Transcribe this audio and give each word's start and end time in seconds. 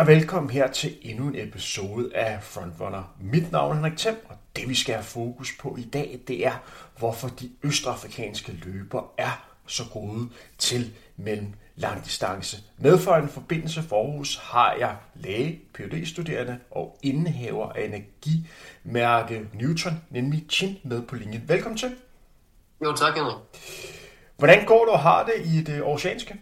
Og 0.00 0.06
velkommen 0.06 0.50
her 0.50 0.70
til 0.70 0.96
endnu 1.02 1.28
en 1.28 1.34
episode 1.36 2.16
af 2.16 2.42
Frontrunner. 2.42 3.14
Mit 3.20 3.52
navn 3.52 3.70
er 3.70 3.74
Henrik 3.74 3.98
Thiem, 3.98 4.16
og 4.28 4.36
det 4.56 4.68
vi 4.68 4.74
skal 4.74 4.94
have 4.94 5.04
fokus 5.04 5.52
på 5.60 5.76
i 5.76 5.82
dag, 5.82 6.20
det 6.28 6.46
er, 6.46 6.52
hvorfor 6.98 7.28
de 7.28 7.50
østafrikanske 7.62 8.52
løber 8.52 9.14
er 9.18 9.46
så 9.66 9.82
gode 9.92 10.28
til 10.58 10.92
mellem 11.16 11.52
langdistance. 11.76 12.56
Med 12.78 12.98
for 12.98 13.14
en 13.14 13.28
forbindelse 13.28 13.82
for 13.82 13.96
Aarhus 13.96 14.36
har 14.36 14.74
jeg 14.74 14.96
læge, 15.14 15.60
phd 15.74 16.06
studerende 16.06 16.58
og 16.70 16.98
indehaver 17.02 17.72
af 17.72 17.84
energimærke 17.84 19.48
Newton, 19.52 20.02
nemlig 20.10 20.46
Chin, 20.48 20.78
med 20.82 21.02
på 21.02 21.14
linjen. 21.14 21.44
Velkommen 21.48 21.78
til. 21.78 21.96
Jo, 22.84 22.96
tak 22.96 23.14
Henrik. 23.14 23.36
Hvordan 24.36 24.64
går 24.64 24.84
du 24.84 24.90
og 24.90 25.00
har 25.00 25.24
det 25.24 25.46
i 25.46 25.62
det 25.62 25.82
oceanske? 25.82 26.40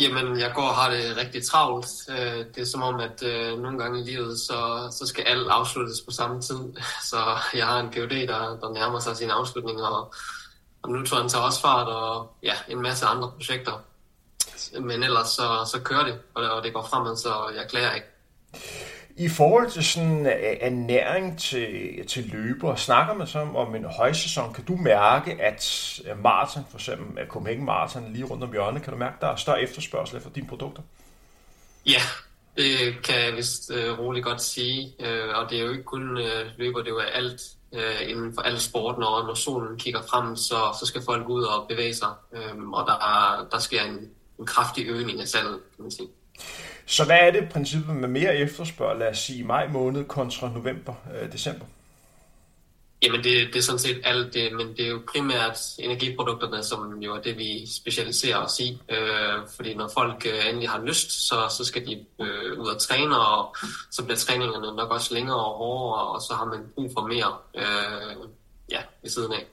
Jamen, 0.00 0.38
jeg 0.38 0.52
går 0.54 0.62
og 0.62 0.74
har 0.74 0.90
det 0.90 1.16
rigtig 1.16 1.44
travlt. 1.46 1.86
Øh, 2.08 2.44
det 2.54 2.58
er 2.58 2.64
som 2.64 2.82
om, 2.82 3.00
at 3.00 3.22
øh, 3.22 3.58
nogle 3.58 3.78
gange 3.78 4.00
i 4.00 4.04
livet, 4.04 4.40
så, 4.40 4.88
så 4.98 5.06
skal 5.06 5.24
alt 5.24 5.48
afsluttes 5.48 6.00
på 6.00 6.10
samme 6.10 6.42
tid. 6.42 6.58
Så 7.10 7.16
jeg 7.54 7.66
har 7.66 7.80
en 7.80 7.90
PhD, 7.90 8.26
der, 8.26 8.58
der 8.60 8.72
nærmer 8.72 8.98
sig 8.98 9.16
sin 9.16 9.30
afslutning, 9.30 9.82
og, 9.82 10.12
og 10.82 10.90
nu 10.90 11.04
tror 11.04 11.20
jeg, 11.20 11.30
tager 11.30 11.44
også 11.44 11.60
fart, 11.60 11.88
og 11.88 12.32
ja, 12.42 12.54
en 12.68 12.82
masse 12.82 13.06
andre 13.06 13.30
projekter. 13.30 13.72
Men 14.80 15.02
ellers 15.02 15.28
så, 15.28 15.68
så 15.72 15.80
kører 15.80 16.04
det, 16.04 16.20
og 16.34 16.42
det, 16.42 16.50
og 16.50 16.62
det 16.62 16.74
går 16.74 16.82
fremad, 16.82 17.16
så 17.16 17.52
jeg 17.56 17.66
klager 17.68 17.94
ikke. 17.94 18.06
I 19.18 19.28
forhold 19.28 19.70
til 19.70 19.84
sådan 19.84 20.26
øh, 20.26 20.56
ernæring 20.60 21.38
til, 21.38 22.06
til 22.06 22.24
løber, 22.24 22.74
snakker 22.74 23.14
man 23.14 23.26
så 23.26 23.38
om 23.38 23.74
en 23.74 23.84
højsæson, 23.84 24.54
kan 24.54 24.64
du 24.64 24.76
mærke, 24.76 25.42
at 25.42 25.92
øh, 26.10 26.22
maraton, 26.22 26.62
for 26.70 26.78
eksempel 26.78 27.26
Copenhagen 27.26 27.64
Marathon 27.64 28.12
lige 28.12 28.24
rundt 28.24 28.44
om 28.44 28.52
hjørnet, 28.52 28.82
kan 28.82 28.92
du 28.92 28.98
mærke, 28.98 29.14
at 29.14 29.20
der 29.20 29.28
er 29.28 29.36
større 29.36 29.62
efterspørgsel 29.62 30.16
efter 30.16 30.30
dine 30.30 30.46
produkter? 30.46 30.82
Ja, 31.86 32.00
det 32.56 33.02
kan 33.04 33.24
jeg 33.24 33.36
vist 33.36 33.70
uh, 33.70 33.98
roligt 33.98 34.24
godt 34.24 34.42
sige. 34.42 34.94
Uh, 35.00 35.38
og 35.38 35.50
det 35.50 35.58
er 35.58 35.62
jo 35.62 35.70
ikke 35.70 35.82
kun 35.82 36.10
uh, 36.10 36.58
løber, 36.58 36.78
det 36.78 36.86
er 36.86 36.90
jo 36.90 36.98
alt 36.98 37.40
uh, 37.72 38.10
inden 38.10 38.34
for 38.34 38.42
al 38.42 38.60
sport. 38.60 38.98
Når, 38.98 39.26
når 39.26 39.34
solen 39.34 39.78
kigger 39.78 40.02
frem, 40.10 40.36
så, 40.36 40.76
så 40.80 40.86
skal 40.86 41.02
folk 41.04 41.28
ud 41.28 41.42
og 41.42 41.68
bevæge 41.68 41.94
sig. 41.94 42.08
Uh, 42.32 42.70
og 42.72 42.86
der, 42.86 42.92
er, 42.92 43.48
der 43.52 43.58
sker 43.58 43.82
en, 43.82 44.10
en 44.38 44.46
kraftig 44.46 44.86
øgning 44.88 45.20
af 45.20 45.28
salget, 45.28 45.58
kan 45.76 45.82
man 45.82 45.90
sige. 45.90 46.08
Så 46.88 47.04
hvad 47.04 47.18
er 47.20 47.30
det 47.30 47.48
princippet 47.52 47.96
med 47.96 48.08
mere 48.08 48.36
efterspørg, 48.36 48.98
lad 48.98 49.08
os 49.08 49.18
sige 49.18 49.44
maj 49.44 49.68
måned 49.68 50.04
kontra 50.04 50.52
november, 50.54 50.94
øh, 51.14 51.32
december? 51.32 51.66
Jamen 53.02 53.24
det, 53.24 53.46
det 53.52 53.56
er 53.56 53.62
sådan 53.62 53.78
set 53.78 54.00
alt 54.04 54.34
det, 54.34 54.52
men 54.52 54.68
det 54.76 54.80
er 54.80 54.88
jo 54.88 55.02
primært 55.12 55.58
energiprodukterne, 55.78 56.62
som 56.62 57.02
jo 57.02 57.14
er 57.14 57.20
det, 57.20 57.38
vi 57.38 57.66
specialiserer 57.66 58.36
os 58.36 58.60
i. 58.60 58.80
Øh, 58.88 59.48
fordi 59.56 59.74
når 59.74 59.90
folk 59.94 60.26
øh, 60.26 60.48
endelig 60.48 60.68
har 60.68 60.82
lyst, 60.84 61.28
så, 61.28 61.34
så 61.56 61.64
skal 61.64 61.86
de 61.86 62.04
øh, 62.20 62.58
ud 62.58 62.66
og 62.66 62.80
træne, 62.80 63.18
og 63.18 63.56
så 63.90 64.04
bliver 64.04 64.16
træningerne 64.16 64.76
nok 64.76 64.90
også 64.90 65.14
længere 65.14 65.44
og 65.44 65.56
hårdere, 65.58 66.06
og 66.06 66.20
så 66.20 66.34
har 66.34 66.44
man 66.44 66.60
brug 66.74 66.90
for 66.94 67.06
mere 67.06 67.36
øh, 67.54 68.16
ja, 68.70 68.80
ved 69.02 69.10
siden 69.10 69.32
af. 69.32 69.46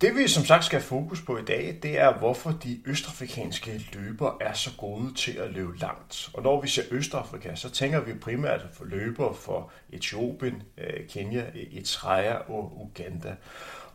Det 0.00 0.16
vi 0.16 0.28
som 0.28 0.44
sagt 0.44 0.64
skal 0.64 0.78
have 0.80 0.86
fokus 0.86 1.20
på 1.20 1.38
i 1.38 1.44
dag, 1.44 1.78
det 1.82 1.98
er, 1.98 2.18
hvorfor 2.18 2.50
de 2.50 2.80
østafrikanske 2.84 3.84
løber 3.92 4.36
er 4.40 4.52
så 4.52 4.70
gode 4.78 5.14
til 5.14 5.32
at 5.32 5.50
løbe 5.50 5.78
langt. 5.78 6.30
Og 6.34 6.42
når 6.42 6.60
vi 6.60 6.68
ser 6.68 6.82
Østafrika, 6.90 7.54
så 7.54 7.70
tænker 7.70 8.00
vi 8.00 8.14
primært 8.14 8.60
på 8.78 8.84
løber 8.84 9.32
for 9.32 9.70
Etiopien, 9.92 10.62
øh, 10.78 11.08
Kenya, 11.08 11.46
e- 11.46 11.76
Eritrea 11.76 12.34
og 12.34 12.80
Uganda. 12.80 13.34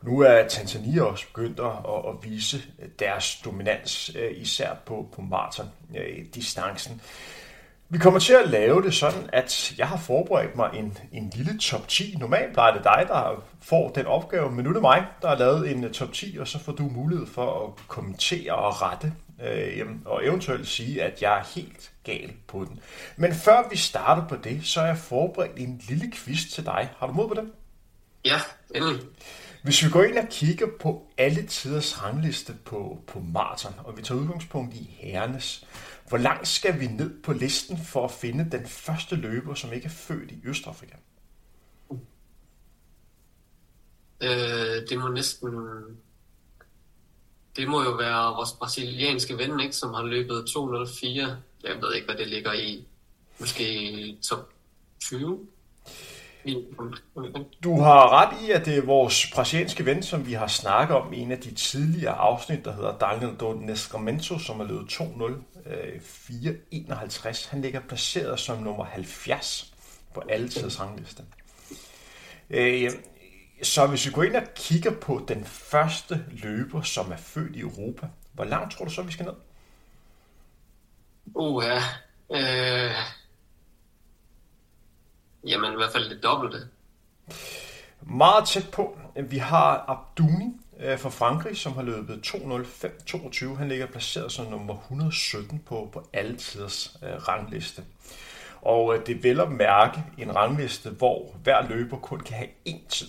Nu 0.01 0.19
er 0.19 0.47
Tanzania 0.47 1.03
også 1.03 1.25
begyndt 1.27 1.59
at, 1.59 2.29
vise 2.29 2.63
deres 2.99 3.41
dominans, 3.45 4.11
øh, 4.15 4.41
især 4.41 4.73
på, 4.85 5.09
på 5.13 5.21
maraton-distancen. 5.21 6.93
Øh, 6.93 6.99
Øh, 7.89 7.93
vi 7.93 7.97
kommer 7.97 8.19
til 8.19 8.33
at 8.33 8.49
lave 8.49 8.81
det 8.81 8.93
sådan, 8.93 9.29
at 9.33 9.73
jeg 9.77 9.87
har 9.87 9.97
forberedt 9.97 10.55
mig 10.55 10.69
en, 10.73 10.97
en 11.11 11.31
lille 11.35 11.59
top 11.59 11.87
10. 11.87 12.15
Normalt 12.19 12.53
plejer 12.53 12.73
det 12.73 12.83
dig, 12.83 13.05
der 13.07 13.43
får 13.61 13.89
den 13.89 14.05
opgave, 14.05 14.51
men 14.51 14.63
nu 14.63 14.69
er 14.69 14.73
det 14.73 14.81
mig, 14.81 15.05
der 15.21 15.27
har 15.27 15.35
lavet 15.35 15.71
en 15.71 15.93
top 15.93 16.13
10, 16.13 16.37
og 16.39 16.47
så 16.47 16.59
får 16.59 16.71
du 16.71 16.83
mulighed 16.83 17.27
for 17.27 17.65
at 17.67 17.87
kommentere 17.87 18.55
og 18.55 18.81
rette, 18.81 19.13
øh, 19.43 19.87
og 20.05 20.25
eventuelt 20.25 20.67
sige, 20.67 21.03
at 21.03 21.21
jeg 21.21 21.39
er 21.39 21.43
helt 21.55 21.91
gal 22.03 22.31
på 22.47 22.65
den. 22.69 22.79
Men 23.17 23.33
før 23.33 23.69
vi 23.69 23.77
starter 23.77 24.27
på 24.27 24.35
det, 24.35 24.65
så 24.65 24.81
er 24.81 24.85
jeg 24.85 24.97
forberedt 24.97 25.57
en 25.57 25.81
lille 25.89 26.11
quiz 26.11 26.45
til 26.45 26.65
dig. 26.65 26.89
Har 26.97 27.07
du 27.07 27.13
mod 27.13 27.27
på 27.27 27.33
det? 27.33 27.51
Ja, 28.25 28.39
endelig. 28.75 29.01
Hvis 29.63 29.83
vi 29.83 29.89
går 29.89 30.03
ind 30.03 30.17
og 30.17 30.27
kigger 30.29 30.67
på 30.79 31.07
alle 31.17 31.47
tiders 31.47 32.03
rangliste 32.03 32.53
på, 32.65 32.97
på 33.07 33.19
maraton, 33.33 33.73
og 33.83 33.97
vi 33.97 34.01
tager 34.01 34.21
udgangspunkt 34.21 34.73
i 34.73 34.97
herrenes, 34.99 35.65
hvor 36.09 36.17
langt 36.17 36.47
skal 36.47 36.79
vi 36.79 36.87
ned 36.87 37.21
på 37.23 37.33
listen 37.33 37.77
for 37.77 38.05
at 38.05 38.11
finde 38.11 38.51
den 38.51 38.67
første 38.67 39.15
løber, 39.15 39.53
som 39.53 39.73
ikke 39.73 39.85
er 39.85 39.89
født 39.89 40.31
i 40.31 40.41
Østafrika? 40.43 40.95
Øh, 44.21 44.89
det 44.89 44.99
må 44.99 45.07
næsten... 45.07 45.49
Det 47.55 47.67
må 47.67 47.83
jo 47.83 47.91
være 47.91 48.35
vores 48.35 48.51
brasilianske 48.51 49.37
ven, 49.37 49.59
ikke, 49.59 49.75
som 49.75 49.93
har 49.93 50.03
løbet 50.03 50.45
204. 50.53 51.41
Jeg 51.63 51.81
ved 51.81 51.93
ikke, 51.95 52.05
hvad 52.05 52.15
det 52.15 52.27
ligger 52.27 52.53
i. 52.53 52.87
Måske 53.39 54.17
top 54.29 54.53
20? 54.99 55.47
Du 57.63 57.81
har 57.81 58.21
ret 58.21 58.47
i, 58.47 58.51
at 58.51 58.65
det 58.65 58.77
er 58.77 58.81
vores 58.81 59.31
brasilianske 59.33 59.85
ven, 59.85 60.03
som 60.03 60.27
vi 60.27 60.33
har 60.33 60.47
snakket 60.47 60.97
om 60.97 61.13
i 61.13 61.19
en 61.19 61.31
af 61.31 61.39
de 61.39 61.55
tidligere 61.55 62.13
afsnit, 62.13 62.65
der 62.65 62.73
hedder 62.73 62.97
Daniel 62.97 63.35
do 63.39 63.53
Nescamento, 63.53 64.39
som 64.39 64.59
er 64.59 64.63
løbet 64.63 64.91
2.04.51. 64.91 67.49
Han 67.49 67.61
ligger 67.61 67.79
placeret 67.79 68.39
som 68.39 68.57
nummer 68.57 68.85
70 68.85 69.73
på 70.13 70.23
alle 70.29 70.49
tiders 70.49 70.79
rangliste. 70.79 71.23
Øh, 72.49 72.91
så 73.63 73.87
hvis 73.87 74.05
vi 74.05 74.11
går 74.11 74.23
ind 74.23 74.35
og 74.35 74.43
kigger 74.55 74.91
på 74.91 75.25
den 75.27 75.45
første 75.45 76.25
løber, 76.31 76.81
som 76.81 77.11
er 77.11 77.17
født 77.17 77.55
i 77.55 77.59
Europa, 77.59 78.07
hvor 78.33 78.43
langt 78.43 78.73
tror 78.73 78.85
du 78.85 78.91
så, 78.91 79.01
vi 79.01 79.11
skal 79.11 79.25
ned? 79.25 79.33
Uh, 81.35 81.63
ja. 81.63 81.81
Øh, 82.31 82.91
Jamen 85.43 85.73
i 85.73 85.75
hvert 85.75 85.91
fald 85.91 86.09
det 86.09 86.23
dobbelte. 86.23 86.57
Meget 88.01 88.47
tæt 88.47 88.69
på. 88.71 88.97
Vi 89.15 89.37
har 89.37 89.85
Abduni 89.87 90.59
øh, 90.79 90.99
fra 90.99 91.09
Frankrig, 91.09 91.57
som 91.57 91.73
har 91.73 91.81
løbet 91.81 92.27
2.05.22. 92.27 93.55
Han 93.55 93.69
ligger 93.69 93.85
placeret 93.85 94.31
som 94.31 94.45
nummer 94.45 94.77
117 94.77 95.63
på, 95.65 95.89
på 95.93 96.09
alle 96.13 96.37
tiders 96.37 96.97
øh, 97.03 97.27
rangliste. 97.27 97.83
Og 98.61 98.95
øh, 98.95 99.05
det 99.05 99.15
er 99.15 99.21
vel 99.21 99.39
at 99.39 99.51
mærke 99.51 100.03
en 100.17 100.35
rangliste, 100.35 100.89
hvor 100.89 101.35
hver 101.43 101.67
løber 101.67 101.97
kun 101.97 102.19
kan 102.19 102.35
have 102.35 102.49
én 102.67 102.87
tid 102.89 103.07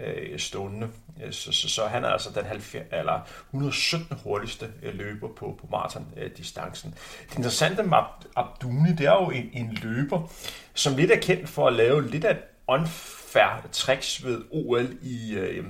øh, 0.00 0.38
stående. 0.38 0.88
Øh, 1.22 1.32
så, 1.32 1.52
så, 1.52 1.68
så 1.68 1.86
han 1.86 2.04
er 2.04 2.08
altså 2.08 2.30
den 2.34 2.44
70, 2.44 2.86
eller 2.92 3.20
117 3.50 4.18
hurtigste 4.24 4.70
øh, 4.82 4.94
løber 4.94 5.28
på, 5.28 5.58
på 5.60 5.66
maraton-distancen. 5.70 6.94
Det 7.28 7.36
interessante 7.36 7.82
med 7.82 7.98
Abduni, 8.36 8.90
det 8.90 9.06
er 9.06 9.22
jo 9.22 9.30
en, 9.30 9.50
en 9.52 9.78
løber, 9.82 10.32
som 10.74 10.96
lidt 10.96 11.10
er 11.10 11.20
kendt 11.20 11.48
for 11.48 11.66
at 11.66 11.72
lave 11.72 12.10
lidt 12.10 12.24
af 12.24 12.38
unfair 12.68 13.66
tricks 13.72 14.24
ved 14.24 14.42
OL 14.50 14.88
i, 15.02 15.34
øh, 15.34 15.64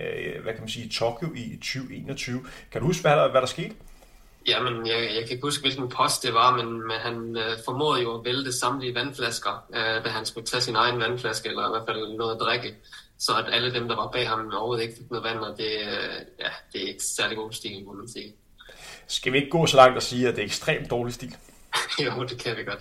øh, 0.00 0.42
hvad 0.42 0.52
kan 0.52 0.60
man 0.60 0.68
sige, 0.68 0.88
Tokyo 0.88 1.28
i 1.34 1.56
2021. 1.56 2.44
Kan 2.72 2.80
du 2.80 2.86
huske, 2.86 3.02
hvad 3.02 3.12
der, 3.12 3.30
hvad 3.30 3.40
der 3.40 3.46
skete? 3.46 3.74
Jamen, 4.48 4.86
jeg, 4.86 4.98
jeg 5.14 5.22
kan 5.22 5.30
ikke 5.30 5.42
huske, 5.42 5.62
hvilken 5.62 5.88
post 5.88 6.22
det 6.22 6.34
var, 6.34 6.56
men, 6.56 6.66
men 6.72 6.96
han 7.00 7.36
øh, 7.36 7.58
formåede 7.64 8.02
jo 8.02 8.18
at 8.18 8.24
vælte 8.24 8.52
samtlige 8.52 8.94
vandflasker, 8.94 9.64
øh, 9.74 10.04
da 10.04 10.08
han 10.08 10.26
skulle 10.26 10.46
tage 10.46 10.60
sin 10.60 10.76
egen 10.76 11.00
vandflaske, 11.00 11.48
eller 11.48 11.66
i 11.66 11.70
hvert 11.70 11.86
fald 11.88 12.16
noget 12.16 12.34
at 12.34 12.40
drikke 12.40 12.74
så 13.18 13.32
at 13.46 13.54
alle 13.54 13.74
dem, 13.74 13.88
der 13.88 13.96
var 13.96 14.10
bag 14.10 14.28
ham, 14.28 14.50
overhovedet 14.52 14.82
ikke 14.82 14.96
fik 14.96 15.10
noget 15.10 15.24
vand, 15.24 15.38
og 15.38 15.58
det, 15.58 15.72
øh, 15.80 16.20
ja, 16.40 16.48
det 16.72 16.82
er 16.82 16.88
ikke 16.88 17.04
særlig 17.16 17.36
god 17.36 17.52
stil, 17.52 17.84
må 17.84 17.92
man 17.92 18.08
sige. 18.08 18.34
Skal 19.06 19.32
vi 19.32 19.38
ikke 19.38 19.50
gå 19.50 19.66
så 19.66 19.76
langt 19.76 19.96
og 19.96 20.02
sige, 20.02 20.28
at 20.28 20.36
det 20.36 20.42
er 20.42 20.46
ekstremt 20.46 20.90
dårlig 20.90 21.14
stil? 21.14 21.36
jo, 22.04 22.24
det 22.24 22.38
kan 22.38 22.56
vi 22.56 22.64
godt. 22.64 22.78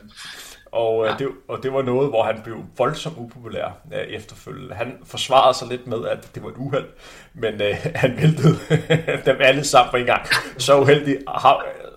Og, 0.72 1.06
øh, 1.06 1.12
ja. 1.12 1.18
det, 1.18 1.28
og 1.48 1.64
det 1.64 1.74
var 1.74 1.82
noget, 1.82 2.10
hvor 2.10 2.24
han 2.24 2.42
blev 2.44 2.66
voldsomt 2.78 3.18
upopulær 3.18 3.82
uh, 3.86 3.98
efterfølgende. 3.98 4.76
Han 4.76 4.98
forsvarede 5.06 5.58
sig 5.58 5.68
lidt 5.68 5.88
med, 5.88 6.08
at 6.08 6.36
det 6.36 6.44
var 6.44 6.50
et 6.50 6.58
uheld, 6.58 6.86
men 7.34 7.54
uh, 7.54 7.78
han 8.04 8.18
væltede 8.18 8.60
dem 9.32 9.38
alle 9.40 9.66
sammen 9.66 9.92
på 9.92 9.98
en 9.98 10.06
gang. 10.06 10.28
Så 10.58 10.82
uheldig, 10.82 11.18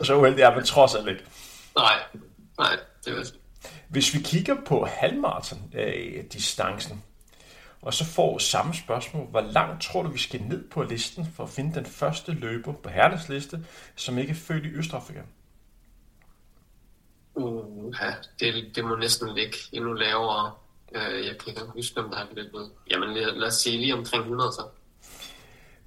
så 0.03 0.17
uheldig 0.19 0.43
er 0.43 0.55
man 0.55 0.65
trods 0.65 0.95
alt 0.95 1.09
ikke. 1.09 1.25
Nej, 1.77 1.95
nej, 2.59 2.77
det 3.05 3.13
er 3.13 3.25
Hvis 3.89 4.15
vi 4.15 4.19
kigger 4.19 4.57
på 4.67 4.87
halvmarathon-distancen, 4.87 7.03
og 7.83 7.95
så 7.95 8.05
får 8.05 8.39
samme 8.39 8.75
spørgsmål, 8.75 9.27
hvor 9.27 9.41
langt 9.41 9.83
tror 9.83 10.03
du, 10.03 10.09
vi 10.09 10.19
skal 10.19 10.43
ned 10.43 10.69
på 10.69 10.83
listen 10.83 11.27
for 11.37 11.45
at 11.45 11.51
finde 11.51 11.75
den 11.75 11.87
første 11.87 12.33
løber 12.33 12.73
på 12.73 12.89
herrenes 12.89 13.29
liste, 13.29 13.65
som 13.97 14.19
ikke 14.19 14.31
er 14.31 14.35
født 14.35 14.65
i 14.65 14.69
Østafrika? 14.69 15.21
Uh, 17.35 17.95
ja, 18.01 18.15
det, 18.41 18.77
det 18.77 18.85
må 18.85 18.97
næsten 18.97 19.35
ligge 19.35 19.57
endnu 19.73 19.93
lavere. 19.93 20.53
Uh, 20.89 21.27
jeg 21.27 21.37
kan 21.39 21.49
ikke 21.49 21.63
huske, 21.75 22.01
hvem 22.01 22.11
der 22.11 22.17
har 22.17 22.29
løbet. 22.33 22.71
Jamen 22.91 23.15
lad, 23.15 23.47
os 23.49 23.55
sige 23.55 23.79
lige 23.79 23.95
omkring 23.95 24.23
100 24.23 24.53
så. 24.53 24.63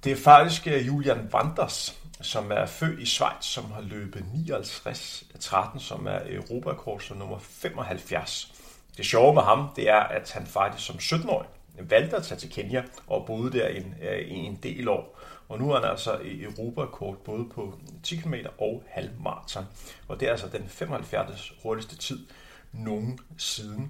Det 0.04 0.12
er 0.12 0.16
faktisk 0.16 0.66
uh, 0.66 0.86
Julian 0.86 1.32
Vanders 1.32 2.02
som 2.20 2.52
er 2.52 2.66
født 2.66 3.00
i 3.00 3.06
Schweiz, 3.06 3.44
som 3.44 3.70
har 3.70 3.80
løbet 3.80 4.24
59-13, 4.32 5.78
som 5.78 6.06
er 6.06 6.18
Europakort 6.26 7.02
som 7.02 7.16
nummer 7.16 7.38
75. 7.38 8.52
Det 8.96 9.06
sjove 9.06 9.34
med 9.34 9.42
ham, 9.42 9.68
det 9.76 9.88
er, 9.88 10.00
at 10.00 10.32
han 10.32 10.46
faktisk 10.46 10.86
som 10.86 10.96
17-årig 10.96 11.48
valgte 11.78 12.16
at 12.16 12.24
tage 12.24 12.38
til 12.38 12.50
Kenya 12.50 12.82
og 13.06 13.26
boede 13.26 13.58
der 13.58 13.68
en, 13.68 13.94
i 14.26 14.34
en 14.34 14.58
del 14.62 14.88
år. 14.88 15.20
Og 15.48 15.58
nu 15.58 15.70
er 15.70 15.80
han 15.80 15.90
altså 15.90 16.18
i 16.18 16.42
Europakort 16.42 17.18
både 17.18 17.44
på 17.54 17.78
10 18.02 18.16
km 18.16 18.34
og 18.58 18.84
halvmarathon. 18.88 19.64
Og 20.08 20.20
det 20.20 20.28
er 20.28 20.32
altså 20.32 20.48
den 20.48 20.68
75. 20.68 21.52
hurtigste 21.62 21.96
tid 21.96 22.26
nogensinde. 22.72 23.88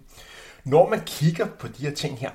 Når 0.65 0.89
man 0.89 1.05
kigger 1.07 1.47
på 1.59 1.69
de 1.69 1.83
her 1.83 1.95
ting 1.95 2.19
her, 2.19 2.31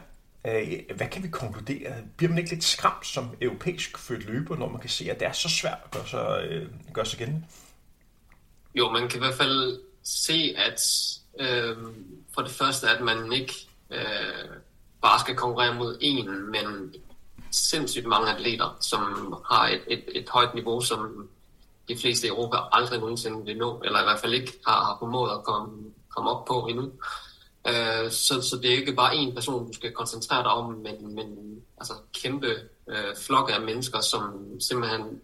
øh, 0.48 0.96
hvad 0.96 1.08
kan 1.08 1.24
vi 1.24 1.28
konkludere? 1.28 1.96
Bliver 2.18 2.30
man 2.30 2.38
ikke 2.38 2.50
lidt 2.50 2.64
skræmt 2.64 3.08
som 3.08 3.36
europæisk 3.42 3.98
født 3.98 4.26
løber, 4.26 4.56
når 4.56 4.70
man 4.70 4.82
kan 4.82 4.90
se, 4.90 5.12
at 5.12 5.20
det 5.20 5.28
er 5.28 5.32
så 5.32 5.50
svært 5.50 5.78
at 5.86 5.92
gøre 5.92 6.08
sig, 6.08 6.48
øh, 6.50 6.70
gøre 6.94 7.06
sig 7.06 7.22
igen? 7.22 7.46
Jo, 8.76 8.92
man 8.92 9.10
kan 9.10 9.20
i 9.20 9.24
hvert 9.24 9.38
fald 9.38 9.82
se, 10.04 10.56
at 10.58 10.82
øh, 11.40 11.78
for 12.34 12.42
det 12.42 12.52
første, 12.52 12.90
at 12.90 13.02
man 13.04 13.34
ikke 13.34 13.54
øh, 13.90 14.50
bare 15.02 15.20
skal 15.20 15.36
konkurrere 15.36 15.76
mod 15.76 15.98
en, 16.02 16.52
men 16.52 16.94
sindssygt 17.52 18.06
mange 18.06 18.34
atleter, 18.34 18.78
som 18.80 19.02
har 19.52 19.68
et, 19.68 19.82
et, 19.88 20.04
et 20.16 20.30
højt 20.30 20.54
niveau, 20.54 20.82
som 20.82 21.30
de 21.90 21.98
fleste 21.98 22.28
i 22.28 22.30
Europa 22.30 22.58
aldrig 22.72 23.00
nogensinde 23.00 23.46
vil 23.46 23.58
nå, 23.58 23.82
eller 23.86 24.00
i 24.00 24.04
hvert 24.04 24.20
fald 24.20 24.34
ikke 24.34 24.54
har, 24.68 24.86
har 24.86 24.96
formået 25.00 25.32
at 25.32 25.44
komme, 25.44 25.94
komme 26.16 26.30
op 26.30 26.46
på 26.46 26.68
endnu. 26.70 26.92
Øh, 27.68 28.12
så, 28.12 28.42
så 28.42 28.60
det 28.62 28.72
er 28.72 28.78
ikke 28.78 28.94
bare 28.94 29.14
én 29.14 29.34
person, 29.34 29.68
du 29.68 29.74
skal 29.74 29.92
koncentrere 29.92 30.44
dig 30.44 30.52
om, 30.52 30.74
men, 30.74 31.16
men 31.16 31.60
altså 31.78 31.94
kæmpe 32.14 32.56
øh, 32.90 33.16
flokke 33.26 33.54
af 33.54 33.62
mennesker, 33.62 34.02
som 34.02 34.52
simpelthen 34.60 35.22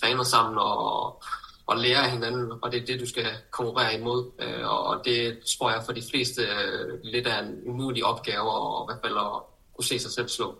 træner 0.00 0.22
sammen 0.22 0.58
og, 0.58 1.22
og 1.66 1.76
lære 1.76 2.04
af 2.04 2.10
hinanden, 2.10 2.52
og 2.62 2.72
det 2.72 2.82
er 2.82 2.86
det, 2.86 3.00
du 3.00 3.06
skal 3.06 3.26
konkurrere 3.50 3.94
imod. 3.94 4.30
Øh, 4.38 4.68
og 4.68 5.02
det 5.04 5.38
tror 5.58 5.70
jeg 5.70 5.82
for 5.86 5.92
de 5.92 6.02
fleste 6.10 6.42
øh, 6.42 6.98
lidt 7.02 7.26
af 7.26 7.42
en 7.42 7.60
umulig 7.66 8.04
opgave, 8.04 8.50
og 8.50 8.84
i 8.84 8.86
hvert 8.88 9.00
fald 9.04 9.18
at 9.18 9.42
kunne 9.76 9.84
se 9.84 9.98
sig 9.98 10.10
selv 10.10 10.28
slå. 10.28 10.58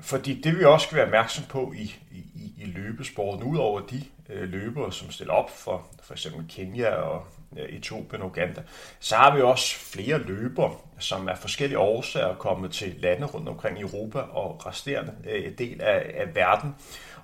Fordi 0.00 0.40
det 0.40 0.58
vi 0.58 0.64
også 0.64 0.84
skal 0.84 0.96
være 0.96 1.06
opmærksom 1.06 1.44
på 1.44 1.72
i, 1.76 1.94
i, 2.12 2.52
i 2.58 2.64
løbesporten, 2.64 3.42
udover 3.42 3.80
de 3.80 4.04
øh, 4.28 4.48
løbere, 4.48 4.92
som 4.92 5.10
stiller 5.10 5.34
op 5.34 5.50
for 5.50 5.86
for 6.02 6.14
eksempel 6.14 6.44
Kenya 6.48 6.90
og 6.90 7.26
øh, 7.58 7.76
Etiopien 7.76 8.22
og 8.22 8.28
Uganda, 8.28 8.62
så 9.00 9.16
har 9.16 9.36
vi 9.36 9.42
også 9.42 9.74
flere 9.76 10.18
løbere, 10.18 10.74
som 10.98 11.28
af 11.28 11.38
forskellige 11.38 11.78
årsager 11.78 12.26
er 12.26 12.34
kommet 12.34 12.72
til 12.72 12.94
lande 12.98 13.26
rundt 13.26 13.48
omkring 13.48 13.78
i 13.78 13.82
Europa 13.82 14.18
og 14.18 14.66
resterende 14.66 15.14
øh, 15.30 15.58
del 15.58 15.80
af, 15.80 16.10
af 16.14 16.34
verden, 16.34 16.74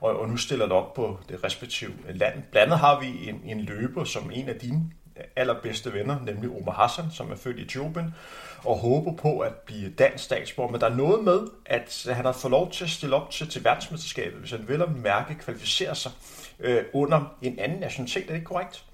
og, 0.03 0.21
og 0.21 0.29
nu 0.29 0.37
stiller 0.37 0.67
det 0.67 0.75
op 0.75 0.95
på 0.95 1.19
det 1.29 1.45
respektive 1.45 1.93
land. 2.15 2.43
Blandt 2.51 2.57
andet 2.57 2.79
har 2.79 3.01
vi 3.01 3.29
en, 3.29 3.41
en 3.45 3.61
løber, 3.61 4.05
som 4.05 4.31
en 4.31 4.49
af 4.49 4.55
dine 4.55 4.91
allerbedste 5.37 5.93
venner, 5.93 6.21
nemlig 6.21 6.51
Omar 6.51 6.73
Hassan, 6.73 7.05
som 7.11 7.31
er 7.31 7.37
født 7.37 7.59
i 7.59 7.63
Etiopien, 7.63 8.15
og 8.65 8.79
håber 8.79 9.17
på 9.17 9.39
at 9.39 9.55
blive 9.55 9.91
dansk 9.91 10.25
statsborger. 10.25 10.71
Men 10.71 10.81
der 10.81 10.87
er 10.87 10.95
noget 10.95 11.25
med, 11.25 11.41
at 11.67 12.07
han 12.11 12.25
har 12.25 12.33
fået 12.33 12.51
lov 12.51 12.73
til 12.73 12.85
at 12.85 12.91
stille 12.91 13.17
op 13.17 13.31
til, 13.31 13.49
til 13.49 13.65
verdensmesterskabet, 13.65 14.39
hvis 14.39 14.51
han 14.51 14.69
vil 14.69 14.83
at 14.83 14.97
mærke 14.97 15.35
kvalificere 15.35 15.95
sig 15.95 16.13
øh, 16.61 16.85
under 16.93 17.37
en 17.43 17.59
anden 17.59 17.81
nationalitet. 17.81 18.31
Er 18.31 18.35
det 18.35 18.45
korrekt? 18.45 18.85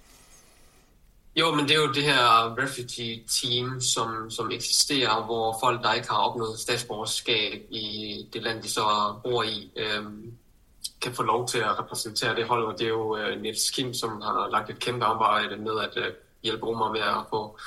Jo, 1.37 1.55
men 1.55 1.65
det 1.69 1.71
er 1.71 1.81
jo 1.81 1.93
det 1.93 2.05
her 2.05 2.55
refugee 2.63 3.25
team, 3.43 3.81
som, 3.81 4.31
som 4.31 4.51
eksisterer, 4.51 5.25
hvor 5.25 5.57
folk, 5.63 5.83
der 5.83 5.93
ikke 5.93 6.09
har 6.09 6.17
opnået 6.17 6.59
statsborgerskab 6.59 7.63
i 7.71 8.17
det 8.33 8.43
land, 8.43 8.63
de 8.63 8.71
så 8.71 9.15
bor 9.25 9.43
i, 9.43 9.71
øh, 9.77 10.05
kan 11.01 11.15
få 11.15 11.23
lov 11.23 11.49
til 11.49 11.59
at 11.59 11.79
repræsentere 11.79 12.37
det 12.37 12.45
hold, 12.45 12.65
og 12.67 12.79
det 12.79 12.85
er 12.85 12.89
jo 12.89 13.17
øh, 13.17 13.41
Niels 13.41 13.71
Kim, 13.71 13.95
som 13.95 14.21
har 14.21 14.49
lagt 14.51 14.71
et 14.71 14.79
kæmpe 14.79 15.05
arbejde 15.05 15.57
med 15.57 15.81
at 15.81 15.97
øh, 15.97 16.13
hjælpe 16.43 16.67
Omar 16.67 16.93
med 16.93 17.01
at 17.01 17.25
få 17.31 17.59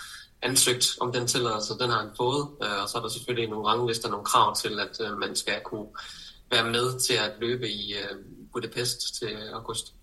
ansøgt 0.42 0.88
om 1.01 1.12
den 1.12 1.28
tilladelse, 1.28 1.78
den 1.80 1.89
har 1.89 2.00
han 2.00 2.12
fået, 2.18 2.48
øh, 2.63 2.83
og 2.83 2.89
så 2.89 2.98
er 2.98 3.01
der 3.01 3.10
selvfølgelig 3.10 3.50
nogle 3.50 3.68
ranglister, 3.68 4.10
nogle 4.10 4.25
krav 4.25 4.56
til, 4.56 4.80
at 4.80 5.01
øh, 5.06 5.18
man 5.18 5.36
skal 5.36 5.62
kunne 5.63 5.88
være 6.51 6.69
med 6.69 7.00
til 7.00 7.13
at 7.13 7.31
løbe 7.39 7.69
i 7.69 7.94
øh, 7.94 8.18
Budapest 8.54 9.16
til 9.19 9.38
august. 9.54 9.94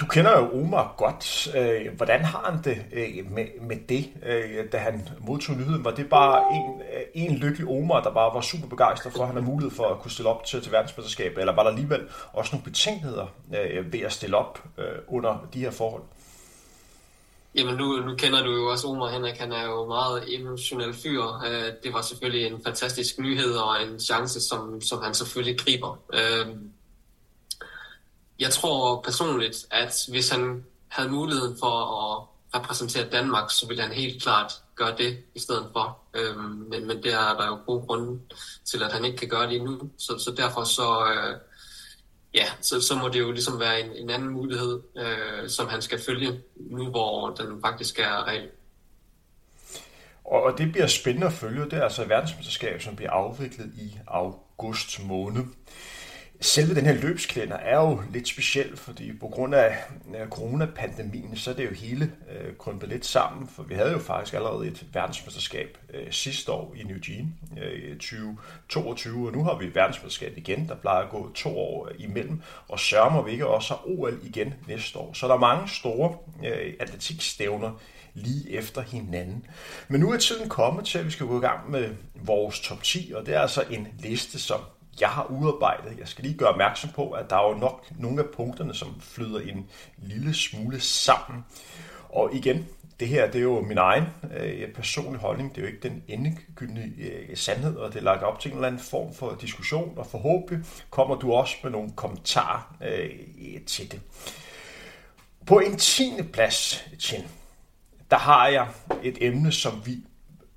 Du 0.00 0.06
kender 0.06 0.38
jo 0.38 0.60
Omar 0.60 0.94
godt. 0.96 1.48
Øh, 1.56 1.96
hvordan 1.96 2.24
har 2.24 2.50
han 2.50 2.64
det 2.64 2.84
øh, 2.92 3.32
med, 3.32 3.46
med 3.60 3.76
det, 3.88 4.10
øh, 4.26 4.72
da 4.72 4.78
han 4.78 5.08
modtog 5.20 5.56
nyheden? 5.56 5.84
Var 5.84 5.90
det 5.90 6.08
bare 6.08 6.42
en, 6.54 6.82
en 7.14 7.36
lykkelig 7.36 7.68
Omar, 7.68 8.02
der 8.02 8.10
bare 8.10 8.34
var 8.34 8.40
super 8.40 8.68
begejstret 8.68 9.12
for, 9.12 9.20
at 9.20 9.26
han 9.26 9.36
har 9.36 9.42
mulighed 9.42 9.76
for 9.76 9.84
at 9.84 10.00
kunne 10.00 10.10
stille 10.10 10.28
op 10.28 10.44
til, 10.44 10.62
til 10.62 10.72
verdensmesterskabet? 10.72 11.38
Eller 11.38 11.54
var 11.54 11.62
der 11.62 11.70
alligevel 11.70 12.00
også 12.32 12.54
nogle 12.54 12.64
betænkeligheder 12.64 13.26
ved 13.90 14.00
at 14.00 14.12
stille 14.12 14.36
op 14.36 14.62
under 15.08 15.48
de 15.54 15.58
her 15.60 15.70
forhold? 15.70 16.02
Jamen 17.54 17.74
nu, 17.74 17.96
nu 17.96 18.14
kender 18.16 18.44
du 18.44 18.50
jo 18.50 18.66
også 18.66 18.88
Omar 18.88 19.08
Henrik, 19.08 19.38
han 19.38 19.52
er 19.52 19.64
jo 19.64 19.86
meget 19.86 20.34
emotionel 20.34 20.94
fyr. 20.94 21.22
Det 21.82 21.92
var 21.92 22.02
selvfølgelig 22.02 22.46
en 22.46 22.62
fantastisk 22.64 23.18
nyhed 23.18 23.54
og 23.54 23.82
en 23.82 24.00
chance, 24.00 24.40
som, 24.40 24.80
som 24.80 25.02
han 25.02 25.14
selvfølgelig 25.14 25.58
griber 25.58 25.98
jeg 28.38 28.50
tror 28.50 29.00
personligt, 29.00 29.66
at 29.70 30.04
hvis 30.08 30.30
han 30.30 30.64
havde 30.88 31.08
muligheden 31.08 31.56
for 31.58 31.76
at 32.02 32.26
repræsentere 32.60 33.08
Danmark, 33.10 33.50
så 33.50 33.66
ville 33.68 33.82
han 33.82 33.92
helt 33.92 34.22
klart 34.22 34.52
gøre 34.74 34.96
det 34.96 35.18
i 35.34 35.40
stedet 35.40 35.68
for. 35.72 35.98
Øhm, 36.14 36.66
men, 36.70 36.86
men 36.86 37.02
det 37.02 37.12
er 37.12 37.36
der 37.38 37.46
jo 37.46 37.58
gode 37.66 37.86
grunde 37.86 38.20
til, 38.64 38.82
at 38.82 38.92
han 38.92 39.04
ikke 39.04 39.16
kan 39.16 39.28
gøre 39.28 39.46
det 39.46 39.56
endnu. 39.56 39.90
Så, 39.98 40.18
så 40.18 40.34
derfor 40.36 40.64
så, 40.64 41.12
øh, 41.12 41.40
ja, 42.34 42.46
så, 42.60 42.80
så 42.80 42.94
må 42.94 43.08
det 43.08 43.20
jo 43.20 43.32
ligesom 43.32 43.60
være 43.60 43.80
en, 43.80 43.90
en 43.96 44.10
anden 44.10 44.28
mulighed, 44.28 44.80
øh, 44.96 45.48
som 45.48 45.68
han 45.68 45.82
skal 45.82 46.00
følge 46.00 46.40
nu, 46.56 46.90
hvor 46.90 47.30
den 47.30 47.60
faktisk 47.60 47.98
er 47.98 48.26
reel. 48.28 48.48
Og 50.24 50.58
det 50.58 50.72
bliver 50.72 50.86
spændende 50.86 51.26
at 51.26 51.32
følge. 51.32 51.64
Det 51.64 51.72
er 51.72 51.82
altså 51.82 52.02
et 52.02 52.08
verdensmesterskab, 52.08 52.82
som 52.82 52.96
bliver 52.96 53.10
afviklet 53.10 53.72
i 53.76 53.98
august 54.06 55.04
måned. 55.04 55.44
Selve 56.40 56.74
den 56.74 56.86
her 56.86 56.92
løbskalender 56.92 57.56
er 57.56 57.76
jo 57.76 58.02
lidt 58.12 58.28
speciel, 58.28 58.76
fordi 58.76 59.12
på 59.12 59.28
grund 59.28 59.54
af 59.54 59.76
coronapandemien, 60.30 61.36
så 61.36 61.50
er 61.50 61.54
det 61.54 61.64
jo 61.64 61.74
hele 61.74 62.12
øh, 62.30 62.56
krympet 62.56 62.88
lidt 62.88 63.06
sammen, 63.06 63.48
for 63.48 63.62
vi 63.62 63.74
havde 63.74 63.92
jo 63.92 63.98
faktisk 63.98 64.34
allerede 64.34 64.66
et 64.66 64.86
verdensmesterskab 64.92 65.78
øh, 65.94 66.06
sidste 66.10 66.52
år 66.52 66.74
i 66.76 66.82
New 66.82 66.96
Jean 67.08 67.34
øh, 67.62 67.96
2022, 67.96 69.26
og 69.26 69.32
nu 69.32 69.44
har 69.44 69.58
vi 69.58 69.66
et 69.66 69.74
verdensmesterskab 69.74 70.32
igen, 70.36 70.68
der 70.68 70.74
plejer 70.74 71.04
at 71.04 71.10
gå 71.10 71.32
to 71.34 71.58
år 71.58 71.88
øh, 71.88 71.94
imellem, 71.98 72.42
og 72.68 72.80
sørger 72.80 73.22
vi 73.22 73.30
ikke 73.30 73.46
også 73.46 73.74
har 73.74 73.82
OL 73.84 74.20
igen 74.22 74.54
næste 74.68 74.98
år. 74.98 75.12
Så 75.12 75.28
der 75.28 75.34
er 75.34 75.38
mange 75.38 75.68
store 75.68 76.16
øh, 76.44 76.74
atletikstævner 76.80 77.80
lige 78.14 78.50
efter 78.50 78.82
hinanden. 78.82 79.46
Men 79.88 80.00
nu 80.00 80.12
er 80.12 80.18
tiden 80.18 80.48
kommet 80.48 80.86
til, 80.86 80.98
at 80.98 81.06
vi 81.06 81.10
skal 81.10 81.26
gå 81.26 81.38
i 81.38 81.40
gang 81.40 81.70
med 81.70 81.94
vores 82.14 82.60
top 82.60 82.82
10, 82.82 83.12
og 83.14 83.26
det 83.26 83.34
er 83.34 83.40
altså 83.40 83.64
en 83.70 83.88
liste, 83.98 84.38
som 84.38 84.60
jeg 85.00 85.08
har 85.08 85.24
udarbejdet. 85.24 85.98
Jeg 85.98 86.08
skal 86.08 86.24
lige 86.24 86.38
gøre 86.38 86.48
opmærksom 86.48 86.90
på, 86.90 87.10
at 87.10 87.30
der 87.30 87.36
er 87.36 87.48
jo 87.48 87.54
nok 87.54 87.86
nogle 87.98 88.22
af 88.22 88.28
punkterne, 88.30 88.74
som 88.74 89.00
flyder 89.00 89.40
en 89.40 89.70
lille 89.98 90.34
smule 90.34 90.80
sammen. 90.80 91.44
Og 92.08 92.34
igen, 92.34 92.66
det 93.00 93.08
her 93.08 93.26
det 93.26 93.38
er 93.38 93.42
jo 93.42 93.60
min 93.60 93.78
egen 93.78 94.04
øh, 94.36 94.72
personlige 94.72 95.20
holdning. 95.20 95.50
Det 95.50 95.58
er 95.58 95.62
jo 95.62 95.72
ikke 95.72 95.88
den 95.88 96.02
endegyldige 96.08 97.10
øh, 97.10 97.36
sandhed, 97.36 97.76
og 97.76 97.92
det 97.92 97.98
er 97.98 98.04
lagt 98.04 98.22
op 98.22 98.40
til 98.40 98.50
en 98.50 98.56
eller 98.56 98.68
anden 98.68 98.82
form 98.82 99.14
for 99.14 99.36
diskussion, 99.40 99.92
og 99.96 100.06
forhåbentlig 100.06 100.66
kommer 100.90 101.14
du 101.14 101.32
også 101.32 101.56
med 101.62 101.70
nogle 101.70 101.90
kommentarer 101.96 102.76
øh, 102.84 103.60
til 103.66 103.92
det. 103.92 104.00
På 105.46 105.58
en 105.58 105.76
tiende 105.76 106.24
plads, 106.24 106.84
Chen, 106.98 107.24
der 108.10 108.16
har 108.16 108.48
jeg 108.48 108.68
et 109.02 109.18
emne, 109.20 109.52
som 109.52 109.82
vi 109.86 109.96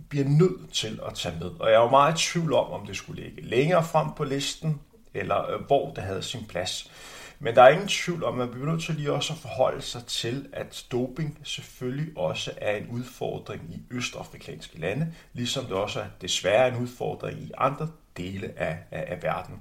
bliver 0.10 0.26
nødt 0.26 0.74
til 0.74 1.00
at 1.08 1.14
tage 1.14 1.36
med. 1.40 1.52
Og 1.60 1.72
jeg 1.72 1.80
var 1.80 1.90
meget 1.90 2.22
i 2.22 2.32
tvivl 2.32 2.54
om, 2.54 2.72
om 2.72 2.86
det 2.86 2.98
skulle 2.98 3.24
ligge 3.24 3.42
længere 3.42 3.84
frem 3.84 4.08
på 4.18 4.24
listen, 4.24 4.82
eller 5.14 5.52
øh, 5.52 5.62
hvor 5.62 5.94
det 5.94 6.04
havde 6.04 6.24
sin 6.24 6.46
plads. 6.46 6.92
Men 7.40 7.56
der 7.56 7.62
er 7.62 7.70
ingen 7.70 7.88
tvivl 7.88 8.24
om, 8.24 8.34
at 8.34 8.38
man 8.38 8.50
bliver 8.50 8.72
nødt 8.72 8.84
til 8.84 8.96
lige 8.96 9.12
også 9.12 9.34
at 9.34 9.40
forholde 9.40 9.82
sig 9.82 10.06
til, 10.06 10.48
at 10.54 10.86
doping 10.92 11.40
selvfølgelig 11.44 12.18
også 12.18 12.52
er 12.58 12.76
en 12.76 12.88
udfordring 12.92 13.62
i 13.70 13.82
østafrikanske 13.92 14.80
lande, 14.80 15.14
ligesom 15.34 15.66
det 15.66 15.74
også 15.74 16.00
er 16.00 16.06
desværre 16.22 16.68
en 16.68 16.76
udfordring 16.76 17.40
i 17.40 17.52
andre 17.58 17.88
dele 18.18 18.54
af, 18.58 18.78
af, 18.92 19.06
af 19.08 19.24
verden. 19.24 19.56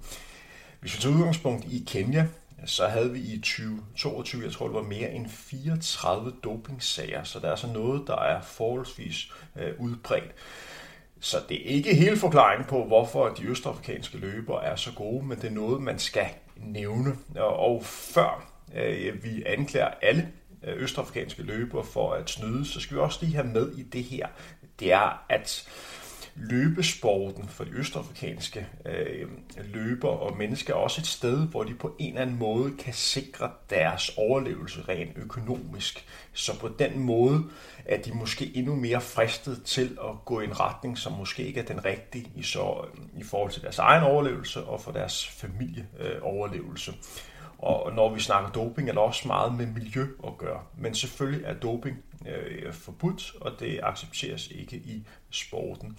Hvis 0.81 0.97
vi 0.97 1.03
tager 1.03 1.15
udgangspunkt 1.15 1.65
i 1.65 1.85
Kenya, 1.87 2.27
så 2.67 2.87
havde 2.87 3.13
vi 3.13 3.21
i 3.21 3.39
2022, 3.39 4.43
jeg 4.43 4.53
tror 4.53 4.67
det 4.67 4.75
var 4.75 4.83
mere 4.83 5.11
end 5.11 5.29
34 5.29 6.33
dopingsager, 6.45 7.25
så 7.25 7.39
der 7.39 7.47
er 7.47 7.51
altså 7.51 7.67
noget, 7.67 8.07
der 8.07 8.17
er 8.17 8.41
forholdsvis 8.43 9.33
øh, 9.57 9.73
udbredt. 9.79 10.35
Så 11.21 11.37
det 11.49 11.61
er 11.61 11.75
ikke 11.75 11.95
hele 11.95 12.17
forklaringen 12.17 12.69
på, 12.69 12.85
hvorfor 12.85 13.29
de 13.29 13.45
østafrikanske 13.45 14.19
løbere 14.19 14.65
er 14.65 14.77
så 14.77 14.93
gode, 14.93 15.27
men 15.27 15.39
det 15.39 15.45
er 15.45 15.55
noget, 15.55 15.83
man 15.83 15.99
skal 15.99 16.27
nævne. 16.57 17.17
Og, 17.37 17.57
og 17.57 17.85
før 17.85 18.53
øh, 18.75 19.25
vi 19.25 19.43
anklager 19.47 19.91
alle 20.03 20.29
øh, 20.65 20.83
østafrikanske 20.83 21.43
løbere 21.43 21.85
for 21.85 22.13
at 22.13 22.31
snyde, 22.31 22.67
så 22.67 22.81
skal 22.81 22.97
vi 22.97 23.01
også 23.01 23.19
lige 23.23 23.35
have 23.35 23.47
med 23.47 23.73
i 23.73 23.83
det 23.83 24.05
her. 24.05 24.27
Det 24.81 24.93
er, 24.93 25.25
at 25.29 25.69
løbesporten 26.41 27.49
for 27.49 27.65
de 27.65 27.71
østafrikanske 27.71 28.67
øh, 28.87 29.29
løber 29.75 30.09
og 30.09 30.37
mennesker 30.37 30.75
er 30.75 30.79
også 30.79 31.01
et 31.01 31.07
sted, 31.07 31.47
hvor 31.47 31.63
de 31.63 31.75
på 31.75 31.97
en 31.99 32.09
eller 32.09 32.23
anden 32.23 32.39
måde 32.39 32.73
kan 32.79 32.93
sikre 32.93 33.51
deres 33.71 34.11
overlevelse 34.17 34.81
rent 34.89 35.13
økonomisk. 35.17 36.07
Så 36.33 36.59
på 36.59 36.69
den 36.79 36.99
måde 36.99 37.45
er 37.85 38.03
de 38.03 38.13
måske 38.13 38.57
endnu 38.57 38.75
mere 38.75 39.01
fristet 39.01 39.63
til 39.65 39.99
at 40.01 40.25
gå 40.25 40.41
i 40.41 40.45
en 40.45 40.61
retning, 40.61 40.99
som 40.99 41.13
måske 41.13 41.47
ikke 41.47 41.61
er 41.61 41.65
den 41.65 41.85
rigtige 41.85 42.31
i, 42.35 42.43
så, 42.43 42.87
øh, 42.95 43.21
i 43.21 43.25
forhold 43.25 43.53
til 43.53 43.63
deres 43.63 43.79
egen 43.79 44.03
overlevelse 44.03 44.65
og 44.65 44.81
for 44.81 44.93
deres 44.93 45.29
familieoverlevelse. 45.29 46.91
Øh, 46.91 46.97
og 47.59 47.93
når 47.93 48.15
vi 48.15 48.21
snakker 48.21 48.51
doping, 48.51 48.89
er 48.89 48.93
der 48.93 49.01
også 49.01 49.29
meget 49.29 49.55
med 49.55 49.67
miljø 49.67 50.07
at 50.27 50.39
gøre. 50.39 50.61
Men 50.79 50.95
selvfølgelig 50.95 51.45
er 51.47 51.55
doping 51.55 51.97
øh, 52.27 52.73
forbudt, 52.73 53.33
og 53.41 53.61
det 53.61 53.81
accepteres 53.83 54.49
ikke 54.51 54.77
i 54.77 55.07
sporten. 55.31 55.99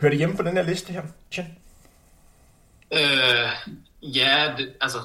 Hører 0.00 0.10
det 0.10 0.18
hjemme 0.18 0.36
på 0.36 0.42
den 0.42 0.56
her 0.56 0.62
liste 0.62 0.92
her, 0.92 1.02
Chen? 1.30 1.58
Øh, 2.92 3.50
ja, 4.02 4.54
det, 4.58 4.74
altså 4.80 4.98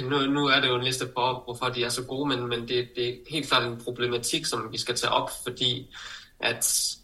nu, 0.00 0.26
nu 0.26 0.46
er 0.46 0.60
det 0.60 0.68
jo 0.68 0.76
en 0.76 0.84
liste 0.84 1.06
på, 1.06 1.42
hvorfor 1.44 1.68
de 1.68 1.84
er 1.84 1.88
så 1.88 2.04
gode, 2.04 2.28
men, 2.28 2.48
men 2.48 2.68
det, 2.68 2.88
det 2.96 3.08
er 3.08 3.14
helt 3.30 3.48
klart 3.48 3.72
en 3.72 3.80
problematik, 3.84 4.46
som 4.46 4.72
vi 4.72 4.78
skal 4.78 4.96
tage 4.96 5.10
op, 5.10 5.30
fordi 5.44 5.94
at 6.40 6.96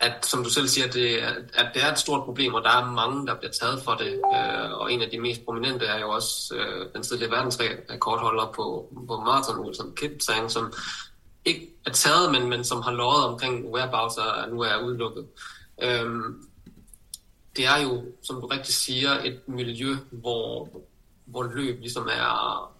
at, 0.00 0.26
som 0.26 0.44
du 0.44 0.50
selv 0.50 0.68
siger, 0.68 0.86
det, 0.86 1.16
at 1.54 1.70
det 1.74 1.82
er 1.82 1.92
et 1.92 1.98
stort 1.98 2.24
problem, 2.24 2.54
og 2.54 2.62
der 2.62 2.70
er 2.70 2.90
mange, 2.90 3.26
der 3.26 3.34
bliver 3.34 3.52
taget 3.52 3.82
for 3.82 3.94
det. 3.94 4.12
Øh, 4.12 4.72
og 4.80 4.92
en 4.92 5.02
af 5.02 5.10
de 5.10 5.20
mest 5.20 5.44
prominente 5.44 5.86
er 5.86 6.00
jo 6.00 6.10
også 6.10 6.54
øh, 6.54 6.86
den 6.94 7.02
tidligere 7.02 7.30
verdensrekordholder 7.30 8.52
på, 8.56 8.88
på 9.08 9.16
maraton, 9.16 9.64
Wilson 9.64 9.94
Kipsang, 9.96 10.50
som 10.50 10.72
ikke 11.44 11.68
er 11.86 11.90
taget, 11.90 12.32
men, 12.32 12.48
men 12.48 12.64
som 12.64 12.82
har 12.82 12.90
lovet 12.90 13.24
omkring 13.24 13.66
whereabouts 13.74 14.16
og 14.16 14.50
nu 14.50 14.60
er 14.60 14.84
udelukket. 14.84 15.26
Øh, 15.82 16.10
det 17.56 17.66
er 17.66 17.76
jo, 17.76 18.04
som 18.22 18.40
du 18.40 18.46
rigtig 18.46 18.74
siger, 18.74 19.10
et 19.10 19.40
miljø, 19.46 19.96
hvor, 20.10 20.68
hvor 21.24 21.42
løb 21.42 21.80
ligesom 21.80 22.08
er 22.12 22.72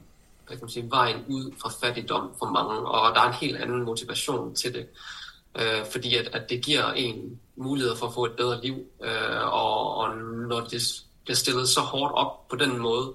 hvad 0.47 0.57
kan 0.59 0.65
man 0.65 0.71
sige, 0.71 0.91
vejen 0.91 1.25
ud 1.29 1.53
fra 1.63 1.71
fattigdom 1.81 2.31
for 2.39 2.47
mange, 2.47 2.89
og 2.89 3.15
der 3.15 3.21
er 3.21 3.27
en 3.29 3.35
helt 3.35 3.57
anden 3.57 3.85
motivation 3.85 4.55
til 4.55 4.75
det 4.75 4.81
øh, 4.81 5.20
øh, 5.59 5.87
fordi 5.93 6.17
at, 6.17 6.29
at 6.33 6.51
det 6.51 6.65
giver 6.65 6.93
en 6.93 7.41
mulighed 7.57 7.97
for 7.97 8.07
at 8.07 8.15
få 8.15 8.25
et 8.25 8.37
bedre 8.37 8.61
liv, 8.63 8.87
øh, 9.03 9.43
og, 9.53 9.97
og 9.97 10.17
når 10.49 10.61
det 10.61 10.83
bliver 11.25 11.37
stillet 11.37 11.69
så 11.69 11.81
hårdt 11.81 12.15
op 12.15 12.49
på 12.49 12.57
den 12.57 12.79
måde, 12.79 13.13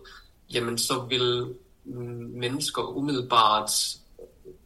jamen 0.54 0.78
så 0.78 1.00
vil 1.00 1.54
mennesker 2.36 2.82
umiddelbart 2.82 3.72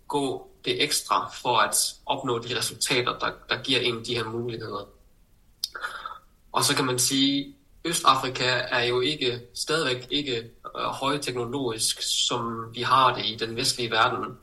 gå 0.07 0.47
det 0.65 0.83
ekstra 0.83 1.31
for 1.41 1.57
at 1.57 1.75
opnå 2.05 2.39
de 2.39 2.57
resultater, 2.57 3.19
der, 3.19 3.31
der 3.49 3.63
giver 3.63 3.79
en 3.79 4.05
de 4.05 4.15
her 4.15 4.23
muligheder. 4.23 4.87
Og 6.51 6.63
så 6.63 6.75
kan 6.75 6.85
man 6.85 6.99
sige, 6.99 7.55
Østafrika 7.85 8.61
er 8.71 8.83
jo 8.83 8.99
ikke 8.99 9.41
stadigvæk 9.53 10.07
ikke 10.09 10.37
øh, 10.37 10.81
højteknologisk, 10.81 12.01
som 12.27 12.69
vi 12.73 12.81
har 12.81 13.15
det 13.15 13.25
i 13.25 13.35
den 13.35 13.55
vestlige 13.55 13.91
verden. 13.91 14.37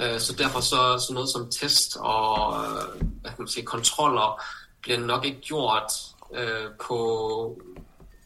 Øh, 0.00 0.20
så 0.20 0.32
derfor 0.32 0.60
så, 0.60 1.04
så 1.06 1.12
noget 1.12 1.28
som 1.28 1.50
test 1.50 1.96
og 2.00 2.64
øh, 2.64 3.00
hvad 3.20 3.30
kan 3.30 3.38
man 3.38 3.48
sige, 3.48 3.66
kontroller 3.66 4.42
bliver 4.82 4.98
nok 4.98 5.24
ikke 5.24 5.40
gjort 5.40 5.92
øh, 6.34 6.66
på 6.86 7.62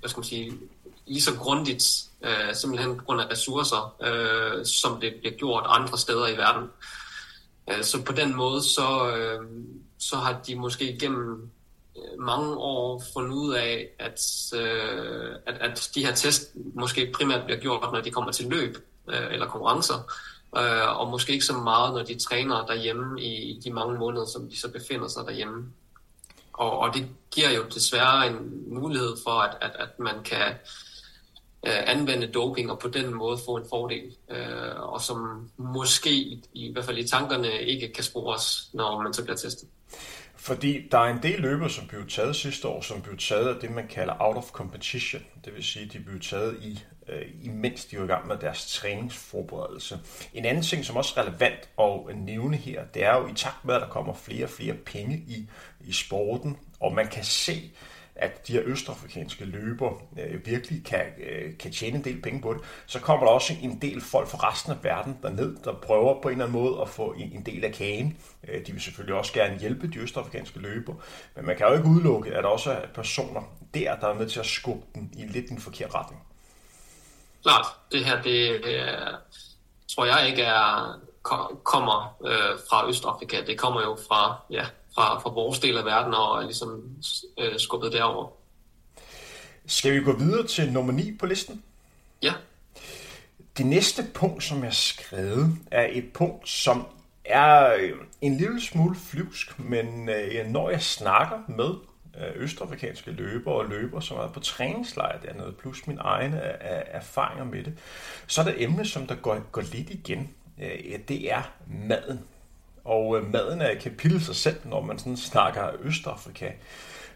hvad 0.00 0.10
skal 0.10 0.20
man 0.20 0.24
sige, 0.24 0.58
lige 1.06 1.22
så 1.22 1.34
grundigt, 1.34 2.04
øh, 2.24 2.54
simpelthen 2.54 2.96
på 2.96 3.04
grund 3.04 3.20
af 3.20 3.30
ressourcer, 3.30 3.96
øh, 4.02 4.66
som 4.66 5.00
det 5.00 5.14
bliver 5.20 5.36
gjort 5.36 5.64
andre 5.66 5.98
steder 5.98 6.26
i 6.28 6.36
verden. 6.36 6.68
Øh, 7.70 7.84
så 7.84 8.02
på 8.02 8.12
den 8.12 8.36
måde, 8.36 8.62
så, 8.62 9.10
øh, 9.16 9.40
så 9.98 10.16
har 10.16 10.40
de 10.46 10.54
måske 10.54 10.96
gennem 11.00 11.50
øh, 11.96 12.20
mange 12.20 12.56
år 12.56 13.02
fundet 13.14 13.34
ud 13.34 13.54
af, 13.54 13.88
at, 13.98 14.20
øh, 14.54 15.36
at, 15.46 15.54
at 15.54 15.90
de 15.94 16.06
her 16.06 16.14
test 16.14 16.50
måske 16.74 17.12
primært 17.14 17.44
bliver 17.44 17.60
gjort, 17.60 17.92
når 17.92 18.00
de 18.00 18.10
kommer 18.10 18.32
til 18.32 18.46
løb 18.46 18.76
øh, 19.08 19.32
eller 19.32 19.46
konkurrencer, 19.46 20.12
øh, 20.56 21.00
og 21.00 21.10
måske 21.10 21.32
ikke 21.32 21.44
så 21.44 21.52
meget, 21.52 21.94
når 21.94 22.02
de 22.02 22.18
træner 22.18 22.66
derhjemme 22.66 23.20
i 23.20 23.34
i 23.34 23.60
de 23.64 23.70
mange 23.70 23.98
måneder, 23.98 24.26
som 24.26 24.48
de 24.48 24.60
så 24.60 24.70
befinder 24.70 25.08
sig 25.08 25.24
derhjemme. 25.26 25.72
Og, 26.52 26.78
og 26.78 26.94
det 26.94 27.08
giver 27.30 27.50
jo 27.50 27.64
desværre 27.74 28.26
en 28.26 28.64
mulighed 28.74 29.16
for, 29.24 29.30
at, 29.30 29.56
at, 29.60 29.70
at 29.78 29.98
man 29.98 30.22
kan 30.24 30.48
øh, 31.66 31.82
anvende 31.86 32.26
doping 32.26 32.70
og 32.70 32.78
på 32.78 32.88
den 32.88 33.14
måde 33.14 33.38
få 33.44 33.56
en 33.56 33.64
fordel, 33.70 34.16
øh, 34.30 34.80
og 34.80 35.00
som 35.00 35.50
måske 35.56 36.10
i, 36.14 36.44
i 36.52 36.72
hvert 36.72 36.84
fald 36.84 36.98
i 36.98 37.08
tankerne 37.08 37.62
ikke 37.62 37.92
kan 37.92 38.04
spores, 38.04 38.68
når 38.72 39.02
man 39.02 39.12
så 39.12 39.22
bliver 39.22 39.36
testet. 39.36 39.68
Fordi 40.44 40.88
der 40.92 40.98
er 40.98 41.12
en 41.12 41.22
del 41.22 41.40
løbere, 41.40 41.70
som 41.70 41.86
blev 41.86 42.06
taget 42.08 42.36
sidste 42.36 42.68
år, 42.68 42.80
som 42.80 43.02
blev 43.02 43.16
taget 43.16 43.54
af 43.54 43.60
det, 43.60 43.70
man 43.70 43.88
kalder 43.88 44.14
out 44.20 44.36
of 44.36 44.50
competition. 44.50 45.22
Det 45.44 45.54
vil 45.54 45.64
sige, 45.64 45.86
at 45.86 45.92
de 45.92 46.00
blev 46.00 46.20
taget 46.20 46.58
i, 46.62 46.84
øh, 47.08 47.22
imens 47.42 47.84
de 47.84 47.98
var 47.98 48.04
i 48.04 48.06
gang 48.06 48.26
med 48.26 48.36
deres 48.36 48.72
træningsforberedelse. 48.74 49.98
En 50.34 50.44
anden 50.44 50.62
ting, 50.62 50.84
som 50.84 50.96
også 50.96 51.20
er 51.20 51.24
relevant 51.24 51.68
at 51.80 52.16
nævne 52.16 52.56
her, 52.56 52.84
det 52.84 53.04
er 53.04 53.14
jo 53.14 53.26
i 53.26 53.34
takt 53.36 53.64
med, 53.64 53.74
at 53.74 53.80
der 53.80 53.88
kommer 53.88 54.14
flere 54.14 54.44
og 54.44 54.50
flere 54.50 54.74
penge 54.74 55.16
i, 55.16 55.48
i 55.80 55.92
sporten, 55.92 56.56
og 56.80 56.94
man 56.94 57.06
kan 57.08 57.24
se, 57.24 57.72
at 58.16 58.48
de 58.48 58.52
her 58.52 58.62
østafrikanske 58.64 59.44
løber 59.44 59.92
øh, 60.18 60.46
virkelig 60.46 60.84
kan, 60.84 61.06
øh, 61.18 61.58
kan 61.58 61.72
tjene 61.72 61.96
en 61.96 62.04
del 62.04 62.22
penge 62.22 62.40
på 62.40 62.54
det, 62.54 62.62
så 62.86 63.00
kommer 63.00 63.26
der 63.26 63.32
også 63.32 63.52
en 63.62 63.82
del 63.82 64.00
folk 64.00 64.28
fra 64.28 64.50
resten 64.50 64.72
af 64.72 64.84
verden 64.84 65.18
derned, 65.22 65.56
der 65.64 65.72
prøver 65.72 66.22
på 66.22 66.28
en 66.28 66.32
eller 66.32 66.44
anden 66.44 66.60
måde 66.60 66.80
at 66.80 66.88
få 66.88 67.12
en, 67.12 67.32
en 67.32 67.46
del 67.46 67.64
af 67.64 67.72
kagen. 67.72 68.18
Øh, 68.48 68.66
de 68.66 68.72
vil 68.72 68.80
selvfølgelig 68.80 69.14
også 69.14 69.32
gerne 69.32 69.58
hjælpe 69.58 69.88
de 69.88 69.98
østafrikanske 69.98 70.58
løber, 70.58 70.94
men 71.36 71.46
man 71.46 71.56
kan 71.56 71.66
jo 71.66 71.72
ikke 71.72 71.88
udelukke, 71.88 72.34
at 72.34 72.44
der 72.44 72.50
også 72.50 72.72
er 72.72 72.86
personer 72.94 73.42
der, 73.74 73.96
der 73.96 74.08
er 74.08 74.14
med 74.14 74.28
til 74.28 74.40
at 74.40 74.46
skubbe 74.46 74.86
den 74.94 75.10
i 75.16 75.26
lidt 75.26 75.50
en 75.50 75.60
forkert 75.60 75.94
retning. 75.94 76.22
Klart, 77.42 77.66
det 77.92 78.04
her, 78.04 78.22
det, 78.22 78.64
det 78.64 78.86
tror 79.88 80.04
jeg 80.04 80.28
ikke 80.28 80.42
er, 80.42 80.98
kommer 81.64 82.16
øh, 82.26 82.58
fra 82.70 82.88
Østafrika. 82.88 83.36
Det 83.46 83.58
kommer 83.58 83.82
jo 83.82 83.98
fra 84.08 84.40
ja, 84.50 84.66
fra, 84.94 85.18
fra 85.18 85.30
vores 85.30 85.58
del 85.58 85.78
af 85.78 85.84
verden 85.84 86.14
og 86.14 86.38
er 86.38 86.42
ligesom 86.42 86.96
øh, 87.38 87.58
skubbet 87.58 87.92
derover. 87.92 88.28
Skal 89.66 89.94
vi 89.94 90.04
gå 90.04 90.12
videre 90.12 90.46
til 90.46 90.72
nummer 90.72 90.92
9 90.92 91.16
på 91.16 91.26
listen? 91.26 91.62
Ja. 92.22 92.32
Det 93.58 93.66
næste 93.66 94.06
punkt, 94.14 94.44
som 94.44 94.58
jeg 94.58 94.66
har 94.66 94.70
skrevet, 94.72 95.58
er 95.70 95.88
et 95.90 96.12
punkt, 96.12 96.48
som 96.48 96.86
er 97.24 97.74
øh, 97.74 97.92
en 98.20 98.36
lille 98.36 98.60
smule 98.60 98.96
flyvsk, 98.96 99.58
men 99.58 100.08
øh, 100.08 100.46
når 100.46 100.70
jeg 100.70 100.82
snakker 100.82 101.38
med 101.48 101.70
øh, 102.20 102.42
østafrikanske 102.42 103.10
løbere 103.10 103.54
og 103.54 103.66
løbere, 103.66 104.02
som 104.02 104.16
er 104.16 104.28
på 104.28 104.40
træningslejr 104.40 105.20
dernede, 105.20 105.52
plus 105.52 105.86
mine 105.86 106.00
egne 106.00 106.36
erfaringer 106.36 107.44
med 107.44 107.64
det, 107.64 107.78
så 108.26 108.40
er 108.40 108.44
der 108.44 108.52
et 108.52 108.62
emne, 108.62 108.86
som 108.86 109.06
der 109.06 109.14
går, 109.14 109.38
går 109.52 109.62
lidt 109.62 109.90
igen. 109.90 110.34
Det 111.08 111.32
er 111.32 111.42
maden. 111.66 112.20
Og 112.84 113.18
øh, 113.18 113.32
maden 113.32 113.60
er 113.60 113.70
et 113.70 113.78
kapitel 113.78 114.24
sig 114.24 114.36
selv, 114.36 114.56
når 114.64 114.80
man 114.80 114.98
sådan 114.98 115.16
snakker 115.16 115.70
Østafrika. 115.82 116.50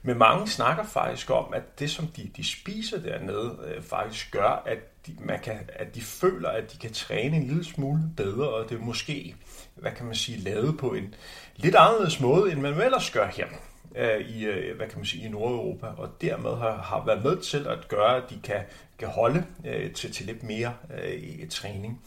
Men 0.03 0.19
mange 0.19 0.49
snakker 0.49 0.85
faktisk 0.85 1.31
om, 1.31 1.53
at 1.55 1.79
det, 1.79 1.91
som 1.91 2.07
de, 2.07 2.31
de 2.37 2.45
spiser 2.45 2.99
dernede, 3.01 3.59
øh, 3.65 3.83
faktisk 3.83 4.33
gør, 4.33 4.63
at 4.67 4.79
de, 5.07 5.17
man 5.21 5.41
kan, 5.41 5.59
at 5.69 5.95
de 5.95 6.01
føler, 6.03 6.49
at 6.49 6.73
de 6.73 6.79
kan 6.79 6.93
træne 6.93 7.37
en 7.37 7.47
lille 7.47 7.65
smule 7.65 8.03
bedre, 8.17 8.49
og 8.49 8.69
det 8.69 8.79
er 8.79 8.85
måske, 8.85 9.35
hvad 9.75 9.93
kan 9.93 10.07
man 10.07 10.15
sige, 10.15 10.39
lavet 10.39 10.79
på 10.79 10.93
en 10.93 11.15
lidt 11.57 11.75
anderledes 11.75 12.21
måde, 12.21 12.53
end 12.53 12.61
man 12.61 12.81
ellers 12.81 13.11
gør 13.11 13.27
her 13.27 13.47
øh, 13.97 14.21
i, 14.21 14.45
øh, 14.45 14.77
hvad 14.77 14.87
kan 14.89 14.99
man 14.99 15.07
sige, 15.07 15.25
i 15.25 15.29
Nordeuropa, 15.29 15.87
og 15.87 16.09
dermed 16.21 16.51
har, 16.51 16.77
har 16.77 17.05
været 17.07 17.25
med 17.25 17.37
til 17.37 17.67
at 17.67 17.89
gøre, 17.89 18.17
at 18.17 18.31
de 18.31 18.41
kan, 18.45 18.61
kan 18.99 19.09
holde 19.09 19.45
øh, 19.67 19.93
til, 19.93 20.13
til 20.13 20.27
lidt 20.27 20.43
mere 20.43 20.75
øh, 21.05 21.49
træning. 21.49 22.01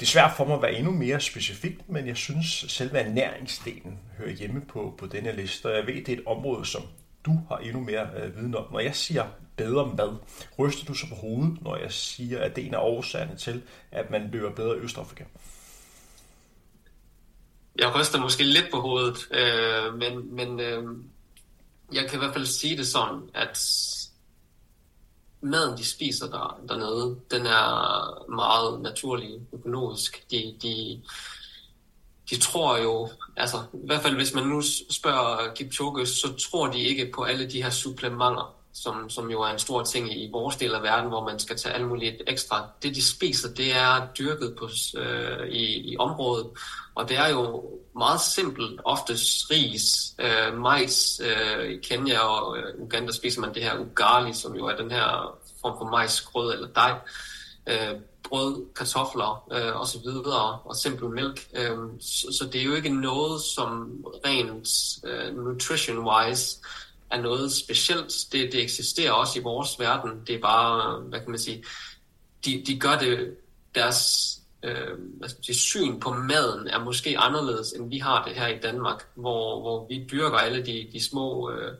Det 0.00 0.06
er 0.06 0.10
svært 0.10 0.36
for 0.36 0.44
mig 0.44 0.54
at 0.56 0.62
være 0.62 0.74
endnu 0.74 0.92
mere 0.92 1.20
specifikt, 1.20 1.88
men 1.88 2.06
jeg 2.06 2.16
synes, 2.16 2.64
at 2.64 2.70
selve 2.70 2.98
ernæringsdelen 2.98 3.98
hører 4.18 4.30
hjemme 4.30 4.60
på, 4.60 4.94
på 4.98 5.06
denne 5.06 5.36
liste, 5.36 5.66
og 5.66 5.76
jeg 5.76 5.86
ved, 5.86 5.94
det 5.94 6.08
er 6.08 6.16
et 6.16 6.26
område, 6.26 6.66
som 6.66 6.82
du 7.26 7.40
har 7.48 7.56
endnu 7.56 7.80
mere 7.80 8.08
øh, 8.16 8.36
viden 8.36 8.54
om. 8.54 8.72
Når 8.72 8.80
jeg 8.80 8.96
siger 8.96 9.24
bedre 9.56 9.94
mad, 9.96 10.16
ryster 10.58 10.84
du 10.84 10.94
så 10.94 11.08
på 11.08 11.14
hovedet, 11.14 11.62
når 11.62 11.76
jeg 11.76 11.92
siger, 11.92 12.40
at 12.40 12.56
det 12.56 12.64
er 12.64 12.68
en 12.68 12.74
af 12.74 12.80
årsagerne 12.80 13.36
til, 13.36 13.62
at 13.90 14.10
man 14.10 14.30
løber 14.32 14.54
bedre 14.54 14.76
i 14.76 14.80
Østafrika? 14.80 15.24
Jeg 17.78 17.94
ryster 17.94 18.20
måske 18.20 18.44
lidt 18.44 18.70
på 18.70 18.80
hovedet, 18.80 19.18
øh, 19.30 19.94
men, 19.94 20.34
men 20.34 20.60
øh, 20.60 20.84
jeg 21.92 22.10
kan 22.10 22.18
i 22.18 22.18
hvert 22.18 22.32
fald 22.32 22.46
sige 22.46 22.76
det 22.76 22.86
sådan, 22.86 23.20
at 23.34 23.58
maden, 25.42 25.78
de 25.78 25.84
spiser 25.84 26.26
der, 26.26 26.60
dernede, 26.68 27.16
den 27.30 27.46
er 27.46 28.30
meget 28.30 28.80
naturlig, 28.82 29.40
økologisk. 29.52 30.30
De, 30.30 30.56
de, 30.62 31.02
de 32.30 32.40
tror 32.40 32.76
jo, 32.78 33.08
altså 33.36 33.56
i 33.72 33.86
hvert 33.86 34.02
fald 34.02 34.14
hvis 34.14 34.34
man 34.34 34.44
nu 34.44 34.62
spørger 34.90 35.54
Kipchoge, 35.54 36.06
så 36.06 36.34
tror 36.50 36.66
de 36.66 36.80
ikke 36.80 37.10
på 37.14 37.22
alle 37.22 37.50
de 37.50 37.62
her 37.62 37.70
supplementer 37.70 38.54
som, 38.74 39.10
som 39.10 39.30
jo 39.30 39.42
er 39.42 39.48
en 39.48 39.58
stor 39.58 39.82
ting 39.82 40.22
i 40.22 40.30
vores 40.32 40.56
del 40.56 40.74
af 40.74 40.82
verden, 40.82 41.08
hvor 41.08 41.24
man 41.24 41.38
skal 41.38 41.56
tage 41.56 41.74
alt 41.74 41.88
muligt 41.88 42.22
ekstra. 42.26 42.68
Det, 42.82 42.94
de 42.94 43.04
spiser, 43.04 43.54
det 43.54 43.76
er 43.76 44.06
dyrket 44.18 44.56
på, 44.58 44.68
øh, 44.98 45.48
i, 45.48 45.92
i 45.92 45.96
området, 45.98 46.46
og 46.94 47.08
det 47.08 47.18
er 47.18 47.28
jo 47.28 47.64
meget 47.96 48.20
simpelt, 48.20 48.80
oftest 48.84 49.50
ris, 49.50 50.14
øh, 50.18 50.58
majs. 50.58 51.20
Øh, 51.24 51.70
I 51.70 51.76
Kenya 51.76 52.18
og 52.18 52.58
øh, 52.58 52.64
Uganda 52.78 53.12
spiser 53.12 53.40
man 53.40 53.54
det 53.54 53.62
her 53.62 53.78
ugali, 53.78 54.32
som 54.32 54.54
jo 54.54 54.66
er 54.66 54.76
den 54.76 54.90
her 54.90 55.38
form 55.60 55.78
for 55.78 55.90
majsgrød 55.90 56.52
eller 56.54 56.68
dej. 56.68 56.94
Øh, 57.66 58.00
brød, 58.28 58.66
kartofler 58.74 59.48
øh, 59.52 59.80
og 59.80 59.86
så 59.86 59.98
videre, 59.98 60.58
og 60.64 60.76
simpel 60.76 61.08
mælk. 61.08 61.48
Øh, 61.54 61.78
så, 62.00 62.38
så 62.38 62.48
det 62.52 62.60
er 62.60 62.64
jo 62.64 62.74
ikke 62.74 63.00
noget, 63.00 63.40
som 63.40 63.90
rent 64.26 64.68
øh, 65.04 65.34
nutrition-wise 65.36 66.60
er 67.12 67.20
noget 67.20 67.52
specielt. 67.52 68.12
Det, 68.32 68.52
det 68.52 68.62
eksisterer 68.62 69.12
også 69.12 69.38
i 69.38 69.42
vores 69.42 69.78
verden. 69.78 70.10
Det 70.26 70.34
er 70.34 70.40
bare, 70.40 71.00
hvad 71.00 71.20
kan 71.20 71.30
man 71.30 71.38
sige, 71.38 71.64
de, 72.44 72.62
de 72.66 72.78
gør 72.78 72.98
det, 72.98 73.36
deres 73.74 74.28
øh, 74.62 74.98
altså, 75.22 75.54
syn 75.54 76.00
på 76.00 76.10
maden 76.10 76.68
er 76.68 76.84
måske 76.84 77.18
anderledes, 77.18 77.72
end 77.72 77.90
vi 77.90 77.98
har 77.98 78.24
det 78.24 78.34
her 78.34 78.46
i 78.46 78.58
Danmark, 78.58 79.08
hvor, 79.14 79.60
hvor 79.60 79.86
vi 79.88 80.06
dyrker 80.12 80.36
alle 80.36 80.66
de, 80.66 80.88
de 80.92 81.04
små 81.04 81.50
øh, 81.50 81.74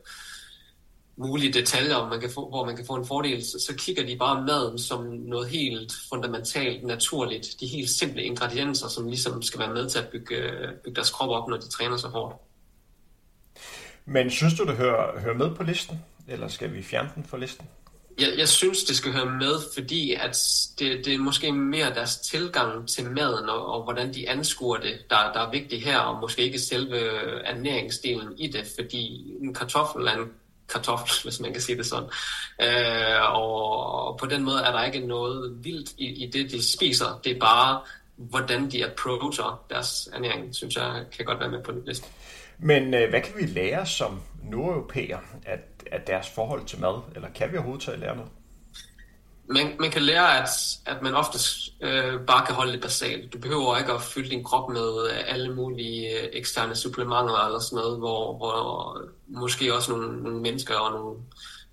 mulige 1.16 1.52
detaljer, 1.52 2.08
man 2.08 2.20
kan 2.20 2.30
få, 2.30 2.48
hvor 2.48 2.64
man 2.64 2.76
kan 2.76 2.86
få 2.86 2.94
en 2.94 3.06
fordel, 3.06 3.44
så, 3.44 3.64
så 3.66 3.74
kigger 3.76 4.06
de 4.06 4.16
bare 4.16 4.44
maden 4.44 4.78
som 4.78 5.04
noget 5.04 5.48
helt 5.48 5.92
fundamentalt, 6.08 6.84
naturligt. 6.84 7.60
De 7.60 7.66
helt 7.66 7.90
simple 7.90 8.22
ingredienser, 8.22 8.88
som 8.88 9.08
ligesom 9.08 9.42
skal 9.42 9.60
være 9.60 9.74
med 9.74 9.88
til 9.88 9.98
at 9.98 10.08
bygge, 10.08 10.36
øh, 10.36 10.68
bygge 10.84 10.94
deres 10.94 11.10
krop 11.10 11.30
op, 11.30 11.48
når 11.48 11.56
de 11.56 11.68
træner 11.68 11.96
så 11.96 12.08
hårdt. 12.08 12.36
Men 14.04 14.30
synes 14.30 14.54
du, 14.54 14.64
det 14.64 14.76
hører, 14.76 15.20
hører 15.20 15.34
med 15.34 15.54
på 15.54 15.62
listen? 15.62 16.04
Eller 16.28 16.48
skal 16.48 16.74
vi 16.74 16.82
fjerne 16.82 17.10
den 17.14 17.24
fra 17.24 17.38
listen? 17.38 17.66
Jeg, 18.20 18.28
jeg 18.38 18.48
synes, 18.48 18.84
det 18.84 18.96
skal 18.96 19.12
høre 19.12 19.26
med, 19.26 19.54
fordi 19.74 20.14
at 20.14 20.38
det, 20.78 21.04
det 21.04 21.14
er 21.14 21.18
måske 21.18 21.52
mere 21.52 21.94
deres 21.94 22.16
tilgang 22.16 22.88
til 22.88 23.10
maden 23.10 23.48
og, 23.48 23.66
og 23.66 23.82
hvordan 23.82 24.14
de 24.14 24.28
anskuer 24.28 24.76
det, 24.76 24.98
der, 25.10 25.32
der 25.32 25.40
er 25.40 25.50
vigtigt 25.50 25.84
her, 25.84 25.98
og 25.98 26.20
måske 26.20 26.42
ikke 26.42 26.58
selve 26.58 26.98
ernæringsdelen 27.46 28.38
i 28.38 28.46
det, 28.46 28.66
fordi 28.78 29.32
en 29.40 29.54
kartoffel 29.54 30.06
er 30.06 30.12
en 30.12 30.30
kartoffel, 30.68 31.10
hvis 31.24 31.40
man 31.40 31.52
kan 31.52 31.62
sige 31.62 31.78
det 31.78 31.86
sådan. 31.86 32.08
Øh, 32.62 33.34
og 33.34 34.18
på 34.18 34.26
den 34.26 34.42
måde 34.42 34.62
er 34.62 34.72
der 34.72 34.84
ikke 34.84 35.06
noget 35.06 35.64
vildt 35.64 35.90
i, 35.98 36.24
i 36.24 36.30
det, 36.30 36.50
de 36.50 36.72
spiser. 36.72 37.20
Det 37.24 37.32
er 37.36 37.40
bare, 37.40 37.80
hvordan 38.16 38.70
de 38.70 38.86
approacher 38.86 39.64
deres 39.70 40.08
ernæring, 40.12 40.54
synes 40.54 40.76
jeg 40.76 41.04
kan 41.16 41.24
godt 41.24 41.40
være 41.40 41.50
med 41.50 41.62
på 41.62 41.72
den 41.72 41.82
liste. 41.86 42.06
Men 42.62 42.94
øh, 42.94 43.10
hvad 43.10 43.20
kan 43.20 43.34
vi 43.36 43.46
lære 43.46 43.86
som 43.86 44.20
nordeuropæer 44.42 45.18
af, 45.46 45.58
af 45.92 46.00
deres 46.00 46.30
forhold 46.30 46.64
til 46.64 46.80
mad? 46.80 47.00
Eller 47.14 47.28
kan 47.34 47.52
vi 47.52 47.56
overhovedet 47.56 47.84
tage 47.84 48.00
lære 48.00 48.16
noget? 48.16 48.30
Man, 49.46 49.76
man 49.80 49.90
kan 49.90 50.02
lære, 50.02 50.42
at, 50.42 50.48
at 50.86 51.02
man 51.02 51.14
ofte 51.14 51.38
øh, 51.80 52.20
bare 52.26 52.46
kan 52.46 52.54
holde 52.54 52.72
det 52.72 52.80
basalt. 52.80 53.32
Du 53.32 53.38
behøver 53.38 53.78
ikke 53.78 53.92
at 53.92 54.02
fylde 54.02 54.30
din 54.30 54.44
krop 54.44 54.70
med 54.70 55.10
øh, 55.10 55.18
alle 55.26 55.54
mulige 55.54 56.20
øh, 56.20 56.28
eksterne 56.32 56.76
supplementer 56.76 57.46
eller 57.46 57.58
sådan 57.58 57.76
noget, 57.76 57.98
hvor, 57.98 58.36
hvor 58.36 58.98
måske 59.26 59.74
også 59.74 59.92
nogle, 59.92 60.22
nogle 60.22 60.40
mennesker 60.40 60.74
og 60.74 60.92
nogle 60.92 61.18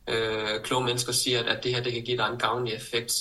øh, 0.07 0.61
kloge 0.63 0.85
mennesker 0.85 1.11
siger, 1.13 1.39
at, 1.39 1.45
at 1.45 1.63
det 1.63 1.75
her 1.75 1.83
det 1.83 1.93
kan 1.93 2.03
give 2.03 2.17
dig 2.17 2.27
en 2.31 2.39
gavnlig 2.39 2.73
effekt. 2.73 3.13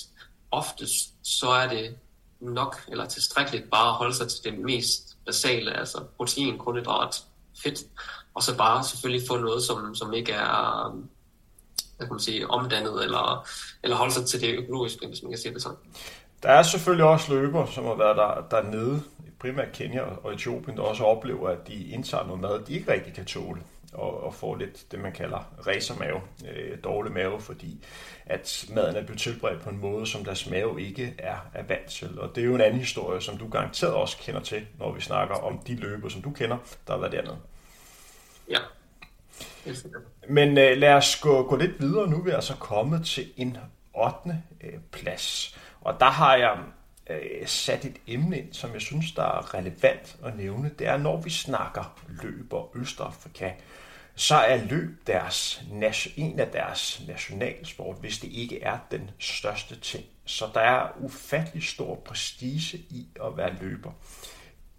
Oftest 0.51 1.15
så 1.23 1.49
er 1.49 1.69
det 1.69 1.97
nok 2.41 2.77
eller 2.89 3.07
tilstrækkeligt 3.07 3.71
bare 3.71 3.89
at 3.89 3.95
holde 3.95 4.15
sig 4.15 4.29
til 4.29 4.45
det 4.45 4.59
mest 4.59 5.17
basale, 5.27 5.79
altså 5.79 6.05
protein, 6.17 6.59
kulhydrat, 6.59 7.23
fedt, 7.63 7.79
og 8.35 8.43
så 8.43 8.57
bare 8.57 8.85
selvfølgelig 8.85 9.29
få 9.29 9.37
noget, 9.37 9.63
som, 9.63 9.95
som 9.95 10.13
ikke 10.13 10.33
er 10.33 10.93
hvad 11.99 12.07
kan 12.07 12.15
man 12.15 12.21
sige, 12.21 12.51
omdannet 12.51 13.05
eller, 13.05 13.47
eller 13.83 13.97
holde 13.97 14.13
sig 14.13 14.27
til 14.27 14.41
det 14.41 14.55
økologiske, 14.59 15.07
hvis 15.07 15.23
man 15.23 15.33
kan 15.33 15.39
sige 15.39 15.55
det 15.55 15.63
sådan. 15.63 15.79
Der 16.43 16.49
er 16.49 16.63
selvfølgelig 16.63 17.05
også 17.05 17.35
løber, 17.35 17.67
som 17.67 17.85
har 17.85 17.95
været 17.95 18.17
der, 18.17 18.47
dernede, 18.51 19.03
primært 19.41 19.73
Kenya 19.73 20.03
og 20.25 20.35
Etiopien, 20.35 20.77
der 20.77 20.83
også 20.83 21.05
oplever, 21.05 21.49
at 21.49 21.69
de 21.69 21.85
indtager 21.85 22.27
noget 22.27 22.41
mad, 22.41 22.61
de 22.67 22.75
ikke 22.75 22.93
rigtig 22.93 23.15
kan 23.15 23.25
tåle 23.25 23.63
og, 23.93 24.23
og 24.23 24.35
får 24.35 24.57
lidt 24.57 24.93
det, 24.93 25.01
man 25.01 25.13
kalder 25.13 25.53
racermave, 25.67 26.21
øh, 26.51 26.79
dårlig 26.85 27.13
mave, 27.13 27.41
fordi 27.41 27.85
at 28.27 28.67
maden 28.75 28.97
er 28.97 29.03
blevet 29.03 29.21
tilberedt 29.21 29.63
på 29.63 29.71
en 29.71 29.79
måde, 29.79 30.07
som 30.07 30.25
deres 30.25 30.51
mave 30.51 30.83
ikke 30.83 31.15
er, 31.19 31.37
er 31.55 31.63
vant 31.63 31.87
til. 31.87 32.21
Og 32.21 32.35
det 32.35 32.41
er 32.41 32.47
jo 32.47 32.55
en 32.55 32.61
anden 32.61 32.81
historie, 32.81 33.21
som 33.21 33.37
du 33.37 33.49
garanteret 33.49 33.95
også 33.95 34.17
kender 34.19 34.41
til, 34.41 34.67
når 34.79 34.93
vi 34.93 35.01
snakker 35.01 35.35
om 35.35 35.59
de 35.67 35.77
løber, 35.77 36.09
som 36.09 36.23
du 36.23 36.31
kender, 36.31 36.57
der 36.87 36.93
har 36.93 37.01
været 37.01 37.13
dernede. 37.13 37.37
Ja. 38.51 38.59
Men 40.29 40.59
øh, 40.59 40.77
lad 40.77 40.95
os 40.95 41.17
gå, 41.17 41.43
gå 41.43 41.57
lidt 41.57 41.81
videre. 41.81 42.11
Nu 42.11 42.17
er 42.17 42.23
vi 42.23 42.31
altså 42.31 42.55
kommet 42.55 43.07
til 43.07 43.33
en 43.37 43.57
8. 43.95 44.43
Øh, 44.61 44.81
plads. 44.93 45.57
Og 45.81 46.01
der 46.01 46.11
har 46.11 46.37
jeg 46.37 46.59
øh, 47.11 47.47
sat 47.47 47.85
et 47.85 47.97
emne 48.07 48.39
ind, 48.39 48.53
som 48.53 48.73
jeg 48.73 48.81
synes, 48.81 49.13
der 49.13 49.23
er 49.23 49.55
relevant 49.55 50.17
at 50.25 50.37
nævne. 50.37 50.71
Det 50.79 50.87
er, 50.87 50.97
når 50.97 51.17
vi 51.21 51.31
snakker 51.31 52.01
løb 52.23 52.53
og 52.53 52.73
Østafrika, 52.75 53.53
så 54.15 54.35
er 54.35 54.57
løb 54.57 55.07
deres, 55.07 55.63
en 56.17 56.41
af 56.41 56.49
deres 56.49 57.03
nationalsport, 57.09 57.97
hvis 58.01 58.19
det 58.19 58.33
ikke 58.33 58.63
er 58.63 58.79
den 58.91 59.11
største 59.19 59.81
ting. 59.81 60.05
Så 60.25 60.49
der 60.55 60.61
er 60.61 60.89
ufattelig 61.01 61.65
stor 61.65 61.95
prestige 61.95 62.79
i 62.79 63.07
at 63.25 63.37
være 63.37 63.55
løber. 63.61 63.93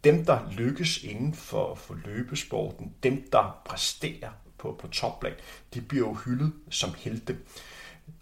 Dem, 0.03 0.25
der 0.25 0.51
lykkes 0.51 1.03
inden 1.03 1.33
for, 1.33 1.75
for 1.75 1.97
løbesporten, 2.05 2.93
dem, 3.03 3.29
der 3.31 3.62
præsterer 3.65 4.29
på, 4.57 4.77
på 4.81 4.88
topplan, 4.88 5.33
de 5.73 5.81
bliver 5.81 6.07
jo 6.07 6.13
hyldet 6.13 6.53
som 6.69 6.93
helte. 6.97 7.38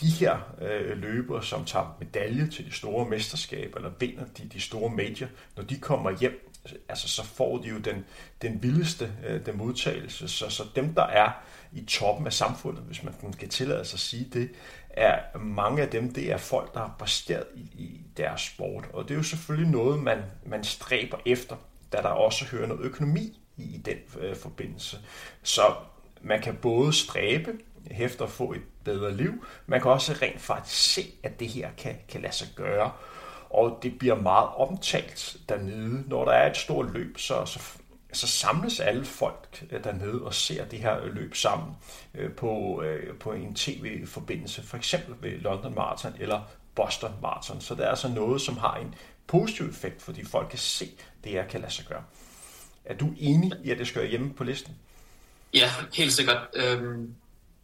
De 0.01 0.07
her 0.07 0.55
øh, 0.61 0.97
løbere, 0.97 1.43
som 1.43 1.65
tager 1.65 1.97
medalje 1.99 2.47
til 2.47 2.65
de 2.65 2.71
store 2.71 3.09
mesterskaber, 3.09 3.77
eller 3.77 3.91
vinder 3.99 4.25
de, 4.37 4.49
de 4.53 4.61
store 4.61 4.89
major, 4.89 5.27
når 5.55 5.63
de 5.63 5.79
kommer 5.79 6.11
hjem, 6.19 6.53
altså, 6.89 7.07
så 7.07 7.23
får 7.23 7.57
de 7.57 7.67
jo 7.67 7.77
den, 7.77 8.05
den 8.41 8.63
vildeste 8.63 9.11
øh, 9.27 9.45
den 9.45 9.57
modtagelse. 9.57 10.27
Så, 10.27 10.49
så 10.49 10.63
dem, 10.75 10.93
der 10.93 11.03
er 11.03 11.31
i 11.77 11.85
toppen 11.85 12.25
af 12.25 12.33
samfundet, 12.33 12.83
hvis 12.83 13.03
man 13.03 13.13
kan 13.39 13.49
tillade 13.49 13.85
sig 13.85 13.95
at 13.95 13.99
sige 13.99 14.29
det, 14.33 14.49
er 14.89 15.37
mange 15.37 15.81
af 15.81 15.89
dem, 15.89 16.13
det 16.13 16.31
er 16.31 16.37
folk, 16.37 16.73
der 16.73 16.79
har 16.79 16.95
præsteret 16.99 17.45
i, 17.55 17.59
i 17.59 18.01
deres 18.17 18.41
sport. 18.41 18.85
Og 18.93 19.03
det 19.03 19.11
er 19.11 19.17
jo 19.17 19.23
selvfølgelig 19.23 19.71
noget, 19.71 19.99
man, 19.99 20.17
man 20.45 20.63
stræber 20.63 21.17
efter, 21.25 21.55
da 21.91 21.97
der 21.97 22.09
også 22.09 22.45
hører 22.45 22.67
noget 22.67 22.81
økonomi 22.81 23.39
i, 23.57 23.63
i 23.63 23.77
den 23.77 23.97
øh, 24.19 24.35
forbindelse. 24.35 24.97
Så 25.43 25.61
man 26.21 26.41
kan 26.41 26.55
både 26.55 26.93
stræbe 26.93 27.51
efter 27.91 28.25
at 28.25 28.31
få 28.31 28.53
et 28.53 28.61
bedre 28.83 29.15
liv, 29.17 29.45
man 29.65 29.81
kan 29.81 29.91
også 29.91 30.13
rent 30.21 30.41
faktisk 30.41 30.93
se, 30.93 31.13
at 31.23 31.39
det 31.39 31.47
her 31.47 31.69
kan, 31.77 31.95
kan 32.09 32.21
lade 32.21 32.33
sig 32.33 32.47
gøre. 32.55 32.91
Og 33.49 33.79
det 33.83 33.99
bliver 33.99 34.15
meget 34.15 34.49
omtalt 34.55 35.37
dernede. 35.49 36.03
Når 36.07 36.25
der 36.25 36.31
er 36.31 36.49
et 36.49 36.57
stort 36.57 36.93
løb, 36.93 37.17
så, 37.17 37.45
så, 37.45 37.59
så 38.17 38.27
samles 38.27 38.79
alle 38.79 39.05
folk 39.05 39.65
øh, 39.71 39.83
dernede 39.83 40.21
og 40.21 40.33
ser 40.33 40.65
det 40.65 40.79
her 40.79 41.05
løb 41.05 41.35
sammen 41.35 41.75
øh, 42.13 42.31
på, 42.31 42.81
øh, 42.81 43.17
på 43.17 43.31
en 43.31 43.55
tv-forbindelse, 43.55 44.63
for 44.63 44.77
eksempel 44.77 45.15
ved 45.21 45.39
London 45.39 45.75
Marathon 45.75 46.13
eller 46.19 46.41
Boston 46.75 47.11
Marathon. 47.21 47.61
Så 47.61 47.75
det 47.75 47.85
er 47.85 47.89
altså 47.89 48.07
noget, 48.07 48.41
som 48.41 48.57
har 48.57 48.75
en 48.75 48.95
positiv 49.27 49.65
effekt, 49.65 50.01
fordi 50.01 50.25
folk 50.25 50.49
kan 50.49 50.59
se, 50.59 50.89
det 51.23 51.31
her 51.31 51.47
kan 51.47 51.61
lade 51.61 51.71
sig 51.71 51.85
gøre. 51.85 52.03
Er 52.85 52.93
du 52.93 53.13
enig 53.17 53.51
i, 53.63 53.71
at 53.71 53.77
det 53.77 53.87
skal 53.87 54.01
være 54.01 54.09
hjemme 54.09 54.33
på 54.33 54.43
listen? 54.43 54.75
Ja, 55.53 55.69
helt 55.93 56.13
sikkert. 56.13 56.47
Øhm, 56.53 57.13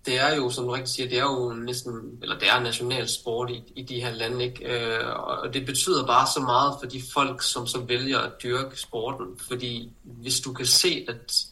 det 0.05 0.19
er 0.19 0.35
jo, 0.35 0.49
som 0.49 0.65
du 0.65 0.71
rigtig 0.71 0.93
siger, 0.93 1.09
det 1.09 1.17
er 1.17 1.23
jo 1.23 1.53
næsten, 1.53 2.19
eller 2.21 2.39
det 2.39 2.49
er 2.49 2.59
national 2.59 3.09
sport 3.09 3.49
i, 3.49 3.63
i 3.75 3.83
de 3.83 4.01
her 4.01 4.11
lande, 4.11 4.43
ikke? 4.45 4.65
Øh, 4.65 5.09
og 5.15 5.53
det 5.53 5.65
betyder 5.65 6.05
bare 6.05 6.27
så 6.33 6.39
meget 6.39 6.73
for 6.81 6.89
de 6.89 7.01
folk, 7.13 7.41
som 7.41 7.67
så 7.67 7.79
vælger 7.79 8.19
at 8.19 8.31
dyrke 8.43 8.79
sporten, 8.79 9.27
fordi 9.47 9.91
hvis 10.03 10.39
du 10.39 10.53
kan 10.53 10.65
se, 10.65 11.05
at 11.07 11.45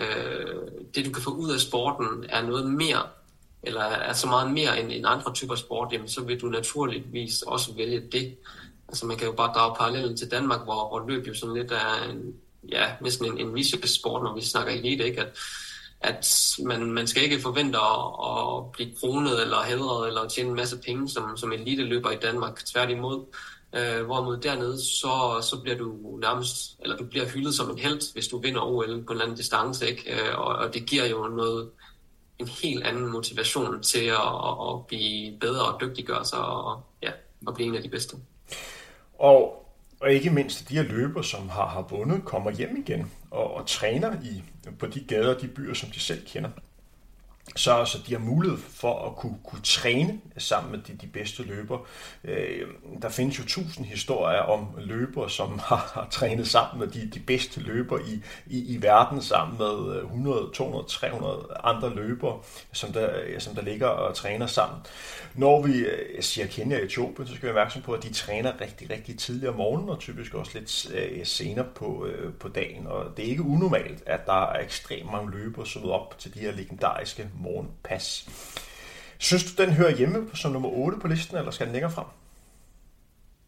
øh, 0.00 0.56
det 0.94 1.06
du 1.06 1.10
kan 1.10 1.22
få 1.22 1.30
ud 1.30 1.50
af 1.50 1.60
sporten 1.60 2.24
er 2.28 2.42
noget 2.42 2.70
mere, 2.70 3.02
eller 3.62 3.82
er 3.82 4.12
så 4.12 4.26
meget 4.26 4.50
mere 4.50 4.80
end, 4.80 4.92
end 4.92 5.06
andre 5.06 5.32
typer 5.34 5.54
sport, 5.54 5.92
jamen 5.92 6.08
så 6.08 6.22
vil 6.22 6.40
du 6.40 6.46
naturligvis 6.46 7.42
også 7.42 7.72
vælge 7.72 8.02
det. 8.12 8.36
Altså 8.88 9.06
man 9.06 9.16
kan 9.16 9.26
jo 9.26 9.32
bare 9.32 9.52
drage 9.54 9.76
parallellen 9.76 10.16
til 10.16 10.30
Danmark, 10.30 10.64
hvor, 10.64 10.88
hvor 10.88 11.08
løb 11.08 11.26
jo 11.26 11.34
sådan 11.34 11.54
lidt 11.54 11.72
er 11.72 12.10
en, 12.10 12.34
ja, 12.68 12.90
næsten 13.00 13.38
en, 13.38 13.56
en 13.56 13.64
sport, 13.84 14.22
når 14.22 14.34
vi 14.34 14.40
snakker 14.40 14.72
elite, 14.72 15.04
ikke? 15.04 15.20
At, 15.20 15.38
at 16.04 16.56
man, 16.64 16.92
man 16.92 17.06
skal 17.06 17.22
ikke 17.22 17.40
forvente 17.40 17.78
at, 17.78 18.06
at 18.28 18.72
blive 18.72 18.94
kronet 19.00 19.42
eller 19.42 19.62
hedret 19.62 20.08
eller 20.08 20.28
tjene 20.28 20.48
en 20.48 20.56
masse 20.56 20.78
penge 20.78 21.08
som, 21.08 21.36
som 21.36 21.52
elite-løber 21.52 22.10
i 22.10 22.16
Danmark. 22.22 22.64
Tværtimod. 22.64 23.24
Øh, 23.76 24.04
hvorimod 24.04 24.36
dernede, 24.36 24.78
så, 24.78 25.46
så 25.50 25.60
bliver 25.62 25.78
du 25.78 26.18
nærmest, 26.20 26.56
eller 26.80 26.96
du 26.96 27.04
bliver 27.04 27.26
hyldet 27.26 27.54
som 27.54 27.70
en 27.70 27.78
held, 27.78 28.12
hvis 28.12 28.28
du 28.28 28.38
vinder 28.38 28.60
OL 28.60 28.86
på 28.86 28.92
en 28.92 29.04
eller 29.10 29.24
anden 29.24 29.36
distance, 29.36 29.88
ikke? 29.88 30.12
Øh, 30.12 30.38
og, 30.38 30.46
og 30.46 30.74
det 30.74 30.86
giver 30.86 31.06
jo 31.06 31.28
noget, 31.28 31.70
en 32.38 32.48
helt 32.48 32.84
anden 32.84 33.12
motivation 33.12 33.82
til 33.82 34.04
at, 34.04 34.14
at, 34.14 34.56
at 34.68 34.86
blive 34.86 35.38
bedre 35.40 35.72
og 35.72 35.80
dygtiggøre 35.80 36.24
sig 36.24 36.38
og 36.38 36.82
ja, 37.02 37.10
at 37.48 37.54
blive 37.54 37.68
en 37.68 37.74
af 37.74 37.82
de 37.82 37.88
bedste. 37.88 38.16
Og 39.18 39.63
og 40.04 40.12
ikke 40.12 40.30
mindst 40.30 40.68
de 40.68 40.74
her 40.74 40.82
løber, 40.82 41.22
som 41.22 41.48
har, 41.48 41.66
har 41.66 41.86
vundet, 41.90 42.24
kommer 42.24 42.50
hjem 42.50 42.76
igen 42.76 43.10
og, 43.30 43.54
og 43.54 43.66
træner 43.66 44.16
i, 44.22 44.42
på 44.78 44.86
de 44.86 45.04
gader 45.08 45.34
og 45.34 45.40
de 45.40 45.48
byer, 45.48 45.74
som 45.74 45.90
de 45.90 46.00
selv 46.00 46.26
kender 46.26 46.50
så, 47.56 47.84
så 47.84 47.98
de 48.06 48.12
har 48.12 48.18
mulighed 48.18 48.58
for 48.58 49.06
at 49.06 49.16
kunne, 49.16 49.36
kunne 49.44 49.62
træne 49.62 50.20
sammen 50.38 50.72
med 50.72 50.78
de, 50.78 50.94
de 51.00 51.06
bedste 51.06 51.42
løber. 51.42 51.78
Øh, 52.24 52.66
der 53.02 53.08
findes 53.08 53.38
jo 53.38 53.44
tusind 53.46 53.86
historier 53.86 54.38
om 54.38 54.66
løbere, 54.78 55.30
som 55.30 55.58
har, 55.68 55.90
har 55.94 56.08
trænet 56.10 56.48
sammen 56.48 56.80
med 56.80 56.88
de, 56.88 57.10
de 57.14 57.20
bedste 57.20 57.60
løber 57.60 57.98
i, 57.98 58.22
i, 58.46 58.74
i 58.74 58.82
verden, 58.82 59.22
sammen 59.22 59.58
med 59.58 60.02
100, 60.02 60.50
200, 60.54 60.84
300 60.88 61.46
andre 61.64 61.94
løbere, 61.94 62.38
som 62.72 62.92
der, 62.92 63.10
øh, 63.26 63.40
som 63.40 63.54
der 63.54 63.62
ligger 63.62 63.86
og 63.86 64.14
træner 64.14 64.46
sammen. 64.46 64.80
Når 65.34 65.62
vi 65.62 65.78
øh, 65.78 66.22
siger 66.22 66.46
Kenya 66.46 66.76
og 66.76 66.82
Etiopien, 66.82 67.28
så 67.28 67.34
skal 67.34 67.48
vi 67.48 67.54
være 67.54 67.62
opmærksom 67.62 67.82
på, 67.82 67.92
at 67.92 68.02
de 68.02 68.12
træner 68.12 68.60
rigtig, 68.60 68.90
rigtig 68.90 69.18
tidligt 69.18 69.48
om 69.48 69.54
morgenen, 69.54 69.88
og 69.88 69.98
typisk 69.98 70.34
også 70.34 70.50
lidt 70.54 70.92
øh, 70.94 71.26
senere 71.26 71.66
på, 71.74 72.06
øh, 72.06 72.32
på 72.32 72.48
dagen. 72.48 72.86
Og 72.86 73.16
det 73.16 73.24
er 73.24 73.28
ikke 73.28 73.42
unormalt, 73.42 74.02
at 74.06 74.26
der 74.26 74.46
er 74.46 74.60
ekstremt 74.64 75.12
mange 75.12 75.30
løbere, 75.30 75.66
som 75.66 75.90
op 75.90 76.18
til 76.18 76.34
de 76.34 76.38
her 76.38 76.52
legendariske 76.52 77.28
morgenpas. 77.40 78.28
Synes 79.18 79.44
du, 79.44 79.62
den 79.62 79.72
hører 79.72 79.96
hjemme 79.96 80.28
som 80.34 80.52
nummer 80.52 80.68
8 80.68 80.98
på 80.98 81.08
listen, 81.08 81.36
eller 81.36 81.50
skal 81.50 81.66
den 81.66 81.72
længere 81.72 81.92
frem? 81.92 82.06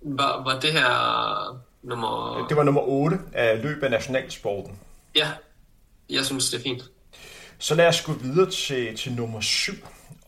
Var, 0.00 0.42
var 0.44 0.60
det 0.60 0.72
her 0.72 1.62
nummer... 1.82 2.46
Det 2.48 2.56
var 2.56 2.62
nummer 2.62 2.80
8 2.80 3.18
af 3.32 3.62
løb 3.62 3.82
af 3.82 3.90
nationalsporten. 3.90 4.78
Ja, 5.16 5.30
jeg 6.10 6.24
synes, 6.24 6.50
det 6.50 6.58
er 6.58 6.62
fint. 6.62 6.82
Så 7.58 7.74
lad 7.74 7.88
os 7.88 8.02
gå 8.02 8.12
videre 8.12 8.50
til, 8.50 8.96
til 8.96 9.12
nummer 9.12 9.40
7. 9.40 9.72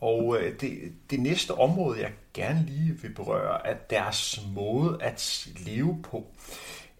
Og 0.01 0.37
øh, 0.39 0.61
det, 0.61 0.93
det 1.09 1.19
næste 1.19 1.51
område, 1.51 1.99
jeg 1.99 2.11
gerne 2.33 2.65
lige 2.65 2.97
vil 3.01 3.13
berøre, 3.13 3.67
er 3.67 3.73
deres 3.73 4.41
måde 4.55 4.97
at 5.01 5.47
leve 5.65 5.99
på. 6.03 6.27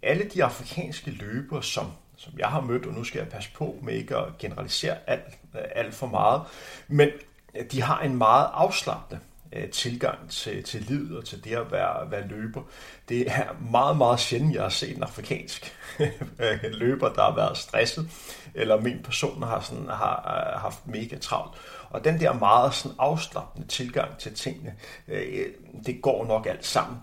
Alle 0.03 0.23
de 0.33 0.43
afrikanske 0.43 1.11
løbere, 1.11 1.63
som 1.63 1.85
som 2.19 2.33
jeg 2.37 2.47
har 2.47 2.61
mødt, 2.61 2.85
og 2.85 2.93
nu 2.93 3.03
skal 3.03 3.19
jeg 3.19 3.27
passe 3.27 3.49
på 3.55 3.75
med 3.83 3.93
ikke 3.93 4.17
at 4.17 4.37
generalisere 4.37 4.97
alt, 5.07 5.38
Øh, 5.55 5.61
alt 5.75 5.93
for 5.93 6.07
meget, 6.07 6.41
men 6.87 7.09
øh, 7.55 7.65
de 7.71 7.81
har 7.81 7.99
en 7.99 8.15
meget 8.15 8.49
afslappende 8.53 9.21
øh, 9.53 9.69
tilgang 9.69 10.29
til, 10.29 10.63
til 10.63 10.81
livet 10.81 11.17
og 11.17 11.25
til 11.25 11.43
det 11.43 11.55
at 11.55 11.71
være, 11.71 12.11
være 12.11 12.27
løber. 12.27 12.61
Det 13.09 13.31
er 13.31 13.45
meget, 13.71 13.97
meget 13.97 14.19
sjældent, 14.19 14.55
jeg 14.55 14.61
har 14.61 14.69
set 14.69 14.97
en 14.97 15.03
afrikansk 15.03 15.77
løber, 16.63 17.13
der 17.13 17.23
har 17.23 17.35
været 17.35 17.57
stresset, 17.57 18.09
eller 18.53 18.81
min 18.81 19.03
person 19.03 19.43
har, 19.43 19.61
sådan, 19.61 19.87
har 19.87 20.57
haft 20.61 20.87
mega 20.87 21.17
travlt. 21.17 21.53
Og 21.89 22.03
den 22.03 22.19
der 22.19 22.33
meget 22.33 22.73
sådan 22.73 22.95
afslappende 22.99 23.67
tilgang 23.67 24.17
til 24.17 24.33
tingene, 24.33 24.73
det 25.85 26.01
går 26.01 26.25
nok 26.25 26.45
alt 26.45 26.65
sammen 26.65 26.97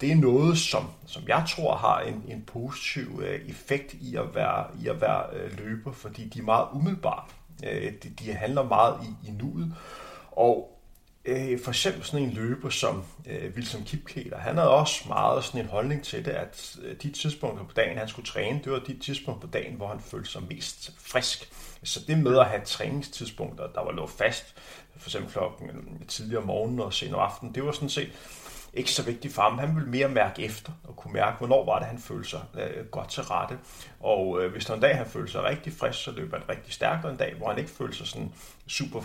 det 0.00 0.12
er 0.12 0.16
noget, 0.16 0.58
som, 0.58 0.90
som 1.06 1.22
jeg 1.28 1.44
tror 1.48 1.76
har 1.76 2.00
en, 2.00 2.24
en 2.28 2.42
positiv 2.42 3.22
effekt 3.48 3.94
i 3.94 4.16
at 4.16 4.34
være, 4.34 4.66
i 4.82 4.88
at 4.88 5.00
være 5.00 5.48
løber, 5.48 5.92
fordi 5.92 6.28
de 6.28 6.38
er 6.38 6.42
meget 6.42 6.68
umiddelbare. 6.72 7.24
Øh, 7.64 7.92
de, 8.02 8.08
de 8.08 8.32
handler 8.32 8.62
meget 8.62 9.00
i, 9.02 9.28
i 9.28 9.30
nuet. 9.30 9.74
Og 10.30 10.76
øh, 11.24 11.60
for 11.60 11.70
eksempel 11.70 12.04
sådan 12.04 12.26
en 12.26 12.32
løber 12.32 12.70
som 12.70 13.04
øh, 13.26 13.52
Wilson 13.54 13.84
Kipketer, 13.84 14.38
han 14.38 14.56
havde 14.56 14.70
også 14.70 15.04
meget 15.08 15.44
sådan 15.44 15.60
en 15.60 15.66
holdning 15.66 16.02
til 16.02 16.24
det, 16.24 16.30
at 16.30 16.76
øh, 16.82 16.96
de 17.02 17.10
tidspunkter 17.10 17.64
på 17.64 17.72
dagen, 17.72 17.98
han 17.98 18.08
skulle 18.08 18.26
træne, 18.26 18.60
det 18.64 18.72
var 18.72 18.78
de 18.78 18.98
tidspunkter 18.98 19.48
på 19.48 19.52
dagen, 19.52 19.76
hvor 19.76 19.88
han 19.88 20.00
følte 20.00 20.30
sig 20.30 20.42
mest 20.50 20.92
frisk. 20.98 21.50
Så 21.82 22.00
det 22.06 22.18
med 22.18 22.38
at 22.38 22.46
have 22.46 22.64
træningstidspunkter, 22.64 23.66
der 23.66 23.84
var 23.84 23.92
lå 23.92 24.06
fast, 24.06 24.54
for 24.96 25.08
eksempel 25.08 25.32
klokken 25.32 25.68
øh, 25.68 26.06
tidligere 26.08 26.40
om 26.40 26.46
morgenen 26.46 26.80
og 26.80 26.92
senere 26.92 27.20
aften, 27.20 27.54
det 27.54 27.64
var 27.64 27.72
sådan 27.72 27.88
set 27.88 28.12
ikke 28.76 28.92
så 28.92 29.02
vigtigt 29.02 29.34
for 29.34 29.42
ham. 29.42 29.58
Han 29.58 29.74
ville 29.74 29.90
mere 29.90 30.08
mærke 30.08 30.42
efter 30.42 30.72
og 30.84 30.96
kunne 30.96 31.12
mærke, 31.12 31.38
hvornår 31.38 31.64
var 31.64 31.78
det, 31.78 31.88
han 31.88 31.98
følte 31.98 32.30
sig 32.30 32.40
øh, 32.54 32.86
godt 32.86 33.08
til 33.08 33.22
rette. 33.22 33.58
Og 34.00 34.42
øh, 34.42 34.52
hvis 34.52 34.64
der 34.64 34.74
en 34.74 34.80
dag, 34.80 34.96
han 34.96 35.06
følte 35.06 35.32
sig 35.32 35.44
rigtig 35.44 35.72
frisk, 35.72 36.02
så 36.02 36.10
løb 36.10 36.32
han 36.32 36.42
rigtig 36.48 36.72
stærkt, 36.72 37.04
og 37.04 37.10
en 37.10 37.16
dag, 37.16 37.34
hvor 37.34 37.48
han 37.48 37.58
ikke 37.58 37.70
følte 37.70 37.96
sig 37.96 38.06
sådan 38.06 38.32
super, 38.66 39.00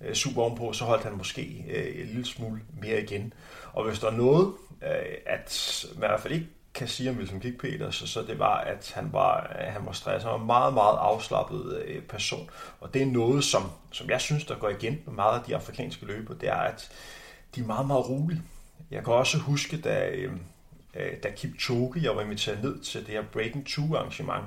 øh, 0.00 0.14
super 0.14 0.42
ovenpå, 0.42 0.72
så 0.72 0.84
holdt 0.84 1.04
han 1.04 1.12
måske 1.12 1.64
øh, 1.70 2.00
en 2.00 2.06
lille 2.06 2.26
smule 2.26 2.60
mere 2.82 3.02
igen. 3.02 3.32
Og 3.72 3.84
hvis 3.84 3.98
der 3.98 4.06
er 4.06 4.16
noget, 4.16 4.52
øh, 4.82 5.16
at 5.26 5.84
man 5.96 6.04
i 6.04 6.08
hvert 6.08 6.20
fald 6.20 6.34
ikke 6.34 6.46
kan 6.74 6.88
sige 6.88 7.10
om 7.10 7.16
Wilson 7.16 7.40
Kik 7.40 7.58
Peters, 7.58 7.94
så, 7.94 8.06
så 8.06 8.22
det 8.22 8.38
var, 8.38 8.58
at 8.58 8.92
han 8.94 9.12
var, 9.12 9.56
øh, 9.58 9.72
han 9.72 9.86
var 9.86 9.92
stresset. 9.92 10.22
Han 10.22 10.32
var 10.32 10.40
en 10.40 10.46
meget, 10.46 10.74
meget 10.74 10.96
afslappet 10.98 11.82
øh, 11.86 12.02
person. 12.02 12.50
Og 12.80 12.94
det 12.94 13.02
er 13.02 13.06
noget, 13.06 13.44
som, 13.44 13.70
som 13.92 14.10
jeg 14.10 14.20
synes, 14.20 14.44
der 14.44 14.54
går 14.54 14.68
igen 14.68 14.98
med 15.06 15.14
meget 15.14 15.38
af 15.38 15.44
de 15.44 15.54
afrikanske 15.54 16.06
løber, 16.06 16.34
det 16.34 16.48
er, 16.48 16.54
at 16.54 16.90
de 17.54 17.60
er 17.60 17.64
meget, 17.64 17.86
meget 17.86 18.08
rolige. 18.08 18.42
Jeg 18.90 19.04
kan 19.04 19.12
også 19.12 19.38
huske, 19.38 19.80
da, 19.80 20.10
øhm, 20.10 20.40
øh, 20.94 21.12
da 21.22 21.30
Kipchoge, 21.30 22.02
jeg 22.02 22.16
var 22.16 22.22
inviteret 22.22 22.62
ned 22.62 22.80
til 22.80 23.00
det 23.00 23.08
her 23.08 23.22
Breaking 23.32 23.66
2 23.66 23.82
arrangement 23.94 24.44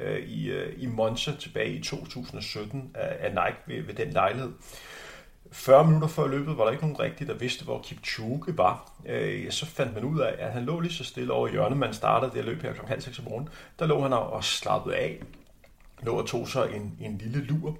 øh, 0.00 0.18
i, 0.18 0.50
øh, 0.50 0.82
i 0.82 0.86
Monza 0.86 1.36
tilbage 1.36 1.72
i 1.72 1.82
2017 1.82 2.90
af, 2.94 3.16
af 3.20 3.30
Nike 3.30 3.58
ved, 3.66 3.86
ved 3.86 3.94
den 3.94 4.12
lejlighed. 4.12 4.52
40 5.52 5.86
minutter 5.86 6.08
før 6.08 6.26
løbet 6.26 6.58
var 6.58 6.64
der 6.64 6.70
ikke 6.70 6.82
nogen 6.82 7.00
rigtig, 7.00 7.26
der 7.26 7.34
vidste, 7.34 7.64
hvor 7.64 7.82
Kipchoge 7.82 8.58
var. 8.58 8.92
Øh, 9.06 9.50
så 9.50 9.66
fandt 9.66 9.94
man 9.94 10.04
ud 10.04 10.20
af, 10.20 10.34
at 10.38 10.52
han 10.52 10.64
lå 10.64 10.80
lige 10.80 10.92
så 10.92 11.04
stille 11.04 11.32
over 11.32 11.48
hjørnet. 11.48 11.78
Man 11.78 11.94
startede 11.94 12.32
det 12.34 12.44
løb 12.44 12.62
her 12.62 12.72
kl. 12.72 12.86
halv 12.86 13.00
seks 13.00 13.18
om 13.18 13.24
morgenen. 13.24 13.48
Der 13.78 13.86
lå 13.86 14.02
han 14.02 14.12
og 14.12 14.44
slappede 14.44 14.96
af. 14.96 15.22
Lå 16.02 16.18
og 16.20 16.26
tog 16.26 16.48
sig 16.48 16.70
en, 16.74 16.96
en 17.00 17.18
lille 17.18 17.44
lur. 17.44 17.78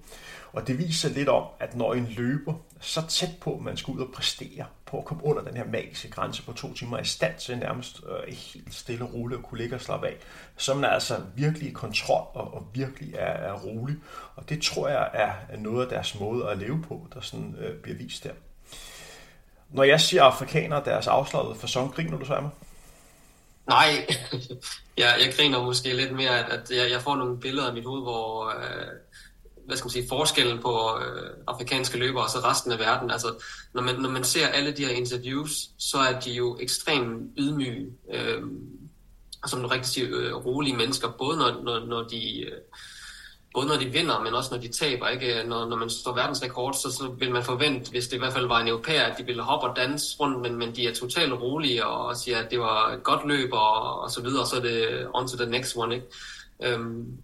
Og 0.52 0.66
det 0.66 0.78
viser 0.78 1.08
lidt 1.08 1.28
om, 1.28 1.44
at 1.60 1.76
når 1.76 1.94
en 1.94 2.06
løber 2.16 2.54
så 2.80 3.06
tæt 3.08 3.30
på, 3.40 3.60
man 3.64 3.76
skal 3.76 3.94
ud 3.94 4.00
og 4.00 4.08
præstere, 4.14 4.64
på 4.90 4.98
at 4.98 5.04
komme 5.04 5.24
under 5.24 5.42
den 5.42 5.56
her 5.56 5.64
magiske 5.64 6.10
grænse 6.10 6.42
på 6.42 6.52
to 6.52 6.74
timer, 6.74 6.96
er 6.96 7.02
i 7.02 7.06
stand 7.06 7.38
til 7.38 7.58
nærmest 7.58 8.00
øh, 8.08 8.34
helt 8.34 8.74
stille 8.74 9.04
og 9.04 9.14
roligt 9.14 9.38
at 9.38 9.44
kunne 9.44 9.58
ligge 9.58 9.76
og 9.76 9.80
slappe 9.80 10.06
af, 10.06 10.16
så 10.56 10.74
man 10.74 10.84
er 10.84 10.88
altså 10.88 11.20
virkelig 11.34 11.68
i 11.68 11.72
kontrol 11.72 12.26
og, 12.34 12.54
og 12.54 12.66
virkelig 12.74 13.14
er, 13.14 13.32
er 13.32 13.52
rolig. 13.52 13.96
Og 14.36 14.48
det 14.48 14.62
tror 14.62 14.88
jeg 14.88 15.10
er 15.12 15.56
noget 15.58 15.82
af 15.82 15.88
deres 15.88 16.20
måde 16.20 16.48
at 16.48 16.58
leve 16.58 16.82
på, 16.82 17.06
der 17.14 17.20
sådan 17.20 17.56
øh, 17.58 17.76
bliver 17.76 17.98
vist 17.98 18.24
der. 18.24 18.32
Når 19.70 19.82
jeg 19.82 20.00
siger 20.00 20.22
afrikanere 20.22 20.84
deres 20.84 21.06
afslappede 21.06 21.58
fasong, 21.58 21.94
griner 21.94 22.18
du 22.18 22.24
så 22.24 22.34
af 22.34 22.42
mig? 22.42 22.50
Nej, 23.68 24.06
jeg, 24.98 25.14
jeg 25.24 25.34
griner 25.36 25.62
måske 25.62 25.96
lidt 25.96 26.12
mere, 26.12 26.38
at, 26.38 26.52
at 26.52 26.70
jeg, 26.70 26.90
jeg 26.90 27.02
får 27.02 27.16
nogle 27.16 27.40
billeder 27.40 27.68
af 27.68 27.74
mit 27.74 27.84
hoved, 27.84 28.02
hvor 28.02 28.48
øh, 28.48 28.86
hvad 29.68 29.76
skal 29.76 29.86
man 29.86 29.92
sige, 29.92 30.08
forskellen 30.08 30.58
på 30.58 30.98
øh, 31.00 31.30
afrikanske 31.46 31.98
løbere 31.98 32.24
og 32.24 32.30
så 32.30 32.38
resten 32.38 32.72
af 32.72 32.78
verden. 32.78 33.10
Altså, 33.10 33.44
når 33.74 33.82
man, 33.82 33.94
når 33.94 34.10
man 34.10 34.24
ser 34.24 34.46
alle 34.46 34.72
de 34.72 34.84
her 34.84 34.92
interviews, 34.92 35.50
så 35.78 35.98
er 35.98 36.20
de 36.20 36.32
jo 36.32 36.58
ekstremt 36.60 37.32
ydmyge, 37.38 37.86
øh, 38.14 38.42
og 39.42 39.48
som 39.48 39.62
du 39.62 39.68
rigtig 39.68 39.90
siger, 39.90 40.08
øh, 40.12 40.34
rolige 40.34 40.76
mennesker, 40.76 41.08
både 41.18 41.38
når, 41.38 41.60
når, 41.62 41.86
når 41.86 42.02
de... 42.02 42.40
Øh, 42.40 42.52
både 43.54 43.66
når 43.66 43.76
de 43.76 43.86
vinder, 43.86 44.20
men 44.20 44.34
også 44.34 44.54
når 44.54 44.60
de 44.62 44.68
taber. 44.68 45.08
Ikke? 45.08 45.42
Når, 45.46 45.68
når 45.68 45.76
man 45.76 45.90
står 45.90 46.14
verdensrekord, 46.14 46.74
så, 46.74 46.92
så 46.92 47.14
vil 47.18 47.30
man 47.32 47.44
forvente, 47.44 47.90
hvis 47.90 48.08
det 48.08 48.16
i 48.16 48.18
hvert 48.18 48.32
fald 48.32 48.46
var 48.46 48.60
en 48.60 48.68
europæer, 48.68 49.04
at 49.04 49.18
de 49.18 49.24
ville 49.24 49.42
hoppe 49.42 49.66
og 49.66 49.76
danse 49.76 50.16
rundt, 50.20 50.40
men, 50.40 50.58
men 50.58 50.76
de 50.76 50.86
er 50.86 50.94
totalt 50.94 51.32
rolige 51.32 51.86
og 51.86 52.16
siger, 52.16 52.38
at 52.38 52.50
det 52.50 52.58
var 52.58 52.92
et 52.92 53.02
godt 53.02 53.28
løb 53.28 53.52
og, 53.52 54.00
og 54.00 54.10
så 54.10 54.22
videre, 54.22 54.40
og 54.40 54.46
så 54.46 54.56
er 54.56 54.60
det 54.60 55.06
on 55.14 55.28
to 55.28 55.36
the 55.36 55.50
next 55.50 55.76
one. 55.76 55.94
Ikke? 55.94 56.06
Øhm, 56.62 57.18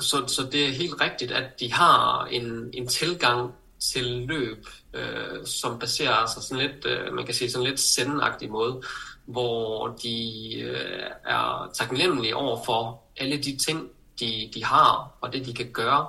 så, 0.00 0.26
så 0.26 0.48
det 0.52 0.66
er 0.66 0.72
helt 0.72 1.00
rigtigt, 1.00 1.32
at 1.32 1.60
de 1.60 1.72
har 1.72 2.24
en, 2.24 2.70
en 2.72 2.86
tilgang 2.86 3.54
til 3.92 4.04
løb, 4.04 4.66
øh, 4.94 5.46
som 5.46 5.78
baserer 5.78 6.26
sig 6.26 6.42
sådan 6.42 6.66
lidt, 6.66 6.86
øh, 6.86 7.14
man 7.14 7.24
kan 7.24 7.34
sige 7.34 7.50
sådan 7.50 7.66
lidt 7.66 7.80
sendagtig 7.80 8.50
måde, 8.50 8.82
hvor 9.24 9.88
de 10.02 10.54
øh, 10.60 11.10
er 11.26 11.70
taknemmelige 11.74 12.36
over 12.36 12.64
for 12.64 13.02
alle 13.16 13.36
de 13.36 13.56
ting, 13.56 13.88
de, 14.20 14.50
de 14.54 14.64
har, 14.64 15.18
og 15.20 15.32
det 15.32 15.46
de 15.46 15.54
kan 15.54 15.70
gøre. 15.72 16.06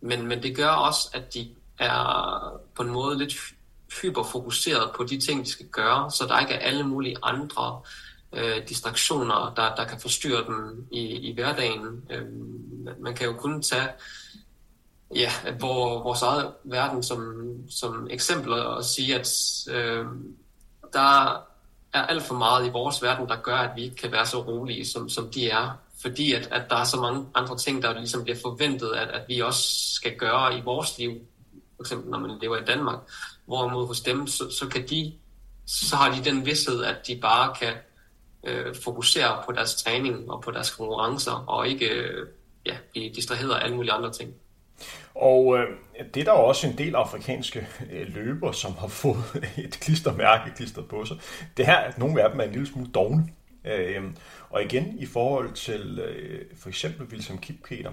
Men, 0.00 0.26
men 0.26 0.42
det 0.42 0.56
gør 0.56 0.68
også, 0.68 1.08
at 1.14 1.34
de 1.34 1.48
er 1.78 2.60
på 2.74 2.82
en 2.82 2.90
måde 2.90 3.18
lidt 3.18 3.34
hyperfokuseret 4.02 4.90
på 4.96 5.04
de 5.04 5.20
ting, 5.20 5.44
de 5.44 5.50
skal 5.50 5.66
gøre, 5.66 6.10
så 6.10 6.26
der 6.26 6.40
ikke 6.40 6.54
er 6.54 6.58
alle 6.58 6.82
mulige 6.82 7.16
andre 7.22 7.80
øh, 8.32 8.68
distraktioner, 8.68 9.52
der, 9.56 9.74
der 9.74 9.84
kan 9.84 10.00
forstyrre 10.00 10.44
dem 10.46 10.86
i, 10.90 11.00
i 11.00 11.34
hverdagen. 11.34 12.04
Øh, 12.10 12.26
man 13.00 13.14
kan 13.14 13.26
jo 13.26 13.32
kun 13.32 13.62
tage 13.62 13.88
ja, 15.14 15.30
hvor, 15.58 16.02
vores 16.02 16.22
eget 16.22 16.52
verden 16.64 17.02
som, 17.02 17.44
som 17.70 18.08
eksempel 18.10 18.52
og 18.52 18.84
sige, 18.84 19.14
at 19.14 19.28
øh, 19.70 20.06
der 20.92 21.32
er 21.92 22.02
alt 22.02 22.22
for 22.22 22.34
meget 22.34 22.66
i 22.66 22.70
vores 22.70 23.02
verden, 23.02 23.28
der 23.28 23.36
gør, 23.36 23.56
at 23.56 23.76
vi 23.76 23.82
ikke 23.82 23.96
kan 23.96 24.12
være 24.12 24.26
så 24.26 24.42
rolige, 24.42 24.86
som, 24.86 25.08
som 25.08 25.30
de 25.30 25.50
er. 25.50 25.78
Fordi 26.02 26.32
at, 26.32 26.48
at 26.50 26.70
der 26.70 26.76
er 26.76 26.84
så 26.84 27.00
mange 27.00 27.26
andre 27.34 27.58
ting, 27.58 27.82
der 27.82 27.98
ligesom 27.98 28.22
bliver 28.22 28.38
forventet, 28.42 28.92
at, 28.92 29.08
at 29.08 29.22
vi 29.28 29.40
også 29.40 29.94
skal 29.94 30.16
gøre 30.16 30.58
i 30.58 30.60
vores 30.60 30.98
liv. 30.98 31.20
For 31.76 31.82
eksempel 31.82 32.10
når 32.10 32.18
man 32.18 32.38
lever 32.40 32.56
i 32.56 32.64
Danmark. 32.64 32.98
Hvorimod 33.46 33.86
hos 33.86 34.00
dem, 34.00 34.26
så, 34.26 34.50
så 34.50 34.68
kan 34.68 34.88
de 34.88 35.12
så 35.66 35.96
har 35.96 36.14
de 36.14 36.24
den 36.24 36.46
vidshed, 36.46 36.84
at 36.84 37.06
de 37.06 37.16
bare 37.16 37.54
kan 37.60 37.72
øh, 38.44 38.74
fokusere 38.84 39.42
på 39.46 39.52
deres 39.52 39.82
træning 39.82 40.30
og 40.30 40.42
på 40.42 40.50
deres 40.50 40.70
konkurrencer, 40.70 41.44
og 41.48 41.68
ikke 41.68 41.88
øh, 41.88 42.26
ja, 42.66 42.76
blive 42.92 43.14
distraheret 43.14 43.54
af 43.54 43.64
alle 43.64 43.76
mulige 43.76 43.92
andre 43.92 44.12
ting. 44.12 44.34
Og 45.14 45.58
øh, 45.58 45.66
det 46.14 46.20
er 46.20 46.24
der 46.24 46.32
jo 46.32 46.44
også 46.44 46.66
en 46.66 46.78
del 46.78 46.94
afrikanske 46.94 47.68
øh, 47.92 48.14
løber, 48.14 48.52
som 48.52 48.74
har 48.74 48.88
fået 48.88 49.24
et 49.64 49.78
klistermærke 49.80 50.54
klistret 50.56 50.88
på 50.88 51.04
sig. 51.04 51.16
Det 51.56 51.66
her, 51.66 51.76
at 51.76 51.98
nogle 51.98 52.22
af 52.22 52.30
dem 52.30 52.40
er 52.40 52.44
en 52.44 52.52
lille 52.52 52.66
smule 52.66 52.90
dogne. 52.94 53.28
Øh, 53.64 54.02
og 54.50 54.62
igen 54.62 54.98
i 54.98 55.06
forhold 55.06 55.52
til 55.52 55.98
øh, 55.98 56.40
for 56.56 56.68
eksempel 56.68 57.06
Wilson 57.06 57.38
Kipketer, 57.38 57.90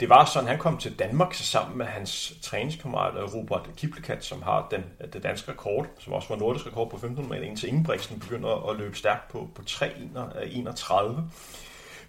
det 0.00 0.08
var 0.08 0.24
sådan, 0.24 0.48
han 0.48 0.58
kom 0.58 0.78
til 0.78 0.98
Danmark 0.98 1.34
sammen 1.34 1.78
med 1.78 1.86
hans 1.86 2.34
træningskammerat 2.42 3.14
øh, 3.16 3.34
Robert 3.34 3.68
Kiplekat, 3.76 4.24
som 4.24 4.42
har 4.42 4.66
den, 4.70 4.84
øh, 5.00 5.12
det 5.12 5.22
danske 5.22 5.52
rekord, 5.52 5.86
som 5.98 6.12
også 6.12 6.28
var 6.28 6.36
nordisk 6.36 6.66
rekord 6.66 6.90
på 6.90 6.96
1500 6.96 7.28
meter, 7.28 7.50
indtil 7.50 7.68
Ingebrigtsen 7.68 8.20
begynder 8.20 8.70
at 8.70 8.76
løbe 8.76 8.96
stærkt 8.96 9.28
på, 9.28 9.48
på 9.54 9.62
3.31. 9.62 11.02
Øh, 11.02 11.16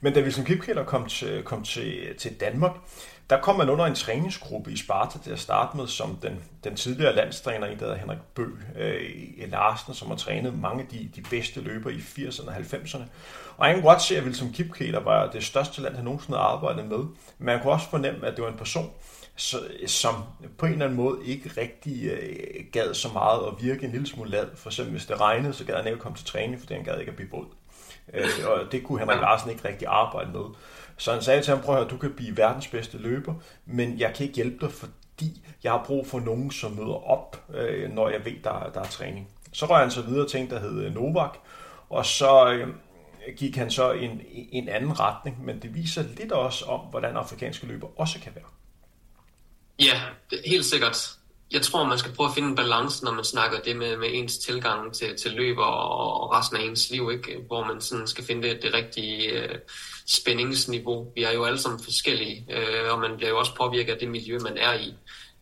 Men 0.01 0.13
da 0.13 0.21
Wilson 0.21 0.45
Kipketer 0.45 0.83
kom 0.83 1.05
til, 1.05 1.43
kom 1.43 1.63
til, 1.63 2.15
til 2.17 2.39
Danmark, 2.39 2.71
der 3.29 3.41
kom 3.41 3.55
man 3.55 3.69
under 3.69 3.85
en 3.85 3.95
træningsgruppe 3.95 4.71
i 4.71 4.77
Sparta 4.77 5.19
til 5.19 5.31
at 5.31 5.39
starte 5.39 5.77
med, 5.77 5.87
som 5.87 6.17
den, 6.21 6.43
den 6.63 6.75
tidligere 6.75 7.15
landstræner, 7.15 7.67
en 7.67 7.79
der 7.79 7.85
hedder 7.85 7.97
Henrik 7.97 8.19
Bø 8.35 8.45
øh, 8.75 9.51
Larsen, 9.51 9.93
som 9.93 10.07
har 10.07 10.15
trænet 10.15 10.59
mange 10.59 10.81
af 10.83 10.87
de, 10.87 11.09
de 11.15 11.21
bedste 11.29 11.61
løbere 11.61 11.93
i 11.93 11.97
80'erne 11.97 12.47
og 12.47 12.55
90'erne. 12.55 13.03
Og 13.57 13.73
kunne 13.73 13.83
godt 13.83 14.01
se, 14.01 14.17
at 14.17 14.23
Wilson 14.23 14.51
Kipketer 14.53 14.99
var 14.99 15.31
det 15.31 15.43
største 15.43 15.81
land, 15.81 15.95
han 15.95 16.03
nogensinde 16.05 16.37
arbejdet 16.37 16.85
med. 16.85 16.97
Men 16.97 17.45
man 17.45 17.61
kunne 17.61 17.73
også 17.73 17.89
fornemme, 17.89 18.27
at 18.27 18.35
det 18.35 18.43
var 18.43 18.49
en 18.49 18.57
person, 18.57 18.91
som 19.87 20.13
på 20.57 20.65
en 20.65 20.71
eller 20.71 20.85
anden 20.85 20.97
måde 20.97 21.17
ikke 21.25 21.51
rigtig 21.57 22.03
øh, 22.05 22.65
gad 22.71 22.93
så 22.93 23.09
meget 23.13 23.39
at 23.47 23.65
virke 23.65 23.85
en 23.85 23.91
lille 23.91 24.07
smule 24.07 24.29
lad. 24.29 24.45
For 24.55 24.69
eksempel 24.69 24.91
hvis 24.91 25.05
det 25.05 25.21
regnede, 25.21 25.53
så 25.53 25.65
gad 25.65 25.75
han 25.75 25.87
ikke 25.87 25.99
komme 25.99 26.17
til 26.17 26.25
træning, 26.25 26.59
fordi 26.59 26.73
han 26.73 26.83
gad 26.83 26.99
ikke 26.99 27.09
at 27.09 27.15
blive 27.15 27.31
våd. 27.31 27.45
Øh, 28.13 28.27
og 28.47 28.71
det 28.71 28.83
kunne 28.83 28.99
Henrik 28.99 29.21
Larsen 29.21 29.49
ikke 29.49 29.67
rigtig 29.67 29.87
arbejde 29.87 30.31
med. 30.31 30.45
Så 30.97 31.11
han 31.11 31.21
sagde 31.21 31.41
til 31.41 31.53
ham, 31.53 31.63
prøv 31.63 31.75
at 31.75 31.81
høre, 31.81 31.89
du 31.89 31.97
kan 31.97 32.13
blive 32.13 32.37
verdens 32.37 32.67
bedste 32.67 32.97
løber, 32.97 33.33
men 33.65 33.99
jeg 33.99 34.13
kan 34.15 34.23
ikke 34.25 34.35
hjælpe 34.35 34.65
dig, 34.65 34.73
fordi 34.73 35.45
jeg 35.63 35.71
har 35.71 35.83
brug 35.85 36.07
for 36.07 36.19
nogen, 36.19 36.51
som 36.51 36.71
møder 36.71 37.09
op, 37.09 37.43
øh, 37.53 37.91
når 37.91 38.09
jeg 38.09 38.25
ved, 38.25 38.33
der, 38.43 38.71
der 38.73 38.81
er 38.81 38.85
træning. 38.85 39.27
Så 39.51 39.65
røg 39.65 39.79
han 39.79 39.91
så 39.91 40.01
videre 40.01 40.27
til 40.27 40.39
en, 40.39 40.49
der 40.49 40.59
hed 40.59 40.89
Novak, 40.89 41.37
og 41.89 42.05
så 42.05 42.51
øh, 42.51 42.67
gik 43.37 43.55
han 43.55 43.71
så 43.71 43.91
en, 43.91 44.21
en 44.31 44.69
anden 44.69 44.99
retning, 44.99 45.45
men 45.45 45.61
det 45.61 45.75
viser 45.75 46.03
lidt 46.17 46.31
også 46.31 46.65
om, 46.65 46.79
hvordan 46.79 47.15
afrikanske 47.15 47.67
løber 47.67 47.99
også 47.99 48.19
kan 48.19 48.31
være. 48.35 48.45
Ja, 49.79 50.01
helt 50.45 50.65
sikkert 50.65 51.17
jeg 51.51 51.61
tror, 51.61 51.87
man 51.87 51.97
skal 51.97 52.11
prøve 52.11 52.27
at 52.27 52.33
finde 52.33 52.49
en 52.49 52.55
balance, 52.55 53.03
når 53.05 53.11
man 53.11 53.23
snakker 53.23 53.59
det 53.59 53.75
med, 53.75 53.97
med 53.97 54.07
ens 54.11 54.37
tilgang 54.37 54.93
til, 54.93 55.17
til 55.17 55.31
løb 55.31 55.57
og, 55.57 56.21
og 56.21 56.31
resten 56.31 56.57
af 56.57 56.61
ens 56.61 56.89
liv, 56.91 57.11
ikke? 57.11 57.37
hvor 57.47 57.65
man 57.65 57.81
sådan 57.81 58.07
skal 58.07 58.23
finde 58.23 58.49
det, 58.49 58.61
det 58.61 58.73
rigtige 58.73 59.31
øh, 59.31 59.55
spændingsniveau. 60.05 61.11
Vi 61.15 61.23
er 61.23 61.31
jo 61.31 61.43
alle 61.43 61.59
sammen 61.59 61.83
forskellige, 61.83 62.45
øh, 62.49 62.93
og 62.93 62.99
man 62.99 63.17
bliver 63.17 63.29
jo 63.29 63.39
også 63.39 63.55
påvirket 63.55 63.93
af 63.93 63.99
det 63.99 64.09
miljø, 64.09 64.39
man 64.39 64.57
er 64.57 64.73
i, 64.73 64.93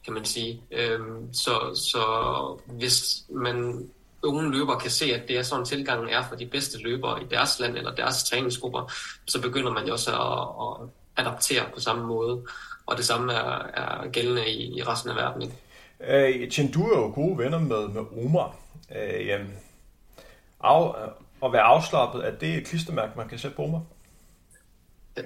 kan 0.06 0.13
man 0.13 0.26
sige. 0.26 0.62
Øh, 0.72 1.00
så, 1.34 1.82
så 1.91 2.04
hvis 2.67 3.24
man 3.30 3.89
unge 4.24 4.52
løbere 4.52 4.80
kan 4.80 4.92
se, 4.92 5.06
at 5.06 5.28
det 5.28 5.38
er 5.38 5.44
sådan 5.44 5.66
tilgangen 5.66 6.10
er 6.10 6.24
for 6.30 6.36
de 6.36 6.46
bedste 6.46 6.78
løbere 6.78 7.24
i 7.24 7.26
deres 7.32 7.60
land 7.60 7.78
eller 7.78 7.96
deres 7.96 8.24
træningsgrupper, 8.24 8.92
så 9.26 9.42
begynder 9.42 9.72
man 9.72 9.86
jo 9.86 9.94
også 9.94 10.12
at, 10.12 10.84
at 10.84 10.90
adaptere 11.26 11.64
på 11.74 11.80
samme 11.80 12.08
måde. 12.08 12.46
Og 12.86 12.98
det 12.98 13.06
samme 13.06 13.34
er, 13.34 13.68
er 13.74 14.08
gældende 14.08 14.50
i, 14.50 14.78
i 14.78 14.84
resten 14.84 15.10
af 15.10 15.16
verden. 15.16 15.42
Ikke? 15.42 15.56
Øh, 16.00 16.74
du 16.74 16.84
er 16.90 17.00
jo 17.00 17.12
gode 17.16 17.38
venner 17.38 17.60
med, 17.60 17.88
med 17.88 18.02
Omar. 18.26 18.56
Øh, 18.96 19.28
jamen, 19.28 19.54
af, 20.60 20.96
at 21.46 21.54
være 21.54 21.62
afslappet, 21.62 22.28
er 22.28 22.32
det 22.32 22.56
et 22.56 22.68
klistermærke, 22.68 23.14
man 23.18 23.30
kan 23.30 23.40
sætte 23.40 23.56
på 23.56 23.64
Omar? 23.64 23.82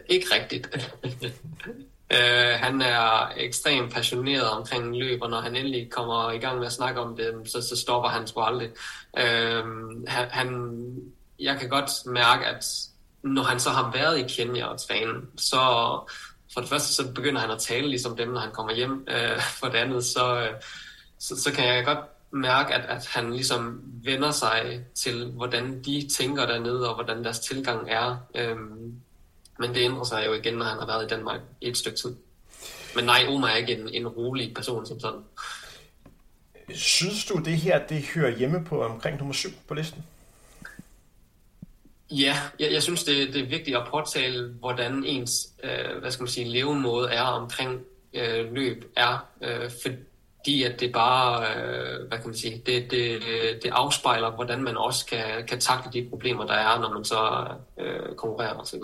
Ikke 0.08 0.26
rigtigt. 0.32 0.94
øh, 2.14 2.60
han 2.60 2.82
er 2.82 3.32
ekstremt 3.38 3.94
passioneret 3.94 4.50
omkring 4.50 4.98
løb, 4.98 5.22
og 5.22 5.30
når 5.30 5.42
han 5.42 5.56
endelig 5.56 5.90
kommer 5.92 6.32
i 6.32 6.38
gang 6.38 6.58
med 6.58 6.66
at 6.66 6.74
snakke 6.74 7.00
om 7.00 7.16
det, 7.16 7.42
så, 7.46 7.62
så 7.62 7.78
stopper 7.78 8.10
han 8.10 8.28
sgu 8.28 8.42
aldrig. 8.42 8.70
Øh, 9.18 9.64
han, 10.08 10.28
han, 10.30 10.80
jeg 11.40 11.60
kan 11.60 11.70
godt 11.70 12.06
mærke, 12.06 12.46
at 12.46 12.66
når 13.24 13.44
han 13.44 13.60
så 13.60 13.70
har 13.70 13.92
været 13.92 14.20
i 14.20 14.36
Kenya 14.36 14.66
og 14.66 14.82
træne, 14.82 15.14
så, 15.38 15.58
for 16.54 16.62
det 16.62 16.70
første 16.70 16.94
så 16.94 17.12
begynder 17.14 17.42
han 17.42 17.52
at 17.52 17.60
tale 17.60 17.88
ligesom 17.88 18.18
dem, 18.18 18.30
når 18.30 18.40
han 18.40 18.52
kommer 18.52 18.76
hjem. 18.76 19.08
Øh, 19.08 19.42
for 19.60 19.68
det 19.68 19.78
andet, 19.78 20.06
så, 20.06 20.40
øh, 20.42 20.62
så, 21.20 21.42
så 21.42 21.52
kan 21.52 21.68
jeg 21.68 21.86
godt 21.86 22.00
mærke, 22.32 22.74
at, 22.74 22.86
at 22.98 23.08
han 23.08 23.34
ligesom 23.34 23.82
vender 24.04 24.32
sig 24.32 24.82
til, 24.96 25.32
hvordan 25.32 25.84
de 25.84 26.10
tænker 26.18 26.46
dernede, 26.46 26.90
og 26.90 26.96
hvordan 26.96 27.24
deres 27.24 27.40
tilgang 27.40 27.90
er. 27.90 28.18
Øhm, 28.36 29.02
men 29.60 29.74
det 29.74 29.82
ændrer 29.82 30.04
sig 30.04 30.24
jo 30.26 30.34
igen, 30.34 30.54
når 30.54 30.66
han 30.66 30.80
har 30.80 30.86
været 30.86 31.06
i 31.06 31.08
Danmark 31.08 31.40
i 31.62 31.68
et 31.68 31.78
stykke 31.78 31.98
tid. 31.98 32.16
Men 32.96 33.06
nej, 33.06 33.26
Omar 33.28 33.48
er 33.48 33.56
ikke 33.56 33.78
en, 33.78 33.90
en 33.90 34.08
rolig 34.08 34.54
person 34.54 34.86
som 34.86 35.00
sådan. 35.00 35.20
Synes 36.74 37.26
du, 37.26 37.38
det 37.46 37.58
her 37.58 37.88
det 37.88 38.06
hører 38.16 38.38
hjemme 38.38 38.66
på 38.66 38.84
omkring 38.84 39.18
nummer 39.18 39.34
7 39.34 39.50
på 39.68 39.74
listen? 39.74 40.04
Ja, 42.12 42.36
jeg, 42.60 42.72
jeg 42.72 42.84
synes, 42.84 43.04
det, 43.04 43.34
det 43.34 43.42
er 43.42 43.46
vigtigt 43.46 43.78
at 43.78 43.88
påtale, 43.92 44.54
hvordan 44.60 45.04
ens 45.04 45.50
øh, 45.64 46.00
hvad 46.00 46.12
skal 46.12 46.24
man 46.24 46.30
sige, 46.30 46.50
levemåde 46.50 47.10
er 47.10 47.22
omkring 47.22 47.82
øh, 48.14 48.54
løb 48.54 48.92
er, 48.96 49.28
øh, 49.42 49.72
fordi 49.82 50.64
at 50.64 50.80
det 50.80 50.94
bare, 50.94 51.56
øh, 51.56 52.08
hvad 52.08 52.18
kan 52.18 52.28
man 52.28 52.36
sige, 52.36 52.62
det, 52.66 52.92
det, 52.92 53.22
det 53.64 53.70
afspejler, 53.72 54.32
hvordan 54.32 54.64
man 54.64 54.78
også 54.78 55.06
kan, 55.06 55.48
kan 55.48 55.60
takle 55.60 55.92
de 55.94 56.10
problemer, 56.10 56.46
der 56.46 56.54
er, 56.54 56.80
når 56.80 56.94
man 56.94 57.06
så 57.06 57.48
øh, 57.78 58.16
konkurrerer 58.16 58.54
osv. 58.54 58.82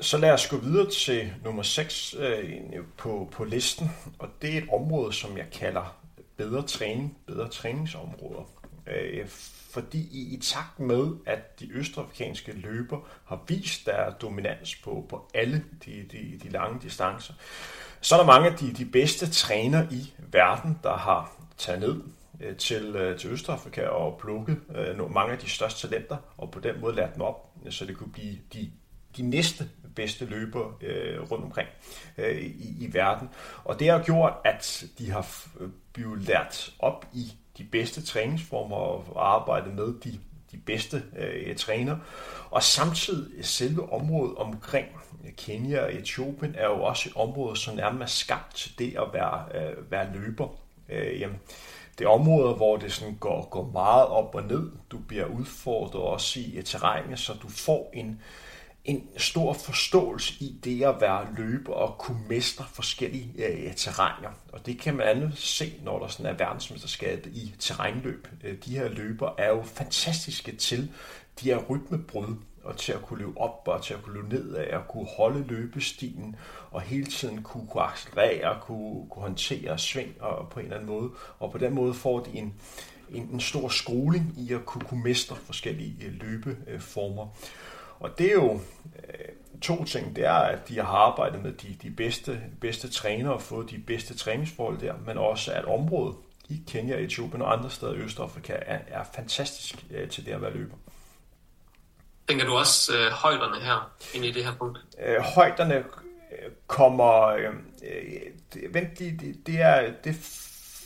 Så 0.00 0.18
lad 0.18 0.30
os 0.30 0.48
gå 0.48 0.56
videre 0.56 0.90
til 0.90 1.32
nummer 1.44 1.62
6 1.62 2.14
øh, 2.18 2.52
øh, 2.72 2.84
på, 2.96 3.28
på 3.32 3.44
listen, 3.44 3.90
og 4.18 4.28
det 4.42 4.54
er 4.54 4.58
et 4.58 4.68
område, 4.72 5.12
som 5.12 5.38
jeg 5.38 5.46
kalder 5.52 5.96
bedre 6.36 6.62
træning, 6.62 7.18
bedre 7.26 7.48
træningsområder. 7.48 8.50
Øh, 8.86 9.28
fordi 9.70 9.98
i, 9.98 10.34
i 10.34 10.40
takt 10.40 10.80
med, 10.80 11.08
at 11.26 11.60
de 11.60 11.72
østafrikanske 11.72 12.52
løber 12.52 13.08
har 13.24 13.44
vist 13.48 13.86
deres 13.86 14.14
dominans 14.22 14.74
på, 14.74 15.06
på 15.08 15.30
alle 15.34 15.64
de, 15.84 16.06
de, 16.12 16.40
de 16.42 16.48
lange 16.48 16.80
distancer, 16.82 17.34
så 18.00 18.14
er 18.14 18.18
der 18.18 18.26
mange 18.26 18.50
af 18.50 18.56
de, 18.56 18.72
de 18.72 18.84
bedste 18.84 19.30
træner 19.30 19.86
i 19.90 20.12
verden, 20.18 20.78
der 20.82 20.96
har 20.96 21.32
taget 21.58 21.80
ned 21.80 22.02
øh, 22.40 22.56
til, 22.56 22.96
øh, 22.96 23.18
til 23.18 23.30
Østafrika 23.30 23.86
og 23.86 24.18
plukket 24.20 24.60
øh, 24.74 25.14
mange 25.14 25.32
af 25.32 25.38
de 25.38 25.50
største 25.50 25.88
talenter, 25.88 26.16
og 26.36 26.50
på 26.50 26.60
den 26.60 26.80
måde 26.80 26.94
lært 26.94 27.14
dem 27.14 27.22
op, 27.22 27.52
så 27.70 27.84
det 27.84 27.96
kunne 27.96 28.12
blive 28.12 28.38
de, 28.52 28.70
de 29.16 29.22
næste 29.22 29.68
bedste 29.96 30.24
løber 30.24 30.78
øh, 30.80 31.30
rundt 31.30 31.44
omkring 31.44 31.68
øh, 32.18 32.36
i, 32.36 32.84
i 32.84 32.94
verden. 32.94 33.28
Og 33.64 33.78
det 33.80 33.88
har 33.88 34.02
gjort, 34.02 34.32
at 34.44 34.84
de 34.98 35.10
har 35.10 35.46
øh, 35.60 35.68
blevet 35.92 36.22
lært 36.22 36.72
op 36.78 37.06
i 37.12 37.32
de 37.58 37.64
bedste 37.64 38.02
træningsformer 38.02 38.76
og 38.76 39.34
arbejdet 39.34 39.74
med 39.74 39.86
de, 40.04 40.18
de 40.52 40.56
bedste 40.56 41.02
øh, 41.18 41.56
træner. 41.56 41.96
Og 42.50 42.62
samtidig 42.62 43.44
selve 43.44 43.92
området 43.92 44.36
omkring 44.36 44.86
Kenya 45.36 45.84
og 45.84 45.94
Etiopien 45.94 46.54
er 46.54 46.66
jo 46.66 46.82
også 46.82 47.08
et 47.08 47.16
område, 47.16 47.56
som 47.56 47.76
nærmest 47.76 48.02
er 48.02 48.24
skabt 48.24 48.54
til 48.54 48.78
det 48.78 48.96
at 48.96 49.12
være, 49.12 49.44
øh, 49.54 49.90
være 49.90 50.12
løber. 50.14 50.48
Øh, 50.88 51.20
jamen, 51.20 51.38
det 51.98 52.04
er 52.04 52.08
områder, 52.08 52.54
hvor 52.54 52.76
det 52.76 52.92
sådan 52.92 53.14
går, 53.14 53.48
går 53.50 53.70
meget 53.72 54.06
op 54.06 54.34
og 54.34 54.42
ned. 54.42 54.70
Du 54.90 54.98
bliver 54.98 55.26
udfordret 55.26 56.02
også 56.02 56.40
i 56.40 56.62
terrænet, 56.64 57.18
så 57.18 57.32
du 57.42 57.48
får 57.48 57.90
en, 57.94 58.08
øh, 58.08 58.16
en 58.86 59.08
stor 59.16 59.52
forståelse 59.52 60.34
i 60.40 60.58
det 60.64 60.82
at 60.84 61.00
være 61.00 61.26
løber 61.36 61.72
og 61.72 61.98
kunne 61.98 62.28
mestre 62.28 62.64
forskellige 62.72 63.46
øh, 63.46 63.74
terræner. 63.74 64.30
Og 64.52 64.66
det 64.66 64.78
kan 64.78 64.96
man 64.96 65.06
andet 65.06 65.38
se, 65.38 65.74
når 65.82 65.98
der 65.98 66.08
sådan 66.08 66.26
er 66.26 66.36
verdensmesterskab 66.36 67.26
i 67.26 67.54
terrænløb. 67.58 68.28
Øh, 68.44 68.56
de 68.64 68.78
her 68.78 68.88
løber 68.88 69.34
er 69.38 69.48
jo 69.48 69.62
fantastiske 69.62 70.56
til 70.56 70.92
de 71.40 71.48
her 71.48 71.58
rytmebrud, 71.58 72.36
og 72.64 72.76
til 72.76 72.92
at 72.92 73.02
kunne 73.02 73.18
løbe 73.18 73.40
op 73.40 73.62
og 73.66 73.82
til 73.82 73.94
at 73.94 74.02
kunne 74.02 74.14
løbe 74.14 74.28
ned 74.28 74.54
af, 74.54 74.76
og 74.76 74.88
kunne 74.88 75.06
holde 75.16 75.44
løbestilen, 75.48 76.36
og 76.70 76.80
hele 76.80 77.06
tiden 77.06 77.42
kunne, 77.42 77.66
kunne 77.66 77.82
accelerere, 77.82 78.58
kunne, 78.62 79.08
kunne 79.10 79.22
håndtere 79.22 79.78
sving 79.78 80.14
og 80.20 80.48
på 80.48 80.60
en 80.60 80.66
eller 80.66 80.76
anden 80.76 80.90
måde. 80.90 81.10
Og 81.38 81.52
på 81.52 81.58
den 81.58 81.74
måde 81.74 81.94
får 81.94 82.20
de 82.20 82.38
en, 82.38 82.54
en, 83.10 83.28
en 83.32 83.40
stor 83.40 83.68
skoling 83.68 84.34
i 84.36 84.52
at 84.52 84.64
kunne, 84.66 84.84
kunne 84.84 85.02
mestre 85.02 85.36
forskellige 85.36 86.06
øh, 86.06 86.12
løbeformer. 86.12 87.26
Og 88.00 88.18
det 88.18 88.26
er 88.26 88.32
jo 88.32 88.60
øh, 88.96 89.60
to 89.62 89.84
ting. 89.84 90.16
Det 90.16 90.24
er, 90.24 90.32
at 90.32 90.68
de 90.68 90.76
har 90.76 90.86
arbejdet 90.86 91.42
med 91.42 91.52
de, 91.52 91.76
de 91.82 91.90
bedste, 91.90 92.40
bedste 92.60 92.90
trænere 92.90 93.34
og 93.34 93.42
fået 93.42 93.70
de 93.70 93.78
bedste 93.78 94.16
træningsforhold 94.16 94.78
der, 94.78 94.94
men 95.06 95.18
også 95.18 95.52
at 95.52 95.64
området 95.64 96.16
i 96.48 96.62
Kenya, 96.68 96.96
Etiopien 96.96 97.42
og 97.42 97.52
andre 97.52 97.70
steder 97.70 97.92
i 97.92 97.96
Østafrika 97.96 98.52
er, 98.52 98.78
er 98.88 99.04
fantastisk 99.14 99.86
øh, 99.90 100.08
til 100.08 100.26
det 100.26 100.32
at 100.32 100.42
være 100.42 100.52
løber. 100.54 100.76
Tænker 102.28 102.44
du 102.44 102.52
også 102.52 102.92
øh, 102.96 103.12
højderne 103.12 103.60
her 103.64 103.90
ind 104.14 104.24
i 104.24 104.30
det 104.30 104.44
her 104.44 104.54
punkt? 104.54 104.78
Øh, 105.06 105.20
højderne 105.20 105.74
øh, 105.74 106.50
kommer... 106.66 107.26
Øh, 107.26 107.50
øh, 107.82 108.74
vent, 108.74 108.98
det, 108.98 109.20
det, 109.20 109.46
det, 109.46 109.60
er, 109.60 109.92
det 110.04 110.16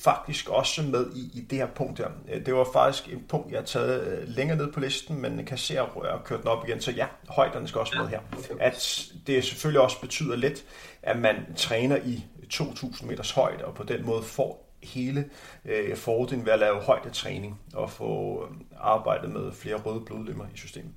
faktisk 0.04 0.48
også 0.48 0.82
med 0.82 1.12
i, 1.14 1.38
i 1.38 1.40
det 1.40 1.58
her 1.58 1.66
punkt 1.66 1.98
her. 1.98 2.08
Øh, 2.32 2.46
det 2.46 2.54
var 2.54 2.66
faktisk 2.72 3.08
et 3.08 3.28
punkt, 3.28 3.50
jeg 3.50 3.58
har 3.58 3.66
taget 3.66 4.06
øh, 4.06 4.28
længere 4.28 4.58
ned 4.58 4.72
på 4.72 4.80
listen, 4.80 5.22
men 5.22 5.44
kan 5.44 5.58
se, 5.58 5.78
at 5.78 5.88
jeg 6.02 6.10
har 6.10 6.22
kørt 6.24 6.40
den 6.40 6.48
op 6.48 6.68
igen. 6.68 6.80
Så 6.80 6.90
ja, 6.90 7.06
højderne 7.28 7.68
skal 7.68 7.78
også 7.80 7.98
med 7.98 8.08
her. 8.08 8.20
At 8.60 9.06
det 9.26 9.44
selvfølgelig 9.44 9.80
også 9.80 10.00
betyder 10.00 10.36
lidt, 10.36 10.64
at 11.02 11.18
man 11.18 11.36
træner 11.56 11.96
i 11.96 12.24
2.000 12.54 13.06
meters 13.06 13.30
højde, 13.30 13.64
og 13.64 13.74
på 13.74 13.82
den 13.82 14.06
måde 14.06 14.22
får 14.22 14.76
hele 14.82 15.30
øh, 15.64 15.96
fordelen 15.96 16.46
ved 16.46 16.52
at 16.52 16.58
lave 16.58 16.80
højdetræning 16.80 17.60
og 17.74 17.90
få 17.90 18.44
øh, 18.44 18.56
arbejdet 18.80 19.30
med 19.30 19.52
flere 19.52 19.76
røde 19.76 20.00
blodlemmer 20.00 20.44
i 20.54 20.56
systemet. 20.56 20.92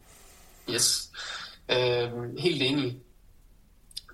Yes, 0.70 1.12
øh, 1.72 2.38
helt 2.40 2.62
enig. 2.62 3.00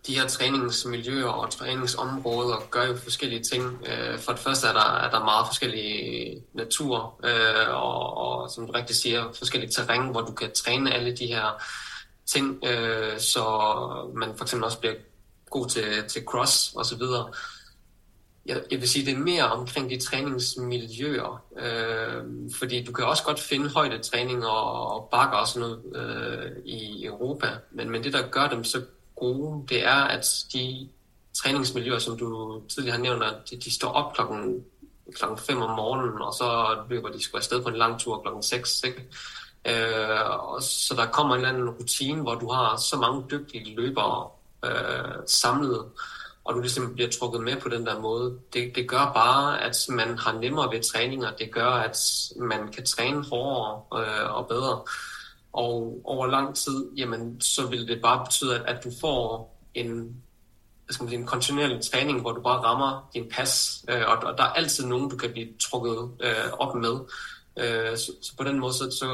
De 0.09 0.15
her 0.15 0.27
træningsmiljøer 0.27 1.27
og 1.27 1.51
træningsområder 1.51 2.67
gør 2.71 2.85
jo 2.85 2.95
forskellige 2.95 3.43
ting. 3.43 3.63
Øh, 3.85 4.19
for 4.19 4.31
det 4.31 4.41
første 4.41 4.67
er 4.67 4.73
der, 4.73 4.95
er 4.95 5.09
der 5.09 5.23
meget 5.23 5.47
forskellige 5.47 6.43
natur, 6.53 7.19
øh, 7.23 7.69
og, 7.69 8.17
og 8.17 8.49
som 8.51 8.67
du 8.67 8.71
rigtig 8.71 8.95
siger, 8.95 9.31
forskellige 9.37 9.71
terræn, 9.71 10.11
hvor 10.11 10.21
du 10.21 10.31
kan 10.31 10.51
træne 10.51 10.93
alle 10.93 11.17
de 11.17 11.25
her 11.27 11.63
ting, 12.25 12.65
øh, 12.65 13.19
så 13.19 13.43
man 14.15 14.37
for 14.37 14.43
eksempel 14.43 14.65
også 14.65 14.79
bliver 14.79 14.95
god 15.49 15.67
til, 15.67 16.03
til 16.07 16.23
cross 16.25 16.73
og 16.75 16.85
så 16.85 16.97
videre. 16.97 17.31
Jeg, 18.45 18.61
jeg 18.71 18.79
vil 18.79 18.89
sige, 18.89 19.05
det 19.05 19.13
er 19.13 19.19
mere 19.19 19.51
omkring 19.51 19.89
de 19.89 19.99
træningsmiljøer, 19.99 21.43
øh, 21.59 22.23
fordi 22.59 22.83
du 22.83 22.91
kan 22.91 23.05
også 23.05 23.23
godt 23.23 23.39
finde 23.39 23.69
højdetræning 23.69 24.45
og, 24.45 24.87
og 24.93 25.07
bakker 25.11 25.37
og 25.37 25.47
sådan 25.47 25.69
noget 25.69 25.81
øh, 25.95 26.51
i 26.65 27.05
Europa, 27.05 27.47
men, 27.71 27.89
men 27.89 28.03
det, 28.03 28.13
der 28.13 28.27
gør 28.27 28.47
dem 28.47 28.63
så 28.63 28.81
gode, 29.19 29.67
det 29.69 29.85
er, 29.85 30.03
at 30.03 30.45
de 30.53 30.89
træningsmiljøer, 31.33 31.99
som 31.99 32.17
du 32.17 32.61
tidligere 32.69 32.95
har 32.95 33.03
nævnt, 33.03 33.23
de, 33.49 33.57
de 33.57 33.73
står 33.75 33.89
op 33.89 34.13
klokken, 34.13 34.63
klokken 35.15 35.37
5 35.37 35.61
om 35.61 35.75
morgenen, 35.75 36.21
og 36.21 36.33
så 36.33 36.77
løber 36.89 37.09
de 37.09 37.23
sgu 37.23 37.37
afsted 37.37 37.63
på 37.63 37.69
en 37.69 37.75
lang 37.75 37.99
tur 37.99 38.21
klokken 38.21 38.43
6, 38.43 38.83
ikke? 38.83 39.03
Øh, 39.65 40.29
og 40.39 40.63
så 40.63 40.93
der 40.97 41.05
kommer 41.05 41.35
en 41.35 41.41
eller 41.41 41.53
anden 41.53 41.69
rutine, 41.69 42.21
hvor 42.21 42.35
du 42.35 42.51
har 42.51 42.77
så 42.77 42.97
mange 42.97 43.25
dygtige 43.31 43.75
løbere 43.75 44.29
øh, 44.65 45.15
samlet, 45.25 45.85
og 46.43 46.55
du 46.55 46.59
ligesom 46.59 46.93
bliver 46.93 47.09
trukket 47.09 47.41
med 47.41 47.57
på 47.61 47.69
den 47.69 47.85
der 47.85 47.99
måde. 47.99 48.39
Det, 48.53 48.75
det 48.75 48.89
gør 48.89 49.11
bare, 49.13 49.61
at 49.61 49.85
man 49.89 50.17
har 50.17 50.31
nemmere 50.31 50.71
ved 50.71 50.83
træninger. 50.83 51.31
Det 51.31 51.51
gør, 51.51 51.69
at 51.69 51.97
man 52.35 52.71
kan 52.71 52.85
træne 52.85 53.25
hårdere 53.25 53.81
øh, 54.01 54.35
og 54.35 54.47
bedre. 54.47 54.81
Og 55.53 56.01
over 56.03 56.27
lang 56.27 56.55
tid, 56.55 56.89
jamen, 56.97 57.41
så 57.41 57.67
vil 57.67 57.87
det 57.87 58.01
bare 58.01 58.25
betyde, 58.25 58.55
at, 58.55 58.75
at 58.75 58.83
du 58.83 58.91
får 59.01 59.55
en, 59.73 59.87
hvad 60.85 60.93
skal 60.93 61.03
man 61.03 61.09
sige, 61.09 61.19
en 61.19 61.27
kontinuerlig 61.27 61.81
træning, 61.91 62.21
hvor 62.21 62.31
du 62.31 62.41
bare 62.41 62.59
rammer 62.63 63.09
din 63.13 63.29
pas. 63.31 63.85
Øh, 63.89 64.01
og, 64.07 64.17
og 64.17 64.37
der 64.37 64.43
er 64.43 64.53
altid 64.53 64.85
nogen, 64.85 65.09
du 65.09 65.17
kan 65.17 65.31
blive 65.31 65.47
trukket 65.59 66.09
øh, 66.21 66.51
op 66.59 66.75
med. 66.75 66.99
Øh, 67.57 67.97
så, 67.97 68.11
så 68.21 68.37
på 68.37 68.43
den 68.43 68.59
måde, 68.59 68.73
så, 68.73 68.91
så, 68.91 69.09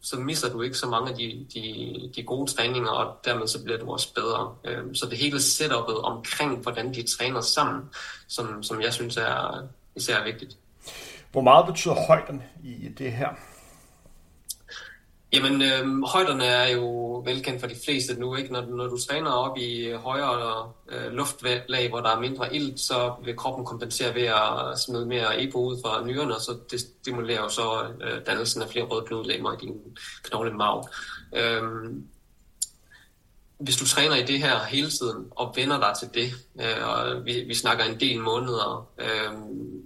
så 0.00 0.16
misser 0.16 0.52
du 0.52 0.62
ikke 0.62 0.76
så 0.76 0.86
mange 0.86 1.10
af 1.10 1.16
de, 1.16 1.46
de, 1.54 2.10
de 2.16 2.22
gode 2.22 2.50
træninger, 2.50 2.90
og 2.90 3.16
dermed 3.24 3.46
så 3.46 3.64
bliver 3.64 3.78
du 3.78 3.92
også 3.92 4.14
bedre. 4.14 4.54
Øh, 4.64 4.94
så 4.94 5.06
det 5.06 5.18
hele 5.18 5.40
setupet 5.40 5.98
omkring, 5.98 6.62
hvordan 6.62 6.94
de 6.94 7.02
træner 7.02 7.40
sammen, 7.40 7.82
som, 8.28 8.62
som 8.62 8.80
jeg 8.80 8.92
synes 8.92 9.16
er 9.16 9.62
især 9.96 10.24
vigtigt. 10.24 10.56
Hvor 11.32 11.40
meget 11.40 11.66
betyder 11.66 12.06
højden 12.06 12.42
i 12.64 12.88
det 12.98 13.12
her? 13.12 13.28
Jamen, 15.32 15.62
øh, 15.62 16.02
højderne 16.02 16.44
er 16.44 16.68
jo 16.68 17.16
velkendt 17.24 17.60
for 17.60 17.66
de 17.66 17.76
fleste 17.84 18.20
nu, 18.20 18.36
ikke? 18.36 18.52
Når, 18.52 18.60
når 18.60 18.86
du 18.86 18.98
træner 18.98 19.30
op 19.30 19.58
i 19.58 19.92
højere 19.92 20.72
øh, 20.88 21.12
luftlag, 21.12 21.88
hvor 21.88 22.00
der 22.00 22.10
er 22.16 22.20
mindre 22.20 22.54
ilt, 22.54 22.80
så 22.80 23.14
vil 23.24 23.36
kroppen 23.36 23.64
kompensere 23.64 24.14
ved 24.14 24.22
at 24.22 24.78
smide 24.78 25.06
mere 25.06 25.42
EPO 25.42 25.58
ud 25.64 25.76
fra 25.84 26.04
nyrerne, 26.06 26.34
og 26.34 26.40
så 26.40 26.58
det 26.70 26.80
stimulerer 26.80 27.42
jo 27.42 27.48
så 27.48 27.86
øh, 28.00 28.26
dannelsen 28.26 28.62
af 28.62 28.68
flere 28.68 28.84
røde 28.84 29.04
blodlemmer 29.06 29.52
i 29.52 29.56
din 29.60 29.74
knoglemarv. 30.22 30.88
Øh, 31.36 31.62
hvis 33.60 33.76
du 33.76 33.86
træner 33.86 34.16
i 34.16 34.22
det 34.22 34.38
her 34.38 34.64
hele 34.64 34.90
tiden 34.90 35.26
og 35.30 35.52
vender 35.56 35.80
dig 35.80 35.92
til 36.00 36.22
det, 36.22 36.32
øh, 36.60 36.88
og 36.88 37.24
vi, 37.24 37.44
vi 37.46 37.54
snakker 37.54 37.84
en 37.84 38.00
del 38.00 38.20
måneder, 38.20 38.88
øh, 38.98 39.32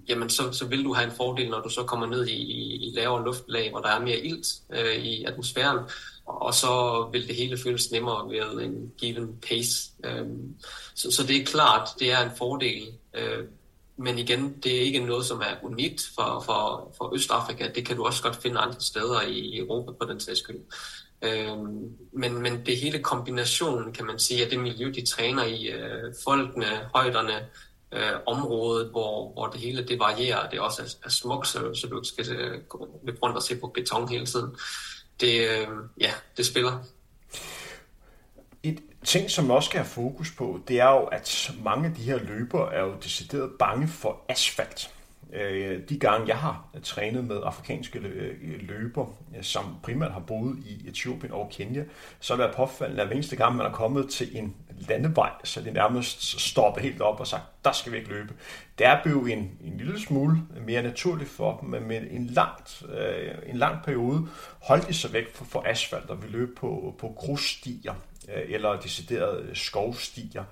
jamen 0.09 0.31
så, 0.31 0.53
så 0.53 0.67
vil 0.67 0.85
du 0.85 0.95
have 0.95 1.07
en 1.07 1.17
fordel, 1.17 1.51
når 1.51 1.61
du 1.61 1.69
så 1.69 1.83
kommer 1.83 2.07
ned 2.07 2.27
i, 2.27 2.37
i, 2.37 2.89
i 2.89 2.93
lavere 2.95 3.25
luftlag, 3.25 3.71
hvor 3.71 3.81
der 3.81 3.89
er 3.89 4.01
mere 4.01 4.19
ilt 4.19 4.47
øh, 4.71 4.97
i 4.97 5.25
atmosfæren, 5.25 5.79
og 6.27 6.55
så 6.55 7.05
vil 7.13 7.29
det 7.29 7.37
hele 7.37 7.59
føles 7.59 7.91
nemmere 7.91 8.29
ved 8.29 8.63
en 8.63 8.93
given 8.99 9.37
pace. 9.49 9.91
Øh, 10.05 10.27
så, 10.95 11.11
så 11.11 11.23
det 11.23 11.37
er 11.37 11.45
klart, 11.45 11.89
det 11.99 12.13
er 12.13 12.25
en 12.25 12.37
fordel. 12.39 12.83
Øh, 13.15 13.45
men 13.97 14.19
igen, 14.19 14.55
det 14.63 14.77
er 14.77 14.81
ikke 14.81 14.99
noget, 14.99 15.27
som 15.27 15.41
er 15.41 15.55
unikt 15.63 16.03
for, 16.15 16.43
for, 16.47 16.93
for 16.97 17.15
Østafrika. 17.15 17.69
Det 17.75 17.87
kan 17.87 17.97
du 17.97 18.05
også 18.05 18.23
godt 18.23 18.37
finde 18.37 18.59
andre 18.59 18.81
steder 18.81 19.21
i 19.21 19.59
Europa 19.59 19.93
på 19.93 20.13
den 20.13 20.21
sags 20.21 20.39
skyld. 20.39 20.61
Øh, 21.25 21.59
men, 22.13 22.43
men 22.43 22.67
det 22.67 22.77
hele 22.77 22.99
kombinationen, 22.99 23.93
kan 23.93 24.07
man 24.07 24.19
sige, 24.19 24.45
af 24.45 24.51
det 24.51 24.61
miljø, 24.61 24.93
de 24.95 25.07
træner 25.07 25.45
i, 25.45 25.67
øh, 25.67 26.15
folkene, 26.25 26.67
højderne, 26.95 27.49
øh, 27.93 28.13
området, 28.27 28.91
hvor, 28.91 29.33
hvor 29.33 29.47
det 29.47 29.61
hele 29.61 29.89
det 29.89 29.99
varierer, 29.99 30.51
det 30.51 30.61
også 30.61 30.83
er, 30.83 31.07
er 31.07 31.11
smukt, 31.11 31.47
så, 31.47 31.75
så 31.75 31.87
du 31.87 31.99
ikke 31.99 32.09
skal 32.09 32.37
øh, 32.37 32.61
løbe 33.05 33.19
rundt 33.23 33.37
og 33.37 33.43
se 33.43 33.57
på 33.57 33.67
beton 33.67 34.09
hele 34.09 34.27
tiden. 34.27 34.57
Det, 35.21 35.49
øh, 35.51 35.69
ja, 36.01 36.11
det 36.37 36.47
spiller. 36.47 36.85
Et 38.63 38.81
ting, 39.05 39.31
som 39.31 39.51
også 39.51 39.67
skal 39.67 39.81
have 39.81 39.91
fokus 39.91 40.31
på, 40.39 40.61
det 40.69 40.81
er 40.81 40.91
jo, 40.91 41.05
at 41.05 41.53
mange 41.65 41.89
af 41.89 41.95
de 41.95 42.03
her 42.03 42.19
løbere 42.19 42.75
er 42.75 42.85
jo 42.85 42.95
decideret 43.03 43.51
bange 43.59 43.89
for 43.89 44.25
asfalt. 44.29 44.94
Øh, 45.35 45.81
de 45.89 45.99
gange, 45.99 46.29
jeg 46.29 46.37
har 46.37 46.69
trænet 46.83 47.25
med 47.25 47.41
afrikanske 47.45 47.99
øh, 47.99 48.69
løber, 48.69 49.07
som 49.43 49.77
primært 49.83 50.13
har 50.13 50.21
boet 50.21 50.59
i 50.67 50.89
Etiopien 50.89 51.33
og 51.33 51.51
Kenya, 51.53 51.85
så 52.21 52.35
er 52.35 52.37
det 52.37 52.57
påfaldende, 52.57 53.03
at 53.03 53.09
hver 53.09 53.15
eneste 53.15 53.37
gang, 53.37 53.57
man 53.57 53.67
er 53.67 53.71
kommet 53.71 54.11
til 54.11 54.39
en 54.39 54.55
landevej, 54.89 55.31
så 55.45 55.61
det 55.61 55.73
nærmest 55.73 56.41
stoppet 56.41 56.83
helt 56.83 57.01
op 57.01 57.21
og 57.21 57.27
sagt, 57.27 57.43
der 57.65 57.73
skal 57.73 57.93
vi 57.93 57.97
ikke 57.97 58.11
løbe. 58.11 58.35
Det 58.79 58.87
er 58.87 59.03
blevet 59.03 59.33
en, 59.33 59.51
en 59.65 59.77
lille 59.77 60.01
smule 60.01 60.37
mere 60.67 60.83
naturligt 60.83 61.31
for 61.31 61.59
dem, 61.61 61.69
men 61.69 61.89
med 61.89 62.01
en, 62.11 62.27
langt, 62.27 62.83
øh, 62.99 63.35
en 63.47 63.57
lang 63.57 63.85
periode 63.85 64.29
holdt 64.63 64.89
de 64.89 64.95
sig 64.95 65.13
væk 65.13 65.35
fra, 65.35 65.45
for 65.45 65.65
asfalt, 65.67 66.11
og 66.11 66.23
vi 66.23 66.29
løb 66.29 66.57
på, 66.57 66.95
på 66.99 67.09
grusstier 67.17 67.95
Øh, 68.29 68.43
eller 68.49 68.81
deciderede 68.81 69.43
øh, 69.43 69.57
skovstier. 69.57 70.45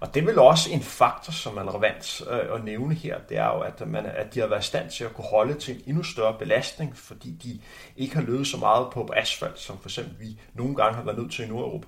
Og 0.00 0.14
det 0.14 0.22
er 0.22 0.26
vel 0.26 0.38
også 0.38 0.70
en 0.70 0.82
faktor, 0.82 1.32
som 1.32 1.56
er 1.56 1.68
relevant 1.68 2.22
øh, 2.30 2.54
at 2.54 2.64
nævne 2.64 2.94
her, 2.94 3.18
det 3.28 3.36
er 3.36 3.46
jo, 3.46 3.60
at, 3.60 3.88
man, 3.88 4.06
at 4.06 4.34
de 4.34 4.40
har 4.40 4.46
været 4.46 4.62
i 4.62 4.66
stand 4.66 4.90
til 4.90 5.04
at 5.04 5.14
kunne 5.14 5.28
holde 5.30 5.54
til 5.54 5.74
en 5.74 5.82
endnu 5.86 6.02
større 6.02 6.38
belastning, 6.38 6.96
fordi 6.96 7.30
de 7.30 7.60
ikke 7.96 8.14
har 8.14 8.22
løbet 8.22 8.46
så 8.46 8.56
meget 8.56 8.86
på 8.92 9.08
asfalt, 9.16 9.58
som 9.58 9.78
for 9.78 9.88
eksempel 9.88 10.20
vi 10.20 10.40
nogle 10.54 10.76
gange 10.76 10.96
har 10.96 11.02
været 11.02 11.18
nødt 11.18 11.32
til 11.32 11.44
i 11.44 11.48
Nordeuropa. 11.48 11.86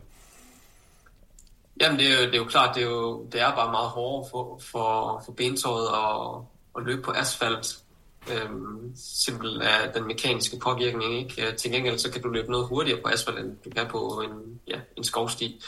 Jamen 1.81 1.99
det 1.99 2.12
er, 2.12 2.20
jo, 2.20 2.27
det 2.27 2.35
er 2.35 2.38
jo 2.38 2.44
klart, 2.44 2.75
det 2.75 2.83
er, 2.83 2.87
jo, 2.87 3.25
det 3.33 3.40
er 3.40 3.55
bare 3.55 3.70
meget 3.70 3.88
hårdere 3.88 4.31
for, 4.31 4.59
for, 4.59 5.22
for 5.25 5.33
bensåret 5.33 5.87
at, 5.87 6.42
at 6.77 6.87
løbe 6.87 7.03
på 7.03 7.12
asfalt, 7.12 7.79
øhm, 8.32 8.92
simpel 8.96 9.62
af 9.62 9.92
den 9.92 10.06
mekaniske 10.06 10.58
påvirkning. 10.58 11.18
Ikke? 11.18 11.46
Øh, 11.46 11.56
til 11.56 11.70
gengæld 11.70 11.98
så 11.98 12.10
kan 12.10 12.22
du 12.22 12.28
løbe 12.28 12.50
noget 12.50 12.66
hurtigere 12.66 13.00
på 13.02 13.08
asfalt, 13.08 13.38
end 13.38 13.56
du 13.64 13.70
kan 13.70 13.86
på 13.90 14.24
en, 14.24 14.60
ja, 14.68 14.80
en 14.96 15.04
skovsti. 15.04 15.62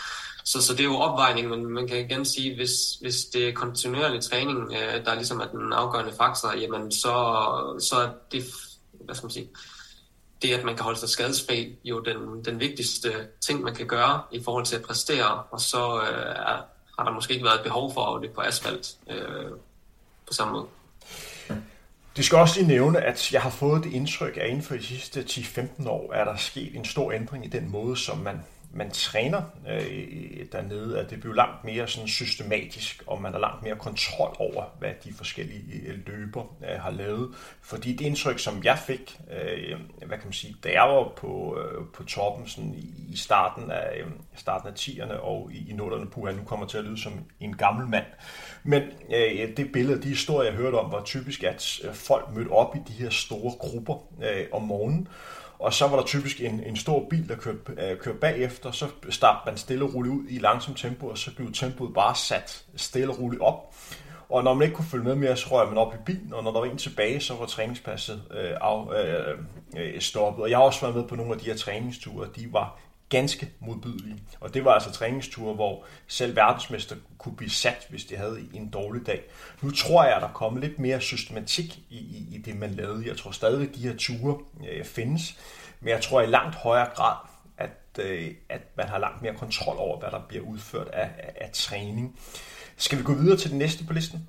Så, 0.45 0.63
så 0.63 0.73
det 0.73 0.81
er 0.81 0.85
jo 0.85 0.97
opvejning, 0.97 1.49
men 1.49 1.67
man 1.67 1.89
kan 1.89 1.99
igen 1.99 2.25
sige, 2.25 2.57
hvis, 2.57 2.73
hvis 3.01 3.25
det 3.25 3.49
er 3.49 3.53
kontinuerlig 3.53 4.21
træning, 4.23 4.73
øh, 4.73 5.05
der 5.05 5.15
ligesom 5.15 5.41
er 5.41 5.47
den 5.47 5.73
afgørende 5.73 6.13
faktor, 6.13 6.53
jamen 6.53 6.93
så, 6.93 7.15
så 7.81 7.97
er 7.97 8.09
det, 8.33 8.45
hvad 8.93 9.15
skal 9.15 9.25
man 9.25 9.31
sige, 9.31 9.49
det, 10.43 10.55
at 10.55 10.65
man 10.65 10.77
kan 10.77 10.85
holde 10.85 10.99
sig 10.99 11.09
skadesfri, 11.09 11.77
jo 11.85 12.01
den, 12.01 12.45
den 12.45 12.61
vigtigste 12.61 13.13
ting, 13.41 13.63
man 13.63 13.75
kan 13.75 13.87
gøre 13.87 14.23
i 14.33 14.43
forhold 14.43 14.65
til 14.65 14.77
at 14.77 14.83
præstere, 14.83 15.43
og 15.51 15.61
så 15.61 16.01
øh, 16.01 16.31
er, 16.31 16.63
har 16.99 17.05
der 17.05 17.11
måske 17.11 17.33
ikke 17.33 17.45
været 17.45 17.59
et 17.59 17.65
behov 17.65 17.95
for 17.95 18.17
at 18.17 18.33
på 18.33 18.41
asfalt 18.41 18.97
øh, 19.11 19.51
på 20.27 20.33
samme 20.33 20.53
måde. 20.53 20.67
Det 22.17 22.25
skal 22.25 22.39
også 22.39 22.61
lige 22.61 22.69
nævne, 22.69 23.01
at 23.01 23.33
jeg 23.33 23.43
har 23.43 23.51
fået 23.51 23.85
det 23.85 23.93
indtryk, 23.93 24.37
at 24.37 24.49
inden 24.49 24.63
for 24.63 24.75
de 24.75 24.83
sidste 24.83 25.21
10-15 25.21 25.89
år 25.89 26.13
er 26.13 26.25
der 26.25 26.37
sket 26.37 26.77
en 26.77 26.85
stor 26.85 27.13
ændring 27.13 27.45
i 27.45 27.49
den 27.49 27.71
måde, 27.71 27.97
som 27.97 28.19
man 28.19 28.41
man 28.73 28.91
træner 28.91 29.43
øh, 29.69 30.47
dernede, 30.53 30.99
at 30.99 31.11
det 31.11 31.21
bliver 31.21 31.35
langt 31.35 31.65
mere 31.65 31.89
sådan 31.89 32.09
systematisk, 32.09 33.03
og 33.07 33.23
man 33.23 33.33
har 33.33 33.41
langt 33.41 33.63
mere 33.63 33.77
kontrol 33.77 34.37
over, 34.39 34.65
hvad 34.79 34.91
de 35.05 35.13
forskellige 35.13 35.83
øh, 35.87 35.99
løber 36.07 36.57
øh, 36.71 36.81
har 36.81 36.91
lavet. 36.91 37.35
Fordi 37.61 37.93
det 37.93 38.07
indtryk, 38.07 38.39
som 38.39 38.65
jeg 38.65 38.79
fik, 38.79 39.21
øh, 39.31 39.79
hvad 40.07 40.19
kan 40.19 40.27
man 40.27 40.33
sige, 40.33 40.57
da 40.65 40.73
jeg 40.73 40.83
var 40.83 41.13
på, 41.17 41.59
øh, 41.61 41.85
på 41.95 42.05
toppen 42.05 42.49
sådan 42.49 42.75
i 43.09 43.17
starten 43.17 43.71
af, 43.71 43.99
øh, 43.99 44.07
starten 44.37 44.69
af 44.69 44.73
10'erne 44.73 45.21
og 45.21 45.51
i, 45.53 45.57
i 45.57 45.73
0'erne, 45.73 46.09
puha, 46.09 46.33
nu 46.33 46.43
kommer 46.43 46.67
til 46.67 46.79
at 46.79 46.85
lyde 46.85 47.03
som 47.03 47.13
en 47.41 47.57
gammel 47.57 47.87
mand. 47.87 48.07
Men 48.65 48.83
øh, 49.15 49.57
det 49.57 49.73
billede, 49.73 50.03
de 50.03 50.09
historier, 50.09 50.51
jeg 50.51 50.59
hørte 50.59 50.75
om, 50.75 50.93
var 50.93 51.03
typisk, 51.05 51.43
at 51.43 51.81
øh, 51.85 51.95
folk 51.95 52.35
mødte 52.35 52.49
op 52.49 52.77
i 52.77 52.79
de 52.89 52.93
her 52.93 53.11
store 53.11 53.53
grupper 53.59 53.95
øh, 54.23 54.47
om 54.53 54.63
morgenen, 54.63 55.09
og 55.59 55.75
så 55.75 55.87
var 55.87 55.97
der 55.97 56.05
typisk 56.05 56.41
en, 56.41 56.63
en 56.67 56.77
stor 56.77 57.07
bil, 57.11 57.29
der 57.29 57.37
kørte, 57.37 57.59
øh, 57.69 57.99
kørte 57.99 58.19
bagefter, 58.19 58.71
så 58.71 58.87
startede 59.11 59.43
man 59.47 59.59
stille 59.59 59.85
og 59.85 59.95
roligt 59.95 60.15
ud 60.15 60.25
i 60.29 60.39
langsomt 60.39 60.79
tempo, 60.79 61.07
og 61.07 61.19
så 61.19 61.35
blev 61.37 61.53
tempoet 61.53 61.95
bare 61.95 62.15
sat 62.15 62.65
stille 62.77 63.13
og 63.13 63.21
roligt 63.21 63.43
op. 63.43 63.75
Og 64.29 64.45
når 64.45 64.55
man 64.55 64.63
ikke 64.63 64.77
kunne 64.77 64.89
følge 64.89 65.05
med 65.05 65.15
mere, 65.15 65.37
så 65.37 65.49
røg 65.51 65.69
man 65.69 65.79
op 65.79 65.95
i 65.95 65.97
bilen, 66.07 66.33
og 66.33 66.45
når 66.45 66.53
der 66.53 66.61
var 66.61 66.67
en 66.67 66.77
tilbage, 66.77 67.21
så 67.21 67.35
var 67.35 67.47
træningspasset 67.47 68.23
øh, 68.31 68.51
af, 68.61 69.05
øh, 69.05 69.39
øh, 69.77 70.01
stoppet. 70.01 70.43
Og 70.43 70.51
jeg 70.51 70.59
har 70.59 70.65
også 70.65 70.81
været 70.81 70.97
med 70.97 71.05
på 71.05 71.17
nogle 71.17 71.33
af 71.33 71.39
de 71.39 71.45
her 71.45 71.57
træningsture, 71.57 72.29
de 72.37 72.53
var 72.53 72.81
ganske 73.09 73.51
modbydelige. 73.61 74.23
Og 74.41 74.55
det 74.55 74.65
var 74.65 74.71
altså 74.71 74.93
træningsture, 74.93 75.55
hvor 75.55 75.85
selv 76.07 76.37
verdensmester 76.37 76.97
kunne 77.19 77.37
blive 77.37 77.51
sat, 77.51 77.87
hvis 77.91 78.05
de 78.05 78.17
havde 78.17 78.49
en 78.55 78.69
dårlig 78.69 79.07
dag. 79.07 79.23
Nu 79.63 79.71
tror 79.71 80.05
jeg, 80.05 80.17
at 80.17 80.23
der 80.23 80.29
kommer 80.29 80.61
lidt 80.61 80.79
mere 80.79 81.01
systematik 81.01 81.79
i, 81.91 81.97
i, 81.99 82.27
i 82.35 82.39
det, 82.39 82.57
man 82.57 82.71
lavede. 82.71 83.09
Jeg 83.09 83.17
tror 83.17 83.31
stadig, 83.31 83.69
at 83.69 83.75
de 83.75 83.81
her 83.81 83.97
ture 83.97 84.39
øh, 84.71 84.85
findes, 84.85 85.39
men 85.81 85.89
jeg 85.89 86.03
tror 86.03 86.21
i 86.21 86.27
langt 86.27 86.55
højere 86.55 86.89
grad, 86.95 87.17
at, 87.59 88.05
øh, 88.05 88.35
at 88.49 88.61
man 88.77 88.89
har 88.89 88.99
langt 88.99 89.23
mere 89.23 89.35
kontrol 89.35 89.77
over, 89.79 89.99
hvad 89.99 90.11
der 90.11 90.21
bliver 90.29 90.45
udført 90.45 90.89
af, 90.89 91.11
af, 91.19 91.33
af 91.37 91.51
træning. 91.53 92.19
Skal 92.77 92.99
vi 92.99 93.03
gå 93.03 93.15
videre 93.15 93.37
til 93.37 93.51
den 93.51 93.59
næste 93.59 93.85
på 93.85 93.93
listen? 93.93 94.29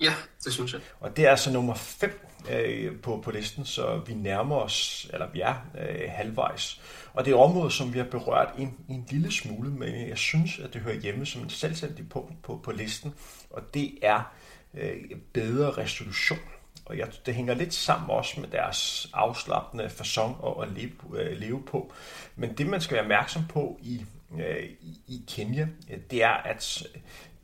Ja, 0.00 0.14
det 0.44 0.52
synes 0.52 0.72
jeg. 0.72 0.80
Og 1.00 1.16
det 1.16 1.26
er 1.26 1.30
altså 1.30 1.52
nummer 1.52 1.74
5 1.74 2.28
øh, 2.50 3.00
på, 3.00 3.20
på 3.24 3.30
listen, 3.30 3.64
så 3.64 4.00
vi 4.06 4.14
nærmer 4.14 4.56
os, 4.56 5.08
eller 5.12 5.26
vi 5.32 5.40
er 5.40 5.54
øh, 5.78 6.08
halvvejs. 6.08 6.80
Og 7.12 7.24
det 7.24 7.30
er 7.30 7.36
et 7.36 7.42
område, 7.42 7.70
som 7.70 7.94
vi 7.94 7.98
har 7.98 8.06
berørt 8.06 8.54
en, 8.58 8.74
en 8.88 9.06
lille 9.10 9.32
smule, 9.32 9.70
men 9.70 10.08
jeg 10.08 10.18
synes, 10.18 10.58
at 10.58 10.74
det 10.74 10.80
hører 10.80 11.00
hjemme 11.00 11.26
som 11.26 11.42
en 11.42 11.50
selvstændig 11.50 12.08
punkt 12.08 12.42
på, 12.42 12.60
på 12.64 12.72
listen, 12.72 13.14
og 13.50 13.74
det 13.74 13.98
er 14.02 14.32
øh, 14.74 14.96
bedre 15.32 15.70
resolution. 15.70 16.38
Og 16.84 16.98
jeg, 16.98 17.08
det 17.26 17.34
hænger 17.34 17.54
lidt 17.54 17.74
sammen 17.74 18.10
også 18.10 18.40
med 18.40 18.48
deres 18.48 19.10
afslappende 19.12 19.86
façon 19.86 20.62
at 20.62 20.68
leve, 20.72 21.22
øh, 21.22 21.38
leve 21.38 21.62
på. 21.62 21.92
Men 22.36 22.54
det, 22.58 22.66
man 22.66 22.80
skal 22.80 22.94
være 22.94 23.04
opmærksom 23.04 23.42
på 23.46 23.78
i, 23.82 24.04
øh, 24.38 24.64
i 25.06 25.24
Kenya, 25.28 25.68
øh, 25.90 25.98
det 26.10 26.22
er, 26.22 26.28
at 26.28 26.86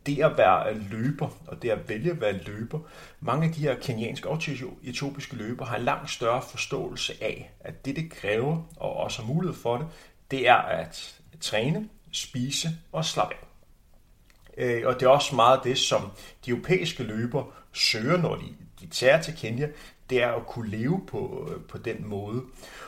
det 0.06 0.22
at 0.22 0.38
være 0.38 0.70
øh, 0.70 0.90
løber, 0.90 1.28
og 1.46 1.62
det 1.62 1.70
at 1.70 1.88
vælge 1.88 2.10
at 2.10 2.20
være 2.20 2.32
løber, 2.32 2.78
mange 3.20 3.46
af 3.48 3.54
de 3.54 3.60
her 3.60 3.74
kenyanske 3.74 4.28
og 4.28 4.42
etiopiske 4.82 5.36
løber 5.36 5.64
har 5.64 5.76
en 5.76 5.84
langt 5.84 6.10
større 6.10 6.42
forståelse 6.42 7.12
af, 7.20 7.50
at 7.60 7.84
det, 7.84 7.96
det 7.96 8.10
kræver, 8.10 8.62
og 8.76 8.96
også 8.96 9.22
har 9.22 9.28
mulighed 9.28 9.56
for 9.56 9.76
det, 9.76 9.86
det 10.30 10.48
er 10.48 10.54
at 10.54 11.20
træne, 11.40 11.88
spise 12.12 12.68
og 12.92 13.04
slappe 13.04 13.34
af. 13.34 13.46
Øh, 14.56 14.86
og 14.86 14.94
det 14.94 15.02
er 15.02 15.10
også 15.10 15.34
meget 15.34 15.60
det, 15.64 15.78
som 15.78 16.10
de 16.46 16.50
europæiske 16.50 17.02
løber 17.02 17.44
søger, 17.72 18.16
når 18.16 18.36
de, 18.36 18.44
de 18.80 18.86
tager 18.86 19.22
til 19.22 19.36
Kenya, 19.36 19.68
det 20.10 20.22
er 20.22 20.32
at 20.32 20.46
kunne 20.46 20.70
leve 20.70 21.06
på, 21.06 21.48
øh, 21.50 21.62
på 21.62 21.78
den 21.78 22.08
måde. 22.08 22.42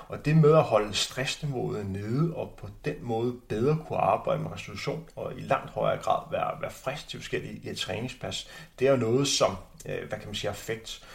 Og 0.09 0.25
det 0.25 0.37
med 0.37 0.53
at 0.53 0.63
holde 0.63 0.95
stressniveauet 0.95 1.87
nede 1.87 2.35
og 2.35 2.55
på 2.59 2.69
den 2.85 2.95
måde 3.01 3.35
bedre 3.49 3.79
kunne 3.87 3.99
arbejde 3.99 4.43
med 4.43 4.51
restitution 4.53 5.05
og 5.17 5.33
i 5.39 5.41
langt 5.41 5.71
højere 5.71 6.03
grad 6.03 6.21
være, 6.31 6.61
være 6.61 6.71
frisk 6.71 7.09
til 7.09 7.21
forskellige 7.21 7.61
i 7.65 7.71
et 7.71 7.79
træningspas, 7.79 8.49
det 8.79 8.87
er 8.87 8.91
jo 8.91 8.97
noget, 8.97 9.29
som, 9.29 9.57
øh, 9.87 10.09
hvad 10.09 10.19
kan 10.19 10.27
man 10.27 10.35
sige, 10.35 10.51
effekt. 10.51 11.07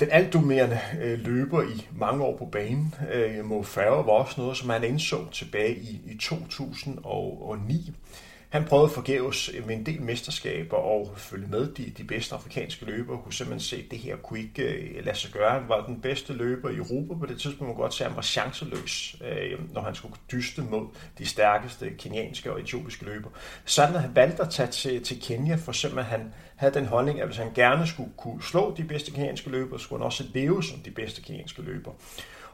Den 0.00 0.10
altdominerende 0.10 0.80
øh, 1.00 1.18
løber 1.18 1.62
i 1.62 1.88
mange 1.92 2.24
år 2.24 2.36
på 2.36 2.46
banen, 2.46 2.94
øh, 3.12 3.44
Mo 3.44 3.62
Farah, 3.62 4.06
var 4.06 4.12
også 4.12 4.40
noget, 4.40 4.56
som 4.56 4.70
han 4.70 4.84
indså 4.84 5.30
tilbage 5.30 5.76
i, 5.76 6.00
i 6.06 6.18
2009 6.18 7.94
han 8.52 8.64
prøvede 8.64 8.88
forgæves 8.88 9.50
med 9.66 9.76
en 9.76 9.86
del 9.86 10.02
mesterskaber 10.02 10.76
og 10.76 11.12
følge 11.16 11.46
med 11.46 11.72
de, 11.72 11.92
de 11.98 12.04
bedste 12.04 12.34
afrikanske 12.34 12.84
løbere, 12.84 13.18
kunne 13.18 13.32
simpelthen 13.32 13.60
se, 13.60 13.76
at 13.76 13.90
det 13.90 13.98
her 13.98 14.16
kunne 14.16 14.40
ikke 14.40 14.62
uh, 14.98 15.04
lade 15.04 15.16
sig 15.16 15.32
gøre. 15.32 15.50
Han 15.50 15.68
var 15.68 15.86
den 15.86 16.00
bedste 16.00 16.32
løber 16.32 16.70
i 16.70 16.76
Europa 16.76 17.14
på 17.14 17.26
det 17.26 17.40
tidspunkt, 17.40 17.68
man 17.68 17.76
godt 17.76 17.94
se, 17.94 18.04
at 18.04 18.10
han 18.10 18.16
var 18.16 18.22
chanceløs, 18.22 19.16
uh, 19.20 19.74
når 19.74 19.82
han 19.82 19.94
skulle 19.94 20.14
dyste 20.32 20.62
mod 20.62 20.86
de 21.18 21.26
stærkeste 21.26 21.90
kenianske 21.98 22.52
og 22.52 22.60
etiopiske 22.60 23.04
løbere. 23.04 23.32
Sådan 23.64 23.94
at 23.94 24.00
han 24.02 24.14
valgte 24.14 24.42
at 24.42 24.50
tage 24.50 24.68
til, 24.68 25.04
til 25.04 25.22
Kenya, 25.22 25.54
for 25.54 25.72
simpelthen 25.72 26.20
han 26.20 26.34
havde 26.56 26.74
den 26.74 26.86
holdning, 26.86 27.20
at 27.20 27.26
hvis 27.26 27.38
han 27.38 27.52
gerne 27.54 27.86
skulle 27.86 28.10
kunne 28.16 28.42
slå 28.42 28.74
de 28.76 28.84
bedste 28.84 29.10
kenianske 29.10 29.50
løbere, 29.50 29.80
skulle 29.80 30.00
han 30.00 30.06
også 30.06 30.24
leve 30.34 30.62
som 30.62 30.78
de 30.78 30.90
bedste 30.90 31.22
kenianske 31.22 31.62
løbere. 31.62 31.94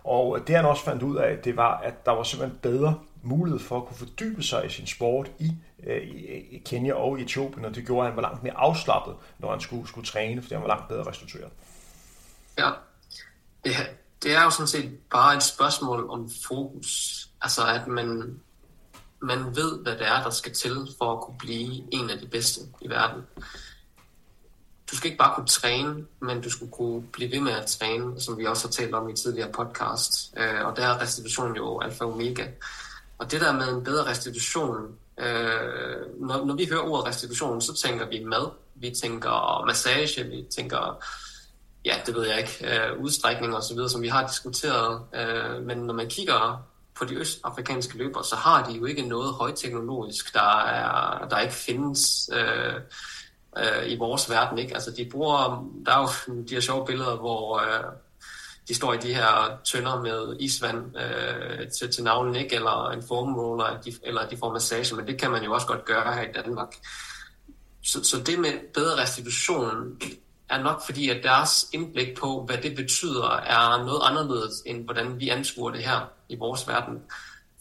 Og 0.05 0.39
øh, 0.39 0.47
det 0.47 0.57
han 0.57 0.65
også 0.65 0.85
fandt 0.85 1.03
ud 1.03 1.17
af, 1.17 1.39
det 1.39 1.57
var, 1.57 1.79
at 1.79 2.07
der 2.07 2.13
var 2.13 2.23
simpelthen 2.23 2.59
bedre 2.63 2.95
mulighed 3.29 3.61
for 3.61 3.77
at 3.77 3.87
kunne 3.87 3.97
fordybe 3.97 4.43
sig 4.43 4.67
i 4.67 4.69
sin 4.69 4.87
sport 4.87 5.31
i, 5.39 5.53
øh, 5.87 6.03
i 6.51 6.63
Kenya 6.67 6.95
og 6.95 7.19
i 7.19 7.23
Etiopien, 7.23 7.65
og 7.65 7.75
det 7.75 7.87
gjorde, 7.87 8.07
at 8.07 8.13
han 8.13 8.17
var 8.17 8.23
langt 8.23 8.43
mere 8.43 8.57
afslappet, 8.57 9.15
når 9.39 9.51
han 9.51 9.61
skulle, 9.61 9.89
skulle 9.89 10.07
træne, 10.07 10.43
fordi 10.43 10.55
han 10.55 10.63
var 10.63 10.69
langt 10.69 10.89
bedre 10.89 11.03
restitueret. 11.03 11.53
Ja, 12.59 12.71
det, 13.65 13.73
det 14.23 14.35
er 14.35 14.43
jo 14.43 14.51
sådan 14.51 14.67
set 14.67 14.99
bare 15.11 15.37
et 15.37 15.43
spørgsmål 15.43 16.11
om 16.11 16.31
fokus. 16.49 17.25
Altså 17.43 17.67
at 17.67 17.87
man, 17.87 18.41
man 19.23 19.57
ved, 19.57 19.83
hvad 19.83 19.93
det 19.93 20.07
er, 20.07 20.23
der 20.23 20.31
skal 20.31 20.55
til 20.55 20.77
for 20.99 21.13
at 21.13 21.21
kunne 21.21 21.39
blive 21.39 21.83
en 21.93 22.11
af 22.11 22.19
de 22.19 22.27
bedste 22.27 22.61
i 22.81 22.89
verden 22.89 23.23
du 24.91 24.97
skal 24.97 25.11
ikke 25.11 25.19
bare 25.19 25.35
kunne 25.35 25.47
træne, 25.47 26.07
men 26.21 26.41
du 26.41 26.51
skal 26.51 26.69
kunne 26.69 27.03
blive 27.03 27.33
ved 27.33 27.41
med 27.41 27.53
at 27.53 27.67
træne, 27.67 28.21
som 28.21 28.39
vi 28.39 28.45
også 28.45 28.69
har 28.69 28.73
talt 28.73 28.95
om 28.95 29.09
i 29.09 29.17
tidligere 29.17 29.53
podcast. 29.53 30.35
Øh, 30.37 30.67
og 30.67 30.77
der 30.77 30.87
er 30.87 31.01
restitution 31.01 31.57
jo 31.57 31.81
alfa 31.81 32.05
og 32.05 32.13
omega. 32.13 32.47
Og 33.19 33.31
det 33.31 33.41
der 33.41 33.53
med 33.53 33.69
en 33.69 33.85
bedre 33.85 34.11
restitution, 34.11 34.77
øh, 35.19 36.21
når, 36.21 36.45
når 36.45 36.55
vi 36.55 36.67
hører 36.71 36.83
ordet 36.83 37.07
restitution, 37.07 37.61
så 37.61 37.75
tænker 37.75 38.09
vi 38.09 38.25
mad, 38.25 38.51
vi 38.75 38.91
tænker 39.03 39.65
massage, 39.67 40.25
vi 40.25 40.47
tænker, 40.57 41.05
ja, 41.85 41.95
det 42.07 42.15
ved 42.15 42.27
jeg 42.27 42.39
ikke, 42.39 42.75
øh, 42.75 43.03
udstrækning 43.03 43.57
og 43.57 43.63
så 43.63 43.75
videre, 43.75 43.91
som 43.91 44.03
vi 44.03 44.09
har 44.09 44.27
diskuteret. 44.27 45.03
Øh, 45.15 45.63
men 45.63 45.79
når 45.79 45.95
man 45.95 46.09
kigger 46.09 46.67
på 46.95 47.05
de 47.05 47.15
østafrikanske 47.15 47.99
løbere, 47.99 48.25
så 48.25 48.37
har 48.37 48.69
de 48.71 48.77
jo 48.77 48.85
ikke 48.85 49.03
noget 49.03 49.35
højteknologisk, 49.35 50.35
der, 50.35 50.61
er, 50.61 51.29
der 51.29 51.41
ikke 51.41 51.55
findes. 51.55 52.31
Øh, 52.33 52.75
øh, 53.59 53.93
i 53.93 53.97
vores 53.97 54.31
verden. 54.31 54.59
Ikke? 54.59 54.75
Altså, 54.75 54.91
de 54.91 55.09
bruger, 55.11 55.69
der 55.87 55.93
er 55.93 56.01
jo 56.01 56.35
de 56.43 56.55
her 56.55 56.61
sjove 56.61 56.87
billeder, 56.87 57.17
hvor 57.17 57.59
øh, 57.59 57.85
de 58.69 58.75
står 58.75 58.93
i 58.93 58.97
de 58.97 59.15
her 59.15 59.59
tønder 59.65 60.03
med 60.03 60.37
isvand 60.41 60.97
øh, 60.97 61.71
til, 61.71 61.93
til 61.93 62.05
navlen, 62.05 62.37
ikke? 62.37 62.55
eller 62.55 62.91
en 62.91 63.03
formroller, 63.09 63.79
eller 64.03 64.29
de 64.29 64.37
får 64.37 64.53
massage, 64.53 64.97
men 64.97 65.07
det 65.07 65.21
kan 65.21 65.31
man 65.31 65.45
jo 65.45 65.53
også 65.53 65.67
godt 65.67 65.85
gøre 65.85 66.15
her 66.15 66.23
i 66.23 66.33
Danmark. 66.33 66.75
Så, 67.85 68.05
så 68.05 68.23
det 68.27 68.39
med 68.39 68.53
bedre 68.75 69.03
restitution 69.03 70.01
er 70.49 70.63
nok 70.63 70.83
fordi, 70.87 71.09
at 71.09 71.23
deres 71.23 71.67
indblik 71.73 72.17
på, 72.17 72.45
hvad 72.47 72.59
det 72.59 72.77
betyder, 72.77 73.31
er 73.31 73.85
noget 73.85 74.01
anderledes, 74.05 74.63
end 74.67 74.85
hvordan 74.85 75.21
vi 75.21 75.29
anskuer 75.29 75.71
det 75.71 75.83
her 75.83 76.01
i 76.29 76.37
vores 76.37 76.69
verden. 76.69 77.03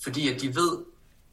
Fordi 0.03 0.33
at 0.33 0.41
de 0.41 0.55
ved, 0.55 0.77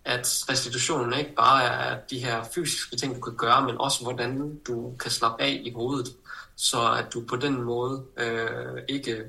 at 0.05 0.45
restitutionen 0.51 1.19
ikke 1.19 1.35
bare 1.35 1.65
er 1.65 1.99
de 2.11 2.19
her 2.19 2.45
fysiske 2.55 2.97
ting, 2.97 3.15
du 3.15 3.21
kan 3.21 3.37
gøre, 3.37 3.67
men 3.67 3.79
også 3.79 4.03
hvordan 4.03 4.61
du 4.67 4.97
kan 5.01 5.11
slappe 5.11 5.43
af 5.43 5.61
i 5.65 5.73
hovedet, 5.73 6.09
så 6.57 6.93
at 6.93 7.15
du 7.15 7.25
på 7.29 7.37
den 7.37 7.63
måde 7.63 8.05
øh, 8.17 8.83
ikke 8.89 9.25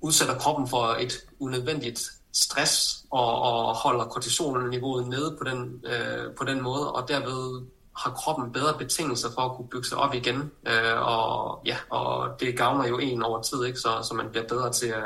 udsætter 0.00 0.38
kroppen 0.38 0.68
for 0.68 0.96
et 1.00 1.12
unødvendigt 1.38 2.00
stress 2.32 3.04
og, 3.10 3.42
og 3.42 3.74
holder 3.74 4.04
kortisolniveauet 4.04 5.08
nede 5.08 5.36
på 5.38 5.44
den, 5.44 5.84
øh, 5.86 6.34
på 6.34 6.44
den 6.44 6.62
måde, 6.62 6.92
og 6.92 7.08
derved 7.08 7.66
har 7.96 8.10
kroppen 8.10 8.52
bedre 8.52 8.78
betingelser 8.78 9.28
for 9.34 9.42
at 9.42 9.56
kunne 9.56 9.68
bygge 9.68 9.88
sig 9.88 9.98
op 9.98 10.14
igen, 10.14 10.50
øh, 10.66 11.00
og, 11.00 11.60
ja, 11.66 11.76
og 11.90 12.40
det 12.40 12.56
gavner 12.56 12.88
jo 12.88 12.98
en 12.98 13.22
over 13.22 13.42
tid, 13.42 13.64
ikke? 13.64 13.78
Så, 13.78 14.02
så 14.08 14.14
man 14.14 14.30
bliver 14.30 14.48
bedre 14.48 14.72
til 14.72 14.86
at 14.86 15.02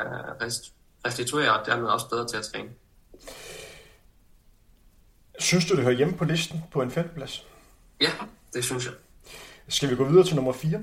restituere, 1.05 1.59
og 1.59 1.65
dermed 1.65 1.87
også 1.87 2.09
bedre 2.09 2.27
til 2.27 2.37
at 2.37 2.45
træne. 2.45 2.69
Synes 5.39 5.65
du, 5.65 5.75
det 5.75 5.83
hører 5.83 5.95
hjemme 5.95 6.17
på 6.17 6.25
listen 6.25 6.63
på 6.71 6.81
en 6.81 6.91
femteplads? 6.91 7.45
Ja, 8.01 8.11
det 8.53 8.63
synes 8.63 8.85
jeg. 8.85 8.93
Skal 9.67 9.89
vi 9.89 9.95
gå 9.95 10.03
videre 10.03 10.25
til 10.25 10.35
nummer 10.35 10.53
4? 10.53 10.79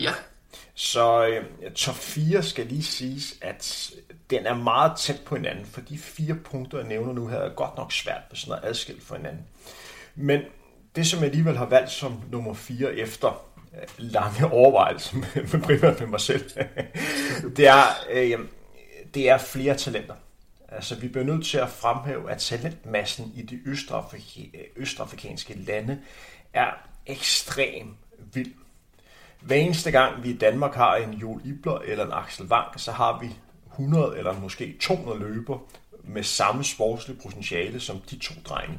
Ja. 0.00 0.14
Så 0.74 1.26
øh, 1.26 1.72
top 1.72 1.94
4 1.94 2.42
skal 2.42 2.66
lige 2.66 2.82
siges, 2.82 3.34
at 3.42 3.90
den 4.30 4.46
er 4.46 4.54
meget 4.54 4.98
tæt 4.98 5.20
på 5.26 5.36
hinanden, 5.36 5.66
for 5.66 5.80
de 5.80 5.98
fire 5.98 6.34
punkter, 6.34 6.78
jeg 6.78 6.86
nævner 6.86 7.12
nu 7.12 7.26
havde 7.26 7.52
godt 7.56 7.76
nok 7.76 7.92
svært 7.92 8.22
ved 8.30 8.36
sådan 8.36 8.50
noget 8.50 8.70
adskilt 8.70 9.02
for 9.02 9.16
hinanden. 9.16 9.44
Men 10.14 10.40
det, 10.96 11.06
som 11.06 11.18
jeg 11.18 11.26
alligevel 11.26 11.56
har 11.56 11.66
valgt 11.66 11.90
som 11.90 12.22
nummer 12.30 12.54
4 12.54 12.94
efter 12.94 13.44
øh, 13.74 13.88
lange 13.98 14.52
overvejelser, 14.52 15.16
med 15.16 15.60
primært 15.64 16.00
med 16.00 16.08
mig 16.08 16.20
selv, 16.20 16.50
det 17.56 17.66
er, 17.66 17.84
øh, 18.10 18.38
det 19.14 19.28
er 19.28 19.38
flere 19.38 19.76
talenter. 19.76 20.14
Altså, 20.68 20.94
vi 20.94 21.08
bliver 21.08 21.24
nødt 21.24 21.46
til 21.46 21.58
at 21.58 21.68
fremhæve, 21.68 22.30
at 22.30 22.38
talentmassen 22.38 23.32
i 23.36 23.42
de 23.42 23.60
østafrikanske 24.76 25.54
lande 25.54 25.98
er 26.52 26.70
ekstrem 27.06 27.96
vild. 28.32 28.52
Hver 29.40 29.56
eneste 29.56 29.90
gang 29.90 30.22
vi 30.22 30.30
i 30.30 30.36
Danmark 30.36 30.74
har 30.74 30.96
en 30.96 31.14
Joel 31.14 31.40
Ibler 31.44 31.78
eller 31.78 32.06
en 32.06 32.12
Axel 32.12 32.46
Wang, 32.46 32.80
så 32.80 32.92
har 32.92 33.18
vi 33.20 33.30
100 33.72 34.18
eller 34.18 34.40
måske 34.40 34.76
200 34.80 35.18
løber 35.18 35.58
med 36.04 36.22
samme 36.22 36.64
sportslige 36.64 37.20
potentiale 37.22 37.80
som 37.80 38.00
de 38.00 38.18
to 38.18 38.34
drenge. 38.44 38.78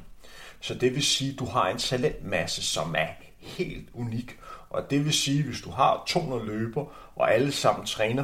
Så 0.61 0.73
det 0.73 0.95
vil 0.95 1.03
sige, 1.03 1.33
at 1.33 1.39
du 1.39 1.45
har 1.45 1.69
en 1.69 1.77
talentmasse, 1.77 2.63
som 2.63 2.95
er 2.97 3.07
helt 3.39 3.89
unik. 3.93 4.37
Og 4.69 4.89
det 4.89 5.05
vil 5.05 5.13
sige, 5.13 5.39
at 5.39 5.45
hvis 5.45 5.61
du 5.61 5.69
har 5.71 6.03
200 6.07 6.45
løber, 6.45 6.85
og 7.15 7.33
alle 7.33 7.51
sammen 7.51 7.85
træner 7.85 8.23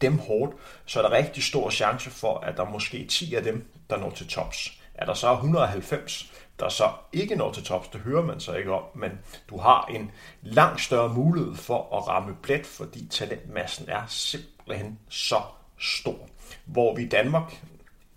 dem 0.00 0.18
hårdt, 0.18 0.54
så 0.86 1.02
er 1.02 1.08
der 1.08 1.16
rigtig 1.16 1.42
stor 1.42 1.70
chance 1.70 2.10
for, 2.10 2.38
at 2.38 2.56
der 2.56 2.64
måske 2.64 3.06
10 3.06 3.34
af 3.34 3.42
dem, 3.42 3.68
der 3.90 3.96
når 3.96 4.10
til 4.10 4.28
tops. 4.28 4.80
Er 4.94 5.06
der 5.06 5.14
så 5.14 5.32
190, 5.32 6.32
der 6.60 6.68
så 6.68 6.92
ikke 7.12 7.36
når 7.36 7.52
til 7.52 7.64
tops, 7.64 7.88
det 7.88 8.00
hører 8.00 8.22
man 8.22 8.40
så 8.40 8.54
ikke 8.54 8.72
om, 8.72 8.82
men 8.94 9.10
du 9.50 9.58
har 9.58 9.86
en 9.86 10.10
langt 10.42 10.80
større 10.80 11.14
mulighed 11.14 11.54
for 11.54 11.96
at 11.96 12.08
ramme 12.08 12.36
plet, 12.42 12.66
fordi 12.66 13.06
talentmassen 13.06 13.88
er 13.88 14.06
simpelthen 14.06 14.98
så 15.08 15.42
stor. 15.78 16.28
Hvor 16.64 16.96
vi 16.96 17.02
i 17.02 17.08
Danmark, 17.08 17.62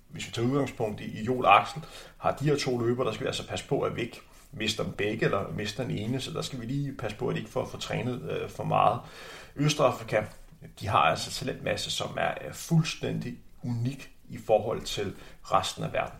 hvis 0.09 0.27
vi 0.27 0.31
tager 0.31 0.47
udgangspunkt 0.47 1.01
i, 1.01 1.23
Joel 1.23 1.45
Axel, 1.45 1.81
har 2.17 2.35
de 2.35 2.45
her 2.45 2.57
to 2.57 2.79
løber, 2.79 3.03
der 3.03 3.11
skal 3.11 3.23
vi 3.23 3.27
altså 3.27 3.47
passe 3.47 3.67
på, 3.67 3.81
at 3.81 3.95
vi 3.95 4.01
ikke 4.01 4.19
mister 4.51 4.83
dem 4.83 4.93
begge, 4.93 5.25
eller 5.25 5.51
mister 5.51 5.83
den 5.83 5.97
ene, 5.97 6.21
så 6.21 6.31
der 6.31 6.41
skal 6.41 6.61
vi 6.61 6.65
lige 6.65 6.95
passe 6.95 7.17
på, 7.17 7.27
at 7.27 7.35
de 7.35 7.39
ikke 7.39 7.51
får 7.51 7.65
for 7.65 7.77
trænet 7.77 8.31
øh, 8.31 8.49
for 8.49 8.63
meget. 8.63 8.99
Østafrika, 9.55 10.23
de 10.79 10.87
har 10.87 10.99
altså 10.99 11.31
talentmasse, 11.31 11.91
som 11.91 12.17
er, 12.17 12.33
er 12.41 12.53
fuldstændig 12.53 13.37
unik 13.63 14.11
i 14.29 14.37
forhold 14.37 14.81
til 14.81 15.15
resten 15.43 15.83
af 15.83 15.93
verden. 15.93 16.19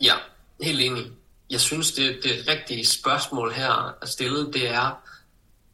Ja, 0.00 0.14
helt 0.60 0.80
enig. 0.80 1.12
Jeg 1.50 1.60
synes, 1.60 1.92
det, 1.92 2.20
det 2.22 2.48
rigtige 2.48 2.86
spørgsmål 2.86 3.52
her 3.52 3.94
at 4.02 4.08
stille, 4.08 4.52
det 4.52 4.68
er 4.68 5.02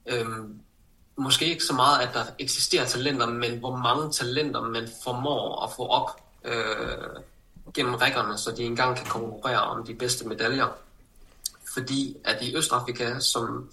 øhm, 0.06 0.60
måske 1.16 1.46
ikke 1.46 1.64
så 1.64 1.72
meget, 1.72 2.06
at 2.06 2.14
der 2.14 2.24
eksisterer 2.38 2.84
talenter, 2.84 3.26
men 3.26 3.58
hvor 3.58 3.76
mange 3.76 4.12
talenter 4.12 4.60
man 4.60 4.88
formår 5.04 5.64
at 5.64 5.70
få 5.76 5.86
op 5.86 6.10
øh, 6.44 7.22
gennem 7.74 7.94
rækkerne, 7.94 8.38
så 8.38 8.50
de 8.50 8.62
engang 8.62 8.96
kan 8.96 9.06
konkurrere 9.06 9.60
om 9.60 9.86
de 9.86 9.94
bedste 9.94 10.28
medaljer. 10.28 10.68
Fordi 11.74 12.16
at 12.24 12.42
i 12.42 12.56
Østafrika, 12.56 13.18
som 13.20 13.70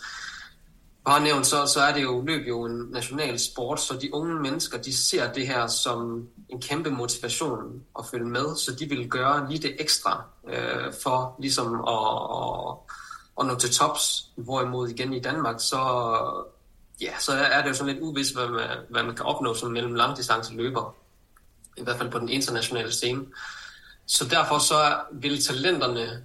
bare 1.05 1.23
nævnt, 1.23 1.47
så, 1.47 1.65
så 1.65 1.81
er 1.81 1.93
det 1.93 2.03
jo 2.03 2.21
løb 2.21 2.47
jo 2.47 2.65
en 2.65 2.87
national 2.91 3.39
sport, 3.39 3.81
så 3.81 3.97
de 4.01 4.13
unge 4.13 4.35
mennesker, 4.35 4.81
de 4.81 4.97
ser 4.97 5.33
det 5.33 5.47
her 5.47 5.67
som 5.67 6.27
en 6.49 6.61
kæmpe 6.61 6.89
motivation 6.89 7.83
at 7.99 8.05
følge 8.11 8.25
med, 8.25 8.55
så 8.55 8.75
de 8.79 8.85
vil 8.85 9.09
gøre 9.09 9.49
lige 9.49 9.61
det 9.61 9.75
ekstra 9.79 10.23
øh, 10.47 10.93
for 11.03 11.35
ligesom 11.39 11.75
at, 11.87 11.93
at, 12.37 12.77
at 13.39 13.45
nå 13.45 13.55
til 13.59 13.73
tops. 13.73 14.25
Hvorimod 14.35 14.89
igen 14.89 15.13
i 15.13 15.19
Danmark, 15.19 15.55
så, 15.59 15.79
ja, 17.01 17.19
så 17.19 17.31
er 17.33 17.61
det 17.61 17.69
jo 17.69 17.73
sådan 17.73 17.93
lidt 17.93 18.03
uvis, 18.03 18.29
hvad 18.29 18.47
man, 18.47 18.69
hvad 18.89 19.03
man 19.03 19.15
kan 19.15 19.25
opnå 19.25 19.53
som 19.53 19.71
mellem 19.71 19.93
langdistance 19.93 20.53
løber. 20.53 20.95
I 21.77 21.83
hvert 21.83 21.97
fald 21.97 22.11
på 22.11 22.19
den 22.19 22.29
internationale 22.29 22.91
scene. 22.91 23.25
Så 24.05 24.25
derfor 24.25 24.57
så 24.57 24.95
vil 25.11 25.43
talenterne 25.43 26.23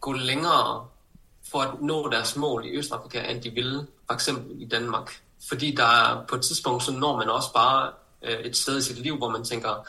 gå 0.00 0.12
længere 0.12 0.86
for 1.50 1.60
at 1.60 1.82
nå 1.82 2.10
deres 2.10 2.36
mål 2.36 2.64
i 2.66 2.76
Østafrika, 2.78 3.30
end 3.30 3.42
de 3.42 3.50
ville 3.50 3.86
for 4.06 4.14
eksempel 4.14 4.62
i 4.62 4.64
Danmark. 4.64 5.20
Fordi 5.48 5.74
der 5.74 5.84
er, 5.84 6.24
på 6.28 6.36
et 6.36 6.42
tidspunkt, 6.42 6.82
så 6.82 6.92
når 6.92 7.16
man 7.16 7.28
også 7.28 7.52
bare 7.52 7.90
øh, 8.22 8.40
et 8.40 8.56
sted 8.56 8.78
i 8.78 8.82
sit 8.82 8.98
liv, 8.98 9.16
hvor 9.16 9.30
man 9.30 9.44
tænker, 9.44 9.86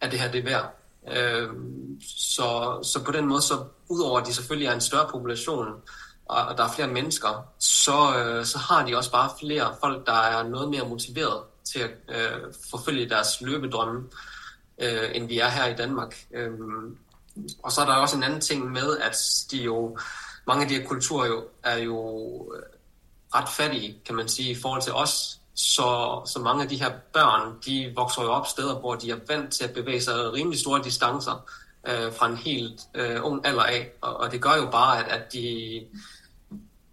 at 0.00 0.12
det 0.12 0.20
her 0.20 0.30
det 0.30 0.38
er 0.38 0.44
værd. 0.44 0.74
Øh, 1.16 1.48
så, 2.16 2.78
så 2.82 3.02
på 3.04 3.12
den 3.12 3.26
måde, 3.26 3.42
så 3.42 3.64
udover 3.88 4.20
at 4.20 4.26
de 4.26 4.34
selvfølgelig 4.34 4.68
er 4.68 4.74
en 4.74 4.80
større 4.80 5.08
population, 5.10 5.66
og 6.28 6.58
der 6.58 6.64
er 6.64 6.72
flere 6.72 6.88
mennesker, 6.88 7.46
så, 7.58 8.18
øh, 8.18 8.44
så 8.44 8.58
har 8.58 8.86
de 8.86 8.96
også 8.96 9.10
bare 9.10 9.30
flere 9.40 9.74
folk, 9.80 10.06
der 10.06 10.12
er 10.12 10.42
noget 10.42 10.70
mere 10.70 10.88
motiveret 10.88 11.42
til 11.64 11.78
at 11.78 11.90
øh, 12.08 12.52
forfølge 12.70 13.08
deres 13.08 13.40
løbedrømme, 13.40 14.04
øh, 14.78 15.10
end 15.14 15.28
vi 15.28 15.38
er 15.38 15.48
her 15.48 15.66
i 15.66 15.74
Danmark. 15.74 16.16
Øh, 16.34 16.50
og 17.62 17.72
så 17.72 17.80
er 17.80 17.86
der 17.86 17.94
også 17.94 18.16
en 18.16 18.22
anden 18.22 18.40
ting 18.40 18.72
med, 18.72 18.98
at 18.98 19.16
de 19.50 19.56
jo, 19.56 19.98
mange 20.46 20.62
af 20.62 20.68
de 20.68 20.74
her 20.74 20.86
kulturer 20.86 21.26
jo, 21.26 21.44
er 21.62 21.76
jo 21.76 21.98
øh, 22.56 22.62
ret 23.34 23.48
fattige, 23.48 23.98
kan 24.06 24.14
man 24.14 24.28
sige, 24.28 24.50
i 24.50 24.54
forhold 24.54 24.82
til 24.82 24.92
os. 24.92 25.40
Så, 25.54 26.20
så 26.26 26.38
mange 26.38 26.62
af 26.62 26.68
de 26.68 26.76
her 26.76 26.92
børn, 27.12 27.58
de 27.66 27.92
vokser 27.96 28.22
jo 28.22 28.28
op 28.28 28.46
steder, 28.46 28.74
hvor 28.74 28.94
de 28.94 29.10
er 29.10 29.16
vant 29.28 29.52
til 29.52 29.64
at 29.64 29.74
bevæge 29.74 30.00
sig 30.00 30.32
rimelig 30.32 30.60
store 30.60 30.82
distancer 30.84 31.44
øh, 31.88 32.12
fra 32.12 32.28
en 32.28 32.36
helt 32.36 32.80
øh, 32.94 33.24
ung 33.24 33.46
alder 33.46 33.62
af. 33.62 33.92
Og, 34.00 34.16
og 34.16 34.32
det 34.32 34.42
gør 34.42 34.56
jo 34.56 34.70
bare, 34.70 35.04
at, 35.04 35.20
at 35.20 35.32
de 35.32 35.80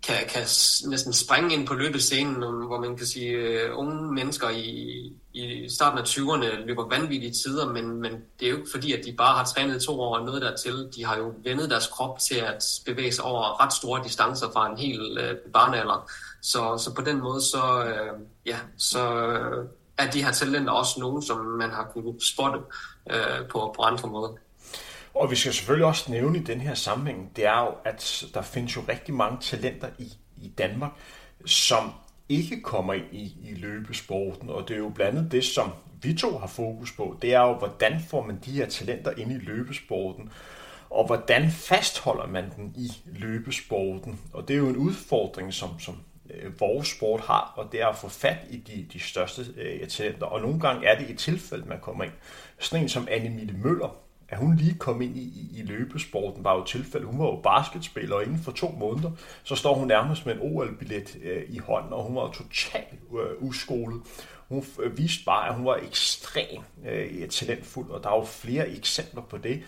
kan, 0.04 0.16
kan 0.30 0.41
næsten 0.89 1.14
springe 1.14 1.54
ind 1.54 1.68
på 1.68 1.74
løbescenen, 1.74 2.36
hvor 2.68 2.80
man 2.80 2.97
kan 2.97 3.06
sige, 3.06 3.38
uh, 3.72 3.80
unge 3.80 4.14
mennesker 4.14 4.49
i, 4.49 5.14
i 5.34 5.70
starten 5.70 5.99
af 5.99 6.04
20'erne 6.04 6.66
løber 6.66 6.89
vanvittige 6.89 7.32
tider, 7.32 7.74
men, 7.74 8.01
men 8.01 8.12
det 8.39 8.45
er 8.45 8.49
jo 8.49 8.58
ikke 8.58 8.72
fordi, 8.72 8.93
at 8.93 9.06
de 9.06 9.14
bare 9.14 9.38
har 9.38 9.45
trænet 9.45 9.82
to 9.82 10.01
år 10.01 10.18
og 10.18 10.26
noget 10.26 10.41
dertil. 10.41 10.89
De 10.95 11.06
har 11.06 11.18
jo 11.18 11.34
vendet 11.43 11.70
deres 11.70 11.88
krop 11.88 12.20
til 12.20 12.36
at 12.36 12.64
bevæge 12.86 13.12
sig 13.12 13.26
over 13.26 13.64
ret 13.64 13.74
store 13.74 14.04
distancer 14.04 14.51
fra 14.54 14.72
en 14.72 14.78
hel 14.78 15.18
uh, 15.18 15.51
barnealder. 15.51 16.10
Så, 16.41 16.78
så 16.78 16.93
på 16.95 17.01
den 17.01 17.20
måde, 17.20 17.41
så, 17.41 17.84
uh, 17.86 18.22
ja, 18.45 18.58
så 18.78 18.99
er 19.97 20.12
de 20.12 20.24
her 20.24 20.32
talenter 20.32 20.72
også 20.72 20.99
nogen, 20.99 21.22
som 21.22 21.38
man 21.38 21.70
har 21.70 21.89
kunnet 21.93 22.24
spotte 22.24 22.60
øh, 23.12 23.47
på, 23.49 23.74
på 23.76 23.82
andre 23.82 24.10
måder. 24.10 24.30
Og 25.16 25.32
vi 25.32 25.36
skal 25.36 25.53
selvfølgelig 25.53 25.86
også 25.86 26.11
nævne 26.11 26.38
i 26.38 26.43
den 26.43 26.61
her 26.61 26.74
sammenhæng, 26.74 27.32
det 27.36 27.45
er 27.45 27.59
jo, 27.59 27.74
at 27.86 28.26
der 28.34 28.41
findes 28.41 28.76
jo 28.76 28.82
rigtig 28.89 29.14
mange 29.14 29.38
talenter 29.41 29.88
i, 29.97 30.14
i 30.41 30.47
Danmark, 30.47 30.91
som 31.45 31.91
ikke 32.30 32.61
kommer 32.61 32.93
ind 32.93 33.05
i, 33.11 33.38
i 33.49 33.53
løbesporten, 33.53 34.49
og 34.49 34.68
det 34.68 34.74
er 34.74 34.78
jo 34.78 34.89
blandt 34.89 35.18
andet 35.18 35.32
det, 35.32 35.45
som 35.45 35.72
vi 36.01 36.14
to 36.14 36.38
har 36.38 36.47
fokus 36.47 36.91
på, 36.91 37.18
det 37.22 37.34
er 37.34 37.41
jo, 37.41 37.53
hvordan 37.53 38.01
får 38.07 38.26
man 38.26 38.39
de 38.45 38.51
her 38.51 38.66
talenter 38.66 39.11
ind 39.18 39.32
i 39.32 39.38
løbesporten, 39.38 40.32
og 40.89 41.05
hvordan 41.05 41.51
fastholder 41.51 42.28
man 42.28 42.51
den 42.55 42.74
i 42.78 42.91
løbesporten. 43.05 44.20
Og 44.34 44.47
det 44.47 44.53
er 44.53 44.57
jo 44.57 44.68
en 44.68 44.78
udfordring, 44.78 45.53
som, 45.53 45.80
som 45.80 45.97
øh, 46.30 46.59
vores 46.59 46.88
sport 46.88 47.22
har, 47.22 47.53
og 47.57 47.72
det 47.72 47.82
er 47.82 47.88
at 47.88 47.95
få 47.95 48.09
fat 48.09 48.38
i 48.49 48.57
de, 48.57 48.88
de 48.93 48.99
største 48.99 49.45
øh, 49.57 49.88
talenter. 49.88 50.26
Og 50.26 50.41
nogle 50.41 50.59
gange 50.59 50.88
er 50.88 50.99
det 50.99 51.09
et 51.09 51.18
tilfælde, 51.18 51.66
man 51.66 51.80
kommer 51.82 52.03
ind. 52.03 52.14
Sådan 52.59 52.84
en 52.84 52.89
som 52.89 53.07
Anne 53.11 53.53
Møller, 53.64 54.03
at 54.34 54.39
hun 54.39 54.55
lige 54.55 54.75
kom 54.79 55.01
ind 55.01 55.17
i, 55.17 55.49
i 55.59 55.61
løbesporten, 55.61 56.43
var 56.43 56.55
jo 56.55 56.63
tilfælde. 56.63 57.05
Hun 57.05 57.19
var 57.19 57.25
jo 57.25 57.36
basketspiller, 57.36 58.15
og 58.15 58.23
inden 58.23 58.43
for 58.43 58.51
to 58.51 58.75
måneder, 58.79 59.11
så 59.43 59.55
står 59.55 59.75
hun 59.75 59.88
nærmest 59.88 60.25
med 60.25 60.34
en 60.34 60.39
OL-billet 60.41 61.15
øh, 61.23 61.43
i 61.49 61.57
hånden, 61.57 61.93
og 61.93 62.03
hun 62.03 62.15
var 62.15 62.31
totalt 62.31 62.99
øh, 63.11 63.47
uskolet. 63.47 64.01
Hun 64.49 64.65
øh, 64.79 64.97
viste 64.97 65.25
bare, 65.25 65.49
at 65.49 65.55
hun 65.55 65.65
var 65.65 65.75
ekstremt 65.75 66.65
øh, 66.89 67.29
talentfuld, 67.29 67.89
og 67.91 68.03
der 68.03 68.09
er 68.09 68.15
jo 68.15 68.23
flere 68.23 68.69
eksempler 68.69 69.21
på 69.21 69.38
det, 69.38 69.63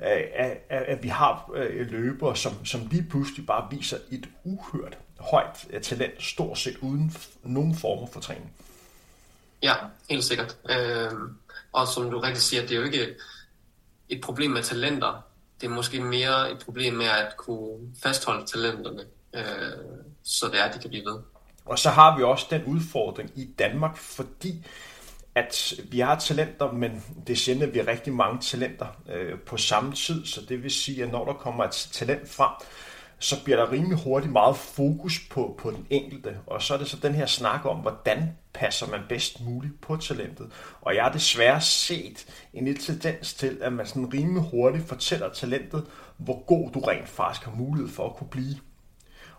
øh, 0.00 0.22
at, 0.34 0.58
at 0.68 1.02
vi 1.02 1.08
har 1.08 1.50
øh, 1.54 1.90
løbere, 1.90 2.36
som, 2.36 2.64
som 2.64 2.80
lige 2.90 3.06
pludselig 3.10 3.46
bare 3.46 3.68
viser 3.70 3.96
et 4.10 4.28
uhørt 4.44 4.98
højt 5.20 5.66
øh, 5.70 5.80
talent, 5.80 6.22
stort 6.22 6.58
set 6.58 6.76
uden 6.80 7.12
nogen 7.42 7.74
former 7.74 8.06
for 8.06 8.20
træning. 8.20 8.52
Ja, 9.62 9.74
helt 10.10 10.24
sikkert. 10.24 10.56
Øh, 10.68 11.10
og 11.72 11.88
som 11.88 12.10
du 12.10 12.18
rigtig 12.18 12.42
siger, 12.42 12.62
det 12.62 12.72
er 12.72 12.76
jo 12.76 12.84
ikke 12.84 13.14
et 14.12 14.20
problem 14.20 14.50
med 14.50 14.62
talenter. 14.62 15.24
Det 15.60 15.66
er 15.66 15.70
måske 15.70 16.00
mere 16.00 16.52
et 16.52 16.58
problem 16.64 16.94
med 16.94 17.06
at 17.06 17.36
kunne 17.36 17.78
fastholde 18.02 18.46
talenterne, 18.46 19.02
øh, 19.34 19.42
så 20.22 20.46
det 20.52 20.60
er, 20.60 20.64
at 20.64 20.74
de 20.74 20.78
kan 20.78 20.90
blive 20.90 21.04
ved. 21.04 21.18
Og 21.64 21.78
så 21.78 21.90
har 21.90 22.16
vi 22.16 22.22
også 22.22 22.46
den 22.50 22.64
udfordring 22.64 23.30
i 23.36 23.44
Danmark, 23.58 23.96
fordi 23.96 24.66
at 25.34 25.74
vi 25.88 26.00
har 26.00 26.18
talenter, 26.18 26.72
men 26.72 27.04
det 27.26 27.32
er 27.32 27.36
sjældent, 27.36 27.68
at 27.68 27.74
vi 27.74 27.78
har 27.78 27.86
rigtig 27.86 28.12
mange 28.12 28.40
talenter 28.40 28.86
øh, 29.12 29.38
på 29.38 29.56
samme 29.56 29.92
tid. 29.92 30.26
Så 30.26 30.40
det 30.48 30.62
vil 30.62 30.70
sige, 30.70 31.02
at 31.02 31.12
når 31.12 31.24
der 31.24 31.32
kommer 31.32 31.64
et 31.64 31.88
talent 31.92 32.28
frem, 32.30 32.50
så 33.22 33.44
bliver 33.44 33.56
der 33.56 33.72
rimelig 33.72 33.98
hurtigt 33.98 34.32
meget 34.32 34.56
fokus 34.56 35.20
på, 35.30 35.54
på 35.58 35.70
den 35.70 35.86
enkelte. 35.90 36.36
Og 36.46 36.62
så 36.62 36.74
er 36.74 36.78
det 36.78 36.88
så 36.88 36.96
den 37.02 37.14
her 37.14 37.26
snak 37.26 37.64
om, 37.64 37.76
hvordan 37.76 38.36
passer 38.52 38.86
man 38.86 39.00
bedst 39.08 39.40
muligt 39.40 39.80
på 39.80 39.96
talentet. 39.96 40.50
Og 40.80 40.94
jeg 40.94 41.04
har 41.04 41.12
desværre 41.12 41.60
set 41.60 42.26
en 42.54 42.64
lille 42.64 42.80
tendens 42.80 43.34
til, 43.34 43.58
at 43.60 43.72
man 43.72 43.86
sådan 43.86 44.14
rimelig 44.14 44.42
hurtigt 44.50 44.88
fortæller 44.88 45.28
talentet, 45.28 45.86
hvor 46.16 46.44
god 46.44 46.70
du 46.70 46.80
rent 46.80 47.08
faktisk 47.08 47.44
har 47.46 47.54
mulighed 47.56 47.90
for 47.90 48.06
at 48.06 48.16
kunne 48.16 48.30
blive. 48.30 48.56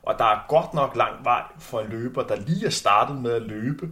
Og 0.03 0.15
der 0.19 0.25
er 0.25 0.45
godt 0.47 0.73
nok 0.73 0.95
lang 0.95 1.23
vej 1.23 1.43
for 1.59 1.79
en 1.79 1.89
løber, 1.89 2.23
der 2.23 2.35
lige 2.35 2.65
er 2.65 2.69
startet 2.69 3.21
med 3.21 3.31
at 3.31 3.41
løbe, 3.41 3.89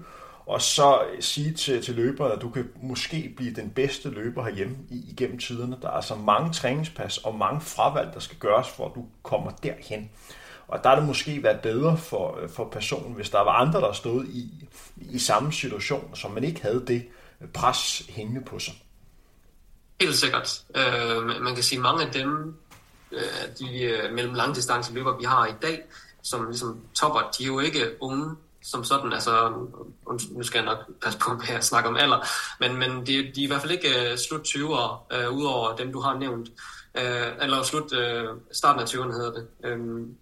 og 0.52 0.62
så 0.62 1.02
sige 1.20 1.54
til, 1.54 1.84
til 1.84 1.96
løberen, 1.96 2.32
at 2.32 2.42
du 2.42 2.50
kan 2.50 2.70
måske 2.84 3.34
blive 3.38 3.54
den 3.54 3.70
bedste 3.70 4.10
løber 4.10 4.44
herhjemme 4.44 4.78
igennem 4.90 5.40
tiderne. 5.40 5.78
Der 5.82 5.88
er 5.88 5.92
altså 5.92 6.16
mange 6.16 6.54
træningspas 6.54 7.18
og 7.18 7.36
mange 7.36 7.62
fravalg, 7.62 8.14
der 8.14 8.20
skal 8.20 8.38
gøres, 8.38 8.68
for 8.68 8.86
at 8.86 8.92
du 8.96 9.06
kommer 9.24 9.52
derhen. 9.52 10.10
Og 10.68 10.84
der 10.84 10.90
er 10.90 10.96
det 10.96 11.04
måske 11.04 11.44
været 11.44 11.60
bedre 11.62 11.98
for, 11.98 12.40
øh, 12.42 12.50
for 12.50 12.70
personen, 12.70 13.14
hvis 13.14 13.30
der 13.30 13.40
var 13.40 13.52
andre, 13.52 13.82
der 13.82 13.94
stod 13.94 14.26
i, 14.26 14.70
i 14.98 15.20
samme 15.20 15.54
situation, 15.54 16.16
som 16.16 16.32
man 16.32 16.44
ikke 16.44 16.62
havde 16.62 16.84
det 16.88 17.08
pres 17.54 18.04
hængende 18.10 18.42
på 18.42 18.60
sig. 18.60 18.74
Helt 20.02 20.16
sikkert. 20.16 20.64
Øh, 20.76 21.26
man 21.26 21.54
kan 21.56 21.64
sige, 21.64 21.80
at 21.80 21.84
mange 21.84 22.06
af 22.06 22.12
dem, 22.12 22.56
øh, 23.12 23.20
de 23.60 23.82
øh, 23.84 24.14
mellem 24.14 24.34
langdistance 24.34 24.94
løber, 24.94 25.18
vi 25.18 25.24
har 25.24 25.48
i 25.48 25.54
dag, 25.62 25.80
som 26.22 26.46
ligesom 26.46 26.82
topper, 26.94 27.20
de 27.38 27.44
er 27.44 27.48
jo 27.48 27.60
ikke 27.60 27.80
unge 28.02 28.36
som 28.64 28.84
sådan, 28.84 29.14
altså, 29.14 29.54
nu 30.32 30.44
skal 30.44 30.60
jeg 30.60 30.66
nok 30.66 31.02
passe 31.02 31.20
på 31.20 31.34
med 31.34 31.44
jeg 31.50 31.64
snakker 31.64 31.90
om 31.90 31.98
alder, 31.98 32.28
men, 32.60 32.78
men 32.78 33.06
de, 33.06 33.14
de 33.36 33.42
er 33.42 33.44
i 33.44 33.46
hvert 33.46 33.62
fald 33.62 33.72
ikke 33.72 34.12
uh, 34.12 34.18
slut 34.18 34.48
20'ere, 34.48 35.16
uh, 35.16 35.24
øh, 35.24 35.32
udover 35.32 35.76
dem, 35.76 35.92
du 35.92 36.00
har 36.00 36.18
nævnt, 36.18 36.50
uh, 36.98 37.44
eller 37.44 37.64
slut 37.64 37.94
uh, 37.94 38.38
starten 38.52 38.82
af 38.82 38.86
20'erne 38.86 39.14
hedder 39.14 39.32
det. 39.32 39.74
Um, 39.74 40.16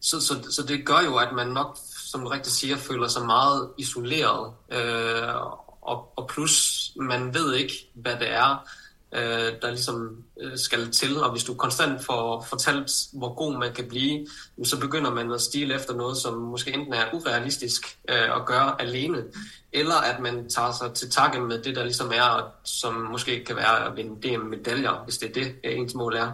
så, 0.00 0.20
så, 0.20 0.34
så 0.50 0.62
det 0.68 0.86
gør 0.86 1.00
jo, 1.04 1.16
at 1.16 1.32
man 1.32 1.48
nok, 1.48 1.78
som 2.10 2.20
du 2.20 2.28
rigtig 2.28 2.52
siger, 2.52 2.76
føler 2.76 3.08
sig 3.08 3.26
meget 3.26 3.70
isoleret, 3.78 4.52
uh, 4.68 5.58
og, 5.82 6.12
og 6.16 6.28
plus, 6.28 6.90
man 6.96 7.34
ved 7.34 7.54
ikke, 7.54 7.90
hvad 7.94 8.16
det 8.16 8.30
er, 8.30 8.68
øh, 9.14 9.52
der 9.62 9.70
ligesom 9.70 10.24
øh, 10.40 10.58
skal 10.58 10.90
til. 10.90 11.16
Og 11.22 11.30
hvis 11.30 11.44
du 11.44 11.54
konstant 11.54 12.04
får 12.04 12.46
fortalt, 12.48 12.90
hvor 13.12 13.34
god 13.34 13.58
man 13.58 13.72
kan 13.74 13.88
blive, 13.88 14.26
så 14.64 14.80
begynder 14.80 15.10
man 15.10 15.32
at 15.32 15.40
stile 15.40 15.74
efter 15.74 15.94
noget, 15.94 16.16
som 16.16 16.34
måske 16.34 16.74
enten 16.74 16.92
er 16.92 17.04
urealistisk 17.12 17.98
øh, 18.08 18.36
at 18.36 18.46
gøre 18.46 18.82
alene, 18.82 19.24
eller 19.72 19.94
at 19.94 20.20
man 20.20 20.48
tager 20.48 20.72
sig 20.72 20.92
til 20.92 21.10
takke 21.10 21.40
med 21.40 21.62
det, 21.62 21.76
der 21.76 21.84
ligesom 21.84 22.12
er, 22.14 22.52
som 22.64 22.94
måske 22.94 23.44
kan 23.44 23.56
være 23.56 23.86
at 23.86 23.96
vinde 23.96 24.28
DM-medaljer, 24.28 25.04
hvis 25.04 25.18
det 25.18 25.28
er 25.28 25.32
det, 25.32 25.54
øh, 25.64 25.78
ens 25.78 25.94
mål 25.94 26.16
er. 26.16 26.32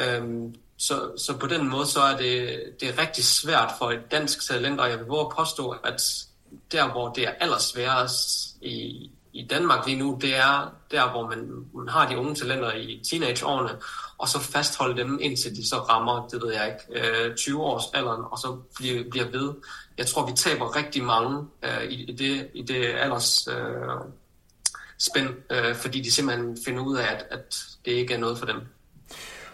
Øhm, 0.00 0.54
så, 0.78 1.12
så 1.16 1.36
på 1.36 1.46
den 1.46 1.68
måde, 1.68 1.86
så 1.86 2.00
er 2.00 2.16
det, 2.16 2.60
det 2.80 2.88
er 2.88 2.98
rigtig 2.98 3.24
svært 3.24 3.72
for 3.78 3.90
et 3.90 4.10
dansk 4.10 4.48
talent, 4.48 4.80
og 4.80 4.90
jeg 4.90 4.98
vil 4.98 5.06
våge 5.06 5.20
at 5.20 5.36
påstå, 5.36 5.70
at 5.70 6.02
der, 6.72 6.92
hvor 6.92 7.12
det 7.12 7.24
er 7.24 7.32
allersværest 7.40 8.56
i, 8.60 9.10
i 9.36 9.46
Danmark 9.50 9.86
lige 9.86 9.98
nu, 9.98 10.18
det 10.20 10.36
er 10.36 10.74
der, 10.90 11.10
hvor 11.10 11.28
man, 11.28 11.66
man 11.74 11.88
har 11.88 12.08
de 12.08 12.18
unge 12.18 12.34
talenter 12.34 12.72
i 12.72 13.02
teenageårene, 13.10 13.70
og 14.18 14.28
så 14.28 14.40
fastholde 14.40 15.02
dem, 15.02 15.18
indtil 15.22 15.56
de 15.56 15.68
så 15.68 15.76
rammer, 15.76 16.28
det 16.28 16.42
ved 16.42 16.52
jeg 16.52 16.66
ikke, 16.66 17.08
øh, 17.28 17.36
20 17.36 17.62
års 17.62 17.84
alderen, 17.94 18.24
og 18.30 18.38
så 18.38 18.56
bliver, 18.76 19.10
bliver 19.10 19.30
ved. 19.30 19.54
Jeg 19.98 20.06
tror, 20.06 20.26
vi 20.26 20.32
taber 20.36 20.76
rigtig 20.76 21.04
mange 21.04 21.46
øh, 21.62 21.84
i, 21.84 22.04
i, 22.04 22.12
det, 22.12 22.48
i 22.54 22.62
det 22.62 22.84
alders 22.84 23.48
øh, 23.48 24.12
spænd, 24.98 25.28
øh, 25.50 25.74
fordi 25.74 26.00
de 26.00 26.10
simpelthen 26.10 26.58
finder 26.64 26.82
ud 26.82 26.96
af, 26.96 27.12
at, 27.12 27.26
at 27.30 27.64
det 27.84 27.92
ikke 27.92 28.14
er 28.14 28.18
noget 28.18 28.38
for 28.38 28.46
dem. 28.46 28.60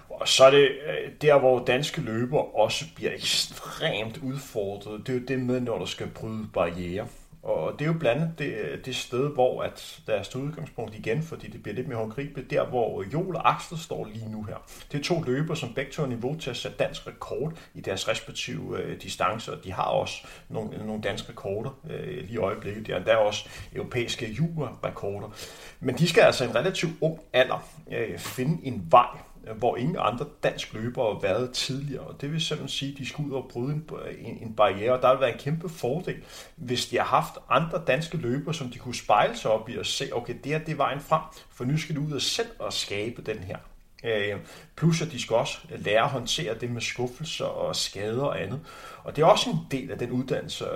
Og 0.09 0.29
så 0.29 0.45
er 0.45 0.51
det 0.51 0.69
øh, 0.69 1.13
der, 1.23 1.39
hvor 1.39 1.65
danske 1.65 2.01
løber 2.01 2.59
også 2.59 2.85
bliver 2.97 3.13
ekstremt 3.15 4.19
udfordret. 4.23 5.07
Det 5.07 5.15
er 5.15 5.19
jo 5.19 5.25
det 5.29 5.41
med, 5.41 5.61
når 5.61 5.79
der 5.79 5.87
skal 5.87 6.07
bryde 6.07 6.47
barriere. 6.55 7.07
Og 7.43 7.73
det 7.79 7.85
er 7.85 7.87
jo 7.87 7.99
blandt 7.99 8.23
andet 8.23 8.39
det, 8.39 8.55
øh, 8.55 8.85
det 8.85 8.97
sted, 8.97 9.29
hvor 9.29 9.63
at 9.63 10.01
der 10.07 10.13
er 10.13 10.23
udgangspunkt 10.41 10.95
igen, 10.95 11.23
fordi 11.23 11.49
det 11.49 11.63
bliver 11.63 11.77
lidt 11.77 11.89
mere 11.89 11.99
håndgribeligt, 11.99 12.51
der 12.51 12.67
hvor 12.67 13.05
Joel 13.13 13.37
og 13.37 13.55
Axel 13.55 13.79
står 13.79 14.05
lige 14.05 14.31
nu 14.31 14.43
her. 14.43 14.57
Det 14.93 14.99
er 14.99 15.05
to 15.05 15.23
løber, 15.23 15.55
som 15.55 15.75
begge 15.75 15.93
to 15.93 16.03
har 16.03 16.09
niveau 16.09 16.39
til 16.39 16.51
at 16.51 16.57
sætte 16.57 16.77
dansk 16.79 17.07
rekord 17.07 17.53
i 17.75 17.81
deres 17.81 18.09
respektive 18.09 18.79
øh, 18.79 19.03
distancer. 19.03 19.57
De 19.65 19.73
har 19.73 19.85
også 19.85 20.27
nogle, 20.49 20.77
øh, 20.77 20.87
nogle 20.87 21.03
danske 21.03 21.29
rekorder 21.29 21.79
øh, 21.91 22.17
lige 22.17 22.33
i 22.33 22.37
øjeblikket. 22.37 22.87
Der 22.87 22.93
er 22.95 22.99
endda 22.99 23.17
også 23.17 23.49
europæiske 23.75 24.33
juniorrekorder. 24.33 25.29
Men 25.81 25.99
de 25.99 26.09
skal 26.09 26.23
altså 26.23 26.45
i 26.45 26.49
en 26.49 26.55
relativt 26.55 26.93
ung 27.01 27.21
alder 27.33 27.69
øh, 27.93 28.19
finde 28.19 28.67
en 28.67 28.87
vej 28.91 29.19
Øh, 29.49 29.57
hvor 29.57 29.77
ingen 29.77 29.97
andre 29.99 30.27
dansk 30.43 30.75
løbere 30.75 31.15
har 31.15 31.21
været 31.21 31.53
tidligere. 31.53 32.03
Og 32.03 32.21
det 32.21 32.33
vil 32.33 32.41
simpelthen 32.41 32.69
sige, 32.69 32.93
at 32.93 32.99
de 32.99 33.07
skulle 33.07 33.31
ud 33.31 33.35
og 33.35 33.49
bryde 33.53 33.73
en, 33.73 33.85
en, 34.19 34.39
en 34.43 34.55
barriere, 34.55 34.93
og 34.93 35.03
der 35.03 35.09
har 35.09 35.19
være 35.19 35.33
en 35.33 35.39
kæmpe 35.39 35.69
fordel, 35.69 36.17
hvis 36.57 36.87
de 36.87 36.97
har 36.97 37.05
haft 37.05 37.35
andre 37.49 37.83
danske 37.87 38.17
løbere, 38.17 38.55
som 38.55 38.71
de 38.71 38.79
kunne 38.79 38.95
spejle 38.95 39.37
sig 39.37 39.51
op 39.51 39.69
i 39.69 39.79
og 39.79 39.87
se, 39.87 40.09
okay, 40.13 40.35
det 40.45 40.53
her 40.53 40.59
det 40.59 40.73
er 40.73 40.77
vejen 40.77 41.01
frem, 41.01 41.23
for 41.51 41.65
nu 41.65 41.79
skal 41.79 41.97
du 41.97 42.05
ud 42.05 42.13
og 42.13 42.23
selv 42.23 42.49
og 42.59 42.73
skabe 42.73 43.23
den 43.23 43.39
her. 43.39 43.57
Øh, 44.05 44.37
plus 44.77 45.03
at 45.03 45.13
de 45.13 45.23
skal 45.23 45.37
også 45.37 45.59
lære 45.69 46.03
at 46.03 46.11
håndtere 46.11 46.55
det 46.55 46.71
med 46.71 46.81
skuffelser 46.81 47.45
og 47.45 47.77
skader 47.77 48.23
og 48.23 48.43
andet. 48.43 48.61
Og 49.05 49.17
det 49.17 49.23
er 49.23 49.27
også 49.27 49.51
en 49.51 49.59
del 49.71 49.91
af 49.91 49.99
den 49.99 50.11
uddannelse 50.11 50.65
at, 50.67 50.73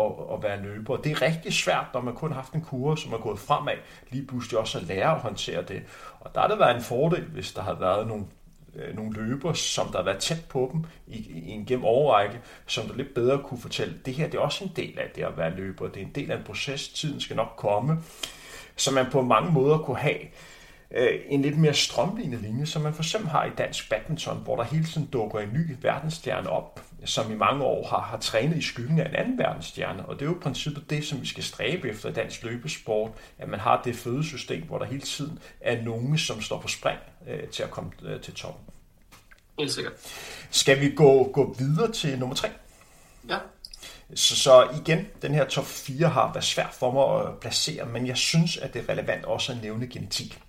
at, 0.00 0.34
at 0.34 0.42
være 0.42 0.62
løber. 0.62 0.96
Det 0.96 1.12
er 1.12 1.22
rigtig 1.22 1.52
svært, 1.52 1.86
når 1.94 2.00
man 2.00 2.14
kun 2.14 2.30
har 2.30 2.40
haft 2.40 2.52
en 2.52 2.60
kurve, 2.60 2.98
som 2.98 3.12
er 3.12 3.18
gået 3.18 3.38
fremad, 3.38 3.76
lige 4.10 4.26
pludselig 4.26 4.58
også 4.58 4.78
at 4.78 4.84
lære 4.84 5.14
at 5.14 5.20
håndtere 5.20 5.62
det. 5.62 5.82
Og 6.20 6.34
der 6.34 6.40
har 6.40 6.48
det 6.48 6.58
været 6.58 6.76
en 6.76 6.82
fordel, 6.82 7.24
hvis 7.24 7.52
der 7.52 7.62
har 7.62 7.74
været 7.74 8.06
nogle 8.06 8.24
øh, 8.74 8.96
nogle 8.96 9.12
løber, 9.12 9.52
som 9.52 9.88
der 9.88 9.98
har 9.98 10.04
været 10.04 10.18
tæt 10.18 10.44
på 10.48 10.70
dem 10.72 10.84
i, 11.06 11.16
i 11.16 11.50
en 11.50 11.64
gennem 11.64 11.84
overrække, 11.84 12.40
som 12.66 12.86
der 12.86 12.94
lidt 12.94 13.14
bedre 13.14 13.42
kunne 13.42 13.60
fortælle, 13.60 13.94
det 14.06 14.14
her 14.14 14.26
det 14.26 14.34
er 14.34 14.42
også 14.42 14.64
en 14.64 14.72
del 14.76 14.98
af 14.98 15.10
det 15.14 15.22
at 15.22 15.36
være 15.36 15.56
løber. 15.56 15.88
Det 15.88 16.02
er 16.02 16.06
en 16.06 16.12
del 16.14 16.30
af 16.30 16.36
en 16.36 16.44
proces, 16.44 16.88
tiden 16.88 17.20
skal 17.20 17.36
nok 17.36 17.54
komme, 17.56 17.98
så 18.76 18.94
man 18.94 19.06
på 19.10 19.22
mange 19.22 19.52
måder 19.52 19.78
kunne 19.78 19.98
have 19.98 20.18
øh, 20.94 21.20
en 21.28 21.42
lidt 21.42 21.58
mere 21.58 21.74
strømlignet 21.74 22.40
linje, 22.40 22.66
som 22.66 22.82
man 22.82 22.94
for 22.94 23.02
eksempel 23.02 23.30
har 23.30 23.44
i 23.44 23.50
dansk 23.58 23.90
badminton, 23.90 24.36
hvor 24.44 24.56
der 24.56 24.64
hele 24.64 24.84
tiden 24.84 25.06
dukker 25.06 25.38
en 25.40 25.52
ny 25.52 25.76
verdensstjerne 25.82 26.50
op, 26.50 26.80
som 27.04 27.32
i 27.32 27.34
mange 27.34 27.64
år 27.64 27.86
har, 27.88 28.00
har 28.00 28.18
trænet 28.18 28.56
i 28.56 28.62
skyggen 28.62 29.00
af 29.00 29.08
en 29.08 29.14
anden 29.14 29.38
verdensstjerne. 29.38 30.06
Og 30.06 30.14
det 30.14 30.22
er 30.22 30.30
jo 30.30 30.36
i 30.36 30.40
princippet 30.42 30.90
det, 30.90 31.04
som 31.04 31.20
vi 31.20 31.26
skal 31.26 31.44
stræbe 31.44 31.88
efter 31.88 32.08
i 32.08 32.12
dansk 32.12 32.42
løbesport, 32.42 33.10
at 33.38 33.48
man 33.48 33.60
har 33.60 33.82
det 33.82 33.96
fødesystem, 33.96 34.62
hvor 34.62 34.78
der 34.78 34.84
hele 34.84 35.02
tiden 35.02 35.38
er 35.60 35.82
nogen, 35.82 36.18
som 36.18 36.42
står 36.42 36.60
på 36.60 36.68
spring 36.68 36.98
øh, 37.28 37.48
til 37.48 37.62
at 37.62 37.70
komme 37.70 37.90
øh, 38.02 38.20
til 38.20 38.34
toppen. 38.34 38.64
Helt 39.58 39.72
sikkert. 39.72 39.92
Skal 40.50 40.80
vi 40.80 40.90
gå, 40.94 41.30
gå 41.32 41.54
videre 41.58 41.92
til 41.92 42.18
nummer 42.18 42.36
tre? 42.36 42.48
Ja. 43.28 43.38
Så, 44.14 44.36
så 44.36 44.68
igen, 44.80 45.06
den 45.22 45.34
her 45.34 45.44
top 45.44 45.64
4 45.66 46.08
har 46.08 46.32
været 46.32 46.44
svært 46.44 46.74
for 46.74 46.92
mig 46.92 47.28
at 47.28 47.40
placere, 47.40 47.86
men 47.86 48.06
jeg 48.06 48.16
synes, 48.16 48.56
at 48.56 48.74
det 48.74 48.82
er 48.82 48.92
relevant 48.92 49.24
også 49.24 49.52
at 49.52 49.62
nævne 49.62 49.86
genetik. 49.86 50.40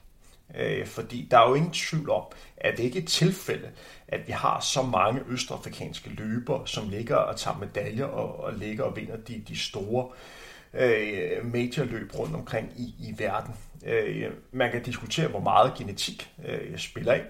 Øh, 0.57 0.87
fordi 0.87 1.27
der 1.31 1.39
er 1.39 1.49
jo 1.49 1.55
ingen 1.55 1.71
tvivl 1.71 2.09
om, 2.09 2.23
at 2.57 2.77
det 2.77 2.83
ikke 2.83 2.99
er 2.99 3.03
et 3.03 3.07
tilfælde, 3.07 3.69
at 4.07 4.27
vi 4.27 4.31
har 4.31 4.59
så 4.59 4.81
mange 4.81 5.21
østafrikanske 5.29 6.09
løbere, 6.09 6.67
som 6.67 6.89
ligger 6.89 7.15
og 7.15 7.35
tager 7.35 7.57
medaljer 7.57 8.05
og, 8.05 8.43
og 8.43 8.53
ligger 8.53 8.83
og 8.83 8.95
vinder 8.95 9.17
de, 9.17 9.43
de 9.47 9.59
store 9.59 10.09
øh, 10.73 11.45
majorløb 11.45 12.11
rundt 12.19 12.35
omkring 12.35 12.71
i, 12.77 12.95
i 12.99 13.15
verden. 13.17 13.53
Øh, 13.85 14.31
man 14.51 14.71
kan 14.71 14.83
diskutere, 14.83 15.27
hvor 15.27 15.39
meget 15.39 15.73
genetik 15.77 16.29
øh, 16.47 16.77
spiller 16.77 17.13
ind, 17.13 17.25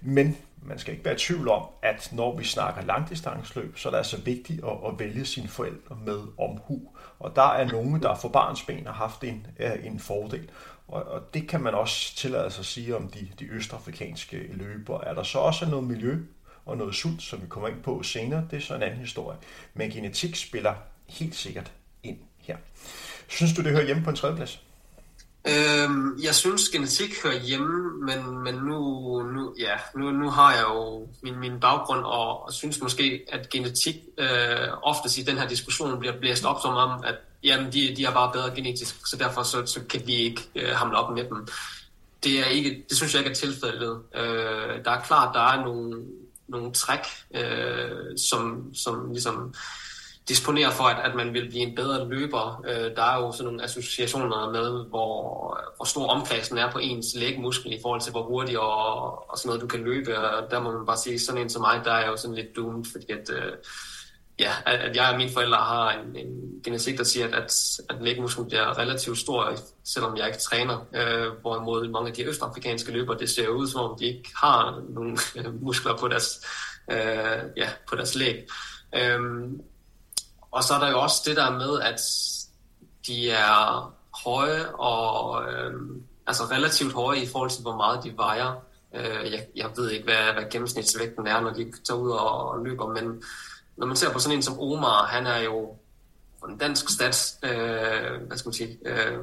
men 0.00 0.36
man 0.62 0.78
skal 0.78 0.92
ikke 0.92 1.04
være 1.04 1.14
i 1.14 1.18
tvivl 1.18 1.48
om, 1.48 1.62
at 1.82 2.12
når 2.12 2.36
vi 2.36 2.44
snakker 2.44 2.82
langdistansløb, 2.82 3.78
så 3.78 3.88
er 3.88 3.90
det 3.90 3.98
altså 3.98 4.20
vigtigt 4.20 4.64
at, 4.64 4.72
at 4.86 4.98
vælge 4.98 5.24
sine 5.24 5.48
forældre 5.48 5.96
med 6.06 6.20
omhu. 6.38 6.82
Og 7.18 7.36
der 7.36 7.52
er 7.52 7.72
nogen, 7.72 8.02
der 8.02 8.14
for 8.14 8.28
barnsben 8.28 8.86
har 8.86 8.92
haft 8.92 9.24
en, 9.24 9.46
øh, 9.58 9.86
en 9.86 10.00
fordel. 10.00 10.50
Og, 10.88 11.02
og 11.02 11.34
det 11.34 11.48
kan 11.48 11.60
man 11.60 11.74
også 11.74 12.16
tillade 12.16 12.50
sig 12.50 12.60
at 12.60 12.66
sige 12.66 12.96
om 12.96 13.08
de, 13.08 13.28
de 13.38 13.44
østafrikanske 13.44 14.50
løber. 14.52 15.00
Er 15.00 15.14
der 15.14 15.22
så 15.22 15.38
også 15.38 15.66
noget 15.66 15.84
miljø 15.84 16.18
og 16.66 16.76
noget 16.76 16.94
sult, 16.94 17.22
som 17.22 17.42
vi 17.42 17.46
kommer 17.46 17.68
ind 17.68 17.82
på 17.82 18.02
senere, 18.02 18.44
det 18.50 18.56
er 18.56 18.60
så 18.60 18.74
en 18.74 18.82
anden 18.82 19.00
historie. 19.00 19.38
Men 19.74 19.90
genetik 19.90 20.36
spiller 20.36 20.74
helt 21.06 21.34
sikkert 21.34 21.72
ind 22.02 22.18
her. 22.38 22.56
Synes 23.28 23.54
du, 23.54 23.62
det 23.62 23.72
hører 23.72 23.86
hjemme 23.86 24.04
på 24.04 24.10
en 24.10 24.16
tredjeplads? 24.16 24.60
Øhm, 25.48 26.18
jeg 26.22 26.34
synes, 26.34 26.68
genetik 26.68 27.22
hører 27.24 27.38
hjemme, 27.38 28.06
men, 28.06 28.38
men 28.38 28.54
nu, 28.54 28.78
nu, 29.22 29.54
ja, 29.58 29.74
nu, 29.94 30.10
nu 30.10 30.30
har 30.30 30.52
jeg 30.52 30.62
jo 30.62 31.08
min, 31.22 31.38
min 31.38 31.60
baggrund, 31.60 32.04
og, 32.04 32.46
og 32.46 32.52
synes 32.52 32.80
måske, 32.80 33.20
at 33.32 33.48
genetik 33.48 33.96
øh, 34.18 34.68
oftest 34.82 35.18
i 35.18 35.22
den 35.22 35.38
her 35.38 35.48
diskussion 35.48 35.98
bliver 35.98 36.20
blæst 36.20 36.44
op 36.44 36.60
som 36.62 36.74
om, 36.74 37.04
at 37.04 37.14
jamen, 37.46 37.72
de, 37.72 37.96
de 37.96 38.04
er 38.04 38.12
bare 38.12 38.32
bedre 38.32 38.54
genetisk, 38.54 39.06
så 39.06 39.16
derfor 39.16 39.42
så, 39.42 39.66
så 39.66 39.80
kan 39.88 40.06
vi 40.06 40.14
ikke 40.14 40.42
øh, 40.54 40.68
hamle 40.68 40.96
op 40.96 41.14
med 41.14 41.24
dem. 41.24 41.48
Det, 42.24 42.40
er 42.40 42.44
ikke, 42.44 42.84
det 42.88 42.96
synes 42.96 43.14
jeg 43.14 43.20
ikke 43.20 43.30
er 43.30 43.34
tilfældet. 43.34 44.00
Øh, 44.14 44.84
der 44.84 44.90
er 44.90 45.00
klart, 45.00 45.34
der 45.34 45.40
er 45.40 45.64
nogle, 45.64 46.04
nogle 46.48 46.72
træk, 46.72 47.06
øh, 47.34 48.18
som, 48.30 48.74
som 48.74 49.12
ligesom 49.12 49.54
disponerer 50.28 50.70
for, 50.70 50.84
at, 50.84 51.10
at 51.10 51.16
man 51.16 51.34
vil 51.34 51.48
blive 51.48 51.62
en 51.62 51.74
bedre 51.74 52.08
løber. 52.08 52.64
Øh, 52.66 52.96
der 52.96 53.02
er 53.02 53.20
jo 53.20 53.32
sådan 53.32 53.44
nogle 53.44 53.64
associationer 53.64 54.50
med, 54.50 54.88
hvor, 54.88 55.60
hvor 55.76 55.84
stor 55.84 56.06
omkredsen 56.06 56.58
er 56.58 56.70
på 56.72 56.78
ens 56.78 57.06
lægmuskel 57.14 57.72
i 57.72 57.78
forhold 57.82 58.00
til, 58.00 58.12
hvor 58.12 58.22
hurtigt 58.22 58.58
og, 58.58 59.30
og 59.30 59.38
sådan 59.38 59.48
noget 59.48 59.62
du 59.62 59.66
kan 59.66 59.84
løbe. 59.84 60.18
Og 60.18 60.50
der 60.50 60.60
må 60.60 60.72
man 60.72 60.86
bare 60.86 60.96
sige, 60.96 61.20
sådan 61.20 61.40
en 61.40 61.50
som 61.50 61.62
mig, 61.62 61.80
der 61.84 61.92
er 61.92 62.06
jo 62.06 62.16
sådan 62.16 62.34
lidt 62.36 62.56
doomed, 62.56 62.84
fordi 62.92 63.12
at, 63.12 63.30
øh, 63.30 63.52
ja, 64.38 64.52
at 64.66 64.96
jeg 64.96 65.10
og 65.10 65.16
mine 65.16 65.32
forældre 65.32 65.58
har 65.58 65.90
en, 65.90 66.16
en 66.16 66.60
genetik, 66.64 66.98
der 66.98 67.04
siger, 67.04 67.26
at, 67.26 67.34
at, 67.34 67.52
at 67.90 67.96
lægmusklen 68.02 68.46
bliver 68.46 68.78
relativt 68.78 69.18
stor, 69.18 69.52
selvom 69.84 70.16
jeg 70.16 70.26
ikke 70.26 70.38
træner. 70.38 70.86
Øh, 70.94 71.32
hvorimod 71.40 71.88
mange 71.88 72.08
af 72.08 72.14
de 72.14 72.24
østafrikanske 72.24 72.92
løbere, 72.92 73.18
det 73.18 73.30
ser 73.30 73.48
ud 73.48 73.68
som 73.68 73.80
om, 73.80 73.98
de 73.98 74.04
ikke 74.04 74.30
har 74.36 74.82
nogen 74.88 75.18
øh, 75.36 75.62
muskler 75.62 75.96
på 75.96 76.08
deres, 76.08 76.46
øh, 76.90 77.42
ja, 77.56 77.68
på 77.88 77.96
deres 77.96 78.14
læg. 78.14 78.48
Øh, 78.94 79.20
og 80.50 80.64
så 80.64 80.74
er 80.74 80.78
der 80.78 80.90
jo 80.90 81.00
også 81.00 81.22
det 81.26 81.36
der 81.36 81.50
med, 81.50 81.80
at 81.80 82.00
de 83.06 83.30
er 83.30 83.92
høje 84.24 84.66
og 84.74 85.44
øh, 85.52 85.72
altså 86.26 86.44
relativt 86.44 86.92
høje 86.92 87.18
i 87.18 87.26
forhold 87.26 87.50
til, 87.50 87.62
hvor 87.62 87.76
meget 87.76 88.04
de 88.04 88.16
vejer. 88.16 88.54
Øh, 88.94 89.32
jeg, 89.32 89.46
jeg 89.56 89.70
ved 89.76 89.90
ikke, 89.90 90.04
hvad, 90.04 90.32
hvad 90.32 90.50
gennemsnitsvægten 90.50 91.26
er, 91.26 91.40
når 91.40 91.50
de 91.50 91.72
tager 91.88 92.00
ud 92.00 92.10
og, 92.10 92.50
og 92.50 92.64
løber, 92.64 92.86
men 92.86 93.22
når 93.76 93.86
man 93.86 93.96
ser 93.96 94.12
på 94.12 94.18
sådan 94.18 94.36
en 94.36 94.42
som 94.42 94.60
Omar, 94.60 95.06
han 95.06 95.26
er 95.26 95.38
jo 95.38 95.76
en 96.48 96.58
dansk 96.58 96.90
stats, 96.90 97.38
øh, 97.42 98.22
hvad 98.26 98.36
skal 98.36 98.48
man 98.48 98.54
sige, 98.54 98.78
øh, 98.86 99.18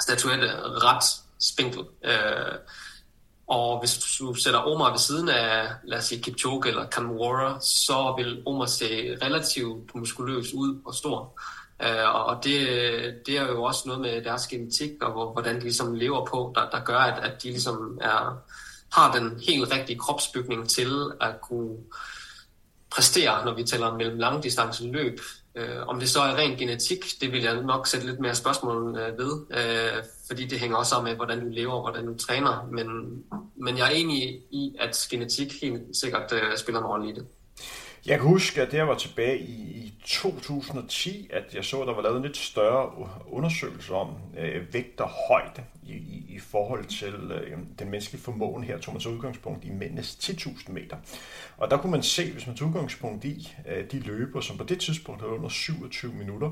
statuette 0.00 0.46
ret 0.62 1.04
spinkel. 1.40 1.80
Øh, 2.04 2.58
og 3.46 3.78
hvis 3.78 3.98
du 4.18 4.34
sætter 4.34 4.60
Omar 4.60 4.90
ved 4.90 4.98
siden 4.98 5.28
af, 5.28 5.68
lad 5.84 5.98
os 5.98 6.04
sige, 6.04 6.22
Kipchoge 6.22 6.68
eller 6.68 6.86
Kamwara, 6.86 7.60
så 7.60 8.14
vil 8.18 8.42
Omar 8.46 8.66
se 8.66 9.18
relativt 9.22 9.94
muskuløs 9.94 10.52
ud 10.54 10.80
og 10.84 10.94
stor. 10.94 11.40
Øh, 11.82 12.14
og 12.14 12.44
det, 12.44 12.68
det 13.26 13.38
er 13.38 13.46
jo 13.46 13.62
også 13.62 13.82
noget 13.86 14.00
med 14.00 14.24
deres 14.24 14.46
genetik 14.46 15.02
og 15.02 15.32
hvordan 15.32 15.56
de 15.56 15.60
ligesom 15.60 15.94
lever 15.94 16.26
på, 16.26 16.52
der, 16.54 16.70
der 16.70 16.84
gør, 16.84 16.98
at, 16.98 17.24
at 17.24 17.42
de 17.42 17.48
ligesom 17.48 17.98
er, 18.00 18.42
har 18.92 19.12
den 19.12 19.40
helt 19.48 19.72
rigtige 19.72 19.98
kropsbygning 19.98 20.68
til 20.68 21.10
at 21.20 21.40
kunne 21.40 21.76
præstere, 22.96 23.44
når 23.44 23.54
vi 23.54 23.64
taler 23.64 23.86
om 23.86 23.96
mellem 23.96 24.18
langdistance 24.18 24.86
løb. 24.86 25.20
Øh, 25.54 25.86
om 25.86 26.00
det 26.00 26.08
så 26.08 26.20
er 26.20 26.36
ren 26.36 26.56
genetik, 26.58 27.04
det 27.20 27.32
vil 27.32 27.42
jeg 27.42 27.62
nok 27.62 27.86
sætte 27.86 28.06
lidt 28.06 28.20
mere 28.20 28.34
spørgsmål 28.34 28.96
øh, 28.98 29.18
ved, 29.18 29.32
øh, 29.50 30.02
fordi 30.26 30.46
det 30.46 30.58
hænger 30.58 30.76
også 30.76 30.90
sammen 30.90 31.10
med, 31.10 31.16
hvordan 31.16 31.40
du 31.40 31.48
lever 31.50 31.72
og 31.72 31.82
hvordan 31.82 32.06
du 32.06 32.18
træner. 32.18 32.68
Men, 32.72 32.88
men 33.56 33.78
jeg 33.78 33.86
er 33.86 33.96
enig 33.96 34.22
i, 34.50 34.74
at 34.78 35.06
genetik 35.10 35.52
helt 35.62 35.82
sikkert 36.02 36.32
øh, 36.32 36.56
spiller 36.56 36.80
en 36.80 36.86
rolle 36.86 37.08
i 37.08 37.12
det. 37.12 37.26
Jeg 38.06 38.18
kan 38.18 38.28
huske, 38.28 38.62
at 38.62 38.70
det 38.70 38.76
jeg 38.78 38.88
var 38.88 38.98
tilbage 38.98 39.38
i, 39.38 39.52
i 39.52 39.94
2010, 40.04 41.28
at 41.32 41.54
jeg 41.54 41.64
så, 41.64 41.80
at 41.80 41.86
der 41.86 41.94
var 41.94 42.02
lavet 42.02 42.16
en 42.16 42.22
lidt 42.22 42.36
større 42.36 43.08
undersøgelse 43.30 43.94
om 43.94 44.14
øh, 44.38 44.74
vægt 44.74 45.00
og 45.00 45.10
højde 45.28 45.64
i, 45.82 45.92
i, 45.92 46.26
i 46.28 46.38
forhold 46.38 46.84
til 46.84 47.14
øh, 47.14 47.58
den 47.78 47.90
menneskelige 47.90 48.22
formåen 48.22 48.64
her, 48.64 48.78
tog 48.78 48.94
man 48.94 49.00
så 49.00 49.08
udgangspunkt 49.08 49.64
i 49.64 49.70
mændenes 49.70 50.18
10.000 50.22 50.72
meter. 50.72 50.96
Og 51.56 51.70
der 51.70 51.76
kunne 51.76 51.90
man 51.90 52.02
se, 52.02 52.32
hvis 52.32 52.46
man 52.46 52.56
tog 52.56 52.68
udgangspunkt 52.68 53.24
i 53.24 53.54
øh, 53.68 53.90
de 53.92 54.00
løber, 54.00 54.40
som 54.40 54.58
på 54.58 54.64
det 54.64 54.80
tidspunkt 54.80 55.20
havde 55.20 55.32
under 55.32 55.48
27 55.48 56.12
minutter, 56.12 56.50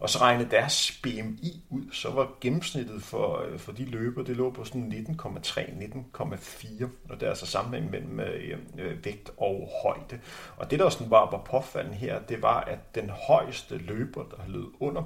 og 0.00 0.10
så 0.10 0.18
regnede 0.18 0.50
deres 0.50 1.00
BMI 1.02 1.62
ud, 1.70 1.92
så 1.92 2.10
var 2.10 2.32
gennemsnittet 2.40 3.02
for, 3.02 3.38
øh, 3.38 3.58
for 3.58 3.72
de 3.72 3.84
løber, 3.84 4.22
det 4.22 4.36
lå 4.36 4.50
på 4.50 4.64
sådan 4.64 4.92
19,3, 4.92 5.60
19,4, 5.60 6.84
og 7.08 7.20
det 7.20 7.26
er 7.26 7.30
altså 7.30 7.46
sammenhæng 7.46 7.90
mellem 7.90 8.20
øh, 8.20 8.58
øh 8.78 9.04
vægt 9.04 9.30
og 9.36 9.68
højde. 9.82 10.20
Og 10.56 10.70
det, 10.70 10.78
der 10.78 10.88
sådan 10.88 11.10
var, 11.10 11.30
var 11.30 11.42
påfaldende 11.50 11.96
her, 11.96 12.22
det 12.22 12.42
var, 12.42 12.60
at 12.60 12.94
den 12.94 13.10
højeste 13.10 13.78
løber, 13.78 14.22
der 14.22 14.36
lød 14.48 14.66
under 14.80 15.02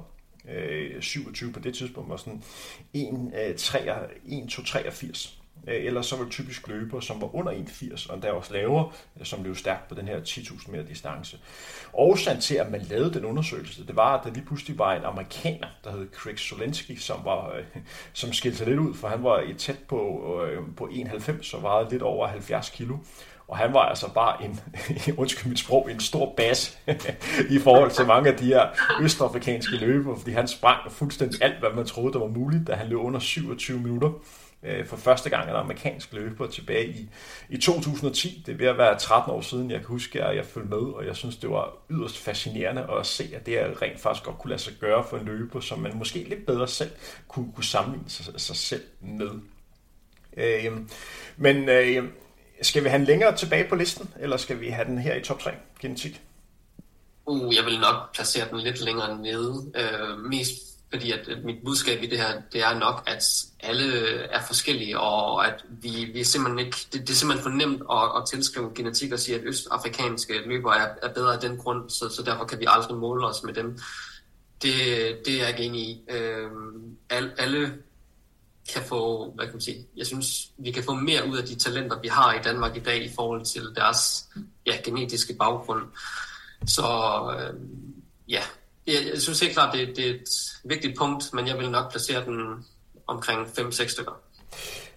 øh, 0.49 1.01
27 1.01 1.53
på 1.53 1.59
det 1.59 1.75
tidspunkt, 1.75 2.09
var 2.09 2.17
sådan 2.17 2.43
1,283. 2.93 5.44
Øh, 5.67 5.85
eller 5.85 6.01
så 6.01 6.15
var 6.15 6.23
det 6.23 6.31
typisk 6.31 6.67
løber, 6.67 6.99
som 6.99 7.21
var 7.21 7.35
under 7.35 7.51
1,80, 7.51 8.09
og 8.09 8.15
endda 8.15 8.31
også 8.31 8.53
lavere, 8.53 8.91
øh, 9.19 9.25
som 9.25 9.43
blev 9.43 9.55
stærkt 9.55 9.87
på 9.89 9.95
den 9.95 10.07
her 10.07 10.19
10.000 10.19 10.71
meter 10.71 10.85
distance. 10.85 11.37
Årsagen 11.93 12.41
til, 12.41 12.55
at 12.55 12.71
man 12.71 12.81
lavede 12.81 13.13
den 13.13 13.25
undersøgelse, 13.25 13.87
det 13.87 13.95
var, 13.95 14.17
at 14.17 14.23
der 14.23 14.33
lige 14.33 14.45
pludselig 14.45 14.79
var 14.79 14.93
en 14.93 15.03
amerikaner, 15.03 15.67
der 15.83 15.91
hed 15.91 16.07
Craig 16.13 16.39
Solensky, 16.39 16.97
som, 16.97 17.19
var, 17.23 17.49
øh, 17.49 17.63
som 18.13 18.33
skilte 18.33 18.57
sig 18.57 18.67
lidt 18.67 18.79
ud, 18.79 18.93
for 18.93 19.07
han 19.07 19.23
var 19.23 19.43
tæt 19.57 19.79
på, 19.87 20.31
øh, 20.45 20.61
på 20.77 20.89
1,90 20.91 21.53
og 21.53 21.63
vejede 21.63 21.89
lidt 21.89 22.01
over 22.01 22.27
70 22.27 22.69
kilo. 22.69 22.97
Og 23.47 23.57
han 23.57 23.73
var 23.73 23.79
altså 23.79 24.13
bare 24.13 24.43
en, 24.45 24.59
undskyld 25.21 25.49
mit 25.49 25.59
sprog, 25.59 25.91
en 25.91 25.99
stor 25.99 26.33
bas 26.37 26.79
i 27.55 27.59
forhold 27.59 27.91
til 27.91 28.05
mange 28.05 28.29
af 28.29 28.37
de 28.37 28.45
her 28.45 28.67
østafrikanske 29.01 29.75
løbere, 29.75 30.17
fordi 30.17 30.31
han 30.31 30.47
sprang 30.47 30.91
fuldstændig 30.91 31.43
alt, 31.43 31.59
hvad 31.59 31.69
man 31.75 31.85
troede, 31.85 32.13
der 32.13 32.19
var 32.19 32.27
muligt, 32.27 32.67
da 32.67 32.73
han 32.73 32.87
løb 32.87 32.97
under 32.97 33.19
27 33.19 33.79
minutter 33.79 34.11
øh, 34.65 34.85
for 34.85 34.97
første 34.97 35.29
gang 35.29 35.49
en 35.49 35.55
amerikansk 35.55 36.13
løber 36.13 36.47
tilbage 36.47 36.87
i, 36.87 37.09
i 37.49 37.57
2010. 37.57 38.43
Det 38.45 38.53
er 38.53 38.57
ved 38.57 38.67
at 38.67 38.77
være 38.77 38.99
13 38.99 39.33
år 39.33 39.41
siden, 39.41 39.71
jeg 39.71 39.79
kan 39.79 39.87
huske, 39.87 40.23
at 40.23 40.35
jeg 40.35 40.45
følte 40.45 40.69
med, 40.69 40.77
og 40.77 41.05
jeg 41.05 41.15
synes, 41.15 41.37
det 41.37 41.49
var 41.49 41.73
yderst 41.89 42.17
fascinerende 42.17 42.87
at 42.99 43.05
se, 43.05 43.29
at 43.35 43.45
det 43.45 43.53
her 43.53 43.81
rent 43.81 43.99
faktisk 43.99 44.25
godt 44.25 44.37
kunne 44.37 44.49
lade 44.49 44.61
sig 44.61 44.73
gøre 44.79 45.03
for 45.09 45.17
en 45.17 45.25
løber, 45.25 45.59
som 45.59 45.79
man 45.79 45.97
måske 45.97 46.23
lidt 46.29 46.45
bedre 46.45 46.67
selv 46.67 46.91
kunne, 47.27 47.51
kunne 47.55 47.63
sammenligne 47.63 48.09
sig, 48.09 48.41
sig 48.41 48.55
selv 48.55 48.83
med. 49.01 49.29
Øh, 50.37 50.71
men 51.37 51.69
øh, 51.69 52.03
skal 52.61 52.83
vi 52.83 52.89
have 52.89 52.99
den 52.99 53.07
længere 53.07 53.35
tilbage 53.35 53.69
på 53.69 53.75
listen, 53.75 54.09
eller 54.19 54.37
skal 54.37 54.59
vi 54.59 54.69
have 54.69 54.87
den 54.87 54.97
her 54.97 55.15
i 55.15 55.21
top 55.21 55.39
3 55.39 55.51
genetik? 55.79 56.21
Uh, 57.25 57.55
jeg 57.55 57.65
vil 57.65 57.79
nok 57.79 58.13
placere 58.13 58.49
den 58.49 58.59
lidt 58.59 58.81
længere 58.81 59.21
nede. 59.21 59.71
Øh, 59.75 60.19
mest 60.29 60.74
fordi 60.95 61.11
at, 61.11 61.29
at 61.29 61.43
mit 61.43 61.55
budskab 61.65 62.03
i 62.03 62.07
det 62.07 62.17
her, 62.17 62.41
det 62.53 62.63
er 62.63 62.79
nok, 62.79 63.03
at 63.07 63.23
alle 63.59 64.07
er 64.17 64.41
forskellige, 64.47 64.99
og 64.99 65.47
at 65.47 65.65
vi, 65.81 66.09
vi 66.13 66.19
er 66.19 66.25
simpelthen 66.25 66.65
ikke, 66.65 66.77
det, 66.93 67.01
det 67.01 67.09
er 67.09 67.13
simpelthen 67.13 67.43
for 67.43 67.57
nemt 67.57 67.81
at, 67.91 68.21
at 68.21 68.29
tilskrive 68.29 68.71
genetik 68.75 69.11
og 69.11 69.19
sige, 69.19 69.39
at 69.39 69.45
østafrikanske 69.45 70.33
løbere 70.45 70.77
er, 70.77 70.87
er 71.03 71.13
bedre 71.13 71.33
af 71.33 71.39
den 71.39 71.57
grund, 71.57 71.89
så, 71.89 72.09
så 72.09 72.23
derfor 72.25 72.45
kan 72.45 72.59
vi 72.59 72.65
aldrig 72.67 72.97
måle 72.97 73.27
os 73.27 73.43
med 73.43 73.53
dem. 73.53 73.79
Det, 74.61 74.73
det 75.25 75.33
er 75.33 75.39
jeg 75.39 75.49
ikke 75.49 75.63
enig 75.63 75.81
i. 75.81 76.03
Øhm, 76.09 76.97
alle, 77.09 77.31
alle 77.37 77.73
kan 78.73 78.81
få, 78.83 79.31
hvad 79.31 79.45
kan 79.45 79.53
man 79.53 79.61
sige, 79.61 79.87
jeg 79.97 80.05
synes, 80.05 80.27
vi 80.57 80.71
kan 80.71 80.83
få 80.83 80.93
mere 80.93 81.27
ud 81.29 81.37
af 81.37 81.43
de 81.43 81.55
talenter, 81.55 81.99
vi 82.01 82.07
har 82.07 82.33
i 82.33 82.41
Danmark 82.43 82.77
i 82.77 82.79
dag 82.79 83.05
i 83.05 83.11
forhold 83.15 83.45
til 83.45 83.63
deres 83.75 84.25
ja, 84.65 84.77
genetiske 84.85 85.33
baggrund. 85.33 85.83
Så 86.67 86.83
øh, 87.39 87.59
ja, 88.29 88.41
jeg, 88.87 88.95
jeg 89.13 89.21
synes 89.21 89.39
helt 89.39 89.53
klart, 89.53 89.73
det, 89.73 89.95
det 89.95 90.09
er 90.09 90.13
et 90.13 90.29
vigtigt 90.63 90.97
punkt, 90.97 91.33
men 91.33 91.47
jeg 91.47 91.57
vil 91.57 91.71
nok 91.71 91.91
placere 91.91 92.25
den 92.25 92.65
omkring 93.07 93.47
5-6 93.47 93.87
stykker. 93.87 94.21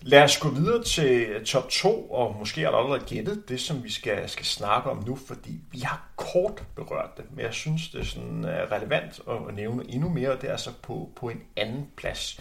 Lad 0.00 0.22
os 0.22 0.38
gå 0.38 0.48
videre 0.48 0.84
til 0.84 1.44
top 1.44 1.70
2, 1.70 2.10
og 2.10 2.36
måske 2.38 2.64
er 2.64 2.70
der 2.70 2.78
allerede 2.78 3.04
gættet 3.06 3.48
det, 3.48 3.60
som 3.60 3.84
vi 3.84 3.92
skal, 3.92 4.28
skal 4.28 4.46
snakke 4.46 4.90
om 4.90 5.04
nu, 5.06 5.18
fordi 5.26 5.60
vi 5.72 5.78
har 5.78 6.08
kort 6.16 6.62
berørt 6.76 7.16
det, 7.16 7.24
men 7.30 7.44
jeg 7.44 7.54
synes, 7.54 7.88
det 7.88 8.00
er 8.00 8.04
sådan 8.04 8.44
øh, 8.44 8.70
relevant 8.72 9.20
at 9.28 9.54
nævne 9.54 9.84
endnu 9.88 10.08
mere, 10.08 10.30
og 10.30 10.42
det 10.42 10.50
er 10.50 10.56
så 10.56 10.70
på, 10.82 11.10
på 11.16 11.28
en 11.28 11.42
anden 11.56 11.90
plads. 11.96 12.40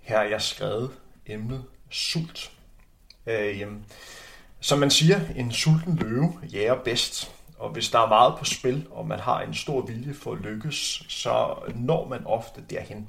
Her 0.00 0.16
har 0.16 0.24
jeg 0.24 0.42
skrevet 0.42 0.90
emnet 1.26 1.64
sult. 1.90 2.50
Øh, 3.26 3.66
som 4.60 4.78
man 4.78 4.90
siger, 4.90 5.20
en 5.36 5.52
sulten 5.52 5.96
løve 5.96 6.32
jager 6.52 6.74
bedst. 6.74 7.30
Og 7.64 7.70
hvis 7.70 7.90
der 7.90 7.98
er 7.98 8.08
meget 8.08 8.34
på 8.38 8.44
spil, 8.44 8.86
og 8.90 9.06
man 9.06 9.20
har 9.20 9.40
en 9.40 9.54
stor 9.54 9.80
vilje 9.80 10.14
for 10.14 10.32
at 10.32 10.38
lykkes, 10.38 11.02
så 11.08 11.54
når 11.74 12.08
man 12.08 12.26
ofte 12.26 12.64
derhen. 12.70 13.08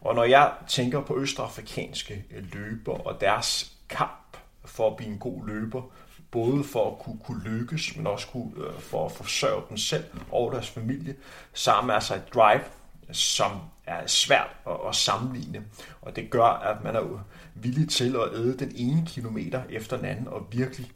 Og 0.00 0.14
når 0.14 0.24
jeg 0.24 0.52
tænker 0.68 1.00
på 1.00 1.18
østafrikanske 1.18 2.24
øh, 2.30 2.44
løber 2.52 3.06
og 3.06 3.20
deres 3.20 3.72
kamp 3.88 4.36
for 4.64 4.90
at 4.90 4.96
blive 4.96 5.10
en 5.10 5.18
god 5.18 5.46
løber, 5.46 5.82
både 6.30 6.64
for 6.64 6.90
at 6.90 6.98
kunne, 6.98 7.18
kunne 7.24 7.42
lykkes, 7.44 7.96
men 7.96 8.06
også 8.06 8.26
kunne, 8.26 8.52
øh, 8.56 8.80
for 8.80 9.06
at 9.06 9.12
forsørge 9.12 9.62
dem 9.68 9.76
selv 9.76 10.04
og 10.30 10.52
deres 10.52 10.70
familie, 10.70 11.14
så 11.52 11.70
er 11.70 11.90
altså 11.90 12.14
et 12.14 12.34
drive, 12.34 12.64
som 13.12 13.50
er 13.86 14.06
svært 14.06 14.56
at, 14.66 14.76
at 14.88 14.94
sammenligne. 14.94 15.64
Og 16.02 16.16
det 16.16 16.30
gør, 16.30 16.44
at 16.44 16.84
man 16.84 16.96
er 16.96 17.24
villig 17.54 17.88
til 17.88 18.16
at 18.16 18.34
æde 18.34 18.58
den 18.58 18.72
ene 18.74 19.06
kilometer 19.06 19.62
efter 19.70 19.96
den 19.96 20.06
anden, 20.06 20.28
og 20.28 20.46
virkelig 20.52 20.92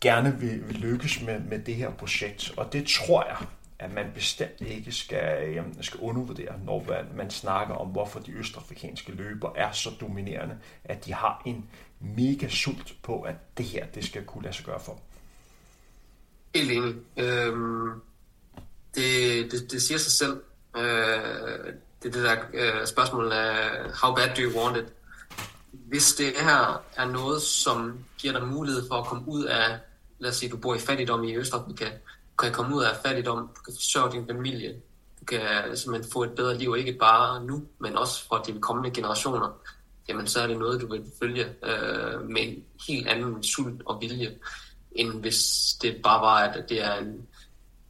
gerne 0.00 0.40
vil, 0.40 0.68
vil 0.68 0.76
lykkes 0.76 1.22
med, 1.22 1.40
med 1.40 1.58
det 1.58 1.74
her 1.74 1.90
projekt. 1.90 2.52
Og 2.56 2.72
det 2.72 2.86
tror 2.86 3.24
jeg, 3.24 3.46
at 3.78 3.92
man 3.92 4.06
bestemt 4.14 4.60
ikke 4.60 4.92
skal, 4.92 5.48
øh, 5.48 5.64
skal 5.80 6.00
undervurdere, 6.00 6.54
når 6.64 6.84
man, 6.88 7.16
man 7.16 7.30
snakker 7.30 7.74
om, 7.74 7.88
hvorfor 7.88 8.20
de 8.20 8.32
østafrikanske 8.32 9.12
løber 9.12 9.52
er 9.56 9.72
så 9.72 9.90
dominerende, 10.00 10.58
at 10.84 11.04
de 11.04 11.12
har 11.14 11.42
en 11.46 11.70
mega 12.00 12.48
sult 12.48 12.94
på, 13.02 13.22
at 13.22 13.34
det 13.58 13.66
her 13.66 13.86
det 13.86 14.04
skal 14.04 14.24
kunne 14.24 14.42
lade 14.42 14.54
sig 14.54 14.64
gøre 14.64 14.80
for. 14.80 15.00
Helt 16.54 16.70
enig. 16.70 16.94
Øhm, 17.16 18.00
det, 18.94 19.52
det, 19.52 19.72
det 19.72 19.82
siger 19.82 19.98
sig 19.98 20.12
selv. 20.12 20.42
Øh, 20.76 20.82
det 22.02 22.08
er 22.08 22.12
det 22.12 22.22
der 22.22 22.36
øh, 22.54 22.86
spørgsmål 22.86 23.32
af, 23.32 23.68
how 24.02 24.14
bad 24.14 24.34
do 24.36 24.42
you 24.42 24.60
want 24.60 24.76
it? 24.76 24.92
Hvis 25.72 26.14
det 26.14 26.32
her 26.40 26.84
er 26.96 27.04
noget, 27.04 27.42
som 27.42 28.04
giver 28.18 28.38
dig 28.38 28.48
mulighed 28.48 28.88
for 28.88 28.94
at 28.94 29.06
komme 29.06 29.28
ud 29.28 29.44
af 29.44 29.78
lad 30.20 30.30
os 30.30 30.36
sige, 30.36 30.50
du 30.50 30.56
bor 30.56 30.74
i 30.74 30.78
fattigdom 30.78 31.24
i 31.24 31.36
Østafrika, 31.36 31.84
du 31.84 32.36
kan 32.38 32.52
komme 32.52 32.76
ud 32.76 32.82
af 32.82 32.96
fattigdom, 33.06 33.38
du 33.56 33.60
kan 33.60 33.74
forsørge 33.74 34.12
din 34.12 34.26
familie, 34.26 34.80
du 35.20 35.24
kan 35.24 35.76
simpelthen 35.76 36.12
få 36.12 36.22
et 36.22 36.30
bedre 36.30 36.58
liv, 36.58 36.76
ikke 36.78 36.92
bare 36.92 37.44
nu, 37.44 37.62
men 37.78 37.96
også 37.96 38.28
for 38.28 38.36
de 38.36 38.60
kommende 38.60 38.90
generationer, 38.90 39.60
jamen 40.08 40.26
så 40.26 40.40
er 40.40 40.46
det 40.46 40.58
noget, 40.58 40.80
du 40.80 40.86
vil 40.86 41.04
følge 41.18 41.44
øh, 41.44 42.28
med 42.28 42.42
en 42.42 42.64
helt 42.88 43.08
anden 43.08 43.42
sult 43.42 43.82
og 43.86 44.00
vilje, 44.00 44.38
end 44.92 45.20
hvis 45.20 45.42
det 45.82 46.02
bare 46.02 46.20
var, 46.20 46.36
at 46.36 46.68
det 46.68 46.84
er 46.84 46.94
en, 46.94 47.26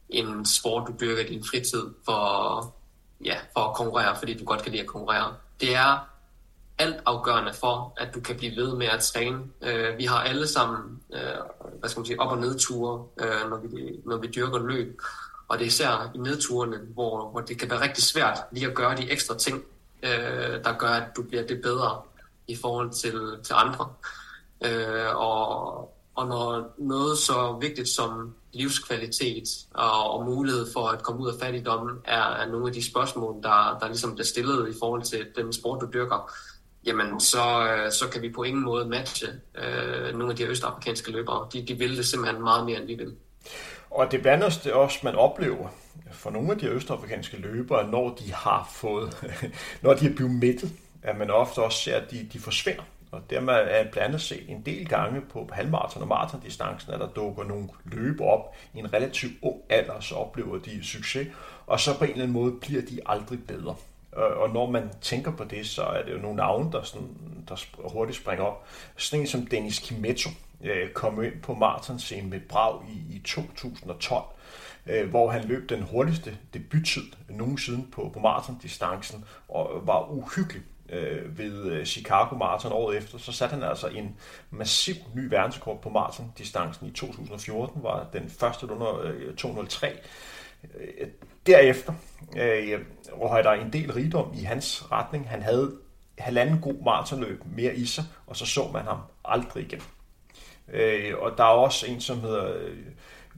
en 0.09 0.45
sport, 0.45 0.87
du 0.87 0.93
dyrker 0.99 1.23
i 1.23 1.27
din 1.27 1.43
fritid 1.43 1.83
for, 2.05 2.75
ja, 3.25 3.37
for 3.53 3.59
at 3.59 3.75
konkurrere, 3.75 4.15
fordi 4.19 4.33
du 4.33 4.45
godt 4.45 4.61
kan 4.61 4.71
lide 4.71 4.81
at 4.81 4.87
konkurrere. 4.87 5.35
Det 5.61 5.75
er 5.75 6.10
alt 6.81 6.97
afgørende 7.05 7.53
for, 7.53 7.93
at 7.97 8.13
du 8.13 8.19
kan 8.19 8.37
blive 8.37 8.55
ved 8.55 8.75
med 8.75 8.87
at 8.87 8.99
træne. 8.99 9.39
Øh, 9.61 9.97
vi 9.97 10.05
har 10.05 10.19
alle 10.19 10.47
sammen 10.47 10.99
øh, 11.13 11.19
hvad 11.79 11.89
skal 11.89 11.99
man 11.99 12.05
sige, 12.05 12.19
op- 12.19 12.31
og 12.31 12.37
nedture, 12.37 13.05
øh, 13.21 13.49
når, 13.49 13.57
vi, 13.57 13.99
når 14.05 14.17
vi 14.17 14.27
dyrker 14.27 14.59
løb. 14.59 15.01
Og 15.47 15.57
det 15.57 15.63
er 15.63 15.67
især 15.67 16.11
i 16.15 16.17
nedturene, 16.17 16.77
hvor, 16.93 17.29
hvor 17.29 17.41
det 17.41 17.59
kan 17.59 17.69
være 17.69 17.81
rigtig 17.81 18.03
svært 18.03 18.37
lige 18.51 18.67
at 18.67 18.75
gøre 18.75 18.95
de 18.97 19.11
ekstra 19.11 19.37
ting, 19.37 19.63
øh, 20.03 20.63
der 20.63 20.77
gør, 20.77 20.89
at 20.89 21.15
du 21.15 21.23
bliver 21.23 21.47
det 21.47 21.61
bedre 21.61 22.01
i 22.47 22.55
forhold 22.55 22.91
til, 22.91 23.19
til 23.43 23.53
andre. 23.57 23.93
Øh, 24.65 25.15
og, 25.15 25.77
og 26.15 26.27
når 26.27 26.75
noget 26.77 27.17
så 27.17 27.57
vigtigt 27.61 27.89
som 27.89 28.35
livskvalitet 28.53 29.43
og, 29.73 30.11
og 30.11 30.25
mulighed 30.25 30.73
for 30.73 30.87
at 30.87 31.03
komme 31.03 31.21
ud 31.21 31.27
af 31.33 31.39
fattigdommen 31.39 31.97
er, 32.05 32.23
er 32.23 32.47
nogle 32.47 32.67
af 32.67 32.73
de 32.73 32.89
spørgsmål, 32.89 33.43
der, 33.43 33.77
der 33.81 33.87
ligesom 33.87 34.13
bliver 34.13 34.25
stillet 34.25 34.69
i 34.69 34.77
forhold 34.79 35.01
til 35.01 35.27
den 35.35 35.53
sport, 35.53 35.81
du 35.81 35.87
dyrker, 35.93 36.31
jamen 36.85 37.19
så, 37.19 37.67
øh, 37.67 37.91
så 37.91 38.09
kan 38.09 38.21
vi 38.21 38.29
på 38.29 38.43
ingen 38.43 38.63
måde 38.63 38.85
matche 38.85 39.27
øh, 39.55 40.13
nogle 40.13 40.29
af 40.29 40.35
de 40.35 40.45
østafrikanske 40.45 41.11
løbere. 41.11 41.47
De, 41.53 41.65
de 41.67 41.73
vil 41.73 41.97
det 41.97 42.05
simpelthen 42.05 42.43
meget 42.43 42.65
mere, 42.65 42.79
end 42.79 42.87
vi 42.87 42.95
vil. 42.95 43.15
Og 43.91 44.11
det 44.11 44.21
blandt 44.21 44.67
også, 44.67 44.99
man 45.03 45.15
oplever 45.15 45.69
for 46.11 46.29
nogle 46.29 46.51
af 46.51 46.57
de 46.57 46.67
østafrikanske 46.67 47.37
løbere, 47.37 47.87
når 47.87 48.15
de 48.15 48.33
har 48.33 48.69
fået, 48.73 49.33
når 49.83 49.93
de 49.93 50.07
er 50.07 50.15
blevet 50.15 50.31
mættet, 50.31 50.71
at 51.03 51.17
man 51.17 51.29
ofte 51.29 51.59
også 51.59 51.83
ser, 51.83 51.95
at 51.95 52.11
de, 52.11 52.29
de 52.33 52.39
forsvinder 52.39 52.83
Og 53.11 53.21
dermed 53.29 53.53
er 53.53 53.79
øh, 53.79 53.91
blandt 53.91 53.97
andet 53.97 54.21
set 54.21 54.49
en 54.49 54.61
del 54.65 54.87
gange 54.87 55.21
på 55.21 55.49
halvmarathon 55.51 56.01
og 56.01 56.07
maratondistancen, 56.07 56.93
at 56.93 56.99
der 56.99 57.07
dukker 57.07 57.43
nogle 57.43 57.69
løber 57.85 58.25
op 58.25 58.55
i 58.73 58.79
en 58.79 58.93
relativt 58.93 59.33
ung 59.41 59.61
alder, 59.69 59.99
så 59.99 60.15
oplever 60.15 60.57
de 60.57 60.83
succes, 60.83 61.27
og 61.67 61.79
så 61.79 61.97
på 61.97 62.03
en 62.03 62.11
eller 62.11 62.23
anden 62.23 62.33
måde 62.33 62.51
bliver 62.51 62.81
de 62.81 62.99
aldrig 63.05 63.39
bedre. 63.47 63.75
Og 64.11 64.49
når 64.49 64.71
man 64.71 64.89
tænker 65.01 65.31
på 65.31 65.43
det, 65.43 65.67
så 65.67 65.83
er 65.83 66.03
det 66.03 66.13
jo 66.13 66.17
nogle 66.17 66.35
navne, 66.35 66.71
der, 66.71 66.83
sådan, 66.83 67.17
der 67.49 67.55
hurtigt 67.89 68.17
springer 68.17 68.45
op. 68.45 68.65
Sådan 68.95 69.21
en 69.21 69.27
som 69.27 69.45
Dennis 69.45 69.79
Kimetto 69.79 70.29
øh, 70.63 70.89
kom 70.89 71.23
ind 71.23 71.41
på 71.41 71.53
maratonscenen 71.53 72.29
med 72.29 72.39
Brag 72.39 72.81
i, 72.89 73.15
i 73.15 73.19
2012, 73.19 74.23
øh, 74.87 75.09
hvor 75.09 75.31
han 75.31 75.43
løb 75.43 75.69
den 75.69 75.81
hurtigste 75.81 76.37
debuttid 76.53 77.03
nogensinde 77.29 77.87
på, 77.91 78.09
på 78.13 78.19
maratondistancen, 78.19 79.25
og 79.47 79.87
var 79.87 80.11
uhyggelig 80.11 80.61
øh, 80.89 81.37
ved 81.37 81.71
øh, 81.71 81.85
Chicago 81.85 82.35
Marathon 82.35 82.71
året 82.71 82.97
efter, 82.97 83.17
så 83.17 83.31
satte 83.31 83.53
han 83.53 83.63
altså 83.63 83.87
en 83.87 84.15
massiv 84.49 84.95
ny 85.15 85.29
verdensrekord 85.29 85.81
på 85.81 85.89
maratondistancen 85.89 86.87
i 86.87 86.91
2014, 86.91 87.83
var 87.83 88.07
den 88.13 88.29
første 88.29 88.71
under 88.71 89.01
øh, 89.01 89.35
203. 89.35 89.97
Derefter 91.45 91.93
øh, 92.37 92.79
røg 93.11 93.43
der 93.43 93.51
en 93.51 93.73
del 93.73 93.93
rigdom 93.93 94.33
i 94.33 94.43
hans 94.43 94.91
retning. 94.91 95.29
Han 95.29 95.41
havde 95.41 95.71
halvanden 96.17 96.59
god 96.61 96.83
maratonløb 96.85 97.41
mere 97.45 97.75
i 97.75 97.85
sig, 97.85 98.03
og 98.27 98.35
så 98.35 98.45
så 98.45 98.69
man 98.73 98.83
ham 98.83 98.99
aldrig 99.25 99.63
igen. 99.63 99.81
Øh, 100.73 101.13
og 101.17 101.37
der 101.37 101.43
er 101.43 101.47
også 101.47 101.85
en, 101.87 102.01
som 102.01 102.19
hedder 102.19 102.55
øh, 102.57 102.77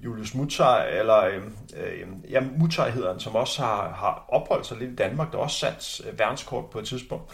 Julius 0.03 0.35
Mutai, 0.35 0.97
eller 0.99 1.23
øh, 1.25 1.41
øh 1.75 2.07
ja, 2.29 2.41
Mutai 2.57 2.91
hedder 2.91 3.11
han, 3.11 3.19
som 3.19 3.35
også 3.35 3.61
har, 3.61 3.89
har 3.89 4.25
opholdt 4.27 4.65
sig 4.65 4.77
lidt 4.77 4.91
i 4.91 4.95
Danmark, 4.95 5.31
der 5.31 5.37
også 5.37 5.59
sat 5.59 6.01
øh, 6.07 6.19
verdenskort 6.19 6.65
på 6.69 6.79
et 6.79 6.85
tidspunkt. 6.85 7.31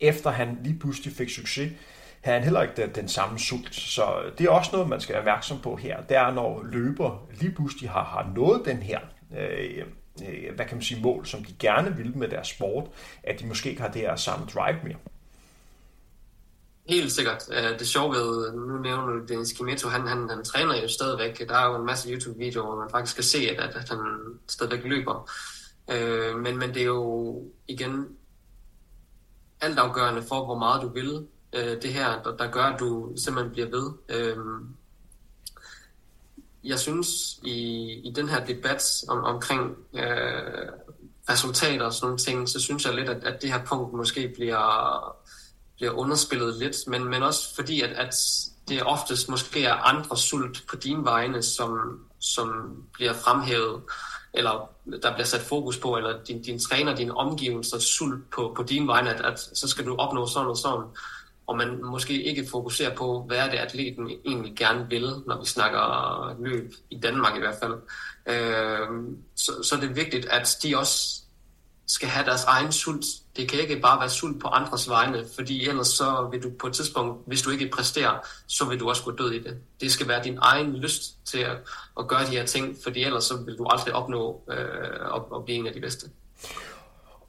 Efter 0.00 0.30
han 0.30 0.58
lige 0.62 0.78
pludselig 0.78 1.14
fik 1.14 1.30
succes, 1.30 1.72
havde 2.20 2.38
han 2.38 2.44
heller 2.44 2.62
ikke 2.62 2.82
den, 2.82 2.90
den 2.94 3.08
samme 3.08 3.38
sult. 3.38 3.74
Så 3.74 4.02
det 4.38 4.46
er 4.46 4.50
også 4.50 4.70
noget, 4.72 4.88
man 4.88 5.00
skal 5.00 5.12
være 5.12 5.20
opmærksom 5.20 5.60
på 5.60 5.76
her. 5.76 6.02
Det 6.02 6.16
er, 6.16 6.30
når 6.30 6.62
løber 6.64 7.26
lige 7.40 7.52
pludselig 7.54 7.90
har, 7.90 8.04
har 8.04 8.32
nået 8.34 8.62
den 8.64 8.76
her 8.76 9.00
øh, 9.38 9.84
øh, 10.20 10.54
hvad 10.54 10.66
kan 10.66 10.76
man 10.76 10.82
sige, 10.82 11.02
mål, 11.02 11.26
som 11.26 11.44
de 11.44 11.52
gerne 11.58 11.96
vil 11.96 12.16
med 12.16 12.28
deres 12.28 12.48
sport, 12.48 12.84
at 13.22 13.40
de 13.40 13.46
måske 13.46 13.70
ikke 13.70 13.82
har 13.82 13.90
det 13.90 14.00
her 14.00 14.16
samme 14.16 14.46
drive 14.54 14.78
mere. 14.84 14.96
Helt 16.88 17.12
sikkert. 17.12 17.42
Øh, 17.52 17.78
det 17.78 17.88
sjove 17.88 18.14
ved, 18.14 18.52
nu 18.52 18.78
nævner 18.78 19.06
du 19.06 19.24
Dennis 19.26 19.52
Kimetto, 19.52 19.88
han, 19.88 20.06
han, 20.06 20.28
han 20.28 20.44
træner 20.44 20.82
jo 20.82 20.88
stadigvæk. 20.88 21.48
Der 21.48 21.56
er 21.56 21.70
jo 21.70 21.76
en 21.76 21.86
masse 21.86 22.10
YouTube-videoer, 22.10 22.66
hvor 22.66 22.76
man 22.76 22.90
faktisk 22.90 23.16
kan 23.16 23.24
se, 23.24 23.38
at, 23.38 23.60
at, 23.60 23.76
at 23.76 23.88
han 23.88 23.98
stadigvæk 24.48 24.84
løber. 24.84 25.30
Øh, 25.90 26.38
men, 26.38 26.58
men 26.58 26.74
det 26.74 26.82
er 26.82 26.86
jo 26.86 27.42
igen 27.68 28.06
altafgørende 29.60 30.22
for, 30.22 30.44
hvor 30.44 30.58
meget 30.58 30.82
du 30.82 30.88
vil 30.88 31.26
øh, 31.52 31.82
det 31.82 31.92
her, 31.92 32.22
der, 32.22 32.36
der 32.36 32.50
gør, 32.50 32.62
at 32.62 32.80
du 32.80 33.12
simpelthen 33.16 33.52
bliver 33.52 33.68
ved. 33.70 33.92
Øh, 34.08 34.36
jeg 36.64 36.78
synes 36.78 37.08
i, 37.44 37.82
i 38.04 38.12
den 38.16 38.28
her 38.28 38.44
debat 38.44 39.04
om, 39.08 39.24
omkring 39.24 39.76
øh, 39.94 40.68
resultater 41.30 41.84
og 41.84 41.92
sådan 41.92 42.06
nogle 42.06 42.18
ting, 42.18 42.48
så 42.48 42.60
synes 42.60 42.84
jeg 42.84 42.94
lidt, 42.94 43.08
at, 43.08 43.24
at 43.24 43.42
det 43.42 43.52
her 43.52 43.64
punkt 43.64 43.94
måske 43.94 44.32
bliver, 44.36 45.16
bliver 45.76 45.92
underspillet 45.92 46.56
lidt, 46.56 46.76
men, 46.86 47.04
men 47.04 47.22
også 47.22 47.54
fordi, 47.54 47.80
at, 47.80 47.90
at 47.90 48.14
det 48.68 48.82
oftest 48.82 49.28
måske 49.28 49.64
er 49.64 49.74
andre 49.74 50.16
sult 50.16 50.64
på 50.68 50.76
dine 50.76 51.04
vegne, 51.04 51.42
som, 51.42 52.00
som 52.20 52.76
bliver 52.92 53.12
fremhævet, 53.12 53.82
eller 54.34 54.70
der 55.02 55.14
bliver 55.14 55.26
sat 55.26 55.40
fokus 55.40 55.78
på, 55.78 55.96
eller 55.96 56.22
din, 56.24 56.42
din 56.42 56.58
træner, 56.58 56.96
din 56.96 57.10
omgivelser 57.10 57.78
sult 57.78 58.30
på, 58.30 58.52
på 58.56 58.62
dine 58.62 58.86
vegne, 58.86 59.10
at, 59.14 59.24
at 59.24 59.40
så 59.40 59.68
skal 59.68 59.86
du 59.86 59.96
opnå 59.96 60.26
sådan 60.26 60.48
og 60.48 60.56
sådan 60.56 60.86
og 61.46 61.56
man 61.56 61.84
måske 61.84 62.22
ikke 62.22 62.46
fokuserer 62.50 62.96
på, 62.96 63.24
hvad 63.26 63.36
er 63.36 63.50
det, 63.50 63.58
atleten 63.58 64.10
egentlig 64.26 64.52
gerne 64.56 64.86
vil, 64.88 65.12
når 65.26 65.40
vi 65.40 65.46
snakker 65.46 66.42
løb, 66.42 66.72
i 66.90 66.98
Danmark 66.98 67.36
i 67.36 67.40
hvert 67.40 67.56
fald. 67.62 67.74
Øh, 68.26 68.88
så, 69.36 69.52
så 69.62 69.76
det 69.76 69.90
er 69.90 69.94
vigtigt, 69.94 70.26
at 70.26 70.56
de 70.62 70.76
også 70.76 71.22
skal 71.86 72.08
have 72.08 72.26
deres 72.26 72.44
egen 72.44 72.72
sult. 72.72 73.04
Det 73.36 73.48
kan 73.48 73.60
ikke 73.60 73.80
bare 73.80 74.00
være 74.00 74.10
sult 74.10 74.40
på 74.40 74.48
andres 74.48 74.88
vegne, 74.88 75.24
fordi 75.34 75.68
ellers 75.68 75.88
så 75.88 76.28
vil 76.30 76.42
du 76.42 76.50
på 76.60 76.66
et 76.66 76.72
tidspunkt, 76.72 77.26
hvis 77.26 77.42
du 77.42 77.50
ikke 77.50 77.70
præsterer, 77.72 78.18
så 78.46 78.64
vil 78.64 78.80
du 78.80 78.88
også 78.88 79.04
gå 79.04 79.10
død 79.10 79.32
i 79.32 79.42
det. 79.42 79.56
Det 79.80 79.92
skal 79.92 80.08
være 80.08 80.24
din 80.24 80.38
egen 80.40 80.76
lyst 80.76 81.16
til 81.24 81.38
at, 81.38 81.56
at 81.98 82.08
gøre 82.08 82.26
de 82.26 82.30
her 82.30 82.46
ting, 82.46 82.76
fordi 82.82 83.04
ellers 83.04 83.24
så 83.24 83.36
vil 83.36 83.58
du 83.58 83.64
aldrig 83.64 83.94
opnå 83.94 84.42
øh, 84.50 85.14
at, 85.14 85.22
at 85.34 85.44
blive 85.44 85.58
en 85.58 85.66
af 85.66 85.72
de 85.72 85.80
bedste. 85.80 86.06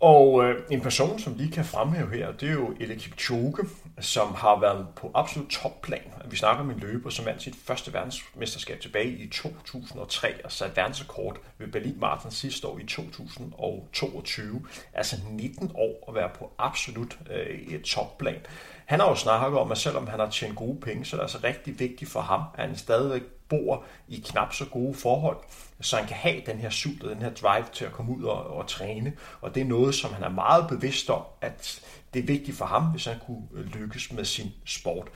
Og 0.03 0.43
øh, 0.43 0.61
en 0.71 0.81
person, 0.81 1.19
som 1.19 1.33
lige 1.37 1.51
kan 1.51 1.65
fremhæve 1.65 2.15
her, 2.15 2.31
det 2.31 2.49
er 2.49 2.53
jo 2.53 2.75
Elie 2.79 2.95
Kipchoge, 2.95 3.57
som 3.99 4.33
har 4.35 4.59
været 4.59 4.87
på 4.95 5.11
absolut 5.15 5.49
topplan. 5.49 6.13
Vi 6.25 6.35
snakker 6.35 6.63
om 6.63 6.69
en 6.69 6.79
løber, 6.79 7.09
som 7.09 7.25
vandt 7.25 7.41
sit 7.41 7.55
første 7.63 7.93
verdensmesterskab 7.93 8.79
tilbage 8.79 9.09
i 9.09 9.29
2003 9.29 10.45
og 10.45 10.51
satte 10.51 10.77
verdensrekord 10.77 11.37
ved 11.57 11.67
Berlin 11.67 11.99
Marathon 11.99 12.31
sidste 12.31 12.67
år 12.67 12.79
i 12.79 12.85
2022. 12.85 14.65
Altså 14.93 15.15
19 15.31 15.71
år 15.75 16.05
at 16.07 16.15
være 16.15 16.29
på 16.39 16.51
absolut 16.57 17.17
øh, 17.31 17.81
topplan. 17.81 18.39
Han 18.85 18.99
har 18.99 19.09
jo 19.09 19.15
snakket 19.15 19.59
om, 19.59 19.71
at 19.71 19.77
selvom 19.77 20.07
han 20.07 20.19
har 20.19 20.29
tjent 20.29 20.55
gode 20.55 20.79
penge, 20.79 21.05
så 21.05 21.15
er 21.15 21.17
det 21.17 21.23
altså 21.23 21.39
rigtig 21.43 21.79
vigtigt 21.79 22.11
for 22.11 22.21
ham, 22.21 22.41
at 22.53 22.67
han 22.67 22.77
stadigvæk 22.77 23.23
bor 23.53 23.83
i 24.07 24.23
knap 24.25 24.53
så 24.53 24.65
gode 24.65 24.93
forhold, 24.93 25.37
så 25.81 25.97
han 25.97 26.07
kan 26.07 26.15
have 26.15 26.41
den 26.45 26.57
her 26.57 26.69
sult 26.69 27.03
og 27.03 27.09
den 27.09 27.21
her 27.21 27.33
drive 27.33 27.65
til 27.73 27.85
at 27.85 27.91
komme 27.91 28.17
ud 28.17 28.23
og, 28.23 28.47
og 28.47 28.67
træne. 28.67 29.13
Og 29.41 29.55
det 29.55 29.61
er 29.61 29.65
noget, 29.65 29.95
som 29.95 30.13
han 30.13 30.23
er 30.23 30.29
meget 30.29 30.67
bevidst 30.69 31.09
om, 31.09 31.21
at 31.41 31.81
det 32.13 32.19
er 32.19 32.23
vigtigt 32.23 32.57
for 32.57 32.65
ham, 32.65 32.83
hvis 32.83 33.05
han 33.05 33.17
kunne 33.25 33.47
lykkes 33.73 34.11
med 34.11 34.25
sin 34.25 34.51
sport. 34.65 35.07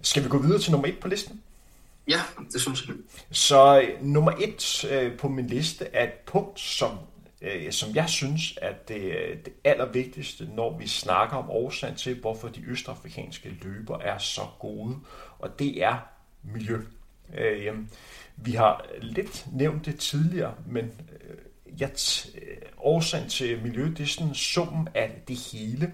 Skal 0.00 0.24
vi 0.24 0.28
gå 0.28 0.38
videre 0.38 0.58
til 0.58 0.72
nummer 0.72 0.88
et 0.88 0.98
på 0.98 1.08
listen? 1.08 1.40
Ja, 2.08 2.20
det 2.52 2.60
synes 2.60 2.86
jeg. 2.88 2.96
Så 3.30 3.80
øh, 3.80 4.04
nummer 4.04 4.32
et 4.40 4.84
øh, 4.90 5.18
på 5.18 5.28
min 5.28 5.46
liste 5.46 5.84
er 5.84 6.04
et 6.04 6.12
punkt, 6.12 6.60
som 6.60 6.98
øh, 7.42 7.72
som 7.72 7.94
jeg 7.94 8.08
synes 8.08 8.58
er 8.62 8.72
det, 8.88 9.14
det 9.44 9.52
allervigtigste, 9.64 10.48
når 10.54 10.78
vi 10.78 10.86
snakker 10.86 11.36
om 11.36 11.50
årsagen 11.50 11.96
til, 11.96 12.20
hvorfor 12.20 12.48
de 12.48 12.62
østafrikanske 12.66 13.48
løber 13.62 13.98
er 13.98 14.18
så 14.18 14.42
gode, 14.58 14.96
og 15.38 15.58
det 15.58 15.82
er 15.82 15.96
miljø. 16.42 16.80
Øh, 17.38 17.74
vi 18.36 18.52
har 18.52 18.84
lidt 19.00 19.46
nævnt 19.52 19.86
det 19.86 19.98
tidligere, 19.98 20.54
men 20.66 20.84
øh, 20.84 21.36
jeg 21.80 21.90
t- 21.96 22.36
øh, 22.36 22.56
årsagen 22.78 23.28
til 23.28 23.62
miljø, 23.62 23.84
det 23.84 24.00
er 24.00 24.06
sådan 24.06 24.34
summen 24.34 24.88
af 24.94 25.22
det 25.28 25.36
hele. 25.52 25.92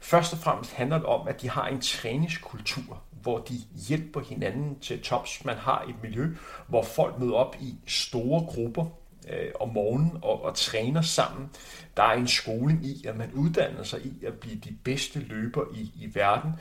Først 0.00 0.32
og 0.32 0.38
fremmest 0.38 0.72
handler 0.72 0.96
det 0.96 1.06
om, 1.06 1.28
at 1.28 1.42
de 1.42 1.50
har 1.50 1.68
en 1.68 1.80
træningskultur, 1.80 3.02
hvor 3.22 3.38
de 3.38 3.54
hjælper 3.88 4.20
hinanden 4.20 4.78
til 4.78 5.02
tops. 5.02 5.44
Man 5.44 5.56
har 5.56 5.84
et 5.88 5.94
miljø, 6.02 6.36
hvor 6.68 6.82
folk 6.82 7.18
møder 7.18 7.32
op 7.32 7.56
i 7.60 7.74
store 7.86 8.44
grupper, 8.46 8.86
øh, 9.30 9.50
om 9.60 9.68
morgenen 9.68 10.18
og, 10.22 10.44
og 10.44 10.54
træner 10.54 11.02
sammen. 11.02 11.50
Der 11.96 12.02
er 12.02 12.12
en 12.12 12.28
skoling 12.28 12.86
i, 12.86 13.06
at 13.06 13.16
man 13.16 13.30
uddanner 13.34 13.82
sig 13.82 14.00
i 14.00 14.24
at 14.26 14.34
blive 14.34 14.56
de 14.56 14.76
bedste 14.84 15.20
løber 15.20 15.64
i, 15.74 15.80
i 15.80 16.10
verden. 16.14 16.52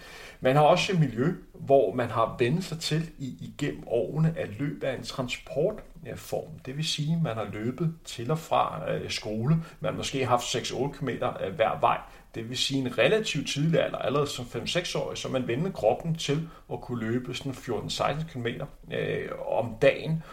Man 0.41 0.55
har 0.55 0.63
også 0.63 0.93
et 0.93 0.99
miljø, 0.99 1.33
hvor 1.53 1.93
man 1.93 2.09
har 2.09 2.35
vendt 2.39 2.63
sig 2.63 2.79
til 2.79 3.09
i, 3.17 3.35
igennem 3.41 3.83
årene 3.87 4.33
at 4.37 4.49
løbe 4.59 4.87
af 4.87 4.97
en 4.97 5.03
transportform. 5.03 6.59
Det 6.65 6.77
vil 6.77 6.85
sige, 6.85 7.15
at 7.15 7.21
man 7.21 7.35
har 7.35 7.47
løbet 7.53 7.93
til 8.05 8.31
og 8.31 8.39
fra 8.39 8.91
øh, 8.91 9.09
skole. 9.09 9.55
Man 9.79 9.91
har 9.91 9.97
måske 9.97 10.25
haft 10.25 10.43
6-8 10.43 10.91
km 10.91 11.09
øh, 11.09 11.55
hver 11.55 11.79
vej. 11.79 11.97
Det 12.35 12.49
vil 12.49 12.57
sige 12.57 12.79
en 12.79 12.97
relativt 12.97 13.49
tidlig 13.49 13.83
alder, 13.83 13.97
allerede 13.97 14.27
som 14.27 14.45
5-6-årig, 14.45 15.17
så 15.17 15.29
man 15.29 15.47
vendte 15.47 15.71
kroppen 15.71 16.15
til 16.15 16.49
at 16.73 16.81
kunne 16.81 16.99
løbe 16.99 17.35
sådan 17.35 17.51
14-16 17.51 18.31
km 18.31 18.47
øh, 18.93 19.29
om 19.47 19.75
dagen 19.81 20.23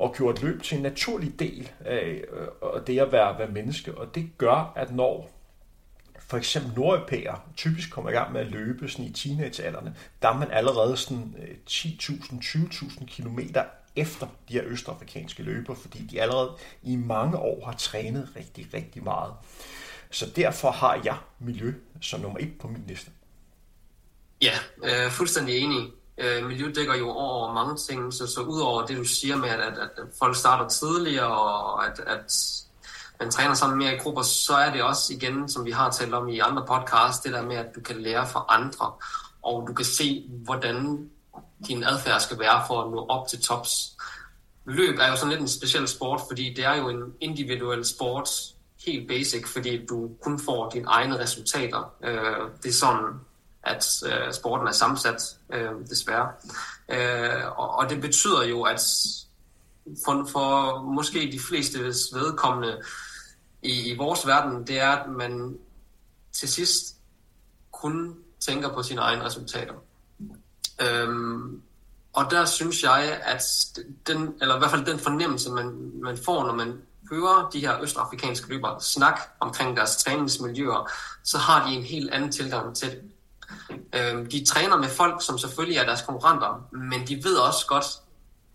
og 0.00 0.14
gjort 0.14 0.42
løb 0.42 0.62
til 0.62 0.76
en 0.76 0.82
naturlig 0.82 1.38
del 1.38 1.70
af 1.80 2.24
øh, 2.32 2.86
det 2.86 2.98
at 2.98 3.12
være, 3.12 3.38
være 3.38 3.48
menneske. 3.48 3.98
Og 3.98 4.14
det 4.14 4.30
gør, 4.38 4.72
at 4.76 4.94
når 4.94 5.30
for 6.18 6.36
eksempel 6.36 6.72
nordeuropæer 6.76 7.50
typisk 7.56 7.90
kommer 7.90 8.10
i 8.10 8.12
gang 8.12 8.32
med 8.32 8.40
at 8.40 8.46
løbe 8.46 8.88
sådan 8.88 9.04
i 9.04 9.12
teenagealderne, 9.12 9.96
der 10.22 10.28
er 10.28 10.38
man 10.38 10.50
allerede 10.50 10.96
sådan 10.96 11.34
øh, 11.38 11.56
10.000-20.000 11.70 13.04
km 13.06 13.38
efter 13.96 14.26
de 14.48 14.52
her 14.52 14.62
østafrikanske 14.64 15.42
løber, 15.42 15.74
fordi 15.74 16.06
de 16.06 16.22
allerede 16.22 16.50
i 16.82 16.96
mange 16.96 17.38
år 17.38 17.64
har 17.64 17.72
trænet 17.72 18.28
rigtig, 18.36 18.66
rigtig 18.74 19.04
meget. 19.04 19.32
Så 20.10 20.26
derfor 20.36 20.70
har 20.70 21.00
jeg 21.04 21.16
miljø 21.38 21.74
som 22.00 22.20
nummer 22.20 22.38
et 22.38 22.58
på 22.58 22.68
min 22.68 22.84
liste. 22.86 23.10
Ja, 24.42 24.52
øh, 24.84 25.10
fuldstændig 25.10 25.58
enig 25.58 25.88
øh, 26.20 26.46
miljø 26.46 26.72
dækker 26.74 26.94
jo 26.94 27.10
over 27.10 27.52
mange 27.52 27.76
ting, 27.76 28.12
så, 28.12 28.26
så 28.26 28.40
udover 28.40 28.86
det, 28.86 28.96
du 28.96 29.04
siger 29.04 29.36
med, 29.36 29.48
at, 29.48 29.60
at, 29.60 29.78
at 29.78 29.88
folk 30.18 30.36
starter 30.36 30.68
tidligere, 30.68 31.26
og 31.26 31.86
at, 31.86 32.00
at 32.06 32.32
man 33.20 33.30
træner 33.30 33.54
sammen 33.54 33.78
mere 33.78 33.94
i 33.94 33.98
grupper, 33.98 34.22
så 34.22 34.54
er 34.54 34.72
det 34.72 34.82
også 34.82 35.14
igen, 35.14 35.48
som 35.48 35.64
vi 35.64 35.70
har 35.70 35.90
talt 35.90 36.14
om 36.14 36.28
i 36.28 36.38
andre 36.38 36.66
podcasts, 36.66 37.20
det 37.20 37.32
der 37.32 37.42
med, 37.42 37.56
at 37.56 37.74
du 37.74 37.80
kan 37.80 37.96
lære 37.96 38.26
fra 38.26 38.44
andre, 38.48 38.92
og 39.42 39.64
du 39.68 39.72
kan 39.72 39.84
se, 39.84 40.30
hvordan 40.30 41.10
din 41.66 41.84
adfærd 41.84 42.20
skal 42.20 42.38
være 42.38 42.62
for 42.66 42.82
at 42.82 42.90
nå 42.90 43.06
op 43.06 43.28
til 43.28 43.42
tops. 43.42 43.96
Løb 44.64 44.98
er 44.98 45.08
jo 45.08 45.16
sådan 45.16 45.30
lidt 45.30 45.40
en 45.40 45.48
speciel 45.48 45.88
sport, 45.88 46.20
fordi 46.28 46.54
det 46.54 46.64
er 46.64 46.74
jo 46.74 46.88
en 46.88 47.02
individuel 47.20 47.84
sport, 47.84 48.28
helt 48.86 49.08
basic, 49.08 49.46
fordi 49.46 49.86
du 49.86 50.10
kun 50.22 50.38
får 50.38 50.70
dine 50.70 50.88
egne 50.88 51.18
resultater. 51.18 51.92
Øh, 52.04 52.50
det 52.62 52.68
er 52.68 52.72
sådan, 52.72 53.20
at 53.62 53.86
øh, 54.06 54.32
sporten 54.32 54.68
er 54.68 54.72
sammensat, 54.72 55.36
øh, 55.52 55.70
desværre. 55.90 56.28
Øh, 56.88 57.58
og, 57.58 57.70
og 57.70 57.90
det 57.90 58.00
betyder 58.00 58.44
jo, 58.44 58.62
at 58.62 58.80
for, 60.04 60.26
for 60.32 60.80
måske 60.82 61.32
de 61.32 61.40
fleste 61.40 61.78
vedkommende 62.14 62.82
i, 63.62 63.92
i 63.92 63.96
vores 63.96 64.26
verden, 64.26 64.66
det 64.66 64.80
er, 64.80 64.90
at 64.90 65.10
man 65.10 65.58
til 66.32 66.48
sidst 66.48 66.96
kun 67.72 68.16
tænker 68.40 68.74
på 68.74 68.82
sine 68.82 69.00
egne 69.00 69.24
resultater. 69.24 69.74
Øhm, 70.82 71.62
og 72.12 72.30
der 72.30 72.44
synes 72.44 72.82
jeg, 72.82 73.20
at 73.24 73.42
den, 74.06 74.34
eller 74.40 74.54
i 74.54 74.58
hvert 74.58 74.70
fald 74.70 74.86
den 74.86 74.98
fornemmelse, 74.98 75.50
man, 75.50 75.90
man 75.94 76.18
får, 76.24 76.46
når 76.46 76.54
man 76.54 76.82
hører 77.10 77.50
de 77.52 77.60
her 77.60 77.82
østafrikanske 77.82 78.48
løbere 78.48 78.80
snak 78.80 79.20
omkring 79.40 79.76
deres 79.76 79.96
træningsmiljøer, 79.96 80.90
så 81.24 81.38
har 81.38 81.68
de 81.68 81.74
en 81.74 81.82
helt 81.82 82.10
anden 82.10 82.32
tilgang 82.32 82.76
til 82.76 82.90
det. 82.90 83.02
Øh, 83.94 84.30
de 84.30 84.44
træner 84.44 84.76
med 84.76 84.88
folk, 84.88 85.22
som 85.22 85.38
selvfølgelig 85.38 85.78
er 85.78 85.84
deres 85.84 86.02
konkurrenter, 86.02 86.68
men 86.72 87.06
de 87.08 87.24
ved 87.24 87.36
også 87.36 87.66
godt, 87.66 87.86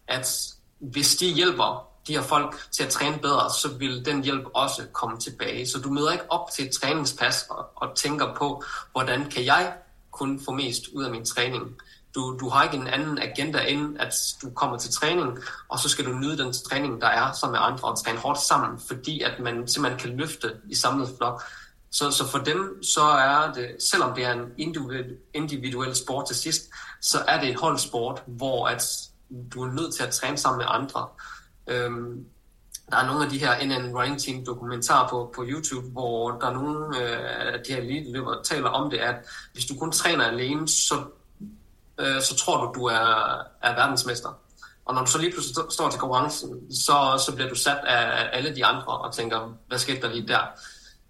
at 0.08 0.56
hvis 0.80 1.16
de 1.16 1.26
hjælper 1.26 1.88
de 2.08 2.14
her 2.14 2.22
folk 2.22 2.56
til 2.72 2.84
at 2.84 2.90
træne 2.90 3.18
bedre, 3.18 3.50
så 3.50 3.68
vil 3.68 4.06
den 4.06 4.24
hjælp 4.24 4.46
også 4.54 4.82
komme 4.94 5.20
tilbage. 5.20 5.68
Så 5.68 5.80
du 5.80 5.90
møder 5.90 6.12
ikke 6.12 6.32
op 6.32 6.52
til 6.52 6.66
et 6.66 6.72
træningspas 6.72 7.46
og, 7.50 7.66
og 7.76 7.96
tænker 7.96 8.34
på, 8.34 8.64
hvordan 8.92 9.30
kan 9.30 9.46
jeg 9.46 9.74
kun 10.12 10.42
få 10.46 10.52
mest 10.52 10.84
ud 10.94 11.04
af 11.04 11.12
min 11.12 11.26
træning. 11.26 11.76
Du, 12.16 12.38
du 12.40 12.50
har 12.50 12.64
ikke 12.64 12.78
en 12.78 12.88
anden 12.88 13.20
agenda 13.20 13.60
end, 13.68 13.98
at 14.00 14.14
du 14.42 14.50
kommer 14.50 14.78
til 14.78 14.94
træning, 14.94 15.38
og 15.70 15.80
så 15.80 15.90
skal 15.90 16.06
du 16.06 16.14
nyde 16.14 16.38
den 16.38 16.54
træning, 16.70 17.02
der 17.02 17.08
er 17.08 17.32
sammen 17.32 17.52
med 17.52 17.60
andre, 17.62 17.88
og 17.88 18.04
træne 18.04 18.18
hårdt 18.18 18.40
sammen, 18.40 18.80
fordi 18.88 19.22
at 19.22 19.40
man 19.40 19.68
simpelthen 19.68 20.00
kan 20.00 20.18
løfte 20.18 20.52
i 20.70 20.76
samlet 20.76 21.10
flok. 21.18 21.44
Så, 21.96 22.12
så 22.12 22.28
for 22.28 22.38
dem, 22.38 22.84
så 22.84 23.02
er 23.02 23.54
det, 23.54 23.76
selvom 23.80 24.16
det 24.16 24.26
er 24.26 24.34
en 24.34 24.52
individuel, 24.58 25.18
individuel 25.34 25.96
sport 25.96 26.28
til 26.28 26.36
sidst, 26.36 26.70
så 27.02 27.18
er 27.28 27.40
det 27.40 27.50
et 27.50 27.60
holdsport, 27.60 28.24
hvor 28.26 28.68
at 28.68 28.84
du 29.54 29.64
er 29.64 29.72
nødt 29.72 29.96
til 29.96 30.04
at 30.04 30.14
træne 30.14 30.38
sammen 30.38 30.58
med 30.58 30.66
andre. 30.70 31.08
Øhm, 31.68 32.26
der 32.92 32.98
er 32.98 33.06
nogle 33.06 33.24
af 33.24 33.30
de 33.30 33.40
her 33.40 33.66
NN 33.66 33.96
Running 33.96 34.22
Team 34.22 34.46
dokumentarer 34.46 35.10
på, 35.10 35.34
på 35.36 35.44
YouTube, 35.48 35.88
hvor 35.88 36.32
der 36.32 36.48
er 36.48 36.54
nogle 36.54 36.98
øh, 37.02 37.54
af 37.54 37.60
de 37.68 37.74
her 37.74 37.82
elite 37.82 38.24
taler 38.44 38.70
om 38.70 38.90
det, 38.90 38.98
at 38.98 39.16
hvis 39.54 39.66
du 39.66 39.76
kun 39.80 39.92
træner 39.92 40.26
alene, 40.26 40.68
så, 40.68 40.96
øh, 42.00 42.22
så 42.22 42.36
tror 42.36 42.66
du, 42.66 42.80
du 42.80 42.86
er, 42.86 43.40
er 43.62 43.76
verdensmester. 43.76 44.30
Og 44.86 44.96
når 44.96 45.06
du 45.06 45.12
så 45.12 45.18
lige 45.18 45.32
pludselig 45.32 45.56
står 45.70 45.90
til 45.90 46.00
konkurrencen, 46.00 46.72
så, 46.72 47.24
så 47.26 47.32
bliver 47.36 47.50
du 47.50 47.56
sat 47.56 47.78
af 47.78 48.30
alle 48.34 48.56
de 48.56 48.66
andre 48.66 48.98
og 48.98 49.14
tænker, 49.14 49.54
hvad 49.68 49.78
skete 49.78 50.02
der 50.02 50.14
lige 50.14 50.28
der? 50.28 50.42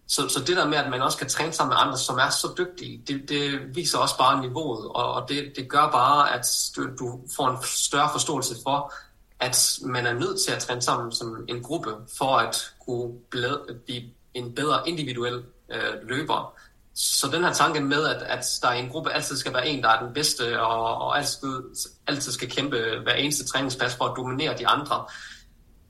Så, 0.08 0.30
så 0.30 0.40
det 0.40 0.58
der 0.58 0.68
med, 0.68 0.78
at 0.78 0.90
man 0.90 1.02
også 1.02 1.18
kan 1.18 1.30
træne 1.30 1.54
sammen 1.54 1.72
med 1.76 1.78
andre, 1.82 1.98
som 1.98 2.18
er 2.18 2.30
så 2.30 2.54
dygtige, 2.58 3.02
det, 3.08 3.30
det 3.30 3.76
viser 3.76 3.98
også 3.98 4.18
bare 4.18 4.42
niveauet, 4.42 4.86
og, 4.86 5.14
og 5.14 5.30
det, 5.30 5.54
det 5.56 5.70
gør 5.70 5.90
bare, 5.92 6.34
at 6.34 6.48
du, 6.76 6.84
du 7.00 7.20
får 7.36 7.50
en 7.50 7.58
større 7.64 8.10
forståelse 8.12 8.56
for, 8.64 8.94
at 9.40 9.80
man 9.86 10.06
er 10.06 10.14
nødt 10.14 10.42
til 10.46 10.52
at 10.52 10.60
træne 10.60 10.82
sammen 10.82 11.12
som 11.12 11.46
en 11.50 11.64
gruppe, 11.64 11.96
for 12.18 12.38
at 12.38 12.72
kunne 12.86 13.14
blive 13.30 14.04
en 14.34 14.56
bedre 14.56 14.90
individuel 14.90 15.44
øh, 15.70 16.10
løber. 16.10 16.54
Så 16.94 17.28
den 17.28 17.44
her 17.44 17.54
tanke 17.54 17.82
med, 17.82 18.06
at, 18.06 18.22
at 18.22 18.46
der 18.62 18.72
i 18.72 18.80
en 18.80 18.90
gruppe 18.90 19.12
altid 19.12 19.38
skal 19.38 19.54
være 19.54 19.68
en, 19.68 19.84
der 19.84 19.90
er 19.90 20.06
den 20.06 20.14
bedste, 20.14 20.62
og, 20.62 20.98
og 20.98 21.18
altid, 21.18 21.64
altid 22.08 22.32
skal 22.32 22.50
kæmpe 22.50 23.00
hver 23.04 23.14
eneste 23.14 23.46
træningspas 23.46 23.96
for 23.96 24.06
at 24.06 24.18
dominere 24.18 24.58
de 24.58 24.68
andre, 24.68 25.06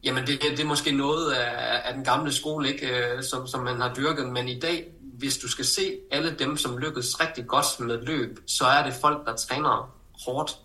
jamen 0.05 0.27
det, 0.27 0.41
det 0.41 0.59
er 0.59 0.65
måske 0.65 0.91
noget 0.91 1.31
af, 1.31 1.81
af 1.85 1.93
den 1.93 2.03
gamle 2.03 2.31
skole, 2.31 2.69
ikke, 2.69 2.87
øh, 2.87 3.23
som, 3.23 3.47
som 3.47 3.63
man 3.63 3.81
har 3.81 3.93
dyrket. 3.93 4.29
Men 4.29 4.47
i 4.47 4.59
dag, 4.59 4.91
hvis 5.01 5.37
du 5.37 5.47
skal 5.47 5.65
se 5.65 5.97
alle 6.11 6.35
dem, 6.39 6.57
som 6.57 6.77
lykkes 6.77 7.21
rigtig 7.21 7.47
godt 7.47 7.79
med 7.79 8.01
løb, 8.01 8.39
så 8.47 8.65
er 8.65 8.83
det 8.83 8.93
folk, 8.93 9.25
der 9.25 9.35
træner 9.35 9.95
hårdt 10.25 10.57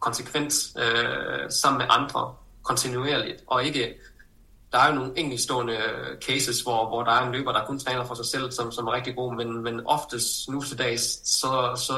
konsekvent 0.00 0.54
øh, 0.78 1.50
sammen 1.50 1.78
med 1.78 1.86
andre 1.88 2.34
kontinuerligt, 2.62 3.42
og 3.46 3.64
ikke 3.64 3.94
der 4.72 4.78
er 4.78 4.88
jo 4.88 4.94
nogle 4.94 5.12
enkeltstående 5.16 5.72
øh, 5.72 6.18
cases, 6.20 6.60
hvor, 6.60 6.88
hvor 6.88 7.02
der 7.02 7.12
er 7.12 7.26
en 7.26 7.32
løber, 7.32 7.52
der 7.52 7.64
kun 7.64 7.78
træner 7.78 8.04
for 8.04 8.14
sig 8.14 8.26
selv, 8.26 8.52
som, 8.52 8.72
som 8.72 8.86
er 8.86 8.92
rigtig 8.92 9.16
god, 9.16 9.34
men, 9.34 9.62
men 9.62 9.86
oftest 9.86 10.48
nu 10.48 10.62
til 10.62 10.78
dags, 10.78 11.02
så, 11.40 11.72
så, 11.76 11.94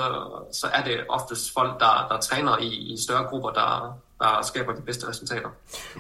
så 0.53 0.67
er 0.73 0.85
det 0.85 1.01
oftest 1.09 1.53
folk, 1.53 1.81
der, 1.81 2.07
der 2.11 2.21
træner 2.21 2.59
i, 2.59 2.67
i 2.67 2.97
større 3.03 3.25
grupper, 3.25 3.51
der, 3.51 3.99
der 4.25 4.43
skaber 4.43 4.75
de 4.75 4.83
bedste 4.83 5.09
resultater. 5.09 5.49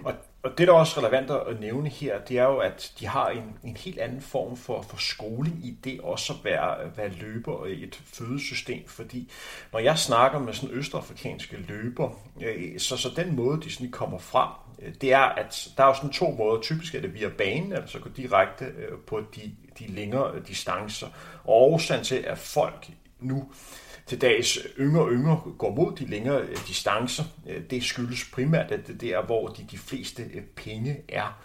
Og, 0.04 0.14
og 0.42 0.58
det, 0.58 0.68
der 0.68 0.74
er 0.74 0.78
også 0.78 1.00
relevant 1.00 1.30
at 1.30 1.60
nævne 1.60 1.88
her, 1.88 2.18
det 2.18 2.38
er 2.38 2.44
jo, 2.44 2.56
at 2.58 2.92
de 3.00 3.06
har 3.06 3.28
en, 3.28 3.58
en 3.64 3.76
helt 3.76 3.98
anden 3.98 4.20
form 4.20 4.56
for, 4.56 4.82
for 4.82 4.96
skoling 4.96 5.66
i 5.66 5.78
det 5.84 6.00
også 6.00 6.32
at 6.32 6.38
være, 6.44 6.96
være 6.96 7.08
løber 7.08 7.66
i 7.66 7.82
et 7.82 8.02
fødesystem, 8.04 8.88
fordi 8.88 9.32
når 9.72 9.78
jeg 9.78 9.98
snakker 9.98 10.38
med 10.38 10.52
sådan 10.52 10.76
østafrikanske 10.76 11.56
løber, 11.56 12.10
øh, 12.42 12.80
så, 12.80 12.96
så 12.96 13.08
den 13.16 13.36
måde, 13.36 13.62
de 13.62 13.72
sådan 13.72 13.90
kommer 13.90 14.18
frem, 14.18 14.48
øh, 14.82 14.94
det 15.00 15.12
er, 15.12 15.18
at 15.18 15.68
der 15.76 15.82
er 15.82 15.88
jo 15.88 15.94
sådan 15.94 16.10
to 16.10 16.30
måder. 16.30 16.60
Typisk 16.60 16.94
er 16.94 17.00
det 17.00 17.14
via 17.14 17.28
banen, 17.28 17.72
altså 17.72 17.98
gå 17.98 18.08
direkte 18.08 18.64
øh, 18.64 18.98
på 19.06 19.20
de, 19.20 19.54
de 19.78 19.86
længere 19.86 20.40
distancer. 20.48 21.06
Og 21.44 21.54
årsagen 21.54 22.04
til, 22.04 22.16
at 22.16 22.38
folk 22.38 22.88
nu 23.20 23.48
til 24.06 24.20
dags 24.20 24.58
yngre 24.78 25.02
og 25.02 25.10
yngre 25.10 25.40
går 25.58 25.74
mod 25.74 25.96
de 25.96 26.06
længere 26.06 26.40
øh, 26.40 26.56
distancer. 26.68 27.24
Øh, 27.48 27.62
det 27.70 27.84
skyldes 27.84 28.24
primært, 28.32 28.70
at 28.70 28.86
det 29.00 29.08
er, 29.08 29.22
hvor 29.22 29.48
de, 29.48 29.66
de 29.70 29.78
fleste 29.78 30.22
øh, 30.34 30.42
penge 30.42 30.96
er. 31.08 31.38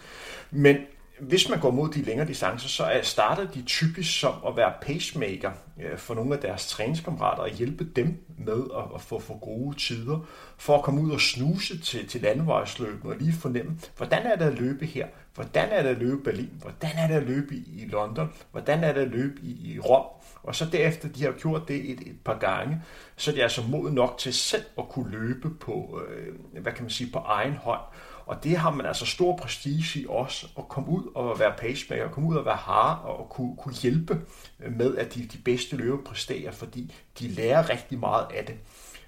Men 0.50 0.76
hvis 1.20 1.48
man 1.48 1.60
går 1.60 1.70
mod 1.70 1.88
de 1.88 2.02
længere 2.02 2.28
distancer, 2.28 2.68
så 2.68 3.00
starter 3.02 3.46
de 3.50 3.62
typisk 3.62 4.20
som 4.20 4.34
at 4.46 4.56
være 4.56 4.72
pacemaker 4.82 5.50
for 5.96 6.14
nogle 6.14 6.34
af 6.34 6.40
deres 6.40 6.68
træningskammerater 6.68 7.42
og 7.42 7.50
hjælpe 7.50 7.84
dem 7.84 8.24
med 8.38 8.62
at, 8.94 9.00
få 9.00 9.18
for 9.18 9.38
gode 9.38 9.76
tider, 9.76 10.26
for 10.56 10.76
at 10.76 10.82
komme 10.82 11.00
ud 11.00 11.10
og 11.10 11.20
snuse 11.20 11.80
til, 11.80 12.08
til 12.08 12.20
landevejsløbene 12.20 13.12
og 13.12 13.18
lige 13.20 13.32
fornemme, 13.32 13.78
hvordan 13.96 14.26
er 14.26 14.36
det 14.36 14.44
at 14.44 14.58
løbe 14.58 14.86
her, 14.86 15.06
hvordan 15.34 15.68
er 15.68 15.82
det 15.82 15.88
at 15.88 15.98
løbe 15.98 16.20
i 16.20 16.24
Berlin, 16.24 16.50
hvordan 16.62 16.90
er 16.96 17.06
det 17.06 17.14
at 17.14 17.22
løbe 17.22 17.54
i, 17.54 17.82
i 17.82 17.86
London, 17.86 18.32
hvordan 18.50 18.84
er 18.84 18.92
det 18.92 19.00
at 19.00 19.08
løbe 19.08 19.40
i, 19.42 19.74
i 19.74 19.78
Rom, 19.78 20.06
og 20.42 20.54
så 20.54 20.64
derefter 20.64 21.08
de 21.08 21.24
har 21.24 21.32
gjort 21.32 21.68
det 21.68 21.90
et, 21.90 22.00
et 22.00 22.16
par 22.24 22.38
gange, 22.38 22.82
så 23.16 23.32
de 23.32 23.38
er 23.38 23.42
altså 23.42 23.62
mod 23.62 23.90
nok 23.90 24.18
til 24.18 24.34
selv 24.34 24.64
at 24.78 24.88
kunne 24.88 25.10
løbe 25.10 25.50
på, 25.50 26.00
øh, 26.08 26.62
hvad 26.62 26.72
kan 26.72 26.82
man 26.82 26.90
sige, 26.90 27.12
på 27.12 27.18
egen 27.18 27.56
hånd. 27.56 27.80
Og 28.26 28.44
det 28.44 28.56
har 28.56 28.70
man 28.70 28.86
altså 28.86 29.06
stor 29.06 29.36
prestige 29.36 30.00
i 30.00 30.06
også, 30.08 30.46
at 30.58 30.68
komme 30.68 30.88
ud 30.88 31.12
og 31.14 31.38
være 31.38 31.54
pacemaker, 31.58 32.08
komme 32.08 32.28
ud 32.28 32.36
og 32.36 32.44
være 32.44 32.56
hard 32.56 33.04
og 33.04 33.28
kunne, 33.30 33.56
kunne 33.56 33.74
hjælpe 33.74 34.20
med, 34.58 34.96
at 34.96 35.14
de, 35.14 35.26
de 35.26 35.38
bedste 35.38 35.76
løber 35.76 36.02
præsterer, 36.04 36.52
fordi 36.52 36.94
de 37.18 37.28
lærer 37.28 37.70
rigtig 37.70 37.98
meget 37.98 38.26
af 38.34 38.46
det. 38.46 38.54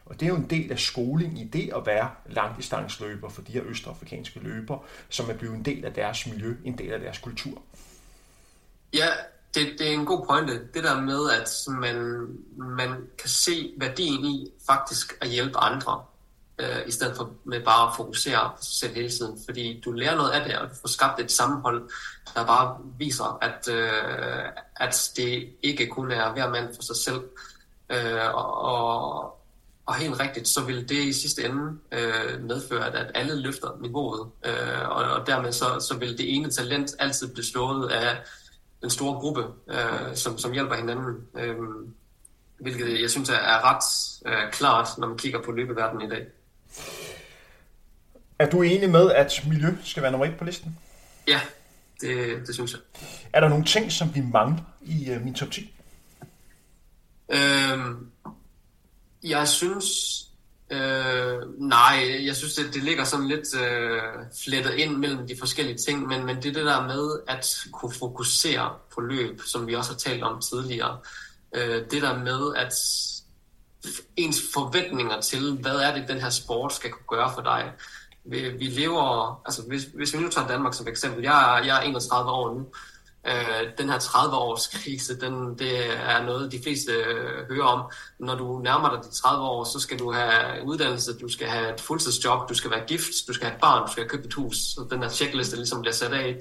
Og 0.07 0.21
det 0.21 0.27
er 0.27 0.31
jo 0.31 0.37
en 0.37 0.51
del 0.51 0.73
af 0.73 0.79
skoling 0.79 1.41
i 1.41 1.45
det 1.45 1.73
at 1.77 1.87
være 1.87 2.11
langdistansløber 2.27 3.29
for 3.29 3.43
de 3.43 3.53
her 3.53 3.63
østafrikanske 3.65 4.41
løber, 4.41 4.85
som 5.09 5.31
er 5.31 5.35
blevet 5.35 5.55
en 5.55 5.65
del 5.65 5.85
af 5.85 5.93
deres 5.93 6.27
miljø, 6.27 6.57
en 6.65 6.79
del 6.79 6.93
af 6.93 7.01
deres 7.01 7.19
kultur. 7.19 7.63
Ja, 8.95 9.09
det, 9.55 9.75
det 9.79 9.89
er 9.89 9.93
en 9.93 10.07
god 10.07 10.27
pointe. 10.27 10.61
Det 10.75 10.85
der 10.85 11.01
med, 11.01 11.31
at 11.31 11.49
man, 11.69 12.27
man 12.57 12.89
kan 13.19 13.29
se 13.29 13.73
værdien 13.77 14.25
i 14.25 14.53
faktisk 14.67 15.19
at 15.21 15.29
hjælpe 15.29 15.59
andre, 15.59 16.03
øh, 16.59 16.87
i 16.87 16.91
stedet 16.91 17.17
for 17.17 17.31
med 17.45 17.61
bare 17.61 17.89
at 17.89 17.97
fokusere 17.97 18.51
på 18.57 18.63
sig 18.63 18.75
selv 18.75 18.95
hele 18.95 19.11
tiden. 19.11 19.39
Fordi 19.45 19.81
du 19.85 19.93
lærer 19.93 20.17
noget 20.17 20.31
af 20.31 20.45
det, 20.45 20.59
og 20.59 20.71
du 20.71 20.75
får 20.81 20.89
skabt 20.89 21.21
et 21.21 21.33
sammenhold, 21.33 21.91
der 22.35 22.47
bare 22.47 22.77
viser, 22.99 23.39
at, 23.43 23.69
øh, 23.69 24.45
at 24.77 25.11
det 25.17 25.49
ikke 25.63 25.87
kun 25.87 26.11
er 26.11 26.33
hver 26.33 26.51
mand 26.51 26.75
for 26.75 26.83
sig 26.83 26.97
selv. 26.97 27.23
Øh, 27.91 28.35
og, 28.35 29.39
og 29.87 29.95
helt 29.95 30.21
rigtigt, 30.21 30.49
så 30.49 30.65
vil 30.65 30.89
det 30.89 31.05
i 31.05 31.13
sidste 31.13 31.45
ende 31.45 31.79
øh, 31.93 32.43
medføre, 32.43 32.87
at, 32.87 32.95
at 32.95 33.11
alle 33.15 33.41
løfter 33.41 33.69
niveauet, 33.81 34.31
øh, 34.45 34.89
og, 34.89 35.05
og 35.05 35.27
dermed 35.27 35.53
så, 35.53 35.87
så 35.89 35.97
vil 35.99 36.19
det 36.19 36.35
ene 36.35 36.51
talent 36.51 36.95
altid 36.99 37.33
blive 37.33 37.45
slået 37.45 37.91
af 37.91 38.17
den 38.83 38.91
store 38.91 39.21
gruppe, 39.21 39.45
øh, 39.69 40.17
som, 40.17 40.39
som 40.39 40.53
hjælper 40.53 40.75
hinanden. 40.75 41.27
Øh, 41.35 41.57
hvilket 42.59 43.01
jeg 43.01 43.11
synes 43.11 43.29
er, 43.29 43.75
ret 43.75 43.85
øh, 44.27 44.53
klart, 44.53 44.89
når 44.99 45.09
man 45.09 45.19
kigger 45.19 45.43
på 45.43 45.53
løbeverdenen 45.53 46.07
i 46.07 46.11
dag. 46.11 46.27
Er 48.39 48.51
du 48.51 48.63
enig 48.63 48.91
med, 48.91 49.11
at 49.11 49.43
miljø 49.49 49.69
skal 49.85 50.03
være 50.03 50.13
nummer 50.13 50.27
et 50.27 50.37
på 50.39 50.45
listen? 50.45 50.79
Ja, 51.29 51.41
det, 52.01 52.47
det 52.47 52.55
synes 52.55 52.73
jeg. 52.73 52.81
Er 53.33 53.41
der 53.41 53.49
nogle 53.49 53.65
ting, 53.65 53.93
som 53.93 54.15
vi 54.15 54.21
mangler 54.21 54.63
i 54.81 55.15
uh, 55.17 55.25
min 55.25 55.35
top 55.35 55.51
10? 55.51 55.75
Øhm, 57.29 58.11
jeg 59.23 59.49
synes, 59.49 59.89
Øh, 60.73 61.39
nej, 61.59 62.21
jeg 62.27 62.37
synes, 62.37 62.55
det, 62.55 62.75
det 62.75 62.83
ligger 62.83 63.05
sådan 63.05 63.29
lidt 63.29 63.61
øh, 63.61 64.03
flettet 64.45 64.75
ind 64.75 64.97
mellem 64.97 65.27
de 65.27 65.37
forskellige 65.39 65.79
ting, 65.87 66.07
men, 66.07 66.27
men 66.27 66.37
det 66.37 66.47
er 66.47 66.53
det 66.53 66.67
der 66.67 66.87
med 66.87 67.19
at 67.29 67.47
kunne 67.73 67.93
fokusere 67.93 68.71
på 68.95 69.01
løb, 69.01 69.41
som 69.47 69.67
vi 69.67 69.75
også 69.75 69.93
har 69.93 69.99
talt 69.99 70.23
om 70.23 70.41
tidligere. 70.41 70.99
Øh, 71.55 71.83
det 71.91 72.03
der 72.03 72.19
med 72.19 72.55
at 72.57 72.73
ens 74.17 74.43
forventninger 74.55 75.21
til, 75.21 75.59
hvad 75.61 75.77
er 75.77 75.95
det, 75.95 76.09
den 76.09 76.21
her 76.21 76.31
sport 76.31 76.75
skal 76.75 76.91
kunne 76.91 77.19
gøre 77.19 77.33
for 77.35 77.43
dig. 77.43 77.73
Vi, 78.25 78.49
vi 78.49 78.65
lever, 78.65 79.41
altså 79.45 79.63
hvis, 79.69 79.83
hvis 79.95 80.15
vi 80.15 80.19
nu 80.19 80.29
tager 80.29 80.49
Danmark 80.49 80.75
som 80.75 80.89
eksempel, 80.89 81.23
jeg 81.23 81.59
er, 81.59 81.65
jeg 81.65 81.77
er 81.77 81.81
31 81.81 82.31
år 82.31 82.55
nu, 82.55 82.67
Øh, 83.27 83.79
den 83.79 83.91
her 83.91 83.99
30-års 83.99 84.67
krise, 84.67 85.21
den, 85.21 85.59
det 85.59 86.01
er 86.11 86.23
noget, 86.23 86.53
de 86.53 86.63
fleste 86.63 86.93
øh, 86.93 87.49
hører 87.51 87.67
om. 87.67 87.91
Når 88.19 88.35
du 88.35 88.59
nærmer 88.59 88.91
dig 88.91 89.05
de 89.05 89.11
30 89.11 89.45
år, 89.45 89.65
så 89.65 89.81
skal 89.81 89.99
du 89.99 90.13
have 90.13 90.65
uddannelse, 90.65 91.19
du 91.19 91.29
skal 91.29 91.49
have 91.49 91.75
et 91.75 91.81
fuldtidsjob, 91.81 92.49
du 92.49 92.55
skal 92.55 92.71
være 92.71 92.85
gift, 92.87 93.13
du 93.29 93.33
skal 93.33 93.47
have 93.47 93.55
et 93.55 93.61
barn, 93.61 93.87
du 93.87 93.93
skal 93.93 94.03
have 94.03 94.09
købt 94.09 94.27
et 94.27 94.35
hus. 94.35 94.57
Så 94.57 94.87
den 94.91 95.03
her 95.03 95.09
checkliste 95.09 95.57
ligesom 95.57 95.81
bliver 95.81 95.95
sat 95.95 96.13
af. 96.13 96.41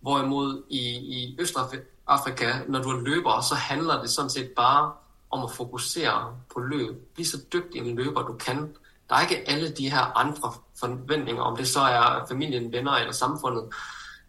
Hvorimod 0.00 0.62
i, 0.70 0.88
i 0.96 1.36
Østafrika, 1.40 2.52
når 2.68 2.82
du 2.82 2.90
er 2.90 3.00
løber, 3.00 3.40
så 3.40 3.54
handler 3.54 4.00
det 4.00 4.10
sådan 4.10 4.30
set 4.30 4.50
bare 4.56 4.92
om 5.30 5.44
at 5.44 5.50
fokusere 5.50 6.36
på 6.54 6.60
løb. 6.60 7.14
Bliv 7.14 7.24
så 7.24 7.38
dygtig 7.52 7.80
en 7.80 7.96
løber, 7.96 8.22
du 8.22 8.32
kan. 8.32 8.74
Der 9.08 9.14
er 9.14 9.20
ikke 9.20 9.48
alle 9.48 9.70
de 9.70 9.90
her 9.90 10.18
andre 10.18 10.52
forventninger, 10.80 11.42
om 11.42 11.56
det 11.56 11.68
så 11.68 11.80
er 11.80 12.26
familien, 12.28 12.72
venner 12.72 12.92
eller 12.92 13.12
samfundet, 13.12 13.64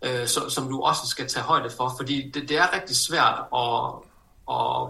øh, 0.02 0.28
så, 0.28 0.50
som 0.50 0.70
du 0.70 0.82
også 0.82 1.08
skal 1.08 1.28
tage 1.28 1.44
højde 1.44 1.70
for, 1.70 1.94
fordi 1.98 2.32
det, 2.32 2.50
det 2.50 2.58
er 2.58 2.74
rigtig 2.74 2.96
svært 2.96 3.40
at, 3.56 3.94
at, 4.52 4.90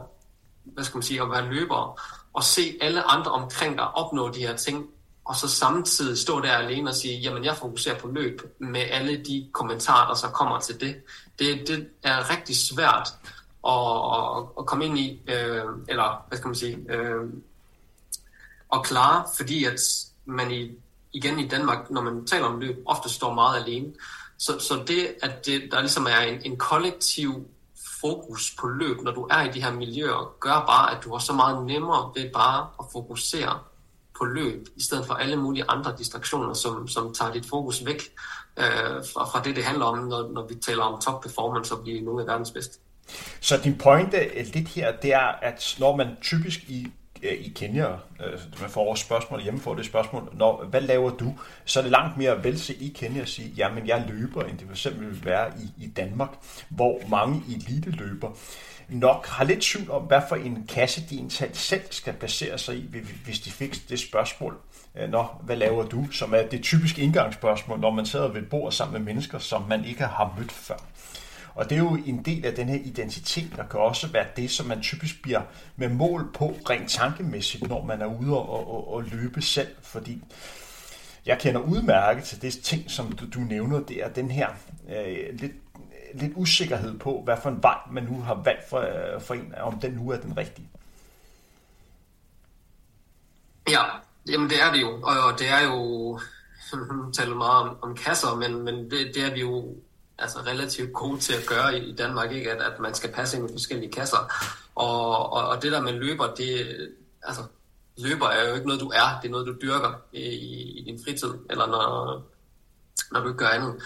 hvad 0.64 0.84
skal 0.84 0.98
man 0.98 1.04
sige, 1.04 1.22
at 1.22 1.32
være 1.32 1.46
løber 1.54 2.02
og 2.34 2.44
se 2.44 2.78
alle 2.82 3.04
andre 3.04 3.32
omkring 3.32 3.78
dig 3.78 3.96
opnå 3.96 4.32
de 4.32 4.40
her 4.40 4.56
ting, 4.56 4.88
og 5.26 5.36
så 5.36 5.48
samtidig 5.48 6.18
stå 6.18 6.42
der 6.42 6.52
alene 6.52 6.90
og 6.90 6.96
sige, 6.96 7.20
jamen 7.20 7.46
jeg 7.46 7.58
fokuserer 7.58 8.00
på 8.00 8.08
løb 8.08 8.42
med 8.60 8.82
alle 8.92 9.18
de 9.18 9.50
kommentarer, 9.52 10.08
der 10.08 10.16
så 10.16 10.28
kommer 10.28 10.60
til 10.60 10.80
det. 10.80 10.96
Det, 11.40 11.68
det 11.68 11.88
er 12.04 12.30
rigtig 12.30 12.58
svært 12.58 13.10
at, 13.68 14.44
at 14.60 14.66
komme 14.66 14.86
ind 14.86 15.00
i, 15.00 15.22
øh, 15.28 15.64
eller 15.90 16.26
hvad 16.28 16.38
skal 16.38 16.48
man 16.48 16.56
sige, 16.56 16.78
øh, 16.90 17.24
at 18.74 18.84
klare, 18.84 19.26
fordi 19.38 19.66
at 19.66 19.80
man 20.26 20.52
i, 20.52 20.72
igen 21.14 21.40
i 21.40 21.48
Danmark, 21.48 21.90
når 21.90 22.02
man 22.02 22.26
taler 22.26 22.46
om 22.46 22.60
løb, 22.60 22.84
ofte 22.86 23.10
står 23.10 23.34
meget 23.34 23.64
alene. 23.64 23.94
Så, 24.40 24.60
så 24.60 24.84
det, 24.88 25.16
at 25.24 25.46
det, 25.46 25.62
der 25.72 25.80
ligesom 25.80 26.06
er 26.06 26.20
en, 26.20 26.42
en 26.46 26.58
kollektiv 26.58 27.48
fokus 28.02 28.56
på 28.60 28.68
løb, 28.68 29.02
når 29.02 29.12
du 29.12 29.28
er 29.32 29.44
i 29.44 29.52
de 29.52 29.64
her 29.64 29.72
miljøer, 29.72 30.36
gør 30.40 30.64
bare, 30.68 30.98
at 30.98 31.04
du 31.04 31.12
har 31.12 31.20
så 31.20 31.34
meget 31.34 31.66
nemmere 31.66 32.12
ved 32.16 32.30
bare 32.34 32.68
at 32.80 32.86
fokusere 32.92 33.60
på 34.20 34.26
løb, 34.26 34.68
i 34.76 34.82
stedet 34.84 35.06
for 35.06 35.14
alle 35.14 35.36
mulige 35.36 35.66
andre 35.68 35.96
distraktioner, 35.98 36.54
som, 36.54 36.88
som 36.88 37.14
tager 37.14 37.34
dit 37.34 37.46
fokus 37.46 37.86
væk 37.86 38.02
øh, 38.58 38.66
fra, 39.14 39.26
fra 39.26 39.42
det, 39.44 39.56
det 39.56 39.64
handler 39.64 39.86
om, 39.86 39.98
når, 39.98 40.32
når 40.32 40.48
vi 40.48 40.56
taler 40.56 40.84
om 40.84 41.02
top 41.02 41.22
performance 41.22 41.76
og 41.76 41.84
blive 41.84 42.02
nogle 42.02 42.22
af 42.22 42.28
verdens 42.28 42.52
bedste. 42.52 42.80
Så 43.42 43.58
din 43.58 43.78
pointe 43.78 44.44
lidt 44.44 44.68
her, 44.68 44.92
det 44.92 45.14
er, 45.14 45.28
at 45.42 45.76
når 45.80 45.96
man 45.96 46.08
typisk 46.22 46.60
i 46.64 46.92
Øh, 47.24 47.34
i 47.34 47.54
Kenya, 47.56 47.86
øh, 47.86 48.40
man 48.62 48.70
får 48.70 48.90
også 48.90 49.06
spørgsmål 49.06 49.42
hjemme 49.42 49.60
for 49.60 49.76
det 49.76 49.86
spørgsmål, 49.86 50.30
når, 50.34 50.66
hvad 50.70 50.82
laver 50.82 51.10
du? 51.10 51.34
Så 51.66 51.80
er 51.80 51.84
det 51.84 51.92
langt 51.92 52.18
mere 52.18 52.44
velse 52.44 52.76
i 52.76 52.88
Kenya 52.96 53.22
at 53.22 53.30
sige, 53.30 53.54
jamen 53.58 53.88
jeg 53.88 54.06
løber, 54.08 54.44
end 54.44 54.58
det 54.58 54.68
for 54.68 54.74
eksempel 54.74 55.10
vil 55.10 55.26
være 55.26 55.52
i, 55.60 55.84
i 55.84 55.88
Danmark, 55.88 56.30
hvor 56.70 57.00
mange 57.10 57.44
elite 57.48 57.92
løber 57.92 58.32
nok 58.90 59.28
har 59.28 59.44
lidt 59.44 59.62
tvivl 59.62 59.92
om, 59.92 60.04
hvad 60.04 60.22
for 60.30 60.36
en 60.36 60.66
kasse 60.70 61.02
de 61.10 61.16
egentlig 61.16 61.50
selv 61.54 61.82
skal 61.90 62.14
placere 62.14 62.58
sig 62.58 62.76
i, 62.76 62.86
hvis 63.26 63.40
de 63.40 63.52
fik 63.52 63.90
det 63.90 64.00
spørgsmål. 64.00 64.58
Øh, 64.96 65.10
Nå, 65.10 65.26
hvad 65.42 65.56
laver 65.56 65.86
du? 65.86 66.08
Som 66.12 66.34
er 66.34 66.42
det 66.42 66.64
typiske 66.64 67.02
indgangsspørgsmål, 67.02 67.80
når 67.80 67.92
man 67.92 68.06
sidder 68.06 68.28
ved 68.28 68.42
et 68.42 68.50
bord 68.50 68.72
sammen 68.72 68.94
med 69.04 69.14
mennesker, 69.14 69.40
som 69.40 69.66
man 69.70 69.86
ikke 69.86 70.04
har 70.04 70.34
mødt 70.38 70.52
før. 70.52 70.78
Og 71.58 71.70
det 71.70 71.76
er 71.76 71.80
jo 71.80 71.96
en 72.06 72.26
del 72.26 72.46
af 72.46 72.56
den 72.56 72.70
her 72.70 72.80
identitet, 72.86 73.52
der 73.56 73.68
kan 73.68 73.80
også 73.80 74.08
være 74.08 74.28
det, 74.36 74.52
som 74.52 74.66
man 74.66 74.82
typisk 74.82 75.22
bliver 75.22 75.42
med 75.76 75.90
mål 75.90 76.32
på 76.34 76.58
rent 76.70 76.90
tankemæssigt, 76.90 77.68
når 77.68 77.86
man 77.86 78.02
er 78.02 78.06
ude 78.06 78.38
og, 78.38 78.70
og, 78.70 78.94
og 78.94 79.04
løbe 79.04 79.42
selv. 79.42 79.68
Fordi 79.82 80.24
jeg 81.26 81.40
kender 81.40 81.62
udmærket 81.62 82.24
til 82.24 82.42
det 82.42 82.60
ting, 82.64 82.92
som 82.92 83.12
du, 83.12 83.26
du 83.34 83.40
nævner, 83.40 83.80
det 83.80 84.04
er 84.04 84.10
den 84.10 84.32
her 84.32 84.50
øh, 84.90 85.40
lidt, 85.40 85.52
lidt 86.14 86.34
usikkerhed 86.36 87.00
på, 87.00 87.22
hvad 87.24 87.38
for 87.44 87.50
en 87.50 87.64
vej 87.64 87.78
man 87.92 88.04
nu 88.04 88.22
har 88.22 88.36
valgt 88.36 88.70
for, 88.70 88.80
øh, 88.80 89.22
for 89.22 89.34
en, 89.34 89.54
om 89.62 89.80
den 89.80 89.92
nu 89.92 90.10
er 90.10 90.18
den 90.18 90.38
rigtige. 90.38 90.70
Ja, 93.70 93.84
jamen 94.30 94.50
det 94.50 94.62
er 94.62 94.72
det 94.72 94.82
jo, 94.82 95.02
og 95.02 95.40
det 95.40 95.50
er 95.50 95.64
jo, 95.64 96.20
nu 96.74 97.12
taler 97.12 97.36
meget 97.36 97.70
om, 97.70 97.78
om 97.82 97.96
kasser, 97.96 98.36
men, 98.36 98.64
men 98.64 98.92
det, 98.92 99.12
det 99.16 99.26
er 99.26 99.34
vi 99.34 99.40
jo 99.40 99.76
altså 100.20 100.40
relativt 100.40 100.94
gode 100.94 101.20
til 101.20 101.34
at 101.34 101.46
gøre 101.46 101.80
i, 101.80 101.96
Danmark, 101.96 102.32
ikke? 102.32 102.52
At, 102.52 102.62
at 102.62 102.80
man 102.80 102.94
skal 102.94 103.12
passe 103.12 103.38
ind 103.38 103.50
i 103.50 103.54
forskellige 103.54 103.92
kasser. 103.92 104.34
Og, 104.76 105.34
og, 105.34 105.48
og 105.48 105.64
det 105.64 105.72
der 105.72 105.82
med 105.82 105.94
løber, 105.94 106.34
det, 106.36 106.78
altså, 107.24 107.42
løber 107.98 108.28
er 108.28 108.50
jo 108.50 108.56
ikke 108.56 108.68
noget, 108.68 108.82
du 108.82 108.92
er, 108.96 109.20
det 109.22 109.28
er 109.28 109.32
noget, 109.32 109.48
du 109.48 109.56
dyrker 109.62 110.02
i, 110.14 110.24
i 110.80 110.84
din 110.86 111.04
fritid, 111.04 111.34
eller 111.50 111.68
når, 111.68 112.22
når 113.12 113.20
du 113.20 113.28
ikke 113.28 113.38
gør 113.38 113.48
andet. 113.48 113.84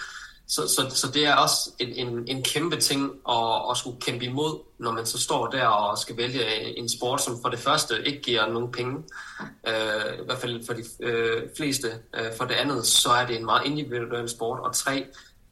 Så, 0.48 0.68
så, 0.68 0.96
så 0.96 1.12
det 1.12 1.26
er 1.26 1.36
også 1.36 1.72
en, 1.80 2.08
en, 2.08 2.28
en 2.28 2.44
kæmpe 2.44 2.76
ting 2.76 3.12
at, 3.30 3.62
at 3.72 3.78
skulle 3.78 4.02
kæmpe 4.02 4.26
imod, 4.26 4.60
når 4.80 4.92
man 4.92 5.06
så 5.06 5.20
står 5.20 5.48
der 5.48 5.66
og 5.66 5.98
skal 5.98 6.18
vælge 6.18 6.78
en 6.78 6.90
sport, 6.90 7.22
som 7.22 7.42
for 7.42 7.50
det 7.50 7.60
første 7.60 8.08
ikke 8.08 8.22
giver 8.22 8.48
nogen 8.48 8.72
penge, 8.72 9.04
øh, 9.68 10.20
i 10.22 10.26
hvert 10.26 10.38
fald 10.38 10.66
for 10.66 10.74
de 10.74 10.84
øh, 11.00 11.50
fleste. 11.58 11.88
Øh, 12.16 12.26
for 12.38 12.46
det 12.46 12.54
andet, 12.54 12.86
så 12.86 13.10
er 13.10 13.26
det 13.26 13.40
en 13.40 13.46
meget 13.46 13.66
individuel 13.66 14.30
sport, 14.30 14.60
og 14.60 14.76
tre, 14.76 15.06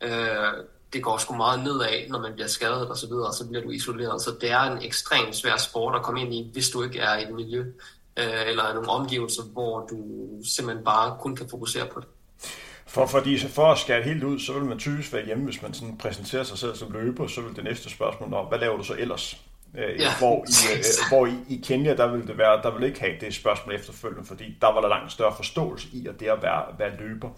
Øh, 0.04 0.64
det 0.94 1.04
går 1.04 1.18
sgu 1.18 1.36
meget 1.36 1.64
nedad, 1.64 2.10
når 2.10 2.20
man 2.20 2.34
bliver 2.34 2.48
skadet 2.48 2.90
og 2.90 2.98
så 2.98 3.08
videre, 3.08 3.28
og 3.28 3.34
så 3.34 3.48
bliver 3.48 3.64
du 3.64 3.70
isoleret. 3.70 4.22
Så 4.22 4.32
det 4.42 4.52
er 4.52 4.62
en 4.62 4.82
ekstremt 4.82 5.36
svær 5.36 5.58
sport 5.58 5.96
at 5.96 6.04
komme 6.04 6.22
ind 6.22 6.34
i, 6.34 6.50
hvis 6.54 6.70
du 6.70 6.84
ikke 6.84 7.00
er 7.00 7.18
i 7.18 7.24
et 7.24 7.32
miljø 7.32 7.60
øh, 8.20 8.48
eller 8.48 8.74
nogle 8.74 8.90
omgivelser, 8.90 9.44
hvor 9.44 9.88
du 9.88 9.98
simpelthen 10.44 10.86
bare 10.86 11.18
kun 11.20 11.36
kan 11.36 11.50
fokusere 11.50 11.88
på 11.94 12.00
det. 12.00 12.08
For, 12.88 13.06
fordi 13.06 13.40
for 13.40 13.72
at 13.72 13.78
skære 13.78 14.04
helt 14.04 14.24
ud, 14.24 14.40
så 14.40 14.54
vil 14.54 14.64
man 14.64 14.80
typisk 14.80 15.14
være 15.14 15.26
hjemme, 15.26 15.44
hvis 15.44 15.62
man 15.62 15.74
sådan 15.74 15.98
præsenterer 15.98 16.44
sig 16.44 16.58
selv 16.58 16.76
som 16.76 16.92
løber, 16.92 17.28
så 17.28 17.42
vil 17.42 17.56
det 17.56 17.64
næste 17.64 17.90
spørgsmål 17.90 18.32
være, 18.32 18.44
hvad 18.44 18.60
laver 18.60 18.78
du 18.78 18.84
så 18.84 18.96
ellers? 19.00 19.38
Øh, 19.78 20.02
ja, 20.02 20.18
hvor, 20.20 20.46
i, 20.48 20.78
øh, 20.78 20.84
hvor 21.10 21.26
i, 21.26 21.34
i 21.50 21.62
Kenya, 21.68 21.96
der 21.96 22.08
vil 22.08 22.28
det 22.28 22.38
være, 22.38 22.62
der 22.62 22.78
vil 22.78 22.88
ikke 22.88 23.00
have 23.00 23.14
det 23.22 23.36
spørgsmål 23.36 23.76
efterfølgende, 23.76 24.28
fordi 24.28 24.58
der 24.62 24.68
var 24.68 24.82
der 24.82 24.88
langt 24.88 25.12
større 25.12 25.36
forståelse 25.36 25.88
i, 25.94 26.08
at 26.08 26.20
det 26.20 26.26
at 26.26 26.42
være, 26.42 26.64
være 26.78 26.98
løber. 27.00 27.30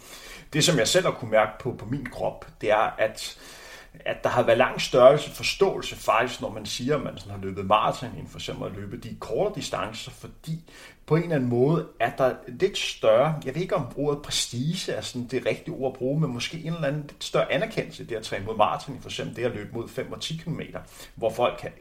Det, 0.54 0.64
som 0.64 0.78
jeg 0.78 0.88
selv 0.88 1.06
har 1.06 1.12
kunne 1.12 1.32
mærke 1.32 1.52
på, 1.60 1.76
på 1.80 1.86
min 1.86 2.06
krop, 2.06 2.48
det 2.62 2.72
er, 2.72 2.96
at 2.98 3.38
at 4.06 4.24
der 4.24 4.30
har 4.30 4.44
været 4.44 4.58
lang 4.58 4.82
størrelse 4.82 5.32
forståelse 5.32 5.96
faktisk, 5.96 6.42
når 6.42 6.50
man 6.50 6.66
siger, 6.66 6.96
at 6.96 7.04
man 7.04 7.18
sådan 7.18 7.32
har 7.32 7.40
løbet 7.40 7.66
maraton, 7.66 8.10
end 8.18 8.28
for 8.28 8.38
eksempel 8.38 8.66
at 8.66 8.72
løbe 8.72 8.98
de 8.98 9.18
korte 9.20 9.56
distancer, 9.56 10.12
fordi 10.12 10.72
på 11.12 11.16
en 11.16 11.24
eller 11.24 11.36
anden 11.36 11.50
måde 11.50 11.88
er 12.00 12.12
der 12.18 12.34
lidt 12.48 12.78
større, 12.78 13.36
jeg 13.46 13.56
ved 13.56 13.62
ikke 13.62 13.76
om 13.76 13.86
ordet 13.96 14.22
prestige 14.22 14.92
er 14.92 15.02
sådan 15.02 15.28
det 15.28 15.46
rigtige 15.46 15.76
ord 15.76 15.92
at 15.94 15.98
bruge, 15.98 16.20
men 16.20 16.34
måske 16.34 16.58
en 16.58 16.74
eller 16.74 16.88
anden 16.88 17.02
lidt 17.02 17.24
større 17.24 17.52
anerkendelse 17.52 18.06
det 18.06 18.16
at 18.16 18.24
træne 18.24 18.46
mod 18.46 18.58
maraton, 18.58 19.00
for 19.02 19.10
eksempel 19.10 19.36
det 19.36 19.44
at 19.44 19.52
løbe 19.52 19.70
mod 19.74 19.88
5 19.88 20.12
og 20.12 20.22
10 20.22 20.38
km, 20.38 20.60
hvor 21.16 21.30
folk 21.30 21.58
kan 21.62 21.72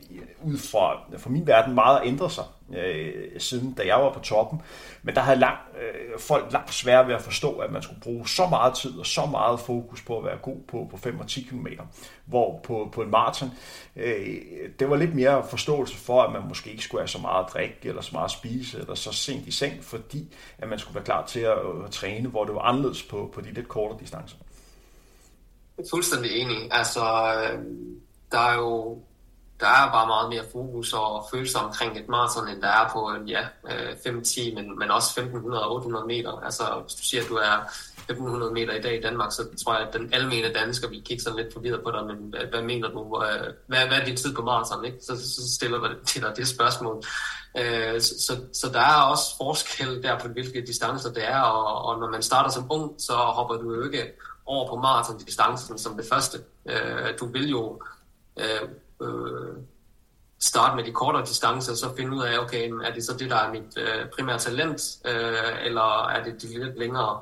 ud 0.42 0.58
fra, 0.58 1.18
fra 1.18 1.30
min 1.30 1.46
verden 1.46 1.74
meget 1.74 2.00
ændre 2.04 2.30
sig 2.30 2.44
øh, 2.74 3.40
siden 3.40 3.72
da 3.72 3.86
jeg 3.86 3.96
var 3.96 4.12
på 4.12 4.20
toppen. 4.20 4.62
Men 5.02 5.14
der 5.14 5.20
havde 5.20 5.38
lang, 5.38 5.56
øh, 5.80 6.20
folk 6.20 6.52
langt 6.52 6.74
svært 6.74 7.08
ved 7.08 7.14
at 7.14 7.22
forstå, 7.22 7.58
at 7.58 7.72
man 7.72 7.82
skulle 7.82 8.00
bruge 8.00 8.28
så 8.28 8.46
meget 8.46 8.74
tid 8.74 8.98
og 8.98 9.06
så 9.06 9.26
meget 9.26 9.60
fokus 9.60 10.02
på 10.02 10.18
at 10.18 10.24
være 10.24 10.36
god 10.36 10.56
på, 10.68 10.88
på 10.90 10.96
5 10.96 11.20
og 11.20 11.28
10 11.28 11.42
km. 11.42 11.66
Hvor 12.24 12.60
på, 12.62 12.88
på 12.92 13.02
en 13.02 13.10
maraton, 13.10 13.50
øh, 13.96 14.36
det 14.78 14.90
var 14.90 14.96
lidt 14.96 15.14
mere 15.14 15.44
forståelse 15.50 15.96
for, 15.96 16.22
at 16.22 16.32
man 16.32 16.42
måske 16.48 16.70
ikke 16.70 16.82
skulle 16.82 17.00
have 17.00 17.08
så 17.08 17.18
meget 17.18 17.44
at 17.44 17.52
drikke 17.52 17.76
eller 17.82 18.02
så 18.02 18.10
meget 18.12 18.24
at 18.24 18.30
spise 18.30 18.78
eller 18.78 18.94
så 18.94 19.12
sent 19.20 19.46
i 19.46 19.50
seng, 19.50 19.84
fordi 19.84 20.34
at 20.58 20.68
man 20.68 20.78
skulle 20.78 20.94
være 20.94 21.04
klar 21.04 21.26
til 21.26 21.40
at, 21.40 21.58
øh, 21.58 21.84
at 21.84 21.90
træne, 21.90 22.28
hvor 22.28 22.44
det 22.44 22.54
var 22.54 22.60
anderledes 22.60 23.02
på, 23.02 23.30
på 23.34 23.40
de 23.40 23.52
lidt 23.52 23.68
kortere 23.68 23.98
distancer. 24.00 24.36
Jeg 25.78 25.84
er 25.84 25.88
fuldstændig 25.90 26.30
enig. 26.30 26.68
Altså, 26.70 27.00
øh, 27.00 27.64
der 28.32 28.38
er 28.38 28.54
jo 28.54 28.98
der 29.60 29.66
er 29.66 29.92
bare 29.92 30.06
meget 30.06 30.28
mere 30.28 30.44
fokus 30.52 30.92
og 30.92 31.26
følelser 31.30 31.58
omkring 31.58 31.98
et 31.98 32.08
maraton, 32.08 32.48
end 32.48 32.62
der 32.62 32.68
er 32.68 32.88
på 32.92 33.12
øh, 33.12 33.30
ja, 33.30 33.42
øh, 33.70 33.92
5-10, 34.06 34.54
men, 34.54 34.78
men 34.78 34.90
også 34.90 35.20
1500-800 35.20 36.06
meter. 36.06 36.44
Altså, 36.44 36.64
hvis 36.82 36.94
du 36.94 37.02
siger, 37.02 37.22
at 37.22 37.28
du 37.28 37.34
er 37.34 37.56
1500 37.96 38.52
meter 38.52 38.74
i 38.74 38.80
dag 38.80 38.98
i 38.98 39.02
Danmark, 39.02 39.32
så 39.32 39.42
tror 39.64 39.74
jeg, 39.74 39.88
at 39.88 39.94
den 39.94 40.14
almene 40.14 40.52
dansker 40.52 40.88
vil 40.88 41.02
kigge 41.04 41.22
sådan 41.22 41.38
lidt 41.38 41.52
forvirret 41.52 41.82
på 41.84 41.90
dig, 41.90 42.04
men 42.06 42.16
hvad, 42.16 42.40
hvad 42.40 42.62
mener 42.62 42.88
du? 42.88 43.24
Øh, 43.24 43.52
hvad, 43.66 43.86
hvad 43.86 43.98
er 44.00 44.04
din 44.04 44.16
tid 44.16 44.34
på 44.34 44.42
maraton? 44.42 44.84
Ikke? 44.84 44.98
Så, 45.00 45.16
så 45.16 45.54
stiller 45.54 45.78
du 45.78 45.88
til 46.06 46.22
dig 46.22 46.32
det 46.36 46.48
spørgsmål. 46.48 47.02
Øh, 47.58 48.00
så, 48.00 48.14
så, 48.26 48.40
så 48.52 48.68
der 48.72 48.80
er 48.80 49.02
også 49.02 49.36
forskel 49.36 50.02
der 50.02 50.18
på, 50.18 50.28
hvilke 50.28 50.66
distancer 50.66 51.12
det 51.12 51.24
er, 51.28 51.40
og, 51.40 51.84
og 51.84 52.00
når 52.00 52.10
man 52.10 52.22
starter 52.22 52.50
som 52.50 52.66
ung, 52.70 52.94
så 52.98 53.12
hopper 53.12 53.54
du 53.54 53.74
jo 53.74 53.84
ikke 53.84 54.12
over 54.46 54.68
på 54.68 54.76
maratondistancen 54.76 55.78
som 55.78 55.96
det 55.96 56.06
første. 56.12 56.38
Du 57.20 57.26
vil 57.26 57.50
jo 57.50 57.82
øh, 58.36 58.68
øh, 59.02 59.56
starte 60.38 60.76
med 60.76 60.84
de 60.84 60.92
kortere 60.92 61.26
distancer, 61.26 61.74
så 61.74 61.96
finde 61.96 62.16
ud 62.16 62.22
af, 62.22 62.38
okay, 62.38 62.70
er 62.70 62.94
det 62.94 63.04
så 63.04 63.16
det, 63.18 63.30
der 63.30 63.36
er 63.36 63.50
mit 63.52 63.78
øh, 63.78 64.10
primære 64.16 64.38
talent, 64.38 64.80
øh, 65.04 65.66
eller 65.66 66.08
er 66.08 66.24
det 66.24 66.42
de 66.42 66.64
lidt 66.64 66.78
længere? 66.78 67.20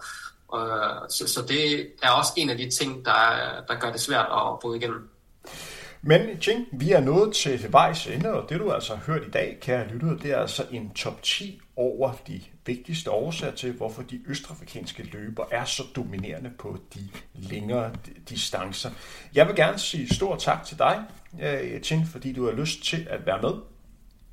Øh, 0.56 1.08
så, 1.08 1.28
så 1.28 1.44
det 1.48 1.92
er 2.02 2.10
også 2.10 2.32
en 2.36 2.50
af 2.50 2.56
de 2.56 2.70
ting, 2.70 3.04
der, 3.04 3.20
der 3.68 3.74
gør 3.80 3.92
det 3.92 4.00
svært 4.00 4.26
at 4.32 4.58
bryde 4.60 4.78
igennem. 4.78 5.08
Men 6.02 6.40
Ching, 6.40 6.66
vi 6.72 6.92
er 6.92 7.00
nået 7.00 7.34
til 7.34 7.72
vejs 7.72 8.06
ende, 8.06 8.32
og 8.32 8.50
det 8.50 8.60
du 8.60 8.72
altså 8.72 8.94
har 8.94 9.12
hørt 9.12 9.26
i 9.26 9.30
dag, 9.30 9.58
kære 9.60 9.88
lyttere, 9.88 10.18
det 10.22 10.30
er 10.30 10.38
altså 10.38 10.64
en 10.70 10.94
top 10.94 11.22
10 11.22 11.60
over 11.76 12.12
de 12.26 12.40
vigtigste 12.68 13.10
årsager 13.10 13.54
til, 13.54 13.72
hvorfor 13.72 14.02
de 14.02 14.20
østafrikanske 14.26 15.02
løber 15.02 15.44
er 15.50 15.64
så 15.64 15.82
dominerende 15.96 16.50
på 16.58 16.78
de 16.94 17.08
længere 17.34 17.92
distancer. 18.28 18.90
Jeg 19.34 19.46
vil 19.46 19.56
gerne 19.56 19.78
sige 19.78 20.14
stor 20.14 20.36
tak 20.36 20.64
til 20.64 20.78
dig, 20.78 21.04
Ching, 21.82 22.08
fordi 22.08 22.32
du 22.32 22.44
har 22.44 22.52
lyst 22.52 22.84
til 22.84 23.06
at 23.10 23.26
være 23.26 23.42
med. 23.42 23.52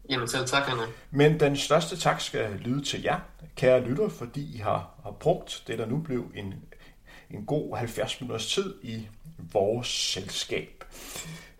Jamen 0.10 0.28
selv 0.28 0.46
tak, 0.48 0.64
Anna. 0.72 0.84
Men 1.12 1.40
den 1.40 1.58
største 1.58 1.98
tak 1.98 2.22
skal 2.22 2.52
lyde 2.52 2.84
til 2.84 3.02
jer, 3.02 3.20
kære 3.56 3.82
lytter, 3.82 4.10
fordi 4.10 4.56
I 4.56 4.58
har, 4.58 4.90
har 5.04 5.12
brugt 5.12 5.64
det, 5.68 5.80
der 5.80 5.86
nu 5.86 5.98
blev 5.98 6.32
en, 6.36 6.54
en 7.30 7.46
god 7.46 7.78
70 7.78 8.22
minutters 8.22 8.48
tid 8.48 8.74
i 8.84 9.08
vores 9.54 9.88
selskab. 9.88 10.84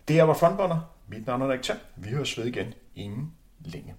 Det 0.08 0.18
er 0.18 0.22
var 0.22 0.34
Frontrunner. 0.34 0.80
Mit 1.08 1.26
navn 1.26 1.42
er 1.42 1.48
Rik 1.48 1.70
Vi 1.96 2.08
høres 2.08 2.38
ved 2.38 2.44
igen 2.46 2.74
inden 2.94 3.32
længe. 3.60 3.94